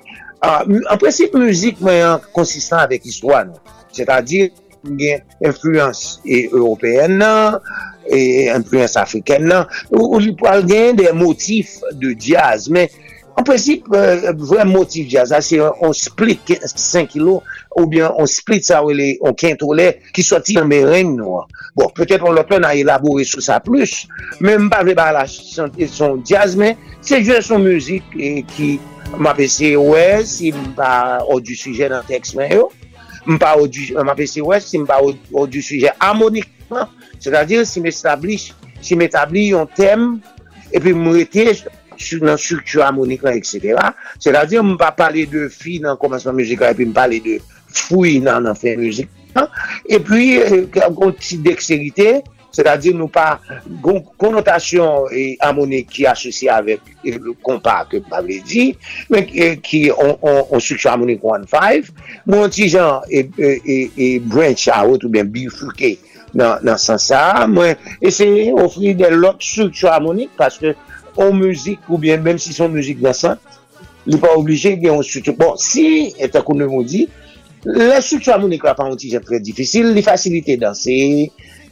An 0.46 1.00
prinsip 1.02 1.34
müzik 1.38 1.82
mwen 1.84 2.22
konsistan 2.36 2.86
avèk 2.86 3.08
histwa 3.08 3.44
nou. 3.48 3.60
Sè 3.96 4.06
ta 4.08 4.20
di 4.22 4.46
gen 5.00 5.24
influence 5.42 6.20
européen 6.26 7.18
nan, 7.22 7.60
influence 8.12 9.00
afriken 9.02 9.48
nan, 9.50 9.66
ou 9.96 10.20
li 10.22 10.36
pal 10.38 10.66
gen 10.70 11.00
de 11.00 11.10
motif 11.18 11.80
de 11.98 12.14
jazz, 12.14 12.70
men 12.70 12.92
En 13.36 13.44
prinsip, 13.44 13.88
euh, 13.92 14.32
vwèm 14.40 14.70
motif 14.72 15.10
jazz, 15.12 15.34
se 15.44 15.58
on 15.60 15.92
split 15.92 16.54
5 16.64 17.10
kilo, 17.12 17.42
ou 17.76 17.86
bien 17.86 18.14
on 18.18 18.26
split 18.26 18.64
sa 18.64 18.80
ou 18.86 18.94
le, 18.96 19.18
on 19.20 19.36
kentole, 19.36 19.90
ki 20.16 20.24
soti 20.24 20.56
an 20.62 20.70
meren 20.72 21.12
nou. 21.18 21.42
Bon, 21.76 21.92
petèp 21.98 22.24
on 22.24 22.32
lò 22.36 22.46
plan 22.48 22.64
a 22.64 22.72
elabore 22.80 23.26
sou 23.28 23.44
sa 23.44 23.60
plus, 23.64 24.06
men 24.40 24.70
mpa 24.70 24.80
vè 24.88 24.96
ba 24.96 25.10
la 25.12 25.26
son 25.28 26.22
jazz, 26.24 26.56
men 26.56 26.80
se 27.04 27.20
jè 27.20 27.42
son 27.44 27.66
müzik 27.66 28.08
ki 28.56 28.70
mapè 29.20 29.50
se 29.52 29.74
wè, 29.76 30.08
si 30.24 30.54
mpa 30.56 30.94
ou 31.28 31.44
du 31.44 31.60
sujè 31.60 31.92
nan 31.92 32.08
tekst 32.08 32.40
men 32.40 32.56
yo, 32.56 32.70
mpa 33.28 33.58
ou 33.60 33.68
du, 33.68 33.90
mapè 34.08 34.30
se 34.32 34.46
wè, 34.46 34.62
si 34.64 34.80
mpa 34.80 35.02
ou 35.04 35.44
du 35.52 35.60
sujè 35.60 35.92
harmonikman, 36.00 36.88
se 37.20 37.36
la 37.36 37.44
dir 37.44 37.68
si 37.68 37.84
m'establi, 37.84 38.40
si 38.80 38.96
m'etabli 38.96 39.50
yon 39.52 39.68
tem, 39.76 40.14
epi 40.72 40.96
mwete, 40.96 41.52
nan 42.24 42.38
struktu 42.42 42.84
harmonika, 42.84 43.34
etc. 43.36 43.80
Se 44.20 44.34
la 44.36 44.46
di, 44.50 44.60
m 44.60 44.78
pa 44.82 44.92
pale 44.96 45.26
de 45.32 45.50
fi 45.54 45.80
nan 45.84 46.00
komasman 46.02 46.38
muzika, 46.42 46.70
epi 46.76 46.86
m 46.88 46.94
pale 46.96 47.20
de 47.24 47.40
fwi 47.76 48.20
nan 48.24 48.48
nan 48.48 48.56
fe 48.60 48.78
muzika. 48.80 49.50
Epi, 49.92 50.24
kon 50.72 51.12
ti 51.20 51.42
dekserite, 51.44 52.24
se 52.56 52.64
la 52.64 52.78
di 52.80 52.94
nou 52.96 53.12
pa 53.12 53.36
konotasyon 54.16 55.12
harmonik 55.42 55.90
ki 55.92 56.06
asosye 56.08 56.48
avèk 56.54 56.80
kompa 57.44 57.82
ke 57.92 58.00
m 58.00 58.16
avè 58.16 58.38
di, 58.48 58.70
men 59.12 59.28
ki 59.60 59.82
on 59.92 60.62
struktu 60.64 60.88
harmonik 60.88 61.20
1-5, 61.20 61.92
moun 62.32 62.54
ti 62.56 62.70
jan 62.72 63.04
e 63.12 64.16
branch 64.24 64.70
out 64.72 65.04
ou 65.04 65.12
ben 65.12 65.28
bifurke 65.28 65.98
nan 66.36 66.80
san 66.80 67.00
sa, 67.00 67.44
mwen 67.52 67.76
eseye 68.00 68.54
ofri 68.56 68.96
de 68.96 69.12
lot 69.12 69.44
struktu 69.44 69.92
harmonik, 69.92 70.32
paske 70.40 70.78
ou 71.18 71.34
müzik 71.34 71.80
ou 71.90 71.98
bien 71.98 72.18
mèm 72.18 72.40
si 72.42 72.54
son 72.54 72.70
müzik 72.74 73.02
dansan, 73.04 73.40
li 74.06 74.20
pa 74.22 74.34
oblige 74.38 74.76
gen 74.76 74.94
yon 74.94 75.06
sutu. 75.06 75.34
Bon, 75.38 75.56
si 75.60 76.14
etakou 76.22 76.58
ne 76.58 76.68
moun 76.70 76.88
di, 76.88 77.06
la 77.66 78.02
sutu 78.06 78.34
amounik 78.34 78.66
la 78.68 78.76
pa 78.78 78.88
moun 78.88 79.00
ti 79.00 79.12
jen 79.14 79.24
pre 79.26 79.40
difisil, 79.44 79.92
li 79.96 80.04
fasilite 80.06 80.58
dansi, 80.62 80.98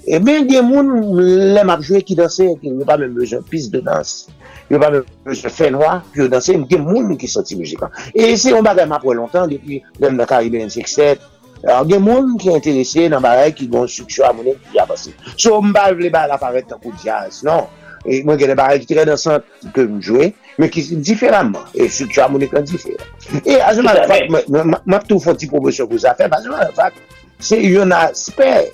e 0.03 0.19
ben 0.23 0.47
gen 0.49 0.67
moun 0.69 1.19
lèm 1.55 1.73
apjwe 1.73 2.03
ki 2.07 2.17
dansi, 2.19 2.49
ki 2.61 2.71
yon 2.71 2.87
pa 2.87 2.97
mèm 3.01 3.13
bejan 3.17 3.43
pis 3.49 3.69
de 3.73 3.83
dansi, 3.83 4.31
yon 4.71 4.81
pa 4.81 4.93
mèm 4.93 5.05
bejan 5.27 5.53
fè 5.53 5.69
noa, 5.75 5.99
ki 6.13 6.25
yon 6.25 6.33
dansi, 6.33 6.57
gen 6.71 6.87
moun 6.87 7.13
ki 7.19 7.29
soti 7.29 7.59
müzik 7.59 7.85
an. 7.85 7.93
E 8.15 8.33
se 8.39 8.55
yon 8.55 8.65
bagay 8.65 8.89
mapwe 8.89 9.15
lontan, 9.19 9.51
depi 9.51 9.83
lèm 10.01 10.17
da 10.19 10.29
Karibé 10.29 10.65
N67, 10.65 11.29
Alors 11.63 11.87
gen 11.87 12.01
moun 12.03 12.33
ki 12.35 12.49
enterese 12.51 13.05
nan 13.07 13.23
barek 13.23 13.55
ki 13.55 13.69
gon 13.71 13.87
suksyon 13.87 14.33
amounen 14.33 14.57
ki 14.71 14.81
apase. 14.83 15.13
So 15.39 15.61
mba 15.63 15.85
vle 15.95 16.09
ba 16.11 16.25
la 16.27 16.35
paret 16.41 16.67
takou 16.67 16.91
jazz, 16.99 17.39
non. 17.47 17.69
mwen 18.05 18.39
gen 18.39 18.51
de 18.51 18.57
barè 18.59 18.79
ki 18.81 18.89
tire 18.89 19.05
nan 19.07 19.19
sant 19.19 19.45
ke 19.75 19.85
mjouè, 19.89 20.29
men 20.59 20.71
ki 20.73 20.85
diferanman, 20.99 21.65
e 21.75 21.87
struktur 21.87 22.25
harmonik 22.25 22.53
lan 22.55 22.67
diferan. 22.69 23.09
E 23.41 23.59
azouman 23.63 24.03
an 24.03 24.11
fak, 24.11 24.51
mwen 24.51 25.09
tou 25.09 25.23
fon 25.23 25.39
ti 25.39 25.49
promosyon 25.51 25.89
pou 25.91 26.01
zafèm, 26.03 26.33
azouman 26.35 26.67
an 26.67 26.77
fak, 26.77 26.99
se 27.43 27.59
yon 27.63 27.95
asper 27.95 28.69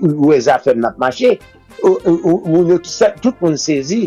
ou 0.00 0.32
e 0.34 0.40
zafèm 0.48 0.82
nan 0.82 0.98
mache, 1.02 1.36
ou 1.82 2.62
nou 2.62 2.80
ki 2.82 2.92
sa, 2.92 3.12
tout 3.22 3.38
moun 3.42 3.58
sezi, 3.60 4.06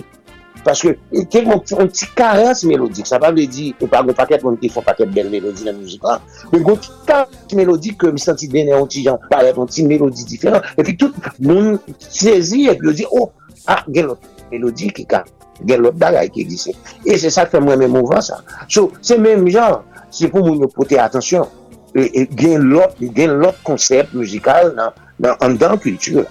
Paske, 0.65 0.95
tel 1.29 1.45
moun 1.45 1.61
ti 1.93 2.07
karens 2.17 2.63
melodik, 2.65 3.05
sa 3.05 3.19
pa 3.21 3.29
mwen 3.29 3.49
di, 3.53 3.67
ou 3.77 3.89
pa 3.91 4.01
goun 4.01 4.17
paket 4.17 4.41
moun 4.41 4.55
ki 4.57 4.71
fon 4.73 4.85
paket 4.85 5.11
bel 5.13 5.27
melodi 5.29 5.67
nan 5.67 5.77
mouzik 5.77 6.05
an, 6.09 6.23
ou 6.49 6.61
goun 6.65 6.79
ti 6.81 6.89
karens 7.05 7.53
melodik 7.59 7.99
ke 8.01 8.09
mi 8.13 8.21
santi 8.23 8.49
dene 8.49 8.73
an 8.73 8.87
ti 8.89 9.03
jan 9.05 9.21
paret, 9.29 9.59
an 9.61 9.69
ti 9.69 9.85
melodi 9.85 10.25
diferan, 10.25 10.65
epi 10.81 10.95
tout 10.97 11.13
moun 11.37 11.75
sezi, 11.99 12.63
epi 12.73 12.89
yo 12.89 12.95
di, 12.97 13.05
oh, 13.13 13.29
ah, 13.67 13.83
gen 13.91 14.11
lot 14.11 14.31
melodi 14.51 14.91
ki 14.93 15.05
ka, 15.09 15.23
gen 15.65 15.83
lot 15.85 15.97
dagay 15.99 16.29
ki 16.33 16.45
egise. 16.45 16.75
E 17.05 17.17
se 17.21 17.31
sa 17.33 17.47
ke 17.49 17.61
mwen 17.61 17.81
mè 17.81 17.89
mouvan 17.91 18.23
sa. 18.25 18.41
So, 18.67 18.89
se 19.05 19.17
mèm 19.21 19.47
jan, 19.51 19.81
se 20.13 20.29
pou 20.31 20.45
moun 20.45 20.63
yo 20.63 20.69
pote 20.73 20.99
atensyon, 21.01 21.47
e, 21.95 22.07
e, 22.07 22.25
gen 22.37 22.69
lot, 22.71 22.97
gen 23.17 23.37
lot 23.41 23.59
konsept 23.67 24.15
musikal 24.17 24.73
nan, 24.77 24.95
nan 25.21 25.39
an 25.45 25.57
dan 25.61 25.79
kultur. 25.81 26.25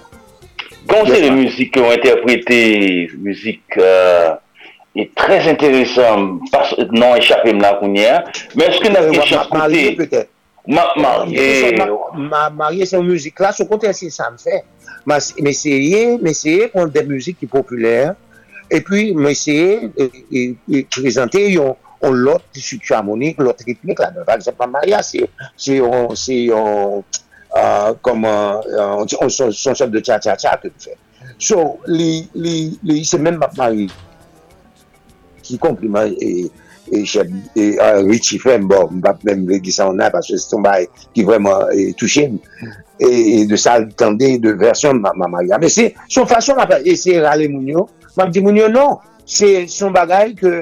Gon 0.85 1.07
se 1.09 1.21
le 1.23 1.31
müzik 1.33 1.73
ki 1.73 1.81
yo 1.81 1.93
interprete, 1.95 2.59
müzik 3.25 3.79
euh, 3.81 4.35
e 4.95 5.07
trez 5.17 5.49
enteresan, 5.49 6.29
nan 6.93 7.17
echapem 7.17 7.59
la 7.63 7.75
kounye, 7.81 8.11
men 8.53 8.69
eske 8.69 8.93
nan 8.93 9.11
echap 9.15 9.51
koute... 9.51 10.27
Eh. 10.67 11.77
Marye 12.55 12.85
se 12.85 12.97
mouzik 12.97 13.39
la, 13.43 13.51
sou 13.53 13.69
kontè 13.69 13.93
se 13.93 14.09
sa 14.13 14.31
m 14.33 14.37
fè. 14.41 14.61
Mè 15.05 15.19
se 15.53 15.73
ye, 15.73 16.17
mè 16.21 16.33
se 16.33 16.55
ye 16.57 16.69
kon 16.73 16.89
de 16.93 17.03
mouzik 17.05 17.37
ki 17.41 17.49
populèr, 17.51 18.15
epi 18.73 19.11
mè 19.13 19.33
se 19.37 19.55
ye 19.55 20.81
prezante 20.93 21.43
yon 21.51 21.75
lot 22.05 22.43
sutu 22.57 22.93
harmonik, 22.93 23.39
lot 23.41 23.61
ritmik 23.65 24.01
la. 24.01 24.11
Par 24.25 24.35
exemple, 24.37 24.67
Marye 24.73 25.01
se 25.05 25.77
yon 25.77 26.15
son 29.29 29.53
son 29.53 29.93
de 29.93 30.01
tcha-tcha-tcha 30.01 30.57
ke 30.63 30.73
nou 30.73 30.81
fè. 30.89 30.97
So, 31.37 31.77
li 31.85 33.05
se 33.05 33.21
men 33.21 33.37
Marye 33.57 33.89
ki 35.45 35.61
kompliment 35.61 36.09
e 36.17 36.49
E 36.91 37.03
e, 37.55 37.65
Richie 38.05 38.39
Femme, 38.39 38.67
bon, 38.69 38.91
mbap 38.99 39.23
mèm 39.25 39.45
ve 39.49 39.59
gisa 39.63 39.87
an 39.89 39.97
nan, 39.97 40.13
paswe 40.13 40.37
se 40.37 40.49
ton 40.51 40.63
bay 40.65 40.85
ki 41.15 41.25
vwèman 41.25 41.71
e, 41.73 41.87
touche 41.97 42.27
m, 42.29 42.37
e 43.01 43.43
de 43.49 43.57
sa 43.59 43.79
tende 43.97 44.35
de 44.43 44.53
versyon 44.59 45.01
ma 45.01 45.27
maria. 45.27 45.59
Mè 45.61 45.71
se, 45.71 45.89
son 46.11 46.29
fason 46.29 46.59
mbap 46.59 46.77
ese 46.85 47.17
rale 47.23 47.49
moun 47.51 47.69
yo, 47.73 47.87
mbap 48.13 48.33
di 48.33 48.43
moun 48.45 48.59
yo 48.59 48.69
non, 48.71 48.99
se 49.25 49.65
son 49.71 49.95
bagay 49.95 50.35
ke, 50.37 50.59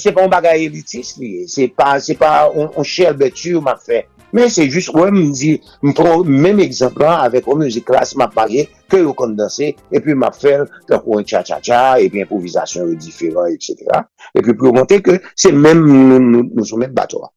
se 0.00 0.14
pa 0.16 0.24
un 0.24 0.32
bagay 0.32 0.64
elitis 0.70 1.16
li, 1.20 1.44
se 1.50 1.68
pa, 1.68 1.98
se 2.00 2.16
pa, 2.18 2.48
on 2.48 2.86
chèl 2.86 3.16
betu 3.18 3.58
mbap 3.60 3.84
fè. 3.84 4.06
Men 4.36 4.50
se 4.52 4.66
jist 4.68 4.92
wè 4.92 5.08
m 5.12 5.30
di, 5.36 5.54
m 5.84 5.94
pron 5.96 6.28
mèm 6.28 6.60
ekzemplan 6.60 7.24
avèk 7.24 7.48
wè 7.48 7.56
mouzik 7.62 7.86
klas 7.88 8.12
m 8.16 8.26
ap 8.26 8.34
pale, 8.36 8.66
kè 8.90 9.00
yo 9.00 9.14
kondanse, 9.16 9.70
epi 9.94 10.16
m 10.16 10.26
ap 10.28 10.36
fèl 10.36 10.66
kè 10.88 10.98
kou 11.00 11.16
an 11.16 11.24
cha-cha-cha, 11.28 11.96
epi 12.04 12.20
improvisasyon 12.24 12.92
yo 12.92 12.98
diferan, 13.00 13.54
etc. 13.54 14.04
Epi 14.36 14.52
pou 14.52 14.74
monte 14.76 15.00
ke 15.04 15.16
se 15.32 15.52
mèm 15.54 15.80
nou 16.20 16.66
sou 16.66 16.80
mèm 16.80 16.92
batwa. 16.96 17.30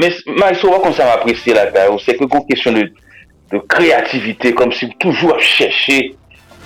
Men, 0.00 0.14
man 0.40 0.58
sou 0.58 0.74
wè 0.74 0.82
kon 0.82 0.96
sa 0.96 1.06
m 1.06 1.14
apresye 1.20 1.54
la 1.54 1.68
kè, 1.70 1.86
ou 1.92 2.02
se 2.02 2.16
kè 2.18 2.26
kon 2.26 2.46
kesyon 2.50 2.82
de 2.82 3.62
kreativite, 3.70 4.54
kom 4.58 4.74
si 4.74 4.90
toujou 4.98 5.36
ap 5.36 5.42
chèche 5.44 6.02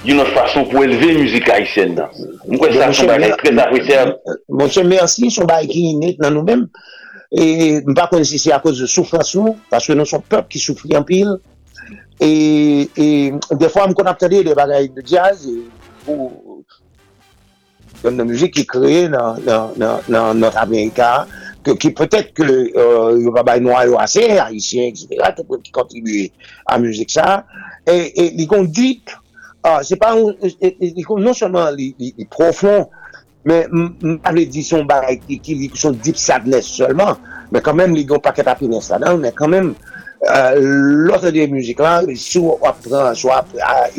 yon 0.07 0.20
not 0.23 0.31
fason 0.32 0.65
pou 0.70 0.86
eleve 0.86 1.12
mouzik 1.19 1.51
haïsyen 1.53 1.97
nan. 1.99 2.12
Mwen 2.47 2.62
kwen 2.62 2.78
sa 2.78 2.93
son 2.97 3.11
bagay, 3.11 3.36
kwen 3.43 3.59
sa 3.59 3.69
apresye. 3.69 4.05
Mwen 4.49 4.73
se 4.73 4.85
mersi 4.86 5.28
son 5.35 5.49
bagay 5.51 5.69
ki 5.69 5.85
inet 5.93 6.24
nan 6.24 6.39
nou 6.39 6.49
mèm, 6.49 6.65
E 7.31 7.83
mpa 7.85 8.07
kon 8.09 8.25
si 8.25 8.39
se 8.41 8.53
a 8.53 8.61
koz 8.65 8.79
de 8.81 8.87
soufransou, 8.89 9.59
paske 9.69 9.93
nou 9.93 10.09
son 10.09 10.23
pep 10.25 10.47
ki 10.49 10.61
soufri 10.63 10.97
an 10.97 11.05
pil, 11.05 11.35
e 12.25 13.37
defwa 13.61 13.85
m 13.85 13.93
kon 13.97 14.09
ap 14.09 14.21
tade 14.21 14.41
de 14.47 14.55
bagay 14.57 14.89
de 14.95 15.05
jazz, 15.05 15.45
ou 16.09 16.63
yon 18.01 18.17
de 18.17 18.25
mouzik 18.25 18.57
ki 18.57 18.65
kreye 18.71 19.11
nan 19.13 20.41
not 20.41 20.57
Amerika, 20.57 21.27
ki 21.69 21.93
pwetet 21.93 22.33
ke 22.33 22.49
yon 22.49 23.35
babay 23.37 23.61
noua 23.61 23.85
yo 23.91 24.01
ase, 24.01 24.25
haisyen, 24.41 24.89
etc., 24.89 25.37
ki 25.37 25.45
pwetet 25.45 25.69
ki 25.69 25.77
kontribuye 25.77 26.31
an 26.73 26.87
mouzik 26.87 27.13
sa, 27.13 27.43
e 27.85 28.31
li 28.39 28.49
kon 28.49 28.73
dik, 28.73 29.13
se 29.85 30.01
pa, 30.01 30.15
non 30.17 31.37
seman 31.37 31.77
li 31.77 31.93
profon, 32.33 32.89
men 33.49 33.73
mwen 33.73 34.41
di 34.53 34.65
son 34.66 34.87
baray 34.89 35.19
ki 35.25 35.57
li 35.57 35.70
son 35.79 35.99
deep 36.05 36.20
sadness 36.20 36.70
solman, 36.79 37.19
men 37.53 37.65
kanmen 37.65 37.97
li 37.97 38.07
gon 38.09 38.23
paket 38.25 38.51
apinens 38.53 38.91
la 38.93 39.01
dan, 39.03 39.20
men 39.25 39.35
kanmen 39.37 39.75
euh, 40.29 40.55
lote 41.09 41.33
de 41.35 41.49
müzik 41.51 41.83
lan, 41.85 42.09
sou 42.20 42.59
ap 42.69 42.83
pran, 42.85 43.15
sou 43.19 43.33
ap 43.35 43.55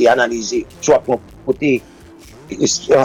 analize, 0.09 0.63
sou 0.79 0.97
ap 0.97 1.07
pran 1.07 1.23
pote 1.47 1.77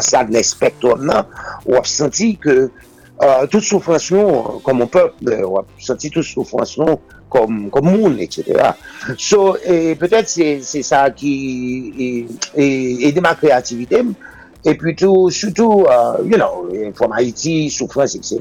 sadness 0.05 0.55
spektron 0.55 1.05
nan, 1.09 1.31
ou 1.67 1.81
ap 1.81 1.89
senti 1.91 2.35
ke 2.41 2.65
Uh, 3.15 3.47
tout 3.47 3.63
soufransyon 3.63 4.59
kom 4.67 4.81
moun 4.81 4.91
pep, 4.91 5.21
wap 5.47 5.69
senti 5.79 6.09
tout 6.11 6.27
soufransyon 6.27 6.97
kom 7.31 7.87
moun, 7.87 8.17
etc. 8.19 8.73
So, 9.23 9.55
petèt 10.01 10.27
se 10.33 10.83
sa 10.83 11.05
ki 11.15 11.35
e 12.59 13.13
deman 13.15 13.39
kreativite 13.39 14.01
m, 14.03 14.11
et 14.65 14.75
plutôt, 14.75 15.31
surtout, 15.31 15.85
euh, 15.89 16.17
you 16.25 16.37
know, 16.37 16.69
from 16.95 17.13
Haiti, 17.17 17.71
souffrance, 17.71 18.15
etc., 18.15 18.39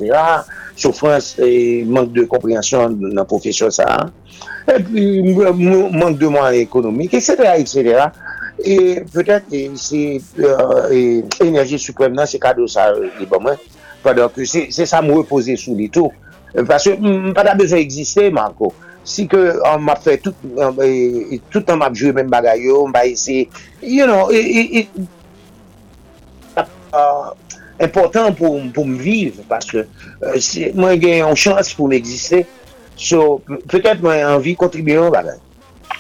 souffrance 0.75 1.37
et 1.39 1.83
manque 1.83 2.13
de 2.13 2.23
compréhension 2.23 2.89
nan 2.89 3.25
profesyon 3.25 3.69
sa, 3.69 4.07
et 4.67 4.81
puis 4.81 5.21
manque 5.33 6.17
de 6.17 6.27
moyens 6.27 6.61
économiques, 6.63 7.13
etc., 7.13 7.35
etc., 7.57 8.05
et 8.63 9.01
peut-être, 9.11 9.45
c'est 9.75 10.21
euh, 10.39 11.21
énergie 11.41 11.79
suprême 11.79 12.13
nan, 12.13 12.25
c'est 12.25 12.39
kado 12.39 12.67
sa, 12.67 12.91
euh, 12.91 13.09
c'est 14.45 14.85
sa 14.85 15.01
mou 15.01 15.15
repose 15.15 15.53
sous 15.55 15.75
les 15.75 15.89
taux, 15.89 16.13
parce 16.67 16.85
que 16.85 16.91
mm, 16.91 17.31
m'pa 17.31 17.43
da 17.43 17.55
besoin 17.55 17.79
exister, 17.79 18.29
Marco, 18.31 18.73
si 19.03 19.25
ke 19.27 19.57
an 19.67 19.81
map 19.83 19.99
fè 19.99 20.15
tout 20.23 20.37
an 20.55 21.77
map 21.81 21.95
jure 21.97 22.13
men 22.15 22.29
bagay 22.31 22.63
yo, 22.69 22.85
mba 22.87 23.03
ese, 23.09 23.49
you 23.81 24.05
know, 24.07 24.31
et, 24.31 24.39
et, 24.39 24.79
et 24.79 24.87
Euh, 26.93 27.33
important 27.81 28.29
pou 28.37 28.85
m 28.85 28.91
viv, 29.01 29.39
paske 29.49 29.81
euh, 29.81 30.35
mwen 30.77 30.99
gen 31.01 31.23
yon 31.23 31.39
chans 31.39 31.71
pou 31.73 31.89
m 31.89 31.95
egziste, 31.97 32.43
so 33.01 33.41
pekèp 33.71 34.03
mwen 34.05 34.21
anvi 34.35 34.53
kontribuyon 34.59 35.09
bagay. 35.13 35.39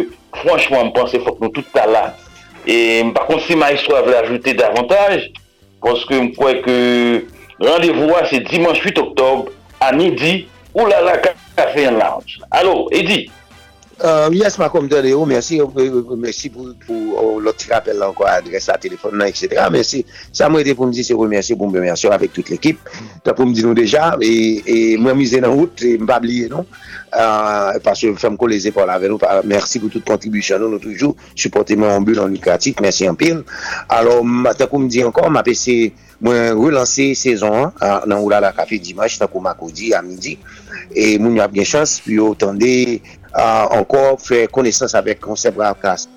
franchman 0.41 0.91
mpense 0.91 1.21
fok 1.25 1.43
nou 1.43 1.53
tout 1.55 1.67
ta 1.75 1.87
la. 1.91 2.07
E 2.65 3.03
par 3.17 3.29
kont 3.29 3.45
si 3.45 3.59
maestro 3.59 3.99
avle 3.99 4.17
ajoute 4.21 4.57
davantage. 4.59 5.33
Ponske 5.81 6.17
mkwe 6.29 6.55
ke 6.65 6.79
randevou 7.61 8.17
a 8.17 8.27
se 8.29 8.41
dimanche 8.49 8.85
8 8.85 9.03
oktob 9.03 9.51
a 9.81 9.93
midi 9.97 10.47
ou 10.75 10.87
la 10.89 11.01
la 11.05 11.19
kafe 11.21 11.87
en 11.89 12.01
lounge. 12.01 12.41
Alo, 12.51 12.89
Edi. 12.93 13.27
Um, 14.03 14.33
yes, 14.33 14.57
ma 14.57 14.71
komdere 14.73 15.11
yo, 15.13 15.27
mersi 15.29 15.59
pou 15.61 17.41
loti 17.45 17.69
rappel 17.69 18.01
anko 18.01 18.25
adres 18.25 18.71
la 18.71 18.79
telefon 18.81 19.19
nan, 19.21 19.29
etc. 19.29 19.59
Mersi, 19.69 20.01
sa 20.33 20.49
mwen 20.49 20.65
ete 20.65 20.73
pou 20.79 20.89
mdi 20.89 21.05
se 21.05 21.13
remersi, 21.19 21.53
pou 21.53 21.69
mbe 21.69 21.83
mersi 21.85 22.07
yo 22.07 22.15
avèk 22.17 22.33
tout 22.33 22.49
l'ekip. 22.49 22.81
Ta 23.27 23.35
pou 23.37 23.45
mdi 23.45 23.61
nou 23.67 23.77
deja, 23.77 24.15
e 24.25 24.97
mwen 24.97 25.19
mize 25.21 25.43
nan 25.45 25.53
wout, 25.53 25.85
mba 26.01 26.17
bliye 26.25 26.49
nou, 26.49 26.65
paswe 27.85 28.15
fèm 28.17 28.41
ko 28.41 28.49
le 28.49 28.63
zepol 28.65 28.89
avè 28.89 29.11
nou, 29.13 29.21
mersi 29.45 29.83
pou 29.85 29.93
tout 29.93 30.07
kontribusyon 30.09 30.65
nou, 30.65 30.73
nou 30.73 30.81
toujou, 30.81 31.13
supporte 31.37 31.77
mwen 31.77 31.99
ambul 31.99 32.25
an 32.25 32.33
lukratik, 32.33 32.81
mersi 32.81 33.11
anpil. 33.11 33.45
Alors, 33.93 34.25
ta 34.57 34.65
pou 34.65 34.81
mdi 34.81 35.05
anko, 35.05 35.29
mwen 35.29 35.43
apese, 35.45 35.77
mwen 36.25 36.57
relanse 36.57 37.13
sezon 37.21 37.69
an, 37.69 38.09
nan 38.09 38.17
woula 38.25 38.41
la 38.49 38.57
kafe 38.57 38.81
dimanche, 38.81 39.21
ta 39.21 39.29
pou 39.29 39.45
makoudi, 39.45 39.93
a 39.93 40.01
midi, 40.01 40.39
e 40.97 41.19
moun 41.21 41.37
yo 41.37 41.45
ap 41.45 41.53
gen 41.53 41.69
chans, 41.69 42.01
pi 42.01 42.17
yo 42.17 42.33
tende... 42.41 42.71
ankor 43.33 44.19
fè 44.23 44.47
konesans 44.53 44.97
avèk 44.99 45.21
konsep 45.25 45.59
Ravkas. 45.61 46.09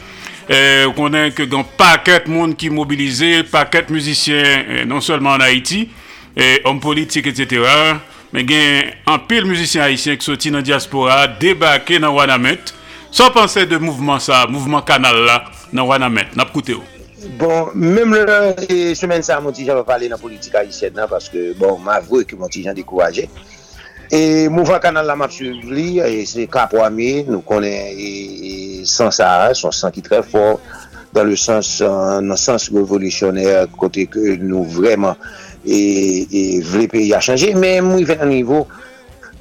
Euh, 0.50 0.88
konen 0.96 1.30
ke 1.36 1.46
gan 1.50 1.64
paket 1.78 2.26
moun 2.30 2.56
ki 2.58 2.72
mobilize, 2.74 3.44
paket 3.52 3.90
muzisyen, 3.94 4.44
eh, 4.44 4.84
non 4.88 5.00
solman 5.00 5.38
an 5.38 5.46
Haiti, 5.46 5.86
eh, 6.36 6.58
om 6.66 6.80
politik, 6.82 7.26
etc. 7.30 7.62
Men 8.32 8.46
gen 8.48 8.92
an 9.06 9.22
pil 9.28 9.46
muzisyen 9.46 9.86
Haitien 9.86 10.18
ki 10.18 10.26
soti 10.26 10.50
nan 10.50 10.64
diaspora, 10.66 11.26
debake 11.40 12.00
nan 12.02 12.16
Wanamet, 12.16 12.74
San 13.12 13.28
panse 13.28 13.66
de 13.68 13.76
mouvman 13.76 14.16
sa, 14.24 14.46
mouvman 14.48 14.80
kanal 14.88 15.18
la, 15.26 15.34
nan 15.76 15.84
wana 15.84 16.08
men, 16.08 16.30
nap 16.32 16.48
koute 16.54 16.72
ou? 16.72 16.84
Bon, 17.36 17.68
mèm 17.76 18.14
le 18.16 18.94
semen 18.96 19.20
sa, 19.20 19.36
Montijan 19.44 19.76
va 19.76 19.84
pale 19.84 20.08
nan 20.08 20.16
politika 20.16 20.62
yisèd 20.64 20.96
nan, 20.96 21.10
paske, 21.10 21.50
bon, 21.58 21.76
ma 21.84 21.98
vwe 22.06 22.22
ki 22.24 22.38
Montijan 22.40 22.72
dekouraje, 22.78 23.26
E 24.12 24.48
mouvan 24.52 24.76
kanal 24.84 25.06
la 25.08 25.16
map 25.16 25.32
suiv 25.32 25.70
li, 25.72 25.96
se 26.28 26.44
ka 26.52 26.66
pwami, 26.68 27.24
nou 27.24 27.40
konen 27.48 28.84
san 28.84 29.08
Sahara, 29.08 29.54
son 29.56 29.72
san 29.72 29.94
ki 29.94 30.02
tre 30.04 30.18
for, 30.20 30.60
dan 31.16 31.30
le 31.30 31.36
sens, 31.40 31.78
nan 32.20 32.36
sens 32.36 32.68
revolisyonè, 32.74 33.46
kote 33.80 34.04
ke 34.12 34.36
nou 34.42 34.68
vreman, 34.68 35.16
e 35.64 36.60
vle 36.68 36.90
peyi 36.92 37.14
a 37.16 37.22
chanje, 37.24 37.54
men 37.56 37.80
mou 37.86 38.04
ven 38.04 38.20
an 38.20 38.28
nivou, 38.34 38.68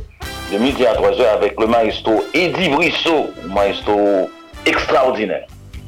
de 0.52 0.58
midi 0.58 0.86
à 0.86 0.94
3 0.94 1.20
heures 1.20 1.34
avec 1.34 1.58
le 1.58 1.66
maestro 1.66 2.24
Eddie 2.32 2.68
Brissot, 2.68 3.30
maestro 3.48 4.30
extraordinaire. 4.66 5.46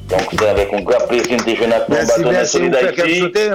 Donc 0.08 0.22
c'est 0.30 0.46
avec 0.46 0.72
un 0.72 0.82
grand 0.82 1.06
plaisir 1.08 1.36
de 1.44 1.54
jeune 1.54 1.72
acteur 1.72 2.06
bâtonnet 2.06 2.44
solidarité. 2.44 3.52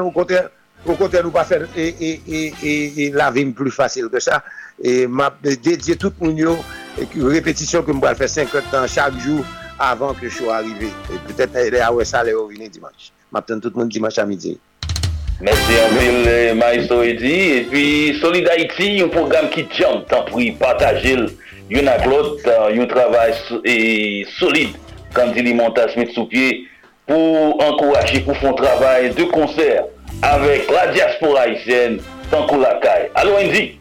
Au 0.84 0.95
côté, 0.95 1.19
nous 1.23 1.30
pas 1.30 1.43
faire 1.43 1.68
et, 1.77 1.95
et, 1.99 2.22
et, 2.64 3.06
et 3.06 3.11
la 3.11 3.30
vie 3.30 3.45
plus 3.45 3.69
facile 3.72 4.10
que 4.11 4.19
ça. 4.19 4.43
Et 4.84 5.06
m'a 5.06 5.31
dédié 5.43 5.95
toute 5.95 6.19
mon 6.19 6.35
répétition 7.15 7.84
que 7.84 7.93
je 7.93 7.99
vais 7.99 8.15
faire 8.15 8.30
50 8.30 8.73
ans 8.73 8.88
chaque 8.88 9.18
jour 9.19 9.45
avant 9.77 10.14
que 10.14 10.27
je 10.27 10.38
sois 10.38 10.56
arrivé. 10.56 10.88
Et 11.14 11.34
peut-être, 11.34 11.56
eh, 11.56 11.69
eh, 11.72 11.80
ah 11.80 11.91
ça 12.03 12.19
allait 12.19 12.34
revenir 12.34 12.69
dimanche. 12.69 13.11
M'attends 13.31 13.60
tout 13.60 13.72
le 13.73 13.80
monde 13.80 13.89
dimanche 13.89 14.18
à 14.18 14.26
midi. 14.26 14.60
Merci 15.41 15.72
un 15.73 15.95
peu 15.95 16.05
le 16.49 16.53
maestro 16.55 17.01
Eddie. 17.01 17.57
Et 17.57 17.61
puis 17.69 18.18
Solid 18.22 18.47
Haïti, 18.47 19.01
un 19.03 19.07
programme 19.07 19.49
qui 19.49 19.65
jump, 19.76 20.07
tant 20.07 20.23
pis, 20.23 20.51
partagez-le. 20.51 21.27
Y'en 21.69 21.88
a 21.88 21.97
l'autre, 22.05 22.41
euh, 22.47 22.81
un 22.81 22.85
travail 22.85 23.34
so- 23.47 23.61
et 23.65 24.26
solide, 24.38 24.69
comme 25.13 25.31
dit 25.31 25.53
Montas 25.53 25.88
mettre 25.95 26.13
sous 26.13 26.26
pied, 26.26 26.65
pour 27.07 27.63
encourager, 27.63 28.19
pour 28.19 28.35
faire 28.38 28.49
un 28.51 28.53
travail 28.53 29.09
de 29.11 29.23
concert 29.23 29.84
avec 30.22 30.69
la 30.69 30.88
diaspora 30.91 31.41
haïtienne, 31.41 31.99
tant 32.30 32.45
qu'on 32.45 32.59
la 32.59 32.76
caille. 32.76 33.09
Allô 33.15 33.31
Andy 33.38 33.77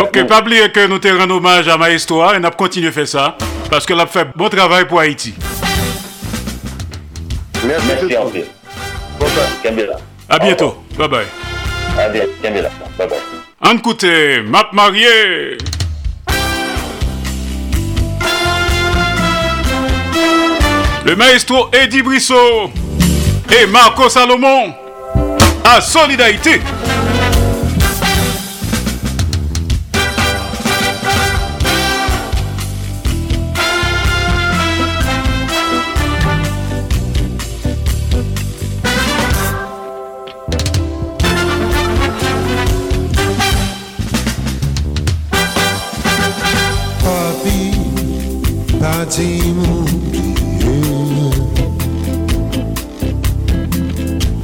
Ok, 0.00 0.26
pas 0.26 0.40
oublier 0.40 0.70
que 0.72 0.86
nous 0.86 0.98
te 0.98 1.08
rendons 1.08 1.36
hommage 1.36 1.68
à 1.68 1.76
Maestro 1.76 2.24
et 2.32 2.38
nous 2.40 2.50
continuer 2.50 2.88
à 2.88 2.92
faire 2.92 3.06
ça 3.06 3.36
parce 3.70 3.84
qu'elle 3.84 4.00
a 4.00 4.06
fait 4.06 4.26
bon 4.34 4.48
travail 4.48 4.86
pour 4.86 4.98
Haïti. 5.00 5.34
Merci 7.64 8.16
en 8.16 8.26
peu. 8.30 8.40
Kembela. 9.62 9.96
Bye 10.98 11.08
bye. 11.08 11.26
À 11.98 12.08
bientôt. 12.08 12.30
Kembela. 12.42 12.70
Bye 12.98 13.08
bye. 13.08 13.18
En 13.62 13.76
écoutez, 13.76 14.40
Map 14.42 14.70
Marié. 14.72 15.58
Le 21.04 21.14
maestro 21.14 21.68
Eddie 21.72 22.02
Brissot 22.02 22.70
et 23.60 23.66
Marco 23.66 24.08
Salomon 24.08 24.74
à 25.64 25.80
Solidarité. 25.80 26.60
ti 49.16 49.40
m'oubliye 49.56 51.30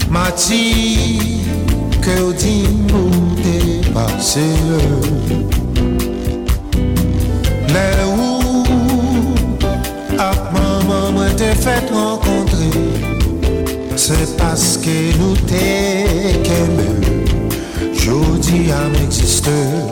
Ma 0.09 0.31
ke 2.01 2.15
ou 2.23 2.33
di 2.33 2.65
m'ou 2.89 3.37
depase 3.45 4.49
Le 7.69 7.89
ou 8.09 8.65
ak 10.17 10.41
ah, 10.41 10.41
maman 10.57 11.13
mwen 11.19 11.37
te 11.37 11.53
fet 11.61 11.93
renkontre 11.93 12.73
Se 14.01 14.25
paske 14.41 14.99
nou 15.21 15.37
te 15.53 15.69
keme 16.49 16.89
Jodi 17.93 18.71
ah, 18.73 18.87
am 18.87 19.03
eksiste 19.05 19.92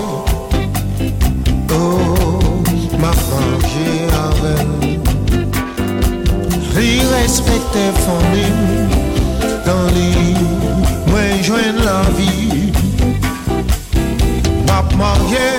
Li 7.31 7.37
respecte 7.37 7.83
famille 8.03 8.87
Dans 9.65 9.87
li 9.95 10.35
Mwen 11.07 11.43
jwen 11.43 11.77
la 11.85 12.01
vie 12.17 12.73
Ma 14.67 14.83
marié 14.97 15.51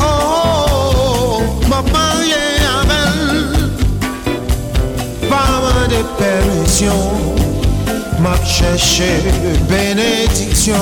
Oh, 0.00 1.42
ma 1.68 1.80
marié 1.92 2.42
avec 2.80 3.70
Pas 5.30 5.60
moins 5.60 5.86
de 5.86 6.02
permission 6.18 7.00
m'a 8.18 8.36
cherché 8.44 9.10
bénédiction. 9.68 10.74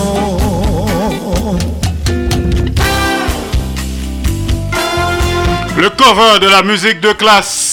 Le 5.77 5.89
cover 5.91 6.39
de 6.41 6.49
la 6.49 6.63
musique 6.63 7.01
de 7.01 7.13
classe. 7.13 7.70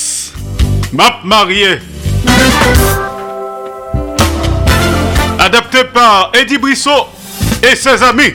Map 0.98 1.20
Marié. 1.24 1.78
Adapté 5.38 5.84
par 5.94 6.32
Eddie 6.34 6.58
Brissot 6.58 7.06
et 7.62 7.76
ses 7.76 8.02
amis. 8.02 8.34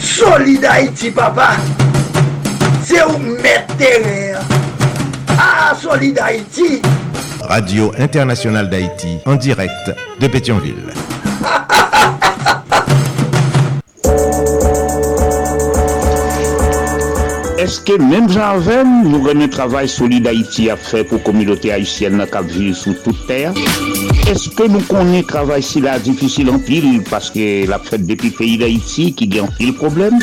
Solid 0.00 0.64
Haïti, 0.64 1.10
papa. 1.10 1.50
C'est 2.82 3.04
où 3.04 3.18
mettre 3.18 3.76
terre. 3.76 4.40
Ah, 5.38 5.74
Solid 5.78 6.18
Haïti. 6.18 6.80
Radio 7.42 7.92
Internationale 7.98 8.70
d'Haïti, 8.70 9.18
en 9.26 9.34
direct 9.34 9.94
de 10.18 10.26
Pétionville. 10.28 10.94
Eske 17.88 18.04
menm 18.04 18.26
janven 18.28 18.90
nou 19.06 19.24
renen 19.24 19.48
travay 19.48 19.86
solide 19.88 20.28
Haïti 20.28 20.66
a 20.68 20.74
fe 20.76 21.00
pou 21.08 21.24
komilote 21.24 21.70
Haitienne 21.72 22.18
nan 22.20 22.28
kap 22.28 22.44
vive 22.52 22.74
sou 22.76 22.92
tout 23.00 23.16
terre? 23.24 23.54
Est-ce 24.28 24.50
que 24.50 24.64
nous 24.68 24.82
connaissons 24.82 25.26
travail 25.26 25.62
si 25.62 25.80
la 25.80 25.98
difficile 25.98 26.50
en 26.50 26.58
pile 26.58 27.02
parce 27.08 27.30
que 27.30 27.66
la 27.66 27.78
fête 27.78 28.04
depuis 28.04 28.28
pays 28.28 28.58
d'Haïti 28.58 29.14
qui 29.14 29.26
gagne 29.26 29.46
en 29.46 29.72
problème? 29.72 30.18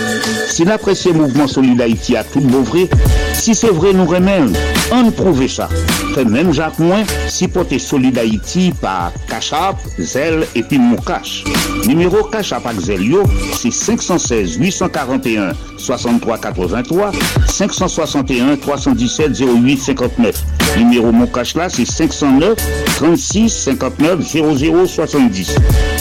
Si 0.48 0.64
l'apprécié 0.64 1.12
mouvement 1.12 1.48
Solid 1.48 1.82
Haïti 1.82 2.16
a 2.16 2.24
tout 2.24 2.40
beau 2.40 2.62
vrai, 2.62 2.88
si 3.34 3.56
c'est 3.56 3.74
vrai 3.74 3.94
nous 3.94 4.06
remèlons, 4.06 4.54
on 4.92 5.12
prouve 5.12 5.48
ça. 5.48 5.70
Fait 6.14 6.26
même 6.26 6.54
Jacques 6.54 6.80
Moins, 6.80 7.04
si 7.28 7.48
porter 7.48 7.80
Solid 7.80 8.18
Haïti 8.18 8.74
par 8.82 9.12
Cachap, 9.28 9.78
Zel 9.98 10.46
et 10.56 10.64
Moukache. 10.78 11.44
Numéro 11.88 12.24
Cachap 12.24 12.66
avec 12.66 12.82
Zel 12.82 13.04
yo, 13.04 13.24
c'est 13.54 13.72
516 13.72 14.58
841 14.58 15.54
63 15.78 16.38
83 16.38 17.12
561 17.48 18.58
317 18.58 19.42
08 19.42 19.78
59. 19.78 20.44
Numéro 20.78 21.12
Moukache 21.12 21.56
là, 21.56 21.70
c'est 21.70 21.86
509 21.86 22.56
36 22.98 23.50
59 23.50 24.22
00 24.22 24.88
70. 24.88 25.56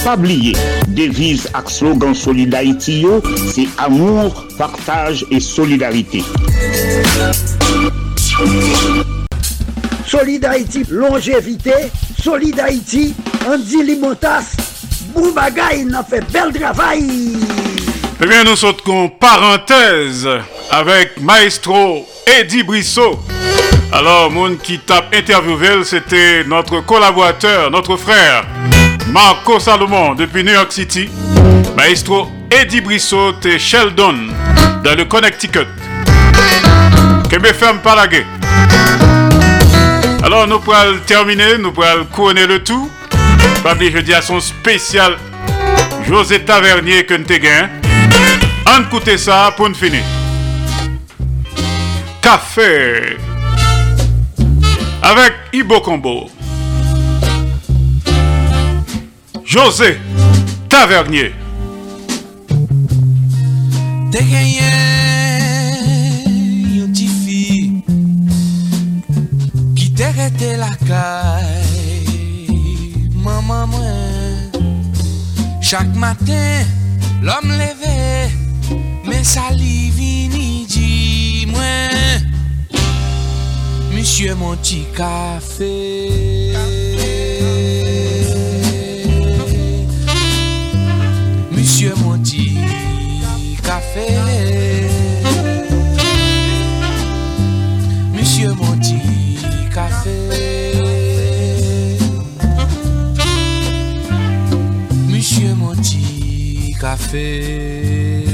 Pas 0.05 0.17
oublier, 0.17 0.55
devise 0.89 1.49
ak 1.55 1.71
slogan 1.71 2.15
Solid 2.15 2.55
Haïti 2.55 3.01
yo, 3.01 3.23
c'est 3.53 3.69
amour, 3.79 4.47
partage 4.59 5.25
et 5.31 5.41
solidarité. 5.41 6.23
Solid 10.07 10.45
Haïti, 10.45 10.85
longévité. 10.91 11.73
Solid 12.21 12.59
Haïti, 12.59 13.15
Andy 13.47 13.85
Limotas. 13.85 14.57
Boubagaï, 15.15 15.85
n'a 15.85 16.03
fait 16.03 16.25
bel 16.33 16.53
travail. 16.53 17.37
Eh 18.21 18.27
bien, 18.27 18.43
nous 18.43 18.57
sautons 18.57 19.09
parenthèse 19.09 20.29
avec 20.71 21.21
Maestro 21.21 22.07
Eddie 22.27 22.65
Brissot. 22.65 23.21
Alors, 23.93 24.33
monde 24.33 24.59
qui 24.59 24.81
tape 24.81 25.15
interviewé, 25.15 25.85
c'était 25.85 26.43
notre 26.45 26.81
collaborateur, 26.81 27.71
notre 27.71 27.97
frère, 27.97 28.45
Marco 29.13 29.61
Salomon, 29.61 30.15
depuis 30.17 30.43
New 30.43 30.53
York 30.53 30.73
City. 30.73 31.09
Maestro 31.77 32.29
Eddie 32.51 32.81
Brissot 32.81 33.35
et 33.45 33.61
Sheldon, 33.61 34.17
dans 34.83 34.97
le 34.97 35.05
Connecticut. 35.05 35.69
Que 37.35 37.41
me 37.41 37.53
ferme 37.53 37.81
pas 37.81 37.97
la 37.97 38.07
gueule. 38.07 38.27
Alors, 40.23 40.47
nous 40.47 40.61
pourrons 40.61 41.01
terminer, 41.05 41.59
nous 41.59 41.73
pourrons 41.73 42.05
couronner 42.13 42.47
le 42.47 42.63
tout. 42.63 42.89
Je 43.81 43.99
dis 43.99 44.15
à 44.15 44.23
son 44.23 44.39
spécial 44.39 45.17
José 46.07 46.45
Tavernier 46.45 47.05
que 47.05 47.15
On 47.15 48.83
écoute 48.83 49.17
ça 49.17 49.53
pour 49.57 49.69
nous 49.69 49.75
finir. 49.75 50.05
Café 52.23 53.17
avec 55.03 55.33
Ibo 55.53 55.81
Combo. 55.81 56.31
José 59.45 59.99
Tavernier. 60.69 61.35
Te 69.97 70.57
la 70.57 70.71
kay 70.89 72.05
Maman 73.15 73.69
mwen 73.69 74.51
Chak 75.61 75.87
matin 75.95 76.67
L'om 77.23 77.49
leve 77.59 78.31
Men 79.05 79.25
sali 79.25 79.91
vini 79.91 80.67
di 80.67 81.47
mwen 81.47 82.33
Monsieur 83.95 84.35
mon 84.35 84.57
ti 84.63 84.85
kafe 84.97 86.24
café. 106.85 108.25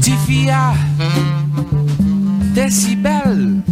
Tifia 0.00 0.74
T'es 2.54 2.70
si 2.70 2.94
belle 2.94 3.62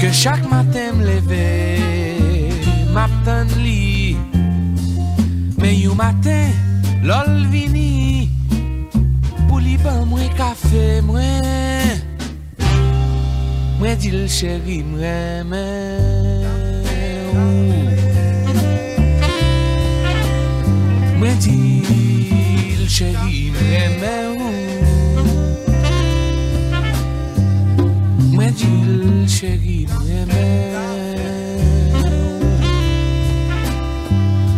que 0.00 0.10
chaque 0.12 0.46
matin 0.50 0.88
me 0.96 1.04
lever 1.06 1.78
m'attend 2.92 3.50
li 3.64 4.16
mais 5.60 5.76
you 5.84 5.94
matin 5.94 6.46
lol 7.04 7.46
vini 7.52 8.28
pour 9.46 9.60
li 9.60 9.76
ban 9.84 10.04
café 10.36 11.00
moi 11.00 11.53
moi 13.84 13.94
dit 13.96 14.10
le 14.10 14.26
chéri 14.26 14.82
m'reme 14.82 15.56
moi 21.18 21.28
dit 21.38 21.82
le 22.80 22.88
chéri 22.88 23.52
m'reme 23.52 24.38
moi 28.32 28.46
dit 28.56 28.80
le 28.86 29.26
chéri 29.26 29.86
m'reme 29.92 30.64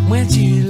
Mwen 0.09 0.27
di 0.29 0.66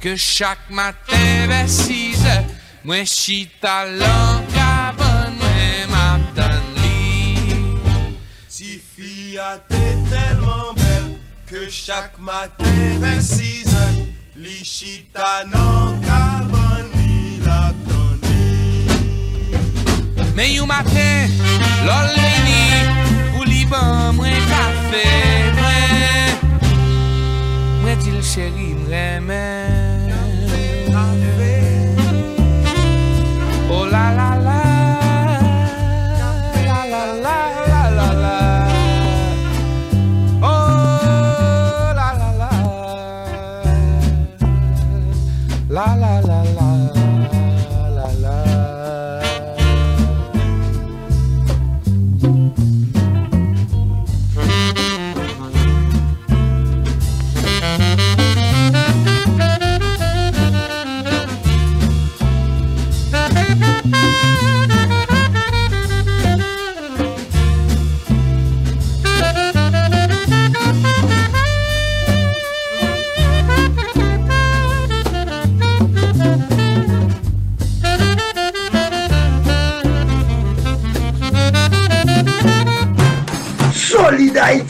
Que 0.00 0.16
chak 0.16 0.58
matin 0.70 1.46
vers 1.46 1.68
6 1.68 2.24
heures 2.24 2.46
Mwen 2.84 3.04
chita 3.04 3.84
lan 3.84 4.46
kaban 4.48 5.36
mwen 5.36 5.90
matan 5.92 6.62
li 6.80 7.36
Si 8.48 8.80
fi 8.80 9.36
a 9.36 9.58
te 9.68 9.82
tellement 10.08 10.72
belle 10.72 11.18
que 11.46 11.68
chaque 11.68 12.16
matin 12.18 12.96
vers 12.98 13.20
6 13.20 13.74
heures, 13.74 13.98
li 14.36 14.64
chita 14.64 15.44
nan 15.52 16.00
kaban 16.00 16.88
ni 16.96 17.36
la 17.44 17.68
Men 20.34 20.48
yon 20.54 20.66
matin, 20.66 21.28
lol 21.84 22.08
vini 22.16 22.64
Pou 23.34 23.44
li 23.44 23.68
ban 23.68 24.16
mwen 24.16 24.40
kafe 24.48 25.04
mwen 25.60 26.42
Mwen 27.84 28.00
di 28.00 28.16
l 28.16 28.24
chéri 28.24 28.72
mremen 28.80 29.79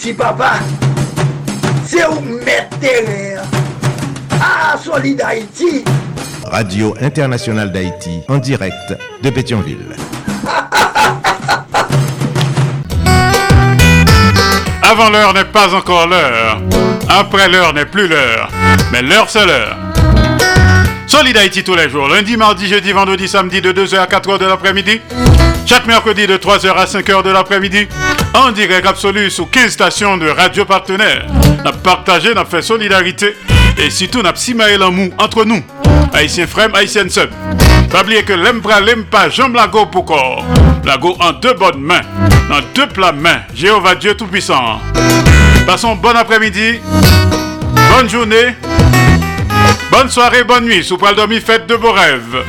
Papa. 0.09 0.53
C'est 1.85 2.07
où 2.07 2.21
mettre 2.45 2.79
terre. 2.81 3.43
Ah, 4.41 4.75
Solid 4.83 5.21
Haïti. 5.21 5.85
Radio 6.45 6.95
Internationale 7.01 7.71
d'Haïti, 7.71 8.23
en 8.29 8.39
direct 8.39 8.97
de 9.23 9.31
Pétionville. 9.31 9.95
Avant 14.83 15.11
l'heure 15.11 15.35
n'est 15.35 15.45
pas 15.45 15.75
encore 15.75 16.09
l'heure. 16.09 16.59
Après 17.09 17.49
l'heure 17.49 17.75
n'est 17.75 17.85
plus 17.85 18.09
l'heure. 18.09 18.49
Mais 18.91 19.03
l'heure, 19.03 19.29
c'est 19.29 19.45
l'heure. 19.45 19.77
Solid 21.07 21.37
Haïti 21.37 21.63
tous 21.63 21.75
les 21.77 21.91
jours. 21.91 22.09
Lundi, 22.09 22.39
mardi, 22.39 22.67
jeudi, 22.67 22.93
vendredi, 22.93 23.29
samedi 23.29 23.61
de 23.61 23.73
2h 23.73 23.99
à 23.99 24.07
4h 24.07 24.39
de 24.39 24.47
l'après-midi. 24.47 25.01
Chaque 25.67 25.87
mercredi 25.87 26.27
de 26.27 26.37
3h 26.37 26.71
à 26.73 26.85
5h 26.85 27.23
de 27.23 27.31
l'après-midi. 27.31 27.87
En 28.35 28.51
direct 28.51 28.87
absolu 28.87 29.31
sous 29.31 29.47
15 29.47 29.71
stations 29.71 30.17
de 30.17 30.29
radio 30.29 30.65
partenaires. 30.65 31.27
N'a 31.65 31.73
partagé, 31.73 32.35
n'a 32.35 32.45
fait 32.45 32.63
solidarité. 32.63 33.37
Et 33.79 33.91
surtout, 33.91 34.23
n'a 34.23 34.33
pas 34.33 34.77
l'amour 34.79 35.13
entre 35.19 35.45
nous. 35.45 35.63
Haïtiens 36.13 36.47
frères, 36.47 36.75
haïtiens 36.75 37.09
sub. 37.09 37.31
Pas 37.91 38.03
oublier 38.03 38.23
que 38.23 38.33
l'embra 38.33 38.81
l'aime 38.81 39.05
pas, 39.05 39.29
jambe 39.29 39.55
lago 39.55 39.87
pour 39.87 40.05
corps. 40.05 40.45
Lago 40.85 41.17
en 41.21 41.33
deux 41.33 41.55
bonnes 41.55 41.81
mains. 41.81 42.03
Dans 42.49 42.61
deux 42.75 42.89
plats 42.89 43.13
mains. 43.13 43.41
Jéhovah 43.55 43.95
Dieu 43.95 44.15
Tout-Puissant. 44.15 44.81
Passons 45.67 45.97
bon 45.97 46.17
après-midi. 46.17 46.81
Bonne 47.97 48.09
journée. 48.09 48.55
Bonne 49.91 50.09
soirée, 50.09 50.45
bonne 50.45 50.65
nuit. 50.65 50.85
Sous 50.85 50.97
poil 50.97 51.15
dormi, 51.15 51.41
faites 51.41 51.67
de 51.67 51.77
beaux 51.77 51.93
rêves. 51.93 52.45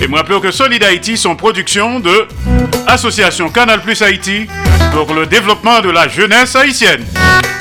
Et 0.00 0.08
me 0.08 0.16
rappelons 0.16 0.40
que 0.40 0.50
Solid 0.50 0.82
Haïti 0.82 1.16
sont 1.16 1.36
production 1.36 2.00
de 2.00 2.26
Association 2.86 3.48
Canal 3.48 3.80
Plus 3.80 4.02
Haïti 4.02 4.46
pour 4.92 5.14
le 5.14 5.26
développement 5.26 5.80
de 5.80 5.90
la 5.90 6.08
jeunesse 6.08 6.56
haïtienne. 6.56 7.04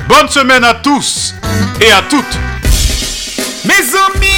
Bonne 0.07 0.27
semaine 0.27 0.63
à 0.63 0.73
tous 0.73 1.35
et 1.79 1.91
à 1.91 2.01
toutes. 2.09 2.37
Mes 3.65 3.73
amis, 3.73 4.32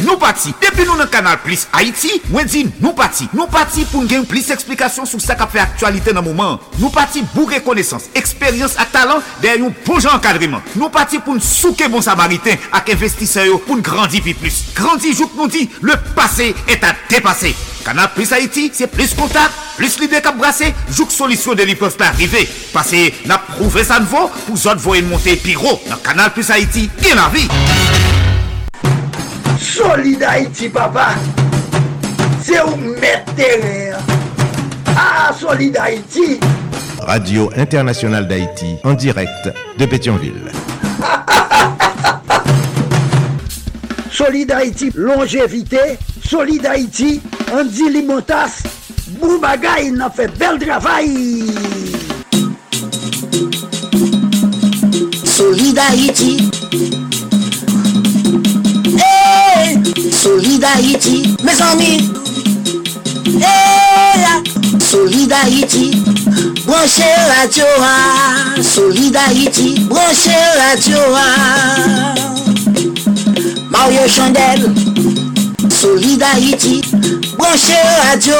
nou 0.00 0.18
pati. 0.20 0.54
Depi 0.62 0.86
nou 0.86 0.98
nan 0.98 1.10
kanal 1.12 1.38
Plus 1.44 1.66
Haiti, 1.72 2.20
mwen 2.30 2.48
di 2.50 2.64
nou 2.78 2.94
pati. 2.98 3.28
Nou 3.36 3.50
pati 3.52 3.86
pou 3.90 4.04
n 4.04 4.10
gen 4.10 4.26
plis 4.28 4.50
eksplikasyon 4.54 5.08
sou 5.08 5.22
sa 5.22 5.36
ka 5.38 5.48
fe 5.50 5.62
aktualite 5.62 6.14
nan 6.14 6.26
mouman. 6.26 6.58
Nou 6.78 6.92
pati 6.94 7.24
bou 7.34 7.48
rekonesans, 7.50 8.08
eksperyans 8.18 8.78
ak 8.80 8.94
talan 8.94 9.22
den 9.42 9.66
yon 9.66 9.76
poujan 9.86 10.22
kadriman. 10.22 10.62
Nou 10.76 10.92
pati 10.92 11.20
pou 11.22 11.36
n 11.36 11.42
souke 11.42 11.88
bon 11.92 12.04
samariten 12.04 12.60
ak 12.72 12.94
investiseyo 12.96 13.60
pou 13.66 13.78
n 13.78 13.84
grandi 13.84 14.22
pi 14.24 14.36
plus. 14.38 14.62
Grandi 14.76 15.12
jouk 15.16 15.36
nou 15.38 15.50
di, 15.52 15.68
le 15.82 15.98
pase 16.16 16.52
et 16.66 16.82
a 16.84 16.94
depase. 17.10 17.54
Kanal 17.82 18.12
Plus 18.14 18.30
Haiti, 18.32 18.70
se 18.74 18.86
plis 18.86 19.14
kontak, 19.18 19.50
plis 19.76 19.98
lide 20.00 20.22
kap 20.22 20.38
brase, 20.38 20.70
jouk 20.94 21.12
solisyon 21.14 21.58
de 21.58 21.66
li 21.66 21.76
peuf 21.78 21.98
pa 21.98 22.12
arrive. 22.12 22.44
Pase 22.74 23.08
na 23.26 23.40
prouve 23.50 23.84
sa 23.86 24.00
nvo 24.02 24.28
pou 24.46 24.56
zot 24.56 24.82
voyen 24.82 25.10
monte 25.10 25.36
pi 25.42 25.58
ro. 25.58 25.78
Nan 25.90 26.02
Kanal 26.06 26.32
Plus 26.36 26.54
Haiti, 26.54 26.88
gen 27.02 27.18
la 27.18 27.28
vi. 27.34 27.48
Solid 29.62 30.20
Haïti, 30.24 30.68
papa. 30.68 31.10
C'est 32.42 32.60
où 32.62 32.76
mettre. 33.00 33.30
Ah, 34.96 35.32
Solid 35.38 35.76
Haïti. 35.76 36.40
Radio 36.98 37.48
Internationale 37.56 38.26
d'Haïti, 38.26 38.74
en 38.82 38.94
direct 38.94 39.54
de 39.78 39.86
Pétionville. 39.86 40.50
Solid 44.10 44.50
Haïti, 44.50 44.90
longévité. 44.96 45.96
Solid 46.28 46.66
Haïti, 46.66 47.22
Andy 47.52 47.88
Limotas. 47.88 48.64
Boubagaï, 49.20 49.92
il 49.94 50.00
a 50.00 50.10
fait 50.10 50.30
bel 50.36 50.58
travail. 50.58 51.44
Solid 55.24 55.78
Haïti. 55.78 56.50
Solid 60.12 60.64
Haïti, 60.64 61.36
mes 61.42 61.62
amis. 61.62 62.10
Hey, 63.40 64.24
Solid 64.80 65.32
Haïti, 65.32 65.90
branchez 66.66 67.14
radio. 67.40 67.64
Solid 68.62 69.16
Haïti, 69.16 69.80
branchez 69.88 70.30
radio. 70.58 70.98
Mario 73.70 74.08
Chandel, 74.08 74.72
Solid 75.70 76.22
Haïti, 76.22 76.82
branchez 77.38 77.82
radio. 78.10 78.34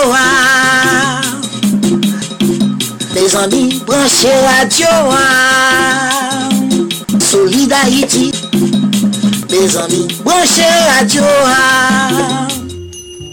Les 3.14 3.36
amis, 3.36 3.82
branchez 3.86 4.28
radio. 4.59 4.86
Solid 7.20 7.73
Haïti, 7.73 8.32
amis. 9.53 10.09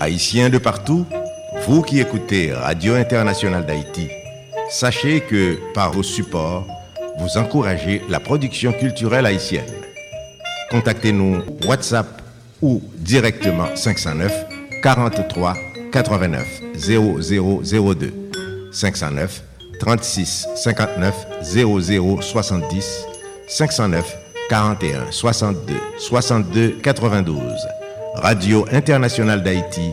Haïtiens 0.02 0.50
de 0.50 0.58
partout, 0.58 1.06
vous 1.66 1.82
qui 1.82 2.02
écoutez 2.02 2.52
Radio 2.54 2.96
Internationale 2.96 3.66
d'Haïti, 3.66 4.10
sachez 4.70 5.22
que 5.22 5.58
par 5.74 5.94
vos 5.94 6.04
supports, 6.04 6.68
vous 7.20 7.38
encouragez 7.38 8.02
la 8.10 8.20
production 8.20 8.74
culturelle 8.74 9.26
haïtienne. 9.26 9.72
Contactez-nous 10.72 11.42
WhatsApp 11.66 12.22
ou 12.62 12.82
directement 12.98 13.74
509 13.76 14.34
43 14.84 15.56
89 15.94 16.46
0002 16.76 18.14
509 18.74 19.42
36 19.80 20.48
59 20.56 21.16
00 21.44 22.22
70 22.22 23.06
509 23.48 24.29
41 24.50 25.12
62 25.12 25.76
62 26.00 26.80
92 26.82 27.38
Radio 28.16 28.66
Internationale 28.72 29.44
d'Haïti 29.44 29.92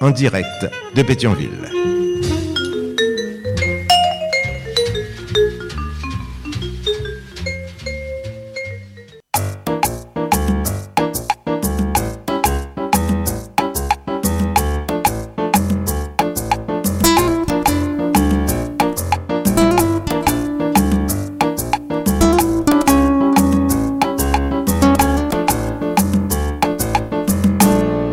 en 0.00 0.10
direct 0.10 0.68
de 0.96 1.02
Pétionville. 1.02 2.01